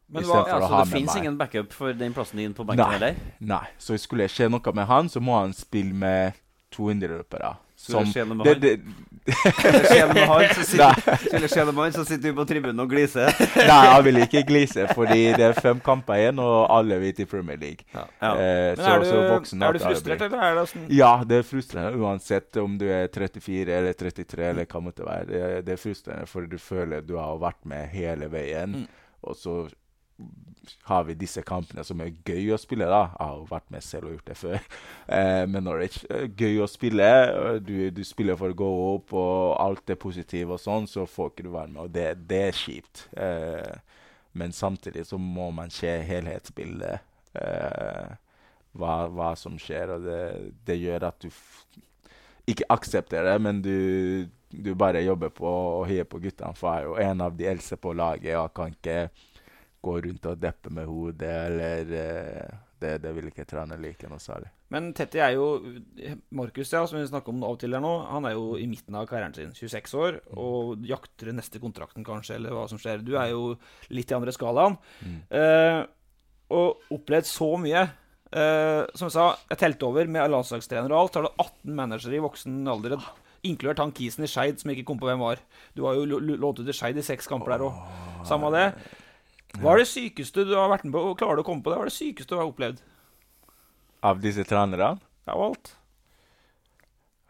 Men 0.08 0.22
hva- 0.24 0.42
stedet 0.44 0.48
Ja, 0.48 0.58
for 0.58 0.60
å 0.60 0.68
så 0.68 0.74
ha 0.74 0.84
det 0.84 0.92
fins 0.92 1.16
ingen 1.16 1.38
backup 1.38 1.72
for 1.72 1.92
den 1.92 2.12
plassen 2.14 2.36
din 2.36 2.54
på 2.54 2.64
benken 2.66 2.84
Nei. 2.84 2.98
heller? 2.98 3.16
Nei. 3.40 3.66
Så 3.78 3.96
skulle 3.98 4.24
det 4.28 4.30
skje 4.32 4.50
noe 4.50 4.72
med 4.74 4.86
han, 4.86 5.08
så 5.08 5.20
må 5.20 5.38
han 5.40 5.52
spille 5.52 5.92
med 5.94 6.34
to 6.70 6.90
indreløpere. 6.92 7.56
Skje 7.78 8.24
med 8.34 8.60
det, 8.60 8.72
Skulle 11.28 11.48
skje 11.48 11.64
noe 11.66 11.74
med 11.76 11.82
han, 11.84 11.92
så 11.94 12.04
sitter, 12.08 12.32
du 12.32 12.36
på 12.38 12.44
tribunen 12.48 12.80
og 12.82 12.90
gliser. 12.90 13.28
Nei, 13.68 13.78
jeg 13.92 14.04
vil 14.08 14.20
ikke 14.24 14.42
glise, 14.48 14.86
fordi 14.96 15.18
det 15.38 15.46
er 15.50 15.58
fem 15.60 15.80
kamper 15.84 16.18
igjen, 16.22 16.40
og 16.42 16.66
alle 16.74 16.98
vet 17.02 17.20
i 17.22 17.26
Premier 17.28 17.60
League. 17.60 17.84
Ja. 17.94 18.04
Eh, 18.20 18.74
Men 18.74 18.82
så- 18.82 18.90
er 18.94 18.98
du, 18.98 19.06
så 19.10 19.20
voksen 19.34 19.62
er 19.68 19.72
du 19.72 19.78
frustrert, 19.84 20.24
eller 20.26 20.44
er 20.48 20.54
det 20.58 20.66
sånn 20.72 20.86
Ja, 20.98 21.12
det 21.24 21.38
er 21.42 21.46
frustrerende 21.46 22.02
uansett 22.02 22.56
om 22.62 22.78
du 22.80 22.86
er 22.90 23.08
34 23.14 23.68
eller 23.78 23.92
33 24.00 24.48
eller 24.50 24.66
hva 24.66 24.80
måtte 24.88 25.06
være. 25.06 25.26
Det, 25.30 25.64
det 25.68 25.72
er 25.76 25.82
frustrerende, 25.84 26.26
for 26.28 26.46
du 26.50 26.58
føler 26.58 27.04
du 27.06 27.16
har 27.20 27.38
vært 27.38 27.62
med 27.64 27.88
hele 27.94 28.28
veien, 28.32 28.74
Mm. 28.78 28.86
og 29.22 29.36
så 29.36 29.68
har 30.88 31.04
vi 31.08 31.16
disse 31.18 31.42
kampene 31.46 31.84
som 31.86 32.00
er 32.04 32.14
gøy 32.26 32.52
å 32.54 32.60
spille. 32.60 32.86
da. 32.88 33.08
Jeg 33.14 33.24
har 33.24 33.36
jo 33.38 33.48
vært 33.50 33.70
med 33.74 33.84
selv 33.84 34.08
og 34.08 34.16
gjort 34.16 34.30
det 34.32 34.38
før. 34.42 34.60
Eh, 35.08 35.46
men 35.48 35.64
Norwich 35.64 36.02
er 36.12 36.26
gøy 36.36 36.58
å 36.60 36.66
spille. 36.68 37.06
Du, 37.64 37.88
du 37.96 38.02
spiller 38.04 38.36
for 38.36 38.52
å 38.52 38.58
gå 38.58 38.68
opp, 38.90 39.14
og 39.16 39.54
alt 39.56 39.88
er 39.88 39.96
positivt, 39.96 40.50
og 40.52 40.60
sånn, 40.60 40.84
så 40.90 41.06
får 41.08 41.30
ikke 41.30 41.46
du 41.46 41.52
være 41.54 41.72
med. 41.72 41.80
Og 41.86 41.94
det, 41.94 42.10
det 42.28 42.42
er 42.50 42.58
kjipt. 42.58 43.06
Eh, 43.16 44.02
men 44.36 44.52
samtidig 44.52 45.06
så 45.08 45.16
må 45.16 45.48
man 45.56 45.72
se 45.72 45.94
helhetsbildet. 46.10 47.08
Eh, 47.40 48.12
hva, 48.78 48.94
hva 49.08 49.32
som 49.38 49.56
skjer, 49.60 49.94
og 49.96 50.04
det, 50.04 50.22
det 50.68 50.76
gjør 50.76 51.08
at 51.08 51.24
du 51.24 51.30
ikke 52.48 52.68
aksepterer 52.72 53.32
det, 53.32 53.38
men 53.44 53.62
du, 53.64 54.28
du 54.50 54.72
bare 54.78 55.04
jobber 55.04 55.32
på 55.34 55.48
å 55.48 55.84
heie 55.88 56.06
på 56.08 56.20
guttene. 56.22 56.56
For 56.56 56.72
jeg 56.72 56.84
er 56.84 56.88
jo 56.88 57.10
en 57.10 57.24
av 57.26 57.36
de 57.36 57.48
eldste 57.50 57.76
på 57.80 57.92
laget, 57.96 58.34
og 58.36 58.46
jeg 58.46 58.54
kan 58.56 58.76
ikke 58.76 58.98
gå 59.88 59.98
rundt 60.06 60.30
og 60.30 60.40
deppe 60.42 60.72
med 60.74 60.88
hodet, 60.88 61.34
eller 61.48 61.92
eh, 61.98 62.56
det, 62.78 62.94
det 63.02 63.12
vil 63.16 63.28
ikke 63.30 63.46
treneren 63.48 63.82
like 63.82 64.08
noe 64.10 64.22
særlig. 64.22 64.50
Men 64.72 64.90
Tetti 64.96 65.20
er 65.24 65.32
jo 65.34 65.46
Markus, 66.36 66.70
ja, 66.74 66.84
som 66.86 66.98
vi 67.00 67.06
snakker 67.08 67.32
om 67.32 67.44
av 67.46 67.56
og 67.56 67.60
til 67.62 67.74
her 67.74 67.82
nå, 67.82 67.92
han 68.10 68.28
er 68.28 68.36
jo 68.36 68.52
i 68.60 68.66
midten 68.70 68.98
av 68.98 69.08
karrieren 69.10 69.34
sin. 69.34 69.54
26 69.56 69.94
år, 69.98 70.18
og 70.36 70.84
jakter 70.86 71.32
neste 71.34 71.60
kontrakten, 71.62 72.06
kanskje, 72.06 72.36
eller 72.36 72.54
hva 72.54 72.66
som 72.70 72.80
skjer. 72.80 73.02
Du 73.04 73.14
er 73.18 73.32
jo 73.32 73.54
litt 73.94 74.12
i 74.12 74.18
andre 74.18 74.34
skalaen. 74.36 74.76
Eh, 75.32 75.80
og 76.54 76.92
opplevd 76.94 77.28
så 77.28 77.50
mye. 77.60 77.86
Eh, 78.28 78.82
som 78.92 79.08
jeg 79.08 79.16
sa, 79.16 79.30
jeg 79.48 79.60
telte 79.64 79.88
over 79.88 80.10
med 80.12 80.28
landslagstrener 80.34 80.92
og 80.92 81.00
alt, 81.00 81.16
så 81.16 81.22
har 81.22 81.28
du 81.28 81.42
18 81.48 81.80
managere 81.80 82.18
i 82.18 82.22
voksen 82.24 82.60
alder. 82.68 83.00
Inkludert 83.48 83.80
han 83.80 83.94
Kisen 83.96 84.26
i 84.26 84.30
Skeid, 84.30 84.60
som 84.60 84.70
jeg 84.70 84.80
ikke 84.80 84.92
kom 84.92 85.00
på 85.00 85.08
hvem 85.08 85.24
var. 85.24 85.40
Du 85.76 85.84
har 85.86 85.96
jo 85.96 86.04
lånt 86.20 86.60
ut 86.60 86.66
til 86.66 86.76
Skeid 86.76 86.98
i 87.00 87.06
seks 87.06 87.30
kamper 87.30 87.54
der 87.56 87.68
òg. 87.68 87.84
Samme 88.28 88.52
det. 88.52 88.66
Hva 89.56 89.72
er 89.74 89.80
det 89.82 89.88
sykeste 89.90 90.44
du 90.46 90.54
har 90.58 90.68
vært 90.70 90.84
med 90.84 90.92
på? 90.94 91.02
Klarer 91.18 91.40
du 91.40 91.42
å 91.42 91.46
komme 91.48 91.64
på 91.64 91.72
det? 91.72 91.78
Hva 91.80 91.86
er 91.86 91.90
det 91.90 91.96
sykeste 91.96 92.34
du 92.34 92.38
har 92.40 92.50
opplevd? 92.50 92.82
Av 94.04 94.20
disse 94.22 94.44
trenerne 94.46 94.98
Ja, 95.26 95.34
og 95.34 95.44
alt. 95.50 95.72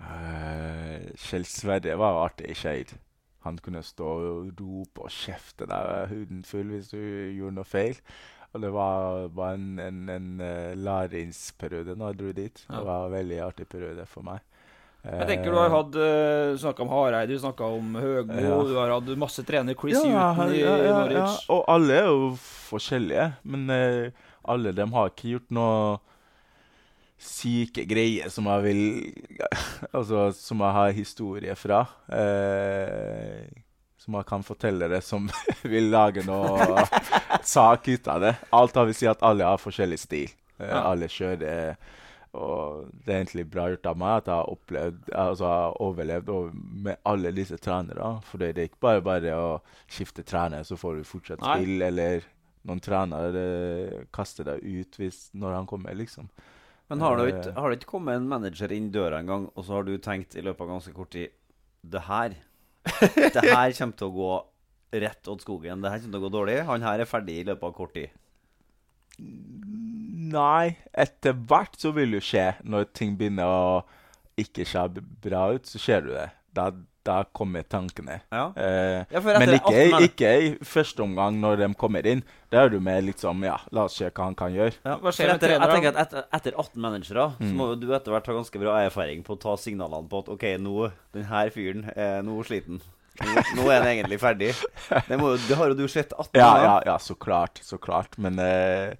uh, 0.02 0.98
Kjell 1.18 1.46
Sverre 1.48 1.96
var 1.98 2.18
artig 2.26 2.50
i 2.52 2.56
Skeid. 2.58 2.92
Han 3.46 3.58
kunne 3.62 3.82
stå 3.86 4.08
og 4.08 4.50
rope 4.58 5.06
og 5.06 5.14
kjefte 5.14 5.66
deg 5.70 6.10
huden 6.10 6.42
full 6.44 6.74
hvis 6.74 6.90
du 6.92 6.98
gjorde 7.00 7.54
noe 7.60 7.68
feil. 7.68 7.96
Og 8.52 8.62
det 8.64 8.70
var, 8.72 9.28
var 9.36 9.54
en, 9.56 9.78
en, 9.82 10.02
en 10.12 10.28
uh, 10.42 10.74
læringsperiode 10.76 11.96
når 11.96 12.12
jeg 12.14 12.20
dro 12.22 12.32
dit. 12.42 12.62
Ja. 12.68 12.80
Det 12.80 12.86
var 12.88 13.06
en 13.06 13.14
veldig 13.14 13.40
artig 13.46 13.68
periode 13.70 14.06
for 14.10 14.26
meg. 14.26 14.42
Jeg 15.04 15.26
tenker 15.30 15.52
Du 15.54 15.56
har 15.56 15.70
hatt 15.72 15.94
uh, 15.96 16.56
snakka 16.58 16.82
om 16.84 16.90
Hareide, 16.92 17.32
du 17.32 17.38
snakka 17.40 17.68
om 17.78 17.94
Høgmo, 17.96 18.40
Ja. 18.42 18.56
du 18.66 18.74
har 18.76 18.90
hatt 18.96 19.12
masse 19.20 19.44
trener. 19.46 19.76
Chris 19.78 19.94
Ja, 20.04 20.32
Huton 20.34 20.54
i, 20.54 20.60
ja, 20.60 20.74
ja. 20.84 20.96
Norwich. 20.98 21.36
Og 21.54 21.62
alle 21.70 21.94
er 22.02 22.08
jo 22.10 22.32
forskjellige, 22.68 23.28
men 23.48 23.70
uh, 23.70 24.10
alle 24.48 24.72
dem 24.76 24.92
har 24.96 25.12
ikke 25.12 25.30
gjort 25.36 25.50
noe 25.54 25.98
syke 27.18 27.82
greier 27.90 28.30
som 28.30 28.46
jeg 28.46 28.62
vil 28.62 28.82
Altså 29.96 30.28
som 30.36 30.60
jeg 30.62 30.76
har 30.76 30.92
historie 30.98 31.54
fra. 31.58 31.80
Uh, 32.10 33.46
som 33.98 34.14
jeg 34.18 34.28
kan 34.28 34.44
fortelle 34.46 34.86
det, 34.92 35.00
som 35.04 35.26
vil 35.72 35.88
lage 35.92 36.22
noe 36.26 36.84
sak 37.44 37.88
ut 37.90 38.06
av 38.08 38.22
det. 38.22 38.34
Alt 38.54 38.76
har 38.78 38.86
vil 38.88 38.96
si 38.96 39.08
at 39.10 39.24
alle 39.26 39.46
har 39.48 39.58
forskjellig 39.62 39.98
stil. 40.02 40.28
Eh, 40.58 40.66
Ja. 40.68 40.84
Alle 40.90 41.06
kjører 41.10 41.76
og 42.36 42.88
det 43.04 43.12
er 43.12 43.22
egentlig 43.22 43.46
bra 43.48 43.68
gjort 43.72 43.86
av 43.88 44.00
meg 44.00 44.14
at 44.20 44.26
jeg 44.28 44.36
har 44.36 44.50
opplevd, 44.52 44.98
altså 45.16 45.46
jeg 45.46 45.62
har 45.62 45.78
overlevd 45.84 46.32
med 46.88 47.00
alle 47.08 47.32
disse 47.36 47.56
trenere. 47.62 48.10
For 48.28 48.42
det 48.42 48.50
er 48.52 48.68
ikke 48.68 48.84
bare 48.84 49.04
bare 49.06 49.36
å 49.38 49.48
skifte 49.86 50.24
trener, 50.28 50.66
så 50.68 50.76
får 50.76 50.98
du 51.00 51.08
fortsatt 51.08 51.44
Nei. 51.44 51.56
Eller 51.88 52.26
noen 52.68 52.82
trenere 52.84 53.40
eh, 53.40 54.04
kaster 54.12 54.44
deg 54.50 54.60
ut 54.60 55.00
hvis, 55.00 55.28
når 55.32 55.56
han 55.56 55.70
kommer, 55.70 55.96
liksom. 55.96 56.28
Men 56.88 57.04
har 57.04 57.16
det 57.16 57.26
Eh, 57.28 57.32
ikke, 57.32 57.54
har 57.56 57.70
det 57.70 57.80
ikke 57.80 57.92
kommet 57.94 58.16
en 58.16 58.28
manager 58.28 58.72
inn 58.72 58.92
døra 58.92 59.22
en 59.22 59.32
gang, 59.32 59.48
og 59.54 59.64
så 59.64 59.78
har 59.78 59.88
du 59.88 59.96
tenkt 60.00 60.36
i 60.36 60.44
løpet 60.44 60.64
av 60.64 60.72
ganske 60.76 60.94
kort 60.96 61.12
tid 61.12 61.34
Det 61.84 62.00
her 62.06 62.36
Det 62.88 63.44
her 63.44 63.72
kommer 63.78 63.96
til 63.96 64.08
å 64.08 64.14
gå 64.16 64.30
rett 65.04 65.28
åt 65.28 65.42
skogen. 65.44 65.82
Det 65.84 65.90
her 65.92 66.00
kommer 66.00 66.16
til 66.16 66.22
å 66.22 66.26
gå 66.28 66.32
dårlig. 66.32 66.54
Han 66.64 66.84
her 66.84 67.02
er 67.02 67.08
ferdig 67.08 67.42
i 67.42 67.44
løpet 67.44 67.66
av 67.68 67.74
kort 67.76 67.92
tid. 67.92 68.08
Nei, 69.18 70.76
etter 70.92 71.32
hvert 71.48 71.78
så 71.80 71.92
vil 71.96 72.12
det 72.12 72.20
jo 72.22 72.26
skje. 72.32 72.48
Når 72.68 72.90
ting 72.96 73.16
begynner 73.18 73.48
å 73.48 73.84
ikke 74.38 74.66
se 74.68 74.82
bra 75.24 75.48
ut, 75.56 75.66
så 75.66 75.80
ser 75.82 76.04
du 76.04 76.10
det. 76.12 76.28
Da, 76.54 76.68
da 77.06 77.22
kommer 77.36 77.64
tankene. 77.64 78.18
Ja. 78.34 78.48
Eh, 78.58 79.04
Ja, 79.14 79.22
for 79.24 79.38
men 79.40 79.54
ikke, 79.56 79.86
ikke 80.04 80.32
i 80.44 80.50
første 80.68 81.02
omgang 81.04 81.38
når 81.40 81.62
de 81.62 81.68
kommer 81.80 82.06
inn. 82.06 82.22
Da 82.52 82.64
er 82.66 82.72
du 82.74 82.78
med 82.80 83.08
sånn 83.20 83.42
Ja, 83.46 83.56
la 83.72 83.86
oss 83.88 83.96
se 83.98 84.10
hva 84.10 84.26
han 84.28 84.36
kan 84.38 84.52
gjøre. 84.54 84.74
Ja, 84.84 84.98
skjer 85.14 85.32
etter, 85.34 85.54
jeg 85.56 85.60
tenker 85.72 85.94
at 85.94 86.02
etter, 86.06 86.28
etter 86.40 86.58
18 86.60 86.82
managere 86.84 87.30
så 87.38 87.48
Mm. 87.48 87.56
må 87.56 87.70
du 87.80 87.88
etter 87.94 88.12
hvert 88.12 88.26
ha 88.26 88.36
ganske 88.38 88.60
bra 88.60 88.76
erfaring 88.84 89.24
på 89.24 89.36
å 89.36 89.40
ta 89.40 89.56
signalene 89.56 90.08
på 90.08 90.18
at 90.24 90.28
OK, 90.34 90.44
nå 90.60 90.90
den 91.14 91.24
her 91.30 91.50
fyren 91.50 91.88
er 91.96 92.22
nå 92.22 92.36
sliten. 92.44 92.80
Nå, 93.24 93.42
nå 93.58 93.66
er 93.72 93.82
den 93.82 93.90
egentlig 93.96 94.20
ferdig. 94.22 94.52
Det, 95.08 95.18
må, 95.18 95.34
det 95.48 95.58
har 95.58 95.72
jo 95.72 95.78
du 95.80 95.86
sett 95.90 96.12
18 96.14 96.38
Ja, 96.38 96.46
ganger. 96.52 96.64
ja, 96.68 96.78
ja, 96.92 96.96
så 97.02 97.16
klart. 97.18 97.60
Så 97.66 97.78
klart. 97.82 98.14
Men 98.22 98.38
eh, 98.42 98.94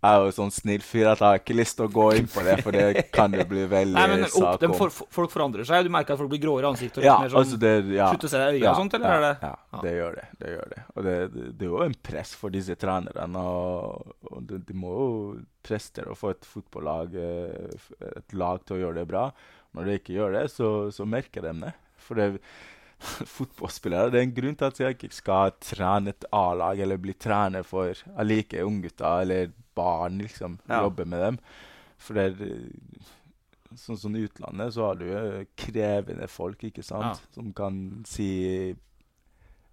jeg 0.00 0.16
er 0.16 0.22
jo 0.24 0.30
sånn 0.32 0.52
snill 0.54 0.80
fyr 0.80 1.10
at 1.10 1.20
jeg 1.20 1.26
har 1.26 1.40
ikke 1.42 1.54
lyst 1.58 1.76
til 1.76 1.84
å 1.84 1.90
gå 1.92 2.04
inn 2.16 2.28
på 2.32 2.40
det, 2.46 2.54
for 2.64 2.72
det 2.72 3.02
kan 3.12 3.34
jo 3.36 3.44
bli 3.50 3.66
veldig 3.68 3.98
Nei, 3.98 4.04
men 4.08 4.22
opp, 4.30 4.62
om. 4.64 4.72
for, 4.78 4.94
for, 4.94 5.10
Folk 5.12 5.34
forandrer 5.34 5.66
seg. 5.68 5.84
Du 5.84 5.92
merker 5.92 6.14
at 6.16 6.22
folk 6.22 6.30
blir 6.32 6.40
gråere 6.40 6.64
i 6.64 6.70
ansiktet? 6.70 7.02
og 7.02 7.04
Ja, 7.04 7.18
mer 7.20 7.34
sånn, 7.34 7.42
altså 7.42 7.58
det, 7.60 7.72
ja. 7.98 8.06
slutter 8.14 8.30
å 8.30 8.32
se 8.32 8.40
deg 8.40 8.54
i 8.56 8.62
øya 8.62 8.64
ja, 8.64 8.72
og 8.72 8.80
sånt, 8.80 8.96
eller 8.96 9.10
ja, 9.10 9.18
er 9.18 9.26
det 9.26 9.50
Ja, 9.50 9.82
det 9.84 9.92
gjør 9.98 10.16
det. 10.20 10.24
det 10.40 10.54
gjør 10.54 10.72
det. 10.72 10.80
Og 10.94 11.04
det, 11.08 11.16
det, 11.34 11.44
det 11.60 11.68
er 11.68 11.74
jo 11.74 11.82
en 11.84 11.98
press 12.08 12.32
for 12.40 12.56
disse 12.56 12.78
trenerne. 12.80 13.44
Og, 13.44 14.16
og 14.30 14.48
de, 14.48 14.62
de 14.70 14.78
må 14.86 14.94
jo 14.96 15.10
prestere 15.68 16.14
å 16.14 16.16
få 16.16 16.32
et 16.32 16.48
fotballag, 16.48 17.18
eh, 17.20 17.86
et 18.14 18.38
lag 18.40 18.64
til 18.64 18.78
å 18.78 18.82
gjøre 18.86 19.02
det 19.02 19.08
bra. 19.12 19.26
Når 19.76 19.86
de 19.90 20.00
ikke 20.00 20.16
gjør 20.16 20.38
det, 20.38 20.46
så, 20.54 20.70
så 20.96 21.04
merker 21.06 21.44
de 21.50 21.58
det. 21.66 21.74
For 22.00 22.16
det, 22.16 22.30
fotballspillere 23.36 24.10
Det 24.12 24.20
er 24.20 24.26
en 24.26 24.36
grunn 24.36 24.58
til 24.60 24.68
at 24.68 24.80
jeg 24.82 24.96
ikke 24.96 25.12
skal 25.14 25.54
trene 25.62 26.12
et 26.12 26.26
A-lag 26.36 26.82
eller 26.84 27.00
bli 27.00 27.14
trener 27.16 27.64
for 27.66 27.92
Jeg 27.92 28.26
liker 28.28 28.68
unggutter 28.68 29.24
eller 29.24 29.54
barn, 29.76 30.18
liksom. 30.20 30.58
Ja. 30.68 30.82
Jobbe 30.84 31.06
med 31.08 31.24
dem. 31.24 31.40
For 32.00 32.18
det 32.18 32.26
er 32.28 32.54
Sånn 33.78 33.98
som 34.00 34.14
i 34.18 34.24
utlandet, 34.26 34.72
så 34.74 34.88
har 34.88 34.96
du 34.98 35.04
jo 35.06 35.18
krevende 35.54 36.26
folk, 36.26 36.64
ikke 36.66 36.82
sant? 36.82 37.20
Som 37.30 37.52
kan 37.54 37.76
si 38.08 38.74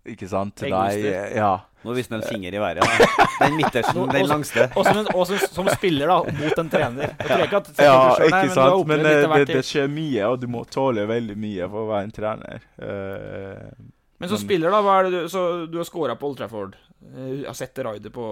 Ikke 0.08 0.30
sant? 0.32 0.56
Til 0.60 0.72
deg 0.74 1.36
Ja. 1.36 1.56
Nå 1.86 1.94
viste 1.96 2.16
han 2.16 2.24
en 2.24 2.28
finger 2.28 2.56
i 2.58 2.60
været. 2.60 2.82
Den 3.42 3.54
midterste, 3.56 3.94
den 4.12 4.26
langste. 4.28 4.66
Og 4.76 4.84
som, 4.84 4.98
en, 4.98 5.08
og 5.14 5.28
som, 5.30 5.38
som 5.54 5.68
spiller 5.72 6.10
da, 6.10 6.18
mot 6.40 6.58
en 6.64 6.72
trener. 6.74 7.14
Jeg 7.14 7.28
tror 7.30 7.44
ikke 7.46 7.60
at 7.62 7.70
Ja, 7.86 7.94
selv, 8.18 8.18
nei, 8.18 8.26
ikke 8.28 8.40
men 8.42 8.56
sant? 8.58 8.88
Men, 8.90 9.04
Men 9.04 9.12
eh, 9.12 9.36
det, 9.38 9.46
det 9.54 9.62
skjer 9.68 9.88
mye, 9.94 10.24
og 10.32 10.42
du 10.42 10.48
må 10.52 10.64
tåle 10.74 11.06
veldig 11.08 11.38
mye 11.40 11.70
for 11.70 11.86
å 11.86 11.92
være 11.92 12.08
en 12.10 12.16
trener. 12.18 12.66
Uh, 12.82 13.88
Men 14.18 14.32
som 14.34 14.42
spiller, 14.42 14.74
da, 14.74 14.82
hva 14.84 14.98
er 15.00 15.08
det 15.08 15.14
du, 15.14 15.30
så 15.32 15.44
du 15.70 15.78
har 15.80 15.88
scora 15.88 16.18
på 16.18 16.32
Old 16.32 16.42
Trafford. 16.42 16.76
Eh, 17.14 17.30
Jeg 17.44 17.48
har 17.48 17.60
sett 17.62 17.84
raidet 17.88 18.12
på 18.16 18.28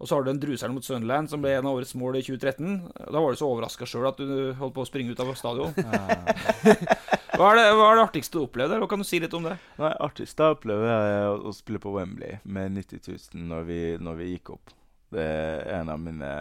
Og 0.00 0.08
så 0.08 0.16
har 0.16 0.24
du 0.24 0.30
en 0.32 0.40
druseren 0.40 0.72
mot 0.72 0.84
Sunderland, 0.84 1.28
som 1.28 1.42
ble 1.44 1.52
en 1.58 1.66
av 1.68 1.76
årets 1.76 1.92
mål 2.00 2.16
i 2.16 2.22
2013. 2.24 2.76
Da 3.12 3.20
var 3.20 3.34
du 3.34 3.36
så 3.36 3.50
overraska 3.52 3.84
sjøl 3.88 4.08
at 4.08 4.20
du 4.20 4.54
holdt 4.56 4.74
på 4.78 4.84
å 4.84 4.88
springe 4.88 5.12
ut 5.12 5.20
av 5.20 5.34
stadion. 5.36 5.74
hva, 7.36 7.50
er 7.50 7.58
det, 7.58 7.66
hva 7.76 7.90
er 7.90 7.98
det 7.98 8.06
artigste 8.06 8.38
du 8.38 8.46
opplevde? 8.46 8.78
Hva 8.80 8.88
kan 8.88 9.04
du 9.04 9.06
si 9.06 9.20
litt 9.20 9.36
om 9.36 9.44
det? 9.44 9.58
Nei, 9.76 9.92
artigste 10.00 10.48
jeg 10.48 10.56
opplevde, 10.56 10.94
å, 11.28 11.34
å 11.50 11.52
spille 11.52 11.82
på 11.84 11.92
Wembley 11.92 12.40
med 12.48 12.78
90 12.78 13.04
000 13.36 13.44
når 13.50 13.68
vi, 13.68 13.80
når 14.00 14.22
vi 14.22 14.30
gikk 14.32 14.54
opp. 14.56 14.72
Det 15.12 15.26
er 15.26 15.68
en 15.82 15.92
av 15.92 16.00
mine 16.00 16.32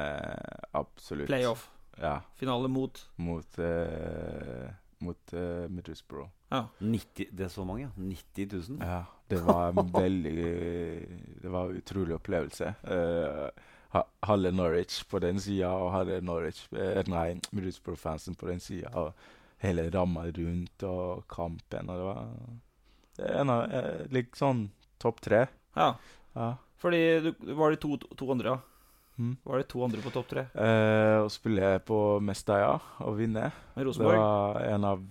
absolutt 0.78 1.28
Playoff. 1.28 1.68
Ja. 2.00 2.22
Finale 2.40 2.72
mot 2.72 3.02
Mot, 3.20 3.60
eh, 3.60 4.70
mot 5.02 5.34
uh, 5.34 5.66
Middlesbrough. 5.70 6.30
Ja. 6.50 6.66
90, 6.80 7.30
det 7.32 7.46
er 7.46 7.52
så 7.54 7.64
mange, 7.64 7.90
90 7.96 8.48
000? 8.54 8.80
Ja, 8.82 9.04
det 9.30 9.42
var 9.48 9.70
en 9.70 9.92
veldig 9.94 10.46
Det 11.42 11.52
var 11.52 11.70
en 11.70 11.82
utrolig 11.82 12.16
opplevelse. 12.16 12.74
Uh, 12.84 13.50
halve 14.22 14.52
Norwich 14.52 15.04
på 15.10 15.20
den 15.20 15.40
sida 15.42 15.72
og 15.74 15.92
halve 15.96 16.20
Norwich 16.22 16.68
eh, 16.78 17.02
Nei, 17.10 17.40
Middlesbrough-fansen 17.52 18.36
på 18.38 18.50
den 18.50 18.60
sida. 18.60 18.92
Og 18.94 19.14
hele 19.64 19.90
ramma 19.94 20.28
rundt 20.30 20.84
og 20.88 21.26
kampen. 21.32 21.90
Og 21.90 21.98
det 21.98 22.06
var 22.06 22.26
det 23.20 23.28
er 23.28 23.42
en 23.42 23.52
av 23.52 23.74
uh, 23.74 24.04
Litt 24.16 24.38
sånn 24.40 24.70
topp 25.02 25.22
tre. 25.26 25.46
Ja. 25.76 25.94
Ja. 26.36 26.54
Fordi 26.80 27.02
du, 27.24 27.32
var 27.58 27.74
det 27.74 27.82
to, 27.84 27.98
to 28.16 28.30
andre, 28.32 28.56
ja? 28.56 28.60
Mm. 29.20 29.34
Var 29.44 29.58
det 29.60 29.68
to 29.68 29.82
andre 29.84 30.00
på 30.02 30.12
topp 30.16 30.28
tre? 30.32 30.46
Eh, 30.56 31.18
å 31.26 31.30
spille 31.30 31.74
på 31.84 31.98
Mestalla 32.24 32.78
og 33.04 33.18
vinne. 33.20 33.50
Med 33.76 33.86
Rosenborg? 33.90 34.16
Det 34.16 34.22
var 34.24 34.62
en 34.74 34.86
av 34.88 35.02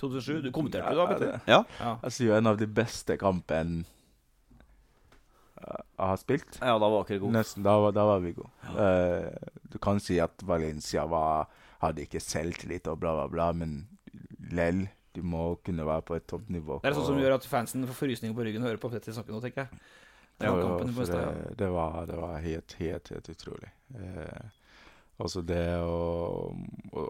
2007? 0.00 0.38
Du 0.46 0.50
kommenterte 0.50 0.94
det 0.96 1.18
da? 1.20 1.40
Ja. 1.46 1.58
Ja. 1.78 1.90
Jeg 2.06 2.12
sier 2.16 2.38
en 2.38 2.48
av 2.50 2.56
de 2.58 2.66
beste 2.66 3.18
kampene 3.20 3.84
jeg 5.64 6.08
har 6.10 6.18
spilt. 6.20 6.56
Ja, 6.60 6.74
da 6.80 6.88
var 6.92 7.04
dere 7.08 7.20
gode. 7.22 7.32
Nesten. 7.38 7.62
Da, 7.64 7.76
var- 7.80 7.92
da 7.96 8.04
var 8.04 8.20
vi 8.20 8.32
gode. 8.36 8.50
Eh, 8.74 9.48
du 9.70 9.78
kan 9.78 10.00
si 10.00 10.18
at 10.20 10.42
Valencia 10.44 11.06
var, 11.08 11.46
hadde 11.80 12.02
ikke 12.04 12.20
selvtillit 12.20 12.88
og 12.90 12.98
bla, 13.00 13.14
bla, 13.14 13.28
bla, 13.28 13.52
men 13.52 13.86
lell. 14.52 14.86
Du 15.14 15.22
må 15.22 15.54
kunne 15.64 15.84
være 15.86 16.02
på 16.02 16.16
et 16.16 16.26
toppnivå. 16.26 16.80
Det 16.82 16.90
er 16.90 16.96
sånn 16.98 17.06
som 17.06 17.18
gjør 17.20 17.36
at 17.36 17.44
fansen 17.46 17.86
får 17.86 17.94
frysninger 17.94 18.34
på 18.34 18.44
ryggen 18.44 18.64
og 18.64 18.68
hører 18.72 18.80
på 18.82 18.90
Petter 18.90 19.12
snakke 19.14 19.30
nå, 19.30 19.40
tenker 19.40 19.62
jeg. 19.68 19.80
Det 20.38 20.46
Ja, 20.46 20.54
var 20.54 20.62
kampen 20.62 20.94
for 20.94 21.06
det, 21.06 21.54
det, 21.58 21.68
var, 21.70 22.06
det 22.06 22.16
var 22.16 22.38
helt, 22.42 22.72
helt, 22.80 23.08
helt 23.14 23.28
utrolig. 23.30 23.70
Eh, 23.94 24.48
også 25.22 25.42
det 25.46 25.62
å, 25.78 26.50
å, 26.92 27.04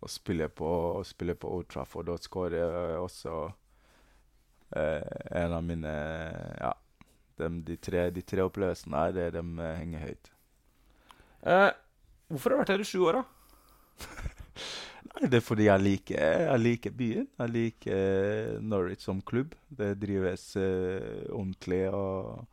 å 0.00 0.08
spille 0.10 0.48
på 0.48 0.70
å 1.00 1.02
spille 1.04 1.36
på 1.36 1.50
Old 1.58 1.68
Trafford 1.70 2.08
og 2.14 2.22
skåre 2.24 2.64
også 3.02 3.34
eh, 4.76 5.02
en 5.42 5.52
av 5.52 5.64
mine 5.64 5.94
Ja, 6.60 6.72
de, 7.36 7.50
de, 7.68 7.76
tre, 7.76 8.08
de 8.14 8.22
tre 8.22 8.44
opplevelsene 8.46 9.04
her, 9.06 9.12
de, 9.16 9.28
de 9.38 9.44
eh, 9.68 9.76
henger 9.82 10.06
høyt. 10.08 10.30
Eh, 11.44 11.70
hvorfor 12.32 12.50
har 12.54 12.56
du 12.56 12.62
vært 12.64 12.74
her 12.74 12.84
i 12.84 12.88
sju 12.88 13.00
år, 13.10 13.20
da? 13.20 13.24
Nei, 15.14 15.28
Det 15.30 15.38
er 15.38 15.44
fordi 15.44 15.68
jeg 15.68 15.82
liker, 15.84 16.18
jeg 16.48 16.62
liker 16.62 16.94
byen. 16.98 17.28
Jeg 17.38 17.52
liker 17.54 18.58
Norwich 18.64 19.04
som 19.04 19.20
klubb. 19.26 19.54
Det 19.68 19.92
drives 20.02 20.48
eh, 20.60 21.24
ordentlig 21.30 21.84
og 21.94 22.44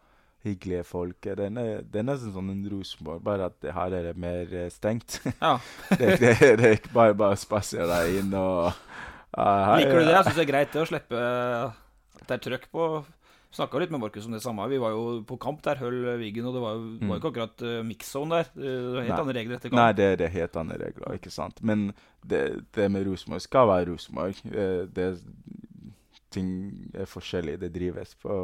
hyggelige 0.46 0.84
folk. 0.88 1.18
Det 1.24 1.48
er, 1.48 1.84
det 1.86 2.02
er 2.02 2.20
sånn 2.22 2.52
en 2.54 2.66
Rosenborg, 2.72 3.22
bare 3.26 3.50
at 3.52 3.58
det 3.64 3.76
her 3.76 3.96
er 3.98 4.10
det 4.10 4.18
mer 4.20 4.52
eh, 4.58 4.70
stengt. 4.74 5.20
Ja. 5.38 5.56
det, 6.00 6.18
det, 6.22 6.36
det 6.62 6.72
er 6.72 6.92
bare 6.94 7.16
bare 7.18 7.39
spasere 7.39 7.88
deg 7.89 8.22
inn 8.24 8.36
og 8.38 8.72
uh, 8.72 8.76
her- 9.38 9.82
Liker 9.84 10.00
du 10.00 10.06
det? 10.06 10.14
Jeg 10.18 10.28
syns 10.30 10.38
det 10.39 10.46
er 10.46 10.52
greit 10.54 10.76
det 10.76 10.84
å 10.84 10.89
slippe 10.89 11.26
at 12.22 12.28
det 12.28 12.38
er 12.38 12.46
trøkk 12.50 12.70
på 12.74 12.92
Snakka 13.52 13.82
litt 13.82 13.92
med 13.92 14.00
Markus 14.00 14.24
om 14.30 14.32
det 14.32 14.39
samme. 14.39 14.64
Vi 14.72 14.78
var 14.80 14.94
jo 14.96 15.18
på 15.28 15.36
kamp 15.44 15.58
der, 15.66 15.76
Høll 15.82 16.06
Wiggen, 16.22 16.46
og 16.48 16.54
det 16.56 16.62
var 16.64 16.78
jo, 16.78 16.84
var 17.02 17.18
jo 17.18 17.20
ikke 17.20 17.32
akkurat 17.34 17.64
uh, 17.68 17.82
mix-zone 17.84 18.38
der. 18.38 18.52
Det 18.56 18.76
var 18.94 19.02
helt 19.02 19.12
Nei. 19.12 19.18
andre 19.26 19.36
regler 19.36 19.58
etter 19.58 19.72
kamp. 19.74 19.80
Nei, 19.82 19.88
det, 19.98 20.08
det 20.22 20.28
er 20.30 20.34
helt 20.38 20.60
andre 20.62 20.78
regler, 20.80 21.18
ikke 21.20 21.34
sant. 21.36 21.60
Men 21.60 21.89
det, 22.24 22.39
det 22.78 22.86
med 22.96 23.10
Rosenborg 23.10 23.44
skal 23.44 23.68
være 23.68 23.89
Rosenborg. 23.89 24.39
Eh, 24.48 24.86
det 24.96 25.10
ting 26.32 26.51
er 26.95 27.09
forskjellig. 27.09 27.59
Det 27.61 27.71
drives 27.75 28.15
på 28.21 28.36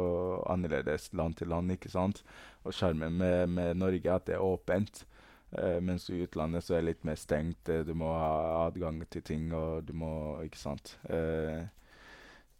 annerledes 0.50 1.10
land 1.16 1.38
til 1.40 1.50
land, 1.52 1.72
ikke 1.74 1.92
sant. 1.92 2.22
Og 2.64 2.76
skjermen 2.76 3.16
med, 3.20 3.48
med 3.54 3.80
Norge 3.80 4.04
er 4.04 4.18
at 4.18 4.28
det 4.28 4.36
er 4.36 4.44
åpent. 4.44 5.04
Eh, 5.50 5.80
mens 5.80 6.10
i 6.10 6.20
utlandet 6.22 6.64
så 6.64 6.76
er 6.76 6.82
det 6.82 6.90
litt 6.90 7.08
mer 7.08 7.16
stengt. 7.16 7.68
Eh, 7.72 7.84
Du 7.86 7.94
må 7.96 8.12
ha 8.12 8.66
adgang 8.66 9.00
til 9.08 9.24
ting, 9.24 9.48
og 9.54 9.84
du 9.88 9.94
må 9.96 10.42
Ikke 10.44 10.60
sant. 10.60 10.96
Eh, 11.08 11.64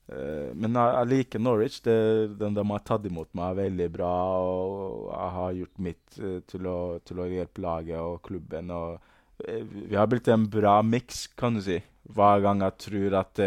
men 0.09 0.73
jeg, 0.73 1.07
liker 1.07 1.39
Norwich. 1.39 1.83
Det, 1.85 2.39
den 2.41 2.55
de 2.57 2.63
har 2.65 2.81
tatt 2.81 3.05
imot 3.05 3.29
meg, 3.37 3.59
veldig 3.59 3.89
bra. 3.93 4.15
Og 4.41 5.11
jeg 5.13 5.35
har 5.35 5.59
gjort 5.59 5.83
mitt 5.85 6.17
til, 6.49 6.65
å, 6.65 6.79
til 7.05 7.21
å 7.21 7.27
hjelpe 7.29 7.61
laget 7.61 8.01
og 8.01 8.23
klubben. 8.25 8.73
Og, 8.73 9.05
vi 9.45 9.95
har 9.95 10.09
blitt 10.09 10.31
en 10.33 10.49
bra 10.49 10.79
miks, 10.81 11.27
kan 11.37 11.59
du 11.59 11.63
si. 11.67 11.77
Hver 12.09 12.41
gang 12.41 12.65
jeg 12.65 12.79
tror 12.87 13.19
at 13.21 13.43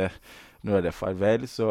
nå 0.64 0.78
er 0.78 0.86
det 0.86 0.94
farvel, 0.94 1.48
så 1.50 1.68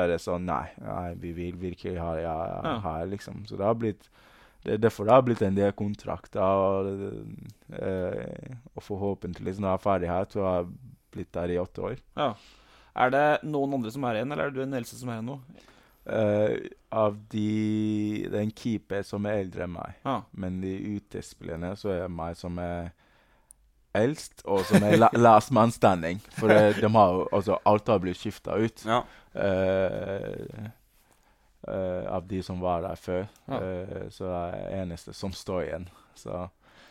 er 0.00 0.14
det 0.14 0.20
sånn 0.24 0.46
Nei, 0.48 0.66
nei 0.80 1.14
vi 1.20 1.32
vil 1.36 1.58
virkelig 1.60 1.98
ha 2.00 2.14
ja, 2.20 2.36
Ja. 2.64 2.78
her, 2.86 3.06
liksom. 3.10 3.44
Så 3.48 3.58
det 3.60 3.66
har 3.68 3.76
blitt 3.78 4.08
det 4.60 4.74
er 4.74 4.80
derfor 4.82 5.06
det 5.08 5.14
har 5.14 5.22
blitt 5.24 5.42
en 5.42 5.56
del 5.56 5.72
kontrakter. 5.72 6.40
Og, 6.44 6.88
eh, 7.72 8.56
og 8.76 8.84
forhåpentligvis 8.84 9.60
når 9.60 9.70
jeg 9.70 9.78
er 9.78 9.84
ferdig 9.86 10.10
her, 10.10 10.26
har 10.44 10.58
jeg 10.58 10.66
blitt 11.14 11.32
der 11.32 11.54
i 11.54 11.58
åtte 11.60 11.84
år. 11.86 11.96
Ja. 12.16 12.34
Er 13.00 13.12
det 13.14 13.26
noen 13.48 13.78
andre 13.78 13.92
som 13.94 14.04
er 14.04 14.18
igjen, 14.18 14.32
eller 14.34 14.48
er 14.48 14.50
det 14.52 14.58
du 14.58 14.64
den 14.66 14.76
eldste 14.76 14.98
som 15.00 15.08
er 15.08 15.20
igjen 15.20 15.30
nå? 15.30 15.38
Uh, 16.10 16.56
av 16.96 17.16
de 17.30 18.24
Det 18.24 18.32
er 18.32 18.42
en 18.42 18.54
keeper 18.56 19.02
som 19.06 19.26
er 19.28 19.42
eldre 19.44 19.66
enn 19.66 19.74
meg. 19.74 19.98
Ja. 20.04 20.16
Men 20.32 20.60
de 20.62 20.72
utespillerne 20.96 21.74
så 21.78 21.92
er 21.94 22.02
det 22.04 22.14
meg 22.16 22.38
som 22.40 22.58
er 22.58 22.90
eldst, 23.96 24.44
og 24.44 24.62
som 24.68 24.84
er 24.86 24.98
la 24.98 25.10
last 25.26 25.52
man 25.54 25.72
standing. 25.74 26.20
For 26.36 26.52
det, 26.52 26.80
de 26.80 26.90
har 26.94 27.22
altså 27.34 27.58
Alt 27.68 27.90
har 27.90 28.02
blitt 28.02 28.20
skifta 28.20 28.58
ut. 28.60 28.84
Ja. 28.86 29.02
uh, 29.34 30.70
uh, 31.68 32.14
av 32.14 32.28
de 32.30 32.42
som 32.42 32.60
var 32.62 32.84
der 32.86 32.96
før. 33.00 33.26
Ja. 33.50 33.58
Uh, 33.60 34.06
så 34.12 34.30
det 34.30 34.40
er 34.46 34.80
eneste 34.84 35.14
som 35.16 35.34
står 35.34 35.66
igjen. 35.66 35.90
Så 36.18 36.46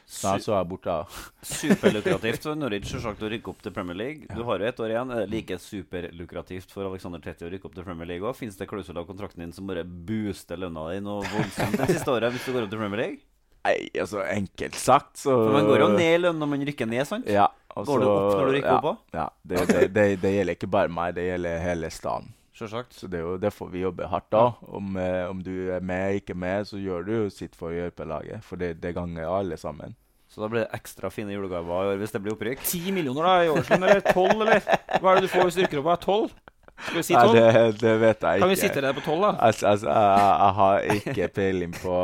snart 0.10 0.44
så 0.44 0.56
er 0.56 0.62
jeg 0.64 0.70
borte. 0.74 0.98
Superlukrativt 1.62 2.48
for 2.50 2.60
Norwich 2.60 2.92
selvsagt 2.92 3.24
å 3.24 3.32
rykke 3.32 3.54
opp 3.54 3.64
til 3.64 3.76
Premier 3.76 4.00
League. 4.00 4.30
Du 4.34 4.44
har 4.48 4.60
jo 4.60 4.70
ett 4.70 4.84
år 4.84 4.96
igjen. 4.96 5.16
Er 5.16 5.24
det 5.24 5.34
like 5.34 5.60
superlukrativt 5.64 6.74
for 6.76 6.90
Alexander 6.90 7.24
Tetti 7.24 7.48
å 7.48 7.52
rykke 7.54 7.70
opp 7.70 7.78
til 7.78 7.88
Premier 7.88 8.14
League 8.16 8.28
òg? 8.28 8.38
Fins 8.40 8.60
det 8.60 8.70
klausuler 8.70 9.04
av 9.04 9.10
kontrakten 9.10 9.46
din 9.46 9.56
som 9.56 9.70
bare 9.70 9.86
booster 9.86 10.60
lønna 10.60 10.90
di 10.94 11.04
noe 11.06 11.26
voldsomt 11.32 11.80
det 11.80 11.92
siste 11.94 12.16
året 12.18 12.36
hvis 12.36 12.48
du 12.48 12.56
går 12.56 12.66
opp 12.68 12.74
til 12.74 12.82
Premier 12.82 13.06
League? 13.06 13.29
Nei, 13.68 13.76
altså 14.00 14.24
enkelt 14.24 14.78
sagt, 14.80 15.18
så 15.20 15.36
For 15.36 15.54
Man 15.54 15.68
går 15.68 15.84
jo 15.84 15.88
ned 15.94 16.14
i 16.16 16.20
lønn 16.24 16.38
når 16.40 16.50
man 16.54 16.66
rykker 16.70 16.88
ned, 16.90 17.04
sant? 17.08 17.28
Ja. 17.30 17.50
altså, 17.74 17.92
Går 17.92 18.02
du 18.02 18.08
opp 18.08 18.34
når 18.34 18.46
du 18.46 18.54
rykker 18.56 18.72
ja, 18.72 18.78
opp 18.80 18.90
òg? 18.94 19.00
Ja. 19.18 19.30
Det, 19.44 19.64
det, 19.68 19.86
det, 19.96 20.06
det 20.24 20.34
gjelder 20.38 20.58
ikke 20.58 20.72
bare 20.72 20.94
meg, 20.94 21.16
det 21.18 21.28
gjelder 21.28 21.64
hele 21.66 21.92
staden. 21.94 22.32
Selvsagt. 22.60 22.96
Så 22.96 23.08
det 23.08 23.22
er 23.22 23.24
jo 23.24 23.38
derfor 23.40 23.70
vi 23.72 23.86
jobber 23.86 24.10
hardt 24.12 24.28
da. 24.36 24.50
Om, 24.68 24.98
eh, 25.00 25.24
om 25.30 25.40
du 25.44 25.72
er 25.72 25.84
med, 25.84 26.20
ikke 26.20 26.36
med, 26.36 26.68
så 26.68 26.80
gjør 26.80 27.06
du 27.08 27.12
jo 27.14 27.26
sitt 27.32 27.56
for 27.56 27.72
å 27.72 27.78
hjelpe 27.78 28.08
laget. 28.08 28.44
For 28.44 28.60
det, 28.60 28.74
det 28.84 28.96
ganger 28.98 29.32
alle 29.32 29.60
sammen. 29.60 29.96
Så 30.30 30.44
da 30.44 30.50
blir 30.52 30.66
det 30.66 30.78
ekstra 30.78 31.10
fine 31.10 31.34
julegaver 31.34 31.88
i 31.88 31.94
år 31.94 32.02
hvis 32.02 32.12
det 32.14 32.22
blir 32.22 32.36
opprykk? 32.36 32.62
Ti 32.68 32.92
millioner 32.94 33.26
da 33.26 33.36
i 33.44 33.50
årslønn, 33.50 33.86
eller 33.88 34.04
tolv, 34.12 34.44
eller? 34.44 34.60
Hva 35.00 35.14
er 35.14 35.18
det 35.18 35.26
du 35.26 35.32
får 35.32 35.48
hvis 35.48 35.58
du 35.58 35.64
rykker 35.64 35.82
opp? 35.82 36.04
Tolv? 36.04 36.36
Skal 36.84 36.98
vi 36.98 37.04
si 37.04 37.16
tolv? 37.16 37.36
det, 37.36 37.80
det 37.82 37.96
vet 38.02 38.22
jeg 38.24 38.40
ikke. 38.40 38.44
Kan 38.46 38.52
vi 38.54 38.60
sitte 38.60 38.84
der 38.86 38.94
på 38.98 39.04
tolv, 39.06 39.26
da? 39.26 39.32
Altså, 39.48 39.68
altså, 39.68 39.90
jeg, 39.90 40.30
jeg 40.44 40.54
har 40.60 40.80
ikke 41.00 41.28
peiling 41.40 41.74
på 41.76 41.96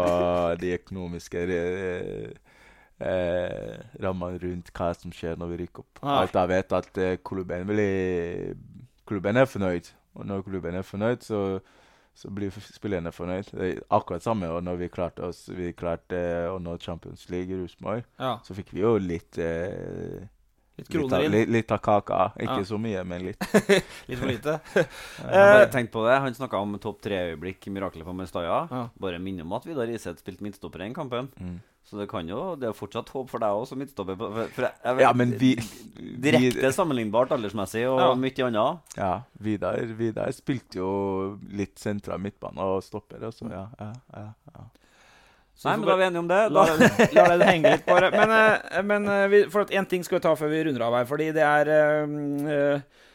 de 0.62 0.74
økonomiske 0.80 1.46
eh, 1.60 2.34
eh, 3.00 3.78
rammene 4.04 4.40
rundt 4.42 4.72
hva 4.76 4.92
som 4.98 5.14
skjer 5.16 5.40
når 5.40 5.54
vi 5.54 5.62
rykker 5.64 5.86
opp. 5.86 6.04
Nei. 6.04 6.18
Alt 6.22 6.38
jeg 6.40 6.52
vet, 6.52 6.76
at 6.82 7.02
eh, 7.02 7.16
klubben, 7.24 7.66
blir, 7.72 8.54
klubben 9.08 9.42
er 9.42 9.50
fornøyd. 9.50 9.92
Og 10.16 10.28
når 10.28 10.46
klubben 10.48 10.78
er 10.80 10.86
fornøyd, 10.88 11.26
så, 11.28 11.42
så 12.16 12.32
blir 12.32 12.54
spillerne 12.64 13.12
fornøyd. 13.12 13.52
Det 13.52 13.72
er 13.72 13.82
akkurat 13.96 14.24
samme 14.24 14.48
og 14.52 14.64
når 14.64 14.80
vi 14.84 14.92
klarte, 14.94 15.28
oss, 15.28 15.46
vi 15.52 15.74
klarte 15.76 16.20
eh, 16.20 16.52
å 16.52 16.60
nå 16.64 16.78
Champions 16.84 17.28
League 17.34 17.52
i 17.52 17.60
Rosenborg. 17.60 18.06
Ja. 18.20 18.38
Så 18.46 18.56
fikk 18.58 18.72
vi 18.76 18.86
jo 18.86 18.96
litt 19.02 19.40
eh, 19.42 20.24
Litt 20.78 20.90
kroner 20.92 21.24
inn. 21.24 21.32
litt, 21.32 21.50
litt 21.50 21.72
av 21.72 21.80
kaka. 21.80 22.32
Ikke 22.36 22.58
Ja. 22.60 22.64
så 22.68 22.78
mye, 22.82 23.04
men 23.08 23.24
litt. 23.30 23.40
Litt 24.10 24.20
for 24.20 24.28
lite. 24.28 24.58
Jeg 24.76 25.32
har 25.32 25.54
bare 25.56 25.70
tenkt 25.72 25.92
på 25.94 26.04
det. 26.08 26.18
Han 26.20 26.34
snakka 26.36 26.60
om 26.60 26.76
topp 26.84 27.00
tre-øyeblikk 27.06 27.68
i 27.68 27.72
miraklet 27.72 28.04
på 28.06 28.14
Mestaya. 28.18 28.68
Ja. 28.72 28.82
Bare 29.00 29.20
minne 29.24 29.46
om 29.48 29.54
at 29.56 29.64
Vidar 29.66 29.88
Iseth 29.88 30.20
spilte 30.20 30.44
midtstopper 30.44 30.84
i 30.84 30.88
den 30.90 30.94
kampen. 30.98 31.32
Mm. 31.40 31.62
Så 31.86 32.00
det 32.00 32.08
kan 32.10 32.26
jo 32.28 32.56
Det 32.58 32.66
er 32.66 32.74
fortsatt 32.74 33.12
håp 33.14 33.30
for 33.30 33.38
deg 33.40 33.54
òg 33.56 33.68
som 33.70 33.78
midtstopper. 33.78 34.16
For, 34.18 34.48
for 34.56 34.66
jeg, 34.66 34.74
jeg, 34.84 35.00
Ja, 35.06 35.12
men 35.14 35.36
vi, 35.40 35.52
Direkte 36.26 36.72
sammenlignbart 36.74 37.32
aldersmessig 37.36 37.84
og 37.88 38.00
Ja. 38.02 38.08
mye 38.18 38.48
annet. 38.48 38.96
Ja, 38.98 39.12
Vidar, 39.40 39.78
Vidar 39.96 40.32
spilte 40.34 40.80
jo 40.82 40.90
litt 41.54 41.78
sentra 41.80 42.18
midtbane 42.18 42.58
og 42.60 42.82
stopper. 42.84 43.22
Og 43.30 43.34
ja, 43.52 43.68
ja, 43.80 43.92
ja, 44.18 44.26
ja. 44.56 44.66
Så 45.56 45.70
Nei, 45.70 45.78
men 45.80 45.88
da 45.88 45.94
er 45.94 46.00
vi 46.02 46.06
enige 46.10 46.22
om 46.22 46.28
det. 46.28 46.42
La, 46.52 46.64
la 47.16 47.38
det 47.40 47.48
henge 47.48 47.72
litt, 47.78 47.86
bare. 47.88 48.10
Men, 48.12 48.34
eh, 48.36 48.82
men 48.84 49.08
eh, 49.08 49.26
vi, 49.32 49.40
for 49.52 49.72
én 49.72 49.88
ting 49.88 50.04
skal 50.04 50.20
vi 50.20 50.26
ta 50.26 50.34
før 50.36 50.52
vi 50.52 50.66
runder 50.68 50.84
av 50.84 50.98
her. 51.00 51.08
Fordi 51.08 51.30
det 51.36 51.46
er 51.48 51.72
eh, 51.72 53.06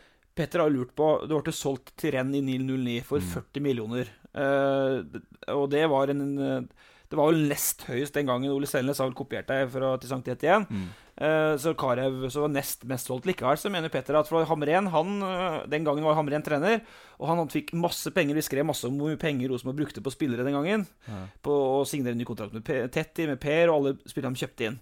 Petter 0.40 0.62
har 0.62 0.72
lurt 0.72 0.94
på 0.96 1.10
Du 1.28 1.34
ble 1.36 1.52
solgt 1.52 1.92
til 2.00 2.14
Renn 2.14 2.32
i 2.38 2.40
909 2.46 2.96
for 3.04 3.20
40 3.34 3.64
millioner. 3.64 4.08
Uh, 4.30 5.02
og 5.50 5.64
det 5.72 5.82
var 5.90 6.12
en 6.12 6.22
Det 6.38 7.16
var 7.18 7.32
vel 7.32 7.48
nest 7.50 7.82
høyest 7.88 8.14
den 8.16 8.30
gangen. 8.30 8.52
Ole 8.54 8.68
Selnes 8.70 9.02
har 9.02 9.10
vel 9.10 9.18
kopiert 9.18 9.50
deg 9.50 9.68
fra, 9.74 9.96
til 10.00 10.12
Sankt 10.12 10.30
Etienne. 10.32 10.70
Mm. 10.70 10.86
Eh, 11.20 11.54
så 11.60 11.74
Karev 11.76 12.22
så 12.32 12.46
var 12.46 12.52
nest 12.54 12.86
mest 12.88 13.10
solgt 13.10 13.26
likevel. 13.28 13.58
Så 13.60 13.68
mener 13.72 13.92
Petter 13.92 14.16
at 14.16 14.28
for 14.30 14.46
Hamren 14.48 14.88
han, 14.88 15.22
eh, 15.22 15.66
Den 15.68 15.84
gangen 15.84 16.06
var 16.06 16.16
Hamren 16.16 16.42
trener, 16.42 16.80
og 17.18 17.28
han, 17.28 17.42
han 17.42 17.52
fikk 17.52 17.74
masse 17.76 18.08
penger. 18.16 18.38
Vi 18.38 18.46
skrev 18.46 18.64
masse 18.64 18.88
om 18.88 18.96
hvor 18.96 19.12
mye 19.12 19.20
penger 19.20 19.52
Rosenborg 19.52 19.82
brukte 19.82 20.04
på 20.04 20.14
spillere 20.14 20.46
den 20.46 20.56
gangen. 20.56 20.86
Ja. 21.04 21.22
På 21.44 21.52
å 21.80 21.86
signere 21.88 22.16
ny 22.16 22.24
kontrakt 22.24 22.56
med 22.56 22.64
P 22.64 22.80
Tetti, 22.88 23.28
med 23.28 23.40
Per 23.42 23.68
og 23.68 23.76
alle 23.76 23.96
spillerne 24.08 24.38
de 24.38 24.46
kjøpte 24.46 24.70
inn. 24.70 24.80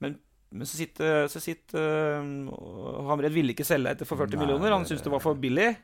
Men 0.00 0.18
Men 0.52 0.66
så 0.66 0.80
sitter, 0.80 1.28
så 1.30 1.38
sitter 1.38 1.78
uh, 2.18 3.04
Hamred 3.06 3.30
ville 3.30 3.52
ikke 3.54 3.62
selge 3.62 3.92
etter 3.94 4.08
for 4.08 4.18
40 4.18 4.34
Nei, 4.34 4.40
millioner. 4.42 4.72
Han 4.74 4.82
syntes 4.82 5.04
det 5.04 5.12
var 5.12 5.22
for 5.22 5.38
billig. 5.38 5.76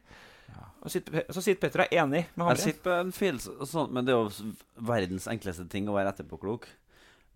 Og 0.82 0.90
sitter, 0.90 1.22
så 1.30 1.42
sitter 1.42 1.60
Petter 1.62 1.84
er 1.84 1.94
enig 2.02 2.24
med 2.34 2.50
Jeg 2.54 2.62
sitter 2.64 2.82
på 2.82 2.94
en 2.94 3.12
følelse 3.14 3.66
sånn, 3.66 3.92
Men 3.94 4.06
det 4.06 4.14
er 4.14 4.22
jo 4.22 4.50
verdens 4.86 5.26
enkleste 5.30 5.68
ting 5.70 5.86
å 5.90 5.94
være 5.94 6.14
etterpåklok. 6.14 6.66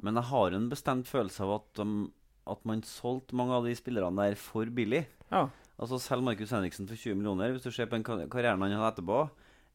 Men 0.03 0.19
jeg 0.19 0.31
har 0.31 0.57
en 0.57 0.69
bestemt 0.71 1.07
følelse 1.11 1.45
av 1.47 1.55
at, 1.61 1.83
um, 1.83 2.11
at 2.47 2.65
man 2.65 2.83
solgte 2.87 3.37
mange 3.37 3.53
av 3.57 3.65
de 3.67 3.75
spillerne 3.77 4.17
der 4.31 4.35
for 4.41 4.65
billig. 4.67 5.05
Ja. 5.31 5.49
Altså 5.81 5.99
Selv 6.03 6.23
Markus 6.27 6.51
Henriksen 6.53 6.89
for 6.89 6.97
20 6.97 7.15
millioner, 7.17 7.53
hvis 7.55 7.63
du 7.65 7.71
ser 7.73 7.87
på 7.89 7.97
den 7.97 8.05
kar- 8.05 8.27
karrieren 8.29 8.61
han 8.63 8.73
hadde 8.77 8.93
etterpå, 8.97 9.21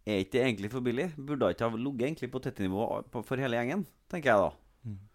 er 0.06 0.20
ikke 0.22 0.36
det 0.38 0.44
egentlig 0.44 0.70
for 0.72 0.86
billig? 0.86 1.08
Burde 1.18 1.50
ikke 1.54 1.66
ha 1.70 1.76
ligget 1.78 2.08
egentlig 2.10 2.32
på 2.32 2.42
tett 2.44 2.60
nivå 2.62 2.84
for 3.26 3.42
hele 3.42 3.58
gjengen, 3.58 3.86
tenker 4.12 4.30
jeg 4.32 4.44
da. 4.44 4.52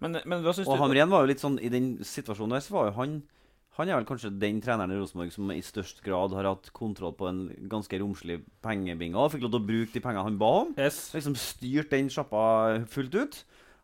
Men, 0.03 0.17
men 0.27 0.43
hva 0.43 0.51
syns 0.51 0.67
Og 0.67 0.75
du 0.75 0.83
Hamren 0.83 1.13
var 1.13 1.23
jo 1.23 1.29
litt 1.31 1.39
sånn 1.39 1.61
I 1.63 1.69
den 1.71 1.85
situasjonen 2.03 2.57
der 2.57 2.63
så 2.65 2.73
var 2.75 2.89
jo 2.89 2.95
han 2.97 3.13
Han 3.79 3.87
er 3.87 4.01
vel 4.01 4.07
kanskje 4.09 4.33
den 4.43 4.59
treneren 4.61 4.91
i 4.91 4.97
Rosenborg 4.99 5.31
som 5.31 5.53
i 5.55 5.61
størst 5.63 6.03
grad 6.03 6.35
har 6.35 6.49
hatt 6.49 6.73
kontroll 6.75 7.15
på 7.15 7.29
en 7.31 7.45
ganske 7.71 8.01
romslig 8.03 8.41
pengebinge. 8.67 9.15
Og 9.15 9.31
fikk 9.37 9.45
lov 9.47 9.53
til 9.55 9.61
å 9.63 9.69
bruke 9.69 9.95
de 9.95 10.03
pengene 10.03 10.25
han 10.27 10.41
ba 10.43 10.49
om. 10.65 10.73
Liksom 11.15 11.37
styrt 11.39 11.95
den 11.95 12.11
sjappa 12.11 12.43
fullt 12.91 13.15
ut. 13.15 13.39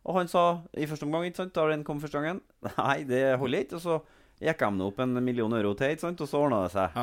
Og 0.07 0.15
han 0.21 0.29
sa 0.31 0.43
i 0.79 0.87
første 0.87 1.07
omgang, 1.07 1.27
ikke 1.27 1.43
sant, 1.43 1.55
da 1.55 1.67
den 1.67 1.83
kom 1.87 1.99
første 1.99 2.21
gangen 2.21 2.39
Nei, 2.77 3.01
det 3.07 3.23
holder 3.41 3.65
ikke. 3.65 3.79
Og 3.79 3.83
så 3.83 3.97
gikk 4.39 4.61
de 4.63 4.85
opp 4.85 4.99
en 5.03 5.17
million 5.23 5.53
euro 5.57 5.73
til, 5.77 5.93
ikke 5.95 6.07
sant, 6.07 6.21
og 6.23 6.29
så 6.31 6.43
ordna 6.45 6.63
det 6.65 6.75
seg. 6.75 6.99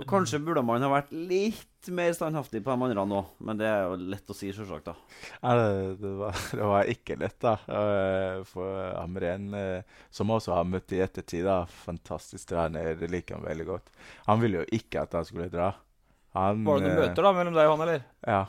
Men 0.00 0.08
Kanskje 0.08 0.38
burde 0.40 0.62
man 0.64 0.80
ha 0.84 0.88
vært 0.92 1.10
litt 1.12 1.88
mer 1.92 2.12
standhaftig 2.16 2.62
på 2.64 2.72
de 2.72 2.86
andre 2.86 3.02
nå, 3.08 3.18
men 3.44 3.58
det 3.60 3.66
er 3.68 3.82
jo 3.84 3.96
lett 4.12 4.30
å 4.32 4.36
si, 4.36 4.48
selvsagt. 4.54 4.86
da. 4.86 4.94
Ja, 5.42 5.56
det, 5.58 5.96
det, 6.00 6.12
var, 6.20 6.38
det 6.60 6.68
var 6.70 6.92
ikke 6.94 7.18
lett, 7.20 7.36
da. 7.42 7.56
Eh, 7.66 8.38
For 8.48 8.78
Hamren, 8.94 9.50
eh, 9.58 9.98
som 10.14 10.32
også 10.32 10.54
har 10.56 10.68
møtt 10.68 10.94
i 10.96 11.02
ettertid, 11.04 11.44
da, 11.48 11.64
fantastisk 11.84 12.52
trener, 12.52 12.94
det 13.00 13.10
liker 13.12 13.36
han 13.40 13.48
veldig 13.48 13.68
godt. 13.74 13.92
Han 14.30 14.40
ville 14.44 14.62
jo 14.62 14.78
ikke 14.78 15.04
at 15.04 15.18
han 15.18 15.28
skulle 15.28 15.50
dra. 15.52 15.72
Han, 16.38 16.64
Var 16.64 16.80
det 16.80 16.86
noen 16.86 16.96
eh, 16.96 17.02
møter 17.04 17.26
da 17.26 17.34
mellom 17.36 17.56
deg 17.58 17.68
og 17.68 17.76
han, 17.76 17.86
eller? 17.88 18.08
Ja. 18.24 18.42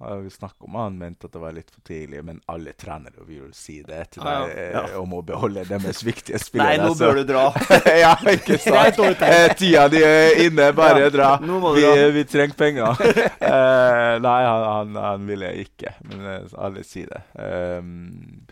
Ja, 0.00 0.14
Vi 0.16 0.30
snakket 0.30 0.62
om 0.64 0.74
han 0.74 0.98
mente 0.98 1.28
at 1.28 1.32
det 1.32 1.40
var 1.42 1.52
litt 1.52 1.70
for 1.70 1.82
tidlig, 1.84 2.22
men 2.24 2.40
alle 2.48 2.72
trenere 2.72 3.24
vil 3.26 3.42
jo 3.42 3.48
si 3.52 3.82
det 3.84 3.98
til 4.14 4.24
Ja, 4.24 4.32
ja. 4.32 4.46
deg 4.46 4.76
ah, 4.80 4.86
Ja. 4.94 5.00
om 5.02 5.12
å 5.12 5.20
beholde 5.26 5.64
deres 5.68 6.00
viktige 6.06 6.40
spillere. 6.40 6.78
Nei, 6.78 6.88
nå 6.88 6.94
bør 6.96 7.20
du 7.20 7.24
dra. 7.28 7.42
ja, 8.04 8.14
ikke 8.32 8.56
sant? 8.64 9.00
Eh, 9.26 9.52
Tida 9.58 9.88
di 9.92 10.00
er 10.06 10.40
inne, 10.46 10.70
bare 10.76 11.04
Ja, 11.04 11.10
dra. 11.12 11.28
Vi, 11.40 11.84
dra. 11.84 12.08
vi 12.16 12.24
trenger 12.24 12.56
penger. 12.56 12.96
uh, 12.96 14.16
nei, 14.26 14.40
han, 14.48 14.64
han, 14.70 14.96
han 15.04 15.28
ville 15.28 15.52
ikke, 15.66 15.92
men 16.08 16.24
eh, 16.32 16.56
alle 16.56 16.84
sier 16.86 17.12
det. 17.12 17.22
Um, 17.36 18.46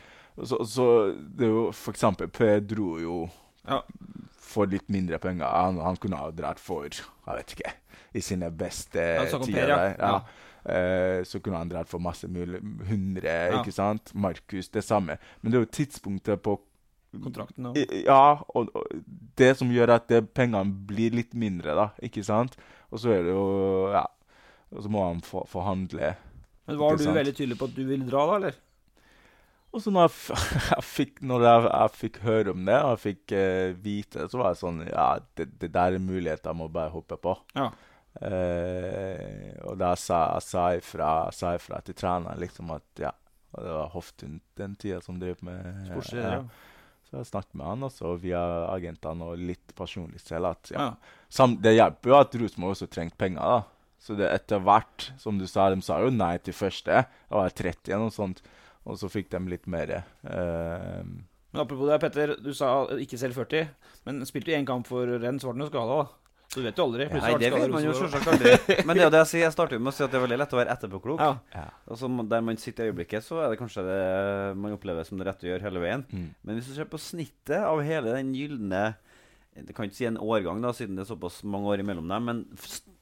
så, 0.44 0.60
så 0.68 0.88
det 1.16 1.48
er 1.48 1.54
jo 1.54 1.64
for 1.74 1.96
eksempel 1.96 2.28
Pedro 2.30 2.92
dro 2.92 2.98
jo 3.02 3.16
for 4.48 4.68
litt 4.70 4.88
mindre 4.92 5.18
penger. 5.22 5.48
Han, 5.48 5.80
han 5.82 5.96
kunne 6.00 6.20
ha 6.20 6.28
dratt 6.34 6.60
for, 6.62 6.86
jeg 6.88 7.40
vet 7.40 7.56
ikke, 7.56 7.72
i 8.16 8.22
sine 8.24 8.50
beste 8.54 9.00
Ja, 9.18 9.24
tider. 9.40 9.74
Ja. 9.98 10.12
Eh, 10.64 11.22
så 11.24 11.40
kunne 11.40 11.60
han 11.60 11.70
dratt 11.70 11.88
for 11.90 12.02
masse 12.02 12.28
mulig, 12.28 12.60
100, 12.88 13.24
Ja. 13.24 13.60
ikke 13.60 13.72
sant? 13.74 14.14
Markus, 14.14 14.68
det 14.74 14.84
samme. 14.84 15.18
Men 15.40 15.52
det 15.52 15.58
er 15.60 15.64
jo 15.66 15.76
tidspunktet 15.78 16.42
på 16.42 16.58
Kontrakten 17.22 17.70
òg. 17.70 17.78
Ja, 18.04 18.42
og, 18.52 18.68
og 18.76 18.84
det 19.40 19.54
som 19.56 19.70
gjør 19.72 19.94
at 19.94 20.10
det, 20.10 20.26
pengene 20.36 20.68
blir 20.90 21.14
litt 21.16 21.32
mindre, 21.32 21.72
da, 21.78 21.86
ikke 22.04 22.20
sant? 22.26 22.58
Og 22.92 23.00
så 23.00 23.14
er 23.16 23.22
det 23.24 23.32
jo 23.32 23.46
Ja. 23.94 24.04
Og 24.68 24.82
så 24.84 24.90
må 24.92 25.00
han 25.06 25.22
for, 25.24 25.46
forhandle. 25.48 26.10
Men 26.68 26.76
var 26.76 26.98
du 26.98 27.04
sant? 27.06 27.16
veldig 27.16 27.32
tydelig 27.32 27.56
på 27.56 27.64
at 27.70 27.76
du 27.78 27.86
ville 27.88 28.04
dra, 28.04 28.26
da, 28.28 28.34
eller? 28.36 28.58
Og 29.72 29.80
så 29.80 29.92
når 29.92 30.06
jeg, 30.10 30.36
jeg 30.74 30.84
fikk, 30.84 31.22
når 31.24 31.46
jeg, 31.46 31.62
jeg 31.70 31.94
fikk 32.02 32.18
høre 32.24 32.52
om 32.52 32.64
det, 32.68 32.76
og 32.84 32.90
jeg 32.92 33.00
fikk 33.06 33.34
uh, 33.36 33.72
vite 33.84 34.20
det, 34.20 34.28
så 34.28 34.40
var 34.42 34.52
jeg 34.52 34.60
sånn 34.60 34.82
Ja, 34.88 35.08
det, 35.40 35.48
det 35.60 35.72
der 35.72 35.96
er 35.96 36.04
muligheter, 36.04 36.50
jeg 36.52 36.60
må 36.60 36.68
bare 36.72 36.92
hoppe 36.92 37.16
på. 37.24 37.34
Ja. 37.56 37.70
Eh, 38.18 39.52
og 39.66 39.76
da 39.78 39.92
sa 39.98 40.18
jeg 40.38 40.46
sa 40.50 40.64
jeg 40.74 40.82
fra 41.62 41.80
til 41.86 41.94
treneren 41.94 42.40
liksom 42.42 42.72
at 42.74 43.02
ja 43.02 43.12
Og 43.54 43.62
det 43.64 43.74
var 43.76 43.92
Hoftun 43.94 44.40
den 44.58 44.74
tida 44.76 44.98
som 45.04 45.20
drev 45.20 45.38
med 45.46 45.86
Sportsleder, 45.86 46.34
ja. 46.42 46.42
Så 47.08 47.16
jeg 47.22 47.28
snakket 47.30 47.54
med 47.56 47.66
han 47.70 47.86
også 47.86 48.10
via 48.20 48.40
agentene 48.74 49.30
og 49.30 49.38
litt 49.40 49.72
personlig 49.78 50.20
selv. 50.20 50.50
at 50.50 50.70
ja. 50.74 50.90
Sam, 51.32 51.54
Det 51.56 51.72
hjelper 51.72 52.10
jo 52.10 52.18
at 52.18 52.34
Rosenborg 52.36 52.74
også 52.76 52.88
trengte 52.92 53.16
penger. 53.16 53.40
da. 53.40 53.62
Så 53.98 54.14
det 54.18 54.28
etter 54.28 54.60
hvert, 54.60 55.06
som 55.16 55.38
du 55.40 55.46
sa, 55.48 55.70
de 55.72 55.80
sa 55.80 56.02
jo 56.04 56.10
nei 56.12 56.34
til 56.44 56.52
første. 56.52 57.06
Da 57.08 57.32
var 57.38 57.48
jeg 57.48 57.56
30 57.62 57.94
eller 57.94 58.04
noe 58.10 58.14
sånt. 58.14 58.42
Og 58.84 59.00
så 59.00 59.08
fikk 59.08 59.30
de 59.32 59.40
litt 59.48 59.64
mer. 59.66 59.90
Eh, 60.28 61.02
Men 61.02 61.62
apropos 61.64 61.88
det, 61.88 61.98
Petter. 62.04 62.36
Du 62.44 62.52
sa 62.52 62.84
ikke 63.00 63.16
selv 63.18 63.40
40, 63.40 63.70
men 64.04 64.20
spilte 64.28 64.52
du 64.52 64.58
én 64.58 64.68
kamp 64.68 64.86
for 64.86 65.08
Renn, 65.08 65.40
så 65.40 65.48
var 65.48 65.56
den 65.56 65.64
jo 65.64 65.70
skada, 65.72 66.02
da. 66.02 66.27
Så 66.48 66.62
du 66.62 66.64
vet 66.64 66.78
jo 66.80 66.86
aldri. 66.88 67.04
Nei, 67.12 67.32
det 67.42 67.50
vet 67.52 67.72
man 67.72 67.84
jo 67.84 67.92
selvsagt 67.92 68.28
aldri. 68.32 68.52
Men 68.88 68.96
det 68.96 69.02
er 69.02 69.06
jo 69.10 69.12
det 69.12 69.20
jeg 69.20 69.30
sier. 69.34 69.42
Jeg 69.44 69.52
starter 69.52 69.76
jo 69.76 69.82
med 69.84 69.92
å 69.92 69.96
si 69.98 70.04
at 70.06 70.12
det 70.14 70.16
er 70.16 70.22
veldig 70.24 70.38
lett 70.40 70.54
å 70.54 70.58
være 70.58 70.72
etterpåklok. 70.72 71.20
Ja. 71.52 71.66
Og 71.92 71.98
så 72.00 72.08
der 72.32 72.46
man 72.46 72.60
sitter 72.62 72.86
i 72.86 72.92
øyeblikket, 72.92 73.26
så 73.26 73.42
er 73.44 73.52
det 73.52 73.58
kanskje 73.60 73.84
det 73.84 73.98
man 74.56 74.76
opplever 74.78 75.04
som 75.04 75.20
det 75.20 75.26
rette 75.28 75.44
å 75.44 75.50
gjøre 75.50 75.66
hele 75.66 75.82
veien. 75.82 76.06
Mm. 76.08 76.30
Men 76.40 76.56
hvis 76.56 76.70
du 76.70 76.72
ser 76.78 76.88
på 76.88 77.00
snittet 77.04 77.60
av 77.60 77.82
hele 77.84 78.16
den 78.16 78.32
gylne 78.36 78.82
Det 79.58 79.74
kan 79.74 79.88
ikke 79.88 79.98
si 79.98 80.08
en 80.08 80.20
årgang, 80.22 80.62
da, 80.64 80.72
siden 80.72 80.96
det 80.96 81.02
er 81.02 81.10
såpass 81.10 81.42
mange 81.42 81.68
år 81.72 81.82
imellom 81.82 82.08
dem, 82.08 82.28
men 82.30 82.42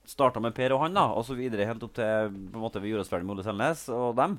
starta 0.09 0.41
med 0.41 0.55
Per 0.57 0.73
og 0.73 0.87
han, 0.87 0.97
da, 0.97 1.11
og 1.13 1.27
så 1.29 1.37
videre 1.37 1.67
helt 1.69 1.83
opp 1.85 1.93
til 1.99 2.31
på 2.33 2.57
en 2.57 2.63
måte 2.63 2.81
vi 2.81 2.95
gjorde 2.95 3.05
oss 3.05 3.11
ferdig 3.13 3.29
med 3.29 3.37
Ole 3.37 3.45
Selnes 3.45 3.83
og 3.93 4.15
dem, 4.17 4.39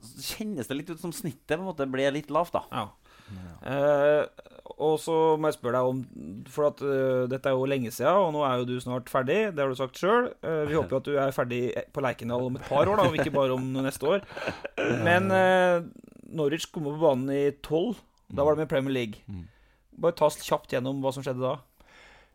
så 0.00 0.24
kjennes 0.30 0.70
det 0.70 0.78
litt 0.78 0.92
ut 0.94 1.02
som 1.02 1.12
snittet 1.12 1.52
på 1.52 1.60
en 1.60 1.68
måte 1.68 1.86
ble 1.90 2.06
litt 2.16 2.32
lavt, 2.32 2.56
da. 2.56 2.64
Ja. 2.72 2.86
Eh, 3.64 4.22
og 4.74 4.96
så 5.00 5.14
må 5.38 5.48
jeg 5.48 5.56
spørre 5.56 5.78
deg 5.78 5.88
om 5.88 6.00
For 6.50 6.66
at 6.66 6.80
uh, 6.82 7.24
dette 7.30 7.48
er 7.48 7.54
jo 7.54 7.68
lenge 7.68 7.92
siden, 7.94 8.10
og 8.10 8.32
nå 8.34 8.42
er 8.44 8.58
jo 8.60 8.66
du 8.68 8.74
snart 8.82 9.08
ferdig. 9.12 9.52
Det 9.54 9.62
har 9.62 9.70
du 9.70 9.78
sagt 9.78 10.00
sjøl. 10.00 10.32
vi 10.68 10.74
håper 10.74 10.96
jo 10.96 11.00
at 11.02 11.08
du 11.08 11.18
er 11.20 11.36
ferdig 11.36 11.60
på 11.94 12.02
Lerkendal 12.04 12.48
om 12.48 12.58
et 12.58 12.66
par 12.68 12.88
år, 12.88 12.98
da, 12.98 13.06
og 13.08 13.18
ikke 13.18 13.34
bare 13.34 13.54
om 13.56 13.70
neste 13.84 14.08
år. 14.16 14.24
Men 15.06 15.30
uh, 15.30 15.86
Norwich 16.34 16.68
kom 16.72 16.88
på 16.88 16.96
banen 16.98 17.30
i 17.32 17.44
12. 17.62 18.02
Da 18.34 18.44
var 18.44 18.56
det 18.56 18.64
med 18.64 18.72
Premier 18.72 18.96
League. 18.96 19.44
Bare 20.00 20.16
ta 20.18 20.26
oss 20.26 20.40
kjapt 20.42 20.74
gjennom 20.74 21.00
hva 21.04 21.12
som 21.14 21.24
skjedde 21.24 21.44
da. 21.44 21.56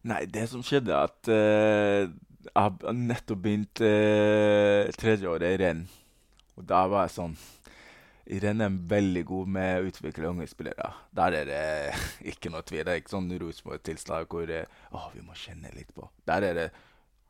Nei, 0.07 0.23
det 0.31 0.45
som 0.51 0.63
skjedde, 0.63 0.95
at 0.95 1.27
eh, 1.33 2.07
jeg 2.47 2.93
nettopp 2.95 3.41
begynt 3.43 3.81
uh, 3.83 4.87
tredjeåret 4.95 5.57
i 5.57 5.59
renn. 5.59 5.81
Og 6.55 6.67
da 6.67 6.85
var 6.91 7.07
jeg 7.07 7.17
sånn 7.17 7.35
Renn 8.29 8.61
er 8.61 8.75
veldig 8.91 9.23
god 9.25 9.49
med 9.55 9.79
å 9.79 9.87
utvikle 9.89 10.29
unge 10.29 10.45
spillere. 10.49 10.91
Der 11.17 11.35
er 11.39 11.47
det 11.49 11.63
ikke 12.33 12.51
noe 12.53 12.61
tvil. 12.65 12.83
Det 12.85 12.93
er 12.93 13.01
ikke 13.01 13.15
sånn 13.15 13.31
Rosenborg-tilstand 13.41 14.29
hvor 14.29 14.45
det, 14.49 14.65
å, 14.93 15.07
vi 15.15 15.23
må 15.25 15.37
kjenne 15.37 15.71
litt 15.73 15.89
på. 15.95 16.05
Der 16.29 16.45
er 16.45 16.57
det 16.57 16.67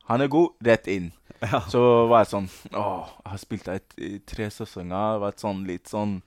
Han 0.09 0.21
er 0.25 0.31
god, 0.33 0.57
rett 0.65 0.87
inn. 0.89 1.11
Så 1.71 1.81
var 2.09 2.25
jeg 2.25 2.31
sånn 2.31 2.49
Å, 2.73 2.83
jeg 3.21 3.31
har 3.31 3.39
spilt 3.39 3.69
der 3.69 3.79
i, 4.01 4.17
tre 4.27 4.49
sesonger. 4.51 5.23
Et 5.29 5.45
sånn 5.45 5.63
litt 5.69 5.87
sånn 5.87 6.17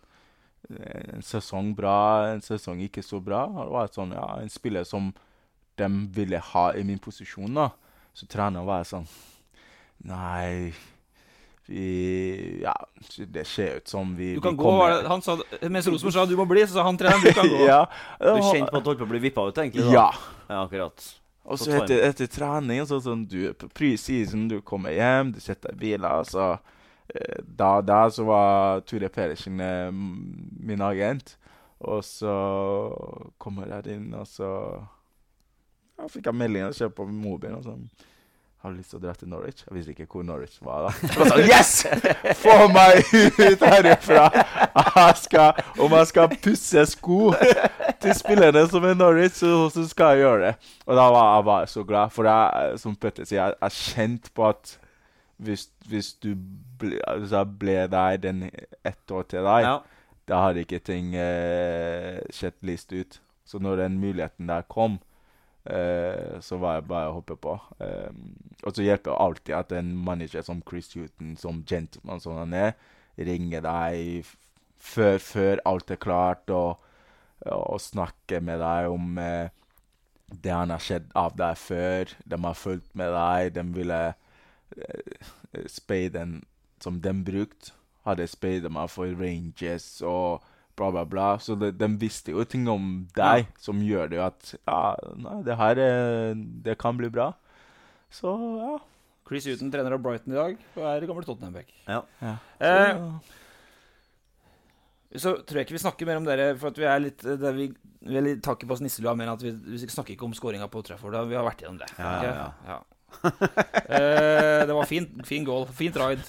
eh, 0.71 1.19
En 1.19 1.27
sesong 1.27 1.75
bra, 1.77 2.31
en 2.31 2.41
sesong 2.45 2.81
ikke 2.87 3.05
så 3.05 3.21
bra. 3.21 3.45
Og 3.51 3.61
det 3.67 3.75
var 3.77 3.93
sånn, 3.93 4.17
ja, 4.17 4.29
en 4.41 4.53
spiller 4.53 4.89
som 4.89 5.13
de 5.81 5.91
ville 6.17 6.41
ha 6.53 6.65
i 6.79 6.87
min 6.87 7.01
posisjon. 7.03 7.53
da. 7.61 7.69
Så 8.17 8.29
treneren 8.31 8.69
var 8.69 8.89
sånn 8.89 9.09
Nei 10.03 10.73
vi, 11.67 12.61
Ja, 12.63 12.75
det 13.29 13.45
ser 13.47 13.77
ut 13.81 13.89
som 13.89 14.15
vi 14.17 14.35
Du 14.35 14.41
kan 14.41 14.53
vi 14.57 14.57
gå, 14.59 14.65
kommer- 14.65 15.09
han 15.09 15.23
sa, 15.23 15.37
Mens 15.69 15.87
Rosenborg 15.89 16.13
sa 16.17 16.27
du 16.27 16.37
må 16.37 16.47
bli, 16.51 16.63
så 16.67 16.75
sa 16.81 16.85
han 16.89 16.99
treneren 16.99 17.23
du 17.23 17.33
kan 17.33 17.49
gå. 17.55 17.65
ja. 17.67 17.85
Du 18.21 18.41
kjente 18.51 18.71
på 18.73 18.77
at 18.81 18.85
du 18.85 18.91
holdt 18.93 19.03
på 19.05 19.09
å 19.09 19.13
bli 19.15 19.23
vippa 19.29 19.47
ut, 19.49 19.59
egentlig? 19.63 19.85
da? 19.87 19.93
Ja. 19.93 20.09
ja 20.49 20.63
akkurat. 20.67 21.09
Og 21.45 21.59
Så 21.59 21.73
etter, 21.75 22.03
etter 22.07 22.29
trening 22.31 22.85
så 22.87 23.01
sånn, 23.03 23.25
du 23.27 23.49
er 23.49 23.55
på 23.59 23.67
pre-season, 23.75 24.45
du 24.49 24.61
kommer 24.63 24.95
hjem, 24.95 25.33
du 25.35 25.41
setter 25.43 25.73
deg 25.73 25.77
i 25.77 25.81
bilen. 25.97 26.25
Så, 26.29 26.53
eh, 27.15 27.41
da, 27.43 27.81
da 27.83 28.05
så 28.15 28.25
var 28.29 28.81
Ture 28.87 29.09
Pedersen 29.11 29.59
eh, 29.61 29.91
min 29.91 30.81
agent. 30.87 31.37
Og 31.83 32.05
så 32.07 32.31
kommer 33.43 33.67
jeg 33.67 33.97
inn, 33.97 34.13
og 34.15 34.27
så 34.31 34.47
ja, 35.99 36.07
fikk 36.07 36.29
jeg 36.31 36.39
melding 36.39 36.69
og 36.69 36.77
ser 36.79 36.93
på 36.95 37.07
mobilen. 37.11 37.57
og 37.59 37.65
sånn, 37.67 37.89
har 38.63 38.71
du 38.71 38.77
lyst 38.79 38.93
til 38.95 38.99
å 39.01 39.03
dra 39.03 39.13
til 39.19 39.29
Norwich? 39.33 39.65
Jeg 39.67 39.75
visste 39.75 39.93
ikke 39.97 40.07
hvor 40.13 40.23
Norwich 40.27 40.59
var. 40.63 40.85
da. 40.87 40.91
Jeg 41.03 41.19
var 41.19 41.31
sånn, 41.33 41.49
yes! 41.51 41.73
Få 42.43 42.57
meg 42.71 43.01
ut 43.13 43.65
herifra! 43.67 44.29
Jeg 44.93 45.17
skal, 45.19 45.59
om 45.83 45.97
jeg 45.99 46.11
skal 46.13 46.37
pusse 46.45 46.85
sko 46.93 47.19
til 48.03 48.15
spillerne 48.19 48.63
som 48.71 48.87
er 48.87 48.95
Norwich, 48.99 49.35
så, 49.41 49.51
så 49.75 49.83
skal 49.91 50.15
jeg 50.15 50.25
gjøre 50.27 50.45
det. 50.47 50.53
Og 50.87 50.95
da 50.99 51.09
var 51.15 51.27
jeg 51.37 51.49
bare 51.51 51.67
så 51.75 51.85
glad, 51.89 52.15
for 52.15 52.31
jeg, 52.31 52.79
som 52.85 52.95
Petter 53.03 53.27
sier, 53.29 53.43
jeg, 53.43 53.59
jeg 53.67 53.79
kjente 53.97 54.33
på 54.39 54.47
at 54.53 54.77
hvis, 55.43 55.67
hvis 55.91 56.13
du 56.23 56.31
ble, 56.79 57.01
hvis 57.19 57.33
jeg 57.35 57.55
ble 57.59 57.77
der 57.91 58.21
den 58.23 58.45
ett 58.87 59.11
år 59.17 59.27
til 59.33 59.43
deg, 59.49 59.67
Ja. 59.67 59.75
da 60.31 60.43
hadde 60.47 60.63
ikke 60.63 60.79
ting 60.87 61.17
eh, 61.19 62.21
sett 62.31 62.55
lyst 62.63 62.95
ut. 62.95 63.19
Så 63.45 63.59
når 63.59 63.83
den 63.83 63.99
muligheten 64.01 64.47
der 64.49 64.63
kom, 64.71 65.01
eh, 65.65 66.39
så 66.41 66.59
var 66.63 66.79
jeg 66.79 66.89
bare 66.91 67.11
å 67.11 67.19
hoppe 67.19 67.37
på. 67.41 67.57
Eh, 67.83 68.15
og 68.63 68.75
så 68.75 68.87
hjelper 68.87 69.13
det 69.13 69.19
alltid 69.27 69.59
at 69.59 69.75
en 69.79 69.93
manager 69.97 70.47
som 70.47 70.63
Chris 70.69 70.93
Huton, 70.95 71.37
som 71.41 71.65
gentleman 71.69 72.23
som 72.23 72.39
han 72.41 72.55
er, 72.57 72.73
ringer 73.19 73.65
deg 73.65 74.31
før, 74.83 75.19
før 75.23 75.63
alt 75.69 75.93
er 75.93 76.01
klart, 76.03 76.51
og 76.51 76.81
og 77.51 77.81
snakker 77.83 78.43
med 78.45 78.61
deg 78.63 78.89
om 78.93 79.19
eh, 79.19 79.51
det 80.43 80.53
han 80.55 80.73
har 80.73 80.83
skjedd 80.83 81.11
av 81.19 81.35
deg 81.37 81.59
før. 81.59 82.15
De 82.25 82.39
har 82.45 82.59
fulgt 82.59 82.95
med 82.99 83.13
deg. 83.15 83.53
De 83.57 83.65
ville 83.75 84.01
eh, 84.13 85.29
speiden 85.67 86.43
som 86.83 87.01
de 87.03 87.15
brukte, 87.25 87.75
hadde 88.07 88.27
speidet 88.27 88.73
meg 88.75 88.91
for 88.91 89.11
Rangers 89.19 89.87
og 90.03 90.43
bla, 90.83 90.91
bla, 90.99 91.05
bla. 91.09 91.29
Så 91.43 91.55
de, 91.59 91.71
de 91.73 91.89
visste 92.03 92.35
jo 92.35 92.45
ting 92.45 92.67
om 92.71 92.93
deg 93.17 93.47
som 93.63 93.81
gjør 93.83 94.11
det 94.13 94.19
jo 94.19 94.25
at 94.27 94.55
Ja, 94.67 94.81
nei, 95.17 95.39
det 95.47 95.59
her 95.61 95.81
eh, 95.87 96.33
det 96.67 96.77
kan 96.83 96.99
bli 96.99 97.11
bra. 97.15 97.31
Så 98.13 98.35
ja. 98.61 98.75
Chris 99.29 99.47
Huton, 99.49 99.71
trener 99.73 99.95
av 99.95 100.03
Brighton 100.05 100.35
i 100.35 100.37
dag, 100.37 100.59
og 100.77 100.89
er 100.91 101.07
gammel 101.09 101.25
Tottenham-back. 101.25 101.71
Ja. 101.87 102.03
ja. 102.21 102.35
Eh, 102.61 102.99
Så, 105.13 105.23
Så 105.23 105.33
tror 105.47 105.61
jeg 105.61 105.69
ikke 105.69 105.77
vi 105.79 105.85
snakker 105.85 106.09
mer 106.09 106.21
om 106.21 106.27
dere, 106.27 106.51
for 106.61 106.73
at 106.73 106.81
vi 106.81 106.89
er 106.89 107.01
litt 107.05 107.23
det 107.23 107.49
er 107.49 107.57
vi, 107.57 107.69
vi 108.03 108.19
er 108.19 108.27
litt 108.27 108.43
takket 108.45 108.69
på 108.69 108.77
oss 108.77 108.83
nisselua 108.85 109.15
mer 109.17 109.29
enn 109.31 109.37
at 109.37 109.45
vi, 109.45 109.53
vi 109.53 109.81
snakker 109.85 110.17
ikke 110.17 110.27
om 110.29 110.35
skåringa 110.37 110.69
på 110.73 110.83
Trafford. 110.89 111.17
Vi 111.31 111.39
har 111.39 111.47
vært 111.47 111.65
gjennom 111.65 111.81
det. 111.81 111.89
Ja, 112.01 112.13
ja, 112.27 112.47
ja. 112.69 112.79
eh, 113.97 114.63
det 114.67 114.75
var 114.75 114.89
fin, 114.89 115.07
fin 115.27 115.45
goal. 115.47 115.67
Fint 115.79 115.97
ride. 115.97 116.23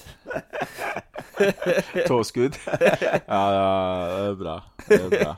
Tåskudd. 2.08 2.58
ja, 2.68 3.42
ja, 3.58 3.68
det 4.14 4.30
er 4.32 4.38
bra. 4.40 4.56
Det 4.88 5.00
er 5.02 5.10
bra. 5.18 5.36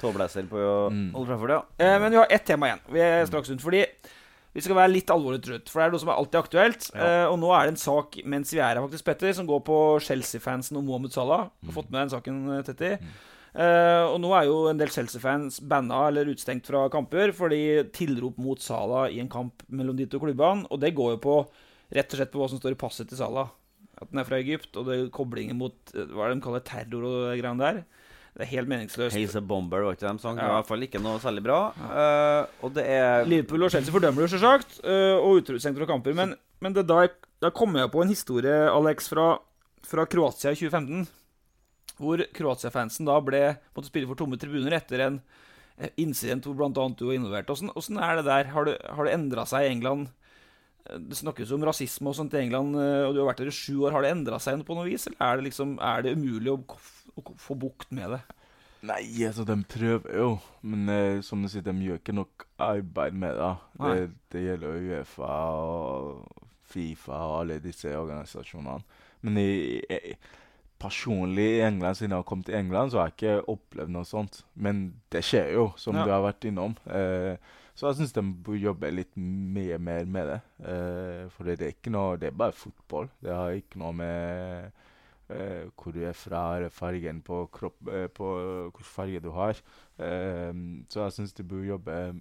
Tåblæser 0.00 0.46
på 0.48 0.60
Mm. 0.90 1.10
Old 1.14 1.28
Trafford, 1.28 1.50
ja. 1.52 1.60
Eh, 1.78 1.98
men 2.00 2.10
vi 2.14 2.16
har 2.20 2.26
ett 2.32 2.44
tema 2.48 2.70
igjen. 2.70 2.80
Vi 2.94 3.00
er 3.04 3.26
straks 3.28 3.50
rundt. 3.52 3.62
Fordi 3.62 3.82
vi 4.52 4.60
skal 4.64 4.74
være 4.78 4.90
litt 4.94 5.10
alvorlig 5.12 5.42
til 5.44 5.52
slutt. 5.54 5.68
For 5.70 5.80
det 5.80 5.86
er 5.86 5.92
noe 5.94 6.02
som 6.02 6.10
er 6.12 6.20
alltid 6.20 6.38
aktuelt. 6.40 6.88
Eh, 6.96 7.26
og 7.30 7.36
nå 7.38 7.50
er 7.54 7.68
det 7.68 7.74
en 7.76 7.82
sak 7.84 8.16
mens 8.24 8.52
vi 8.54 8.58
er 8.62 8.72
her, 8.74 8.80
faktisk, 8.86 9.04
Petter, 9.06 9.32
som 9.36 9.46
går 9.48 9.60
på 9.66 9.76
Chelsea-fansen 10.06 10.80
og 10.80 10.86
Mohammed 10.88 11.12
Salah. 11.14 11.48
Du 11.60 11.68
har 11.70 11.76
fått 11.82 11.90
med 11.92 12.00
den 12.00 12.14
saken, 12.16 12.40
eh, 12.56 12.62
Tetti. 12.66 12.92
Eh, 12.96 13.00
og 13.50 14.18
nå 14.22 14.28
er 14.36 14.44
jo 14.46 14.58
en 14.70 14.78
del 14.78 14.92
Chelsea-fans 14.94 15.56
banna 15.66 16.04
eller 16.06 16.28
utestengt 16.30 16.68
fra 16.70 16.84
kamper 16.92 17.32
fordi 17.34 17.62
tilrop 17.96 18.36
mot 18.38 18.62
Sala 18.62 19.08
i 19.10 19.18
en 19.18 19.30
kamp 19.32 19.64
mellom 19.66 19.96
de 19.98 20.06
to 20.06 20.20
klubbene. 20.22 20.68
Og 20.70 20.78
det 20.82 20.92
går 20.94 21.16
jo 21.16 21.22
på 21.24 21.34
rett 21.90 22.14
og 22.14 22.20
slett 22.20 22.30
på 22.30 22.42
hva 22.42 22.50
som 22.52 22.60
står 22.60 22.76
i 22.76 22.80
passet 22.80 23.10
til 23.10 23.18
Sala. 23.18 23.48
At 24.00 24.12
den 24.12 24.22
er 24.22 24.28
fra 24.28 24.38
Egypt, 24.40 24.70
og 24.78 24.86
det 24.88 24.96
er 24.96 25.10
koblingen 25.12 25.58
mot 25.60 25.92
eh, 25.92 26.06
hva 26.08 26.26
er 26.26 26.32
det 26.32 26.38
de 26.38 26.44
kaller 26.46 26.62
terror 26.64 27.04
og 27.04 27.16
det 27.26 27.40
greiene 27.42 27.64
der. 27.64 27.82
Det 28.30 28.46
er 28.46 28.50
helt 28.52 28.70
meningsløst. 28.70 29.16
Haze 29.18 29.40
a 29.40 29.44
Bomber 29.44 29.82
var 29.84 29.96
ikke 29.96 30.06
de 30.06 30.22
sang. 30.22 30.38
Ja. 30.38 30.46
i 30.46 30.54
hvert 30.54 30.68
fall 30.68 30.86
ikke 30.86 31.02
noe 31.02 31.18
særlig 31.20 31.42
bra. 31.44 31.58
Uh, 31.76 32.64
og 32.64 32.72
det 32.76 32.84
er 32.86 33.26
Liverpool 33.28 33.66
og 33.66 33.72
Chelsea 33.74 33.92
fordømmer 33.92 34.24
det 34.24 34.30
selvsagt, 34.32 34.78
uh, 34.86 35.18
og 35.18 35.42
utestengt 35.42 35.80
fra 35.80 35.88
kamper. 35.90 36.14
Men, 36.16 36.36
men 36.62 36.76
det 36.76 36.86
da, 36.88 37.02
da 37.42 37.50
kommer 37.52 37.82
jeg 37.82 37.92
på 37.92 38.04
en 38.04 38.12
historie, 38.14 38.54
Alex, 38.70 39.10
fra, 39.10 39.32
fra 39.90 40.06
Kroatia 40.08 40.54
i 40.54 40.60
2015. 40.62 41.08
Hvor 42.00 42.22
Kroatia-fansen 42.36 43.08
da 43.08 43.18
ble, 43.20 43.42
måtte 43.76 43.90
spille 43.90 44.08
for 44.08 44.16
tomme 44.16 44.38
tribuner 44.40 44.78
etter 44.78 45.04
en 45.04 45.18
eh, 45.76 45.92
incident 46.00 46.46
hvor 46.48 46.56
bl.a. 46.56 46.86
du 46.96 47.04
var 47.10 47.18
involvert. 47.18 47.52
Åssen 47.52 47.72
åssen 47.76 48.00
er 48.00 48.16
det 48.20 48.24
der? 48.30 48.50
Har 48.54 48.64
det, 48.70 48.78
har 48.96 49.04
det 49.06 49.14
endra 49.18 49.44
seg 49.48 49.66
i 49.66 49.72
England? 49.74 50.08
Eh, 50.88 50.98
Det 50.98 51.20
snakkes 51.20 51.52
om 51.52 51.68
rasisme 51.68 52.08
og 52.08 52.16
sånt 52.16 52.34
i 52.34 52.40
England, 52.40 52.72
øh, 52.80 53.06
og 53.08 53.14
du 53.14 53.20
har 53.22 53.30
vært 53.32 53.44
der 53.44 53.52
i 53.52 53.56
sju 53.60 53.82
år. 53.84 53.92
Har 53.98 54.06
det 54.06 54.14
endra 54.16 54.40
seg 54.40 54.64
på 54.64 54.78
noe 54.78 54.88
vis, 54.88 55.06
eller 55.10 55.20
er 55.28 55.36
det, 55.40 55.48
liksom, 55.50 55.76
er 55.78 56.06
det 56.08 56.16
umulig 56.16 56.54
å, 56.56 56.60
å 57.20 57.26
få 57.36 57.58
bukt 57.60 57.92
med 57.92 58.16
det? 58.16 58.22
Nei, 58.88 59.02
altså, 59.28 59.44
de 59.44 59.58
prøver 59.68 60.14
jo. 60.16 60.28
Men 60.64 60.88
eh, 60.88 61.20
som 61.20 61.42
du 61.44 61.50
sier, 61.52 61.64
de 61.66 61.74
gjør 61.84 61.98
ikke 62.00 62.16
nok 62.16 62.46
arbeid 62.64 63.12
med 63.12 63.36
det. 63.36 63.50
Det, 63.76 64.06
det 64.32 64.44
gjelder 64.46 64.78
Uefa 64.88 65.34
og 65.52 66.46
Fifa 66.70 67.18
og 67.26 67.34
alle 67.42 67.58
disse 67.60 67.92
organisasjonene. 67.92 68.80
Men 69.26 69.36
i, 69.36 69.50
i, 69.84 70.14
personlig 70.80 71.46
i 71.58 71.62
England, 71.66 71.96
siden 71.98 72.14
jeg 72.14 72.22
har 72.22 72.28
kommet 72.28 72.46
til 72.48 72.56
England, 72.58 72.90
så 72.92 72.98
har 73.02 73.10
jeg 73.10 73.16
ikke 73.18 73.48
opplevd 73.52 73.92
noe 73.94 74.08
sånt. 74.08 74.42
Men 74.56 74.82
det 75.12 75.22
skjer 75.26 75.52
jo, 75.54 75.66
som 75.76 75.96
Ja. 75.96 76.04
du 76.04 76.10
har 76.10 76.22
vært 76.24 76.46
innom. 76.48 76.76
Eh, 76.88 77.36
så 77.76 77.88
jeg 77.90 77.96
syns 78.00 78.12
de 78.16 78.22
bør 78.44 78.58
jobbe 78.60 78.90
litt 78.92 79.12
mye 79.16 79.78
mer 79.78 80.04
med 80.04 80.26
det. 80.32 80.40
Eh, 80.68 81.28
for 81.32 81.44
det 81.44 81.60
er 81.60 81.72
ikke 81.72 81.92
noe 81.94 82.16
Det 82.20 82.28
er 82.28 82.36
bare 82.36 82.52
fotball. 82.52 83.08
Det 83.22 83.32
har 83.32 83.50
ikke 83.56 83.78
noe 83.80 83.92
med 83.92 84.72
eh, 85.30 85.68
hvor 85.78 85.92
du 85.94 86.00
er 86.04 86.12
fra, 86.12 86.56
eller 86.56 86.68
fargen 86.74 87.22
på 87.22 87.44
kropp 87.52 87.88
eh, 87.88 88.08
På 88.08 88.32
hvilken 88.72 88.84
farge 88.84 89.20
du 89.22 89.30
har. 89.30 89.56
Eh, 89.98 90.52
så 90.90 91.04
jeg 91.06 91.12
syns 91.12 91.32
de 91.38 91.42
bør 91.44 91.64
jobbe 91.76 92.20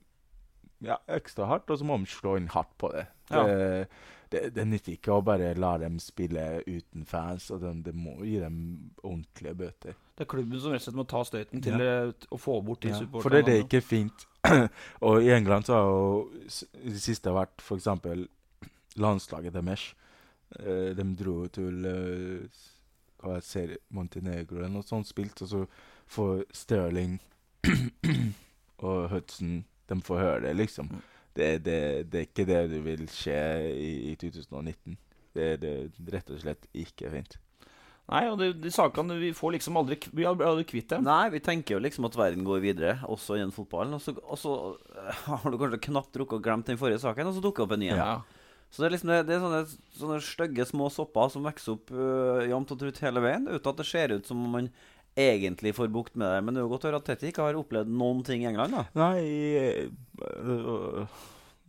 ja, 0.81 0.95
ekstra 1.11 1.45
hardt, 1.49 1.69
og 1.69 1.77
så 1.79 1.83
må 1.83 1.97
de 1.99 2.05
slå 2.07 2.37
inn 2.39 2.47
hardt 2.53 2.71
på 2.79 2.91
det. 2.93 3.05
Ja. 3.31 3.43
Det, 3.43 3.87
det, 4.29 4.41
det 4.53 4.65
nytter 4.67 4.93
ikke 4.93 5.11
å 5.15 5.23
bare 5.25 5.53
la 5.57 5.71
dem 5.81 5.97
spille 5.99 6.61
uten 6.67 7.05
fans, 7.05 7.49
og 7.51 7.61
Det, 7.61 7.71
de 7.87 7.93
må 7.97 8.17
gi 8.23 8.39
dem 8.39 8.59
ordentlige 9.03 9.55
bøter. 9.57 9.95
Det 10.15 10.25
er 10.25 10.29
klubben 10.29 10.59
som 10.61 10.71
rett 10.73 10.81
og 10.81 10.85
slett 10.87 10.99
må 10.99 11.05
ta 11.07 11.23
støyten 11.25 11.61
til 11.63 11.79
Ja. 11.81 12.11
å 12.29 12.37
få 12.37 12.59
bort 12.65 12.81
de 12.83 12.89
Ja, 12.89 12.99
supporterne. 12.99 13.21
for 13.23 13.29
det, 13.29 13.45
det 13.45 13.55
er 13.55 13.63
ikke 13.65 13.81
fint. 13.81 14.25
og 15.07 15.21
i 15.23 15.31
England 15.33 15.65
så 15.65 15.73
har 15.73 15.87
jo 15.89 16.31
det 16.83 17.01
siste 17.01 17.31
vært 17.33 17.57
f.eks. 17.63 17.87
landslaget 18.99 19.53
deres. 19.53 19.87
Eh, 20.59 20.93
de 20.97 21.03
dro 21.15 21.47
til 21.53 21.85
eh, 21.85 22.61
hva 23.21 23.35
jeg 23.37 23.43
ser, 23.43 23.73
Montenegro 23.93 24.57
eller 24.57 24.71
noe 24.73 24.83
sånt 24.87 25.07
spilt, 25.07 25.41
og 25.45 25.49
så 25.51 25.65
får 26.09 26.43
Sterling 26.55 27.19
og 28.87 29.09
Hudson 29.11 29.63
De 29.89 29.97
får 30.05 30.19
høre 30.21 30.41
det, 30.47 30.53
liksom. 30.55 30.89
Mm. 30.93 31.01
Det, 31.39 31.51
det, 31.65 31.81
det 32.11 32.21
er 32.21 32.27
ikke 32.27 32.47
det 32.49 32.63
du 32.71 32.79
vil 32.85 33.05
skje 33.11 33.41
i, 33.73 33.91
i 34.11 34.15
2019. 34.19 34.97
Det 35.37 35.51
er 35.55 35.87
rett 36.13 36.33
og 36.33 36.41
slett 36.41 36.67
ikke 36.75 37.11
fint. 37.13 37.37
Nei, 38.09 38.23
og 38.31 38.39
de, 38.41 38.49
de 38.57 38.71
sakene 38.73 39.19
Vi 39.21 39.29
får 39.37 39.53
liksom 39.57 39.77
aldri 39.77 39.99
Vi 40.17 40.25
har 40.25 40.33
aldri 40.33 40.65
kvitt 40.69 40.89
dem. 40.89 41.05
Nei, 41.05 41.29
vi 41.33 41.41
tenker 41.45 41.75
jo 41.75 41.83
liksom 41.83 42.07
at 42.09 42.17
verden 42.17 42.47
går 42.47 42.63
videre, 42.63 42.97
også 43.05 43.37
innen 43.37 43.53
fotballen. 43.53 43.93
Og 43.97 44.01
så, 44.03 44.15
og 44.17 44.41
så 44.41 44.55
har 45.29 45.45
du 45.45 45.59
kanskje 45.61 45.83
knapt 45.89 46.17
rukket 46.17 46.39
å 46.39 46.43
glemme 46.43 46.65
den 46.67 46.81
forrige 46.81 47.03
saken, 47.05 47.29
og 47.29 47.37
så 47.37 47.43
dukker 47.45 47.63
det 47.63 47.67
opp 47.67 47.77
en 47.77 47.83
ny 47.85 47.91
en. 47.93 48.01
Ja. 48.01 48.39
Så 48.69 48.83
det 48.83 48.89
er 48.89 48.93
liksom 48.93 49.09
det, 49.09 49.19
det 49.25 49.35
er 49.35 49.43
sånne, 49.43 49.61
sånne 49.97 50.19
stygge 50.21 50.65
små 50.69 50.91
sopper 50.93 51.31
som 51.33 51.45
vokser 51.45 51.73
opp 51.73 51.89
uh, 51.89 52.43
jevnt 52.45 52.73
og 52.75 52.81
trutt 52.81 53.01
hele 53.01 53.23
veien, 53.23 53.47
uten 53.49 53.71
at 53.71 53.79
det 53.79 53.87
ser 53.89 54.13
ut 54.13 54.29
som 54.29 54.43
om 54.45 54.57
man 54.59 54.67
egentlig 55.17 55.73
får 55.75 55.89
bukt 55.93 56.15
med 56.15 56.27
det. 56.31 56.43
Men 56.43 56.53
det 56.55 56.61
er 56.61 56.67
jo 56.67 56.71
godt 56.73 56.85
å 56.85 56.91
høre 56.91 57.01
at 57.01 57.07
Tetty 57.09 57.31
ikke 57.31 57.47
har 57.47 57.57
opplevd 57.59 57.89
noen 57.91 58.21
ting 58.27 58.43
i 58.43 58.49
England, 58.51 58.75
da. 58.77 58.85
Nei 58.99 59.19
øh, 60.19 61.05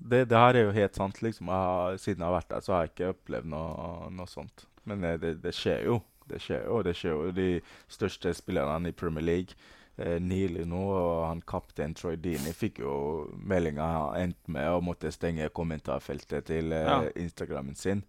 det, 0.01 0.25
det 0.31 0.39
her 0.39 0.57
er 0.57 0.65
jo 0.69 0.77
helt 0.77 0.97
sant, 0.97 1.19
liksom. 1.23 1.51
Jeg 1.53 1.67
har, 1.71 1.97
siden 2.01 2.23
jeg 2.23 2.29
har 2.31 2.39
vært 2.39 2.53
der, 2.55 2.63
så 2.65 2.73
har 2.73 2.87
jeg 2.87 2.95
ikke 2.95 3.11
opplevd 3.15 3.51
noe, 3.53 3.91
noe 4.17 4.31
sånt. 4.31 4.65
Men 4.89 5.05
eh, 5.05 5.19
det, 5.21 5.35
det 5.45 5.53
skjer 5.57 5.85
jo. 5.91 5.99
Det 6.31 6.41
skjer 6.41 6.65
jo. 6.69 6.79
Det 6.87 6.95
skjer 6.97 7.17
jo 7.19 7.35
de 7.37 7.51
største 7.91 8.33
spillerne 8.39 8.89
i 8.93 8.97
Premier 8.97 9.27
League. 9.27 9.59
Eh, 10.01 10.17
nylig 10.23 10.65
nå, 10.71 10.81
og 10.97 11.27
han 11.29 11.43
kaptein 11.45 11.93
Troy 11.99 12.17
Dini 12.17 12.55
fikk 12.57 12.79
jo 12.81 12.95
meldinga 13.37 13.89
han 13.91 14.23
endte 14.23 14.55
med 14.55 14.71
å 14.73 14.81
måtte 14.85 15.11
stenge 15.13 15.51
kommentarfeltet 15.53 16.49
til 16.49 16.73
eh, 16.73 16.87
Ja. 16.89 17.01
Instagrammen 17.21 17.77
sin. 17.77 18.01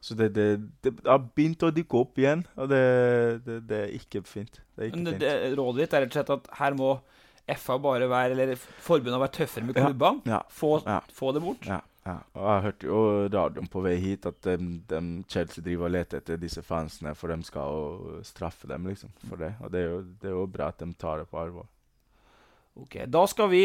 Så 0.00 0.14
det, 0.16 0.30
det, 0.32 0.46
det 0.80 0.94
har 1.04 1.18
begynt 1.36 1.60
å 1.66 1.68
dykke 1.76 1.98
opp 2.00 2.16
igjen, 2.22 2.46
og 2.56 2.70
det, 2.72 2.78
det, 3.44 3.58
det 3.68 3.80
er 3.84 3.90
ikke 3.98 4.22
fint. 4.24 4.54
Det 4.72 4.86
er 4.86 4.88
ikke 4.88 5.02
det, 5.04 5.12
fint. 5.12 5.20
det, 5.26 5.50
rådet 5.58 5.82
ditt 5.84 5.96
er 5.98 6.04
rett 6.06 6.14
og 6.14 6.16
slett 6.16 6.32
at 6.38 6.48
her 6.62 6.76
må 6.78 6.94
FA 7.60 7.76
bare 7.82 8.06
være 8.08 8.32
Eller 8.36 8.54
forbundet 8.56 9.18
være 9.20 9.32
tøffere 9.34 9.66
med 9.66 9.76
Ja, 9.76 9.86
klubbene. 9.90 10.22
ja, 10.30 10.38
Få, 10.54 10.70
ja. 10.86 11.00
få 11.12 11.32
det 11.36 11.42
bort. 11.44 11.66
Ja, 11.68 11.80
ja. 12.06 12.14
Og 12.38 12.46
jeg 12.48 12.64
hørte 12.68 12.86
jo 12.88 13.00
radioen 13.34 13.68
på 13.68 13.82
vei 13.84 13.96
hit 14.00 14.24
at 14.30 14.38
de, 14.46 14.56
de 14.88 15.00
Chelsea 15.28 15.64
driver 15.66 15.88
og 15.90 15.94
leter 15.98 16.22
etter 16.22 16.40
disse 16.40 16.62
fansene, 16.64 17.12
for 17.18 17.28
de 17.34 17.42
skal 17.44 18.22
straffe 18.24 18.70
dem 18.70 18.86
liksom 18.88 19.12
for 19.28 19.36
det. 19.42 19.52
Og 19.60 19.72
det 19.74 19.82
er 19.82 19.88
jo, 19.90 20.00
det 20.22 20.30
er 20.32 20.36
jo 20.38 20.46
bra 20.56 20.70
at 20.72 20.80
de 20.80 20.88
tar 20.96 21.20
det 21.20 21.28
på 21.32 21.42
alvor. 21.42 21.68
Ok, 22.80 23.00
Da 23.10 23.26
skal 23.28 23.50
vi 23.52 23.64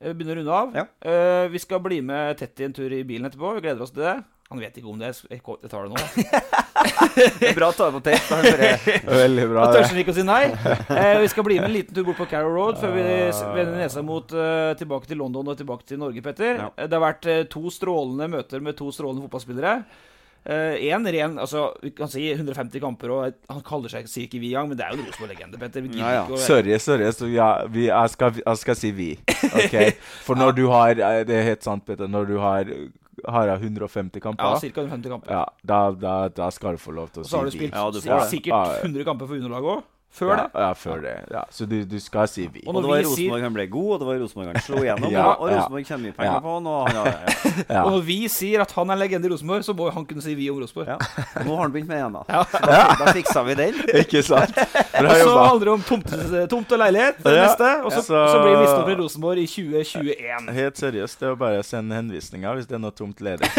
eh, 0.00 0.14
begynner 0.14 0.36
å 0.36 0.40
runde 0.40 0.56
av. 0.56 0.74
Ja. 0.76 0.84
Uh, 1.04 1.44
vi 1.52 1.60
skal 1.62 1.82
bli 1.84 2.00
med 2.04 2.38
Tetty 2.40 2.66
en 2.66 2.74
tur 2.76 2.92
i 2.92 3.04
bilen 3.06 3.28
etterpå. 3.28 3.54
Vi 3.58 3.64
gleder 3.66 3.84
oss 3.84 3.94
til 3.94 4.06
det. 4.06 4.18
Han 4.48 4.62
vet 4.62 4.78
ikke 4.80 4.88
om 4.88 5.00
det. 5.00 5.10
Jeg 5.28 5.42
tar 5.44 5.88
det 5.88 5.92
nå. 5.92 6.00
Det 7.38 7.50
er 7.50 7.56
bra 7.58 7.68
å 7.68 7.76
ta 7.76 7.88
det 7.90 7.98
på 7.98 8.02
tape. 8.06 8.92
Veldig 9.04 9.46
bra. 9.50 9.66
Da 9.68 9.80
tør 9.80 9.88
han 9.90 10.02
ikke 10.02 10.14
å 10.14 10.18
si 10.18 10.24
nei. 10.26 10.42
Uh, 10.88 11.18
vi 11.22 11.30
skal 11.34 11.46
bli 11.48 11.58
med 11.60 11.68
en 11.68 11.74
liten 11.74 11.96
tur 11.96 12.06
bort 12.08 12.20
på 12.22 12.28
Carrow 12.30 12.54
Road 12.54 12.78
før 12.80 12.94
vi 12.96 13.06
vender 13.06 13.74
nesa 13.82 14.04
mot 14.06 14.32
uh, 14.32 14.72
tilbake 14.78 15.10
til 15.10 15.20
London 15.20 15.52
og 15.52 15.58
tilbake 15.58 15.88
til 15.88 16.00
Norge, 16.00 16.24
Petter. 16.24 16.62
Ja. 16.62 16.70
Det 16.84 16.94
har 16.94 17.04
vært 17.04 17.28
to 17.52 17.68
strålende 17.74 18.30
møter 18.38 18.64
med 18.64 18.78
to 18.78 18.88
strålende 18.94 19.26
fotballspillere. 19.26 19.80
Én 20.48 21.04
ren 21.12 21.34
altså, 21.38 21.74
Vi 21.82 21.90
kan 21.92 22.08
si 22.08 22.22
150 22.32 22.80
kamper, 22.80 23.10
og 23.12 23.34
han 23.52 23.60
kaller 23.66 23.88
seg 23.92 24.06
sier 24.08 24.24
ikke 24.28 24.40
vi 24.40 24.54
engang, 24.54 24.70
men 24.70 24.78
det 24.78 24.86
er 24.86 24.94
jo 24.94 25.02
en 25.02 25.06
Rosenborg-legende, 25.10 25.58
Petter. 25.60 25.82
Vi 25.84 25.98
Ja, 25.98 26.12
ja. 26.14 26.22
ikke 26.24 26.38
Sorry, 26.40 26.78
sorry. 26.80 27.10
Så 27.12 27.28
ja, 27.32 27.48
vi, 27.68 27.86
jeg, 27.90 28.10
skal, 28.14 28.32
jeg 28.46 28.56
skal 28.62 28.76
si 28.80 28.90
vi. 28.96 29.10
Okay? 29.52 29.90
For 30.26 30.34
når 30.40 30.56
du 30.56 30.64
har 30.72 30.90
eh, 30.96 31.24
Det 31.28 31.36
er 31.36 31.42
helt 31.50 31.62
sant, 31.68 31.84
Peter. 31.84 32.08
Når 32.08 32.24
du 32.32 32.38
har, 32.40 32.64
har 33.28 33.46
jeg 33.52 33.60
150 33.68 34.16
Ja, 34.16 34.20
kamper, 34.24 34.56
ca. 34.62 34.80
150 34.80 35.10
kamper. 35.10 35.32
ja, 35.36 35.44
da, 35.66 35.82
da, 35.92 36.16
da 36.28 36.48
skal 36.54 36.78
du 36.78 36.78
få 36.80 36.92
lov 36.96 37.10
til 37.12 37.22
å 37.22 37.26
Og 37.26 37.30
så 37.30 37.36
har 37.42 37.44
du 37.44 37.50
si 37.52 37.58
vi. 37.58 37.66
spilt 37.66 37.76
Ja, 37.76 37.90
du 37.90 38.00
si- 38.00 38.08
får 38.08 38.20
det. 38.24 38.30
sikkert 38.32 38.84
100 38.88 39.04
kamper 39.04 39.26
for 39.26 39.34
underlaget 39.36 39.76
òg. 39.76 39.82
Før 40.10 40.30
ja, 40.32 40.36
det? 40.40 40.60
Ja, 40.64 40.68
før 40.74 41.00
det. 41.04 41.10
Ja. 41.30 41.42
Så 41.52 41.66
du, 41.68 41.76
du 41.84 41.98
skal 42.00 42.26
si 42.32 42.46
vi. 42.50 42.62
Og, 42.66 42.74
det 42.82 42.88
var 42.88 43.02
Rosenborg 43.04 43.42
han 43.44 43.54
ble 43.54 43.66
god, 43.70 43.90
og 43.94 43.98
det 44.00 44.06
var 44.08 44.16
Rosenborg 44.22 44.48
han 44.48 44.62
slo 44.64 44.80
igjennom. 44.84 45.12
Ja, 45.12 45.26
og, 45.34 45.42
og 45.44 45.50
Rosenborg 45.52 45.84
tjener 45.86 46.02
mye 46.06 46.16
penger 46.16 46.32
ja. 46.32 46.40
på 46.42 46.54
han. 46.56 46.66
Og, 46.66 46.88
han 46.88 46.96
har, 46.96 47.10
ja. 47.68 47.82
Og 47.84 47.90
når 47.92 48.02
vi 48.08 48.16
sier 48.32 48.64
at 48.64 48.72
han 48.74 48.88
er 48.88 48.96
en 48.96 49.02
legende 49.04 49.28
i 49.28 49.32
Rosenborg, 49.34 49.66
så 49.68 49.74
må 49.78 49.90
han 49.94 50.06
kunne 50.08 50.24
si 50.24 50.34
vi 50.38 50.48
om 50.50 50.58
Rosenborg. 50.62 50.94
Og 50.96 51.44
nå 51.46 51.58
har 51.58 51.62
han 51.62 51.74
begynt 51.76 51.90
med 51.92 52.00
igjen, 52.00 52.16
da. 52.18 52.24
Ja. 52.38 52.42
Så 52.48 52.62
da, 52.64 52.80
da 53.04 53.12
fiksa 53.18 53.44
vi 53.46 53.54
den. 53.60 53.78
Ikke 54.02 54.24
sant? 54.26 54.56
Bra 54.56 55.12
Og 55.12 55.22
så 55.22 55.36
handler 55.38 55.64
det 55.68 55.74
om 55.76 55.84
tomt, 55.92 56.10
tomt 56.54 56.74
og 56.74 56.82
leilighet, 56.82 57.20
det 57.22 57.36
Ja. 57.36 57.44
neste. 57.46 57.70
Og 57.84 57.92
så, 57.94 58.02
Så- 58.08 58.24
så 58.32 58.40
blir 58.42 58.56
det 58.56 58.64
misfornøyd 58.64 58.94
i 58.96 58.98
Rosenborg 59.02 59.44
i 59.44 59.46
2021. 59.46 60.50
Helt 60.58 60.80
seriøst, 60.82 61.20
det 61.20 61.28
er 61.28 61.36
å 61.36 61.38
bare 61.44 61.62
sende 61.66 61.94
henvisninger 62.00 62.58
hvis 62.58 62.66
det 62.70 62.78
er 62.80 62.82
noe 62.82 62.96
tomt 62.96 63.20
ledig. 63.22 63.52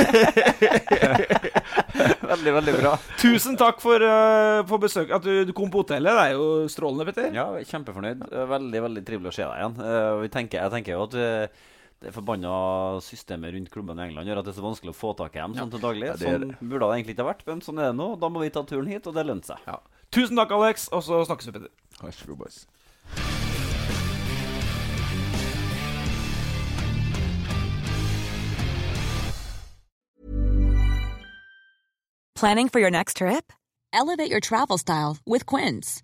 Veldig, 2.30 2.53
veldig 2.53 2.73
bra. 2.80 2.93
Tusen 3.19 3.57
takk 3.59 3.80
for, 3.81 4.01
uh, 4.03 4.61
for 4.69 4.81
besøk. 4.81 5.09
At 5.15 5.23
du, 5.26 5.43
du 5.47 5.53
kom 5.55 5.71
på 5.73 5.81
hotellet. 5.84 6.13
Det 6.15 6.26
er 6.30 6.35
jo 6.38 6.38
strålende, 6.71 7.05
Petter. 7.09 7.33
Ja, 7.35 7.47
kjempefornøyd. 7.71 8.23
Veldig 8.53 8.81
veldig 8.85 9.03
trivelig 9.07 9.31
å 9.31 9.35
se 9.35 9.45
deg 9.45 9.59
igjen. 9.59 9.75
Eh, 9.85 10.13
vi 10.23 10.31
tenker, 10.33 10.63
jeg 10.63 10.73
tenker 10.75 10.95
jo 10.95 11.05
at 11.07 11.17
eh, 11.19 11.61
det 11.99 12.13
forbanna 12.15 12.53
systemet 13.03 13.53
rundt 13.55 13.71
klubben 13.73 13.99
i 13.99 14.05
England 14.07 14.31
gjør 14.31 14.39
at 14.41 14.47
det 14.47 14.53
er 14.53 14.59
så 14.61 14.65
vanskelig 14.65 14.93
å 14.93 14.99
få 14.99 15.13
tak 15.19 15.35
i 15.35 15.41
dem 15.41 15.57
sånn 15.57 15.73
til 15.73 15.83
daglig. 15.83 16.07
Ja, 16.07 16.17
det 16.19 16.29
er 16.31 16.37
sånn 16.39 16.55
burde 16.61 16.87
det 16.87 16.99
egentlig 16.99 17.17
ikke 17.17 17.25
ha 17.25 17.31
vært, 17.33 17.45
men 17.49 17.63
sånn 17.65 17.81
er 17.83 17.91
det 17.91 17.99
nå. 17.99 18.11
Da 18.21 18.31
må 18.31 18.43
vi 18.43 18.51
ta 18.55 18.63
turen 18.63 18.87
hit, 18.91 19.09
og 19.09 19.17
det 19.17 19.27
lønner 19.27 19.51
seg. 19.51 19.79
Tusen 20.15 20.39
takk, 20.39 20.55
Alex, 20.55 20.87
og 20.95 21.03
så 21.05 21.21
snakkes 21.27 21.51
vi, 21.51 21.57
Petter. 21.59 21.73
Vær 21.99 22.15
så 22.15 22.31
god, 22.31 22.45
boys. 22.45 22.63
Planning 32.39 32.69
for 32.69 32.79
your 32.79 32.89
next 32.89 33.17
trip? 33.17 33.51
Elevate 33.91 34.31
your 34.31 34.39
travel 34.39 34.77
style 34.77 35.17
with 35.25 35.45
Quince. 35.45 36.03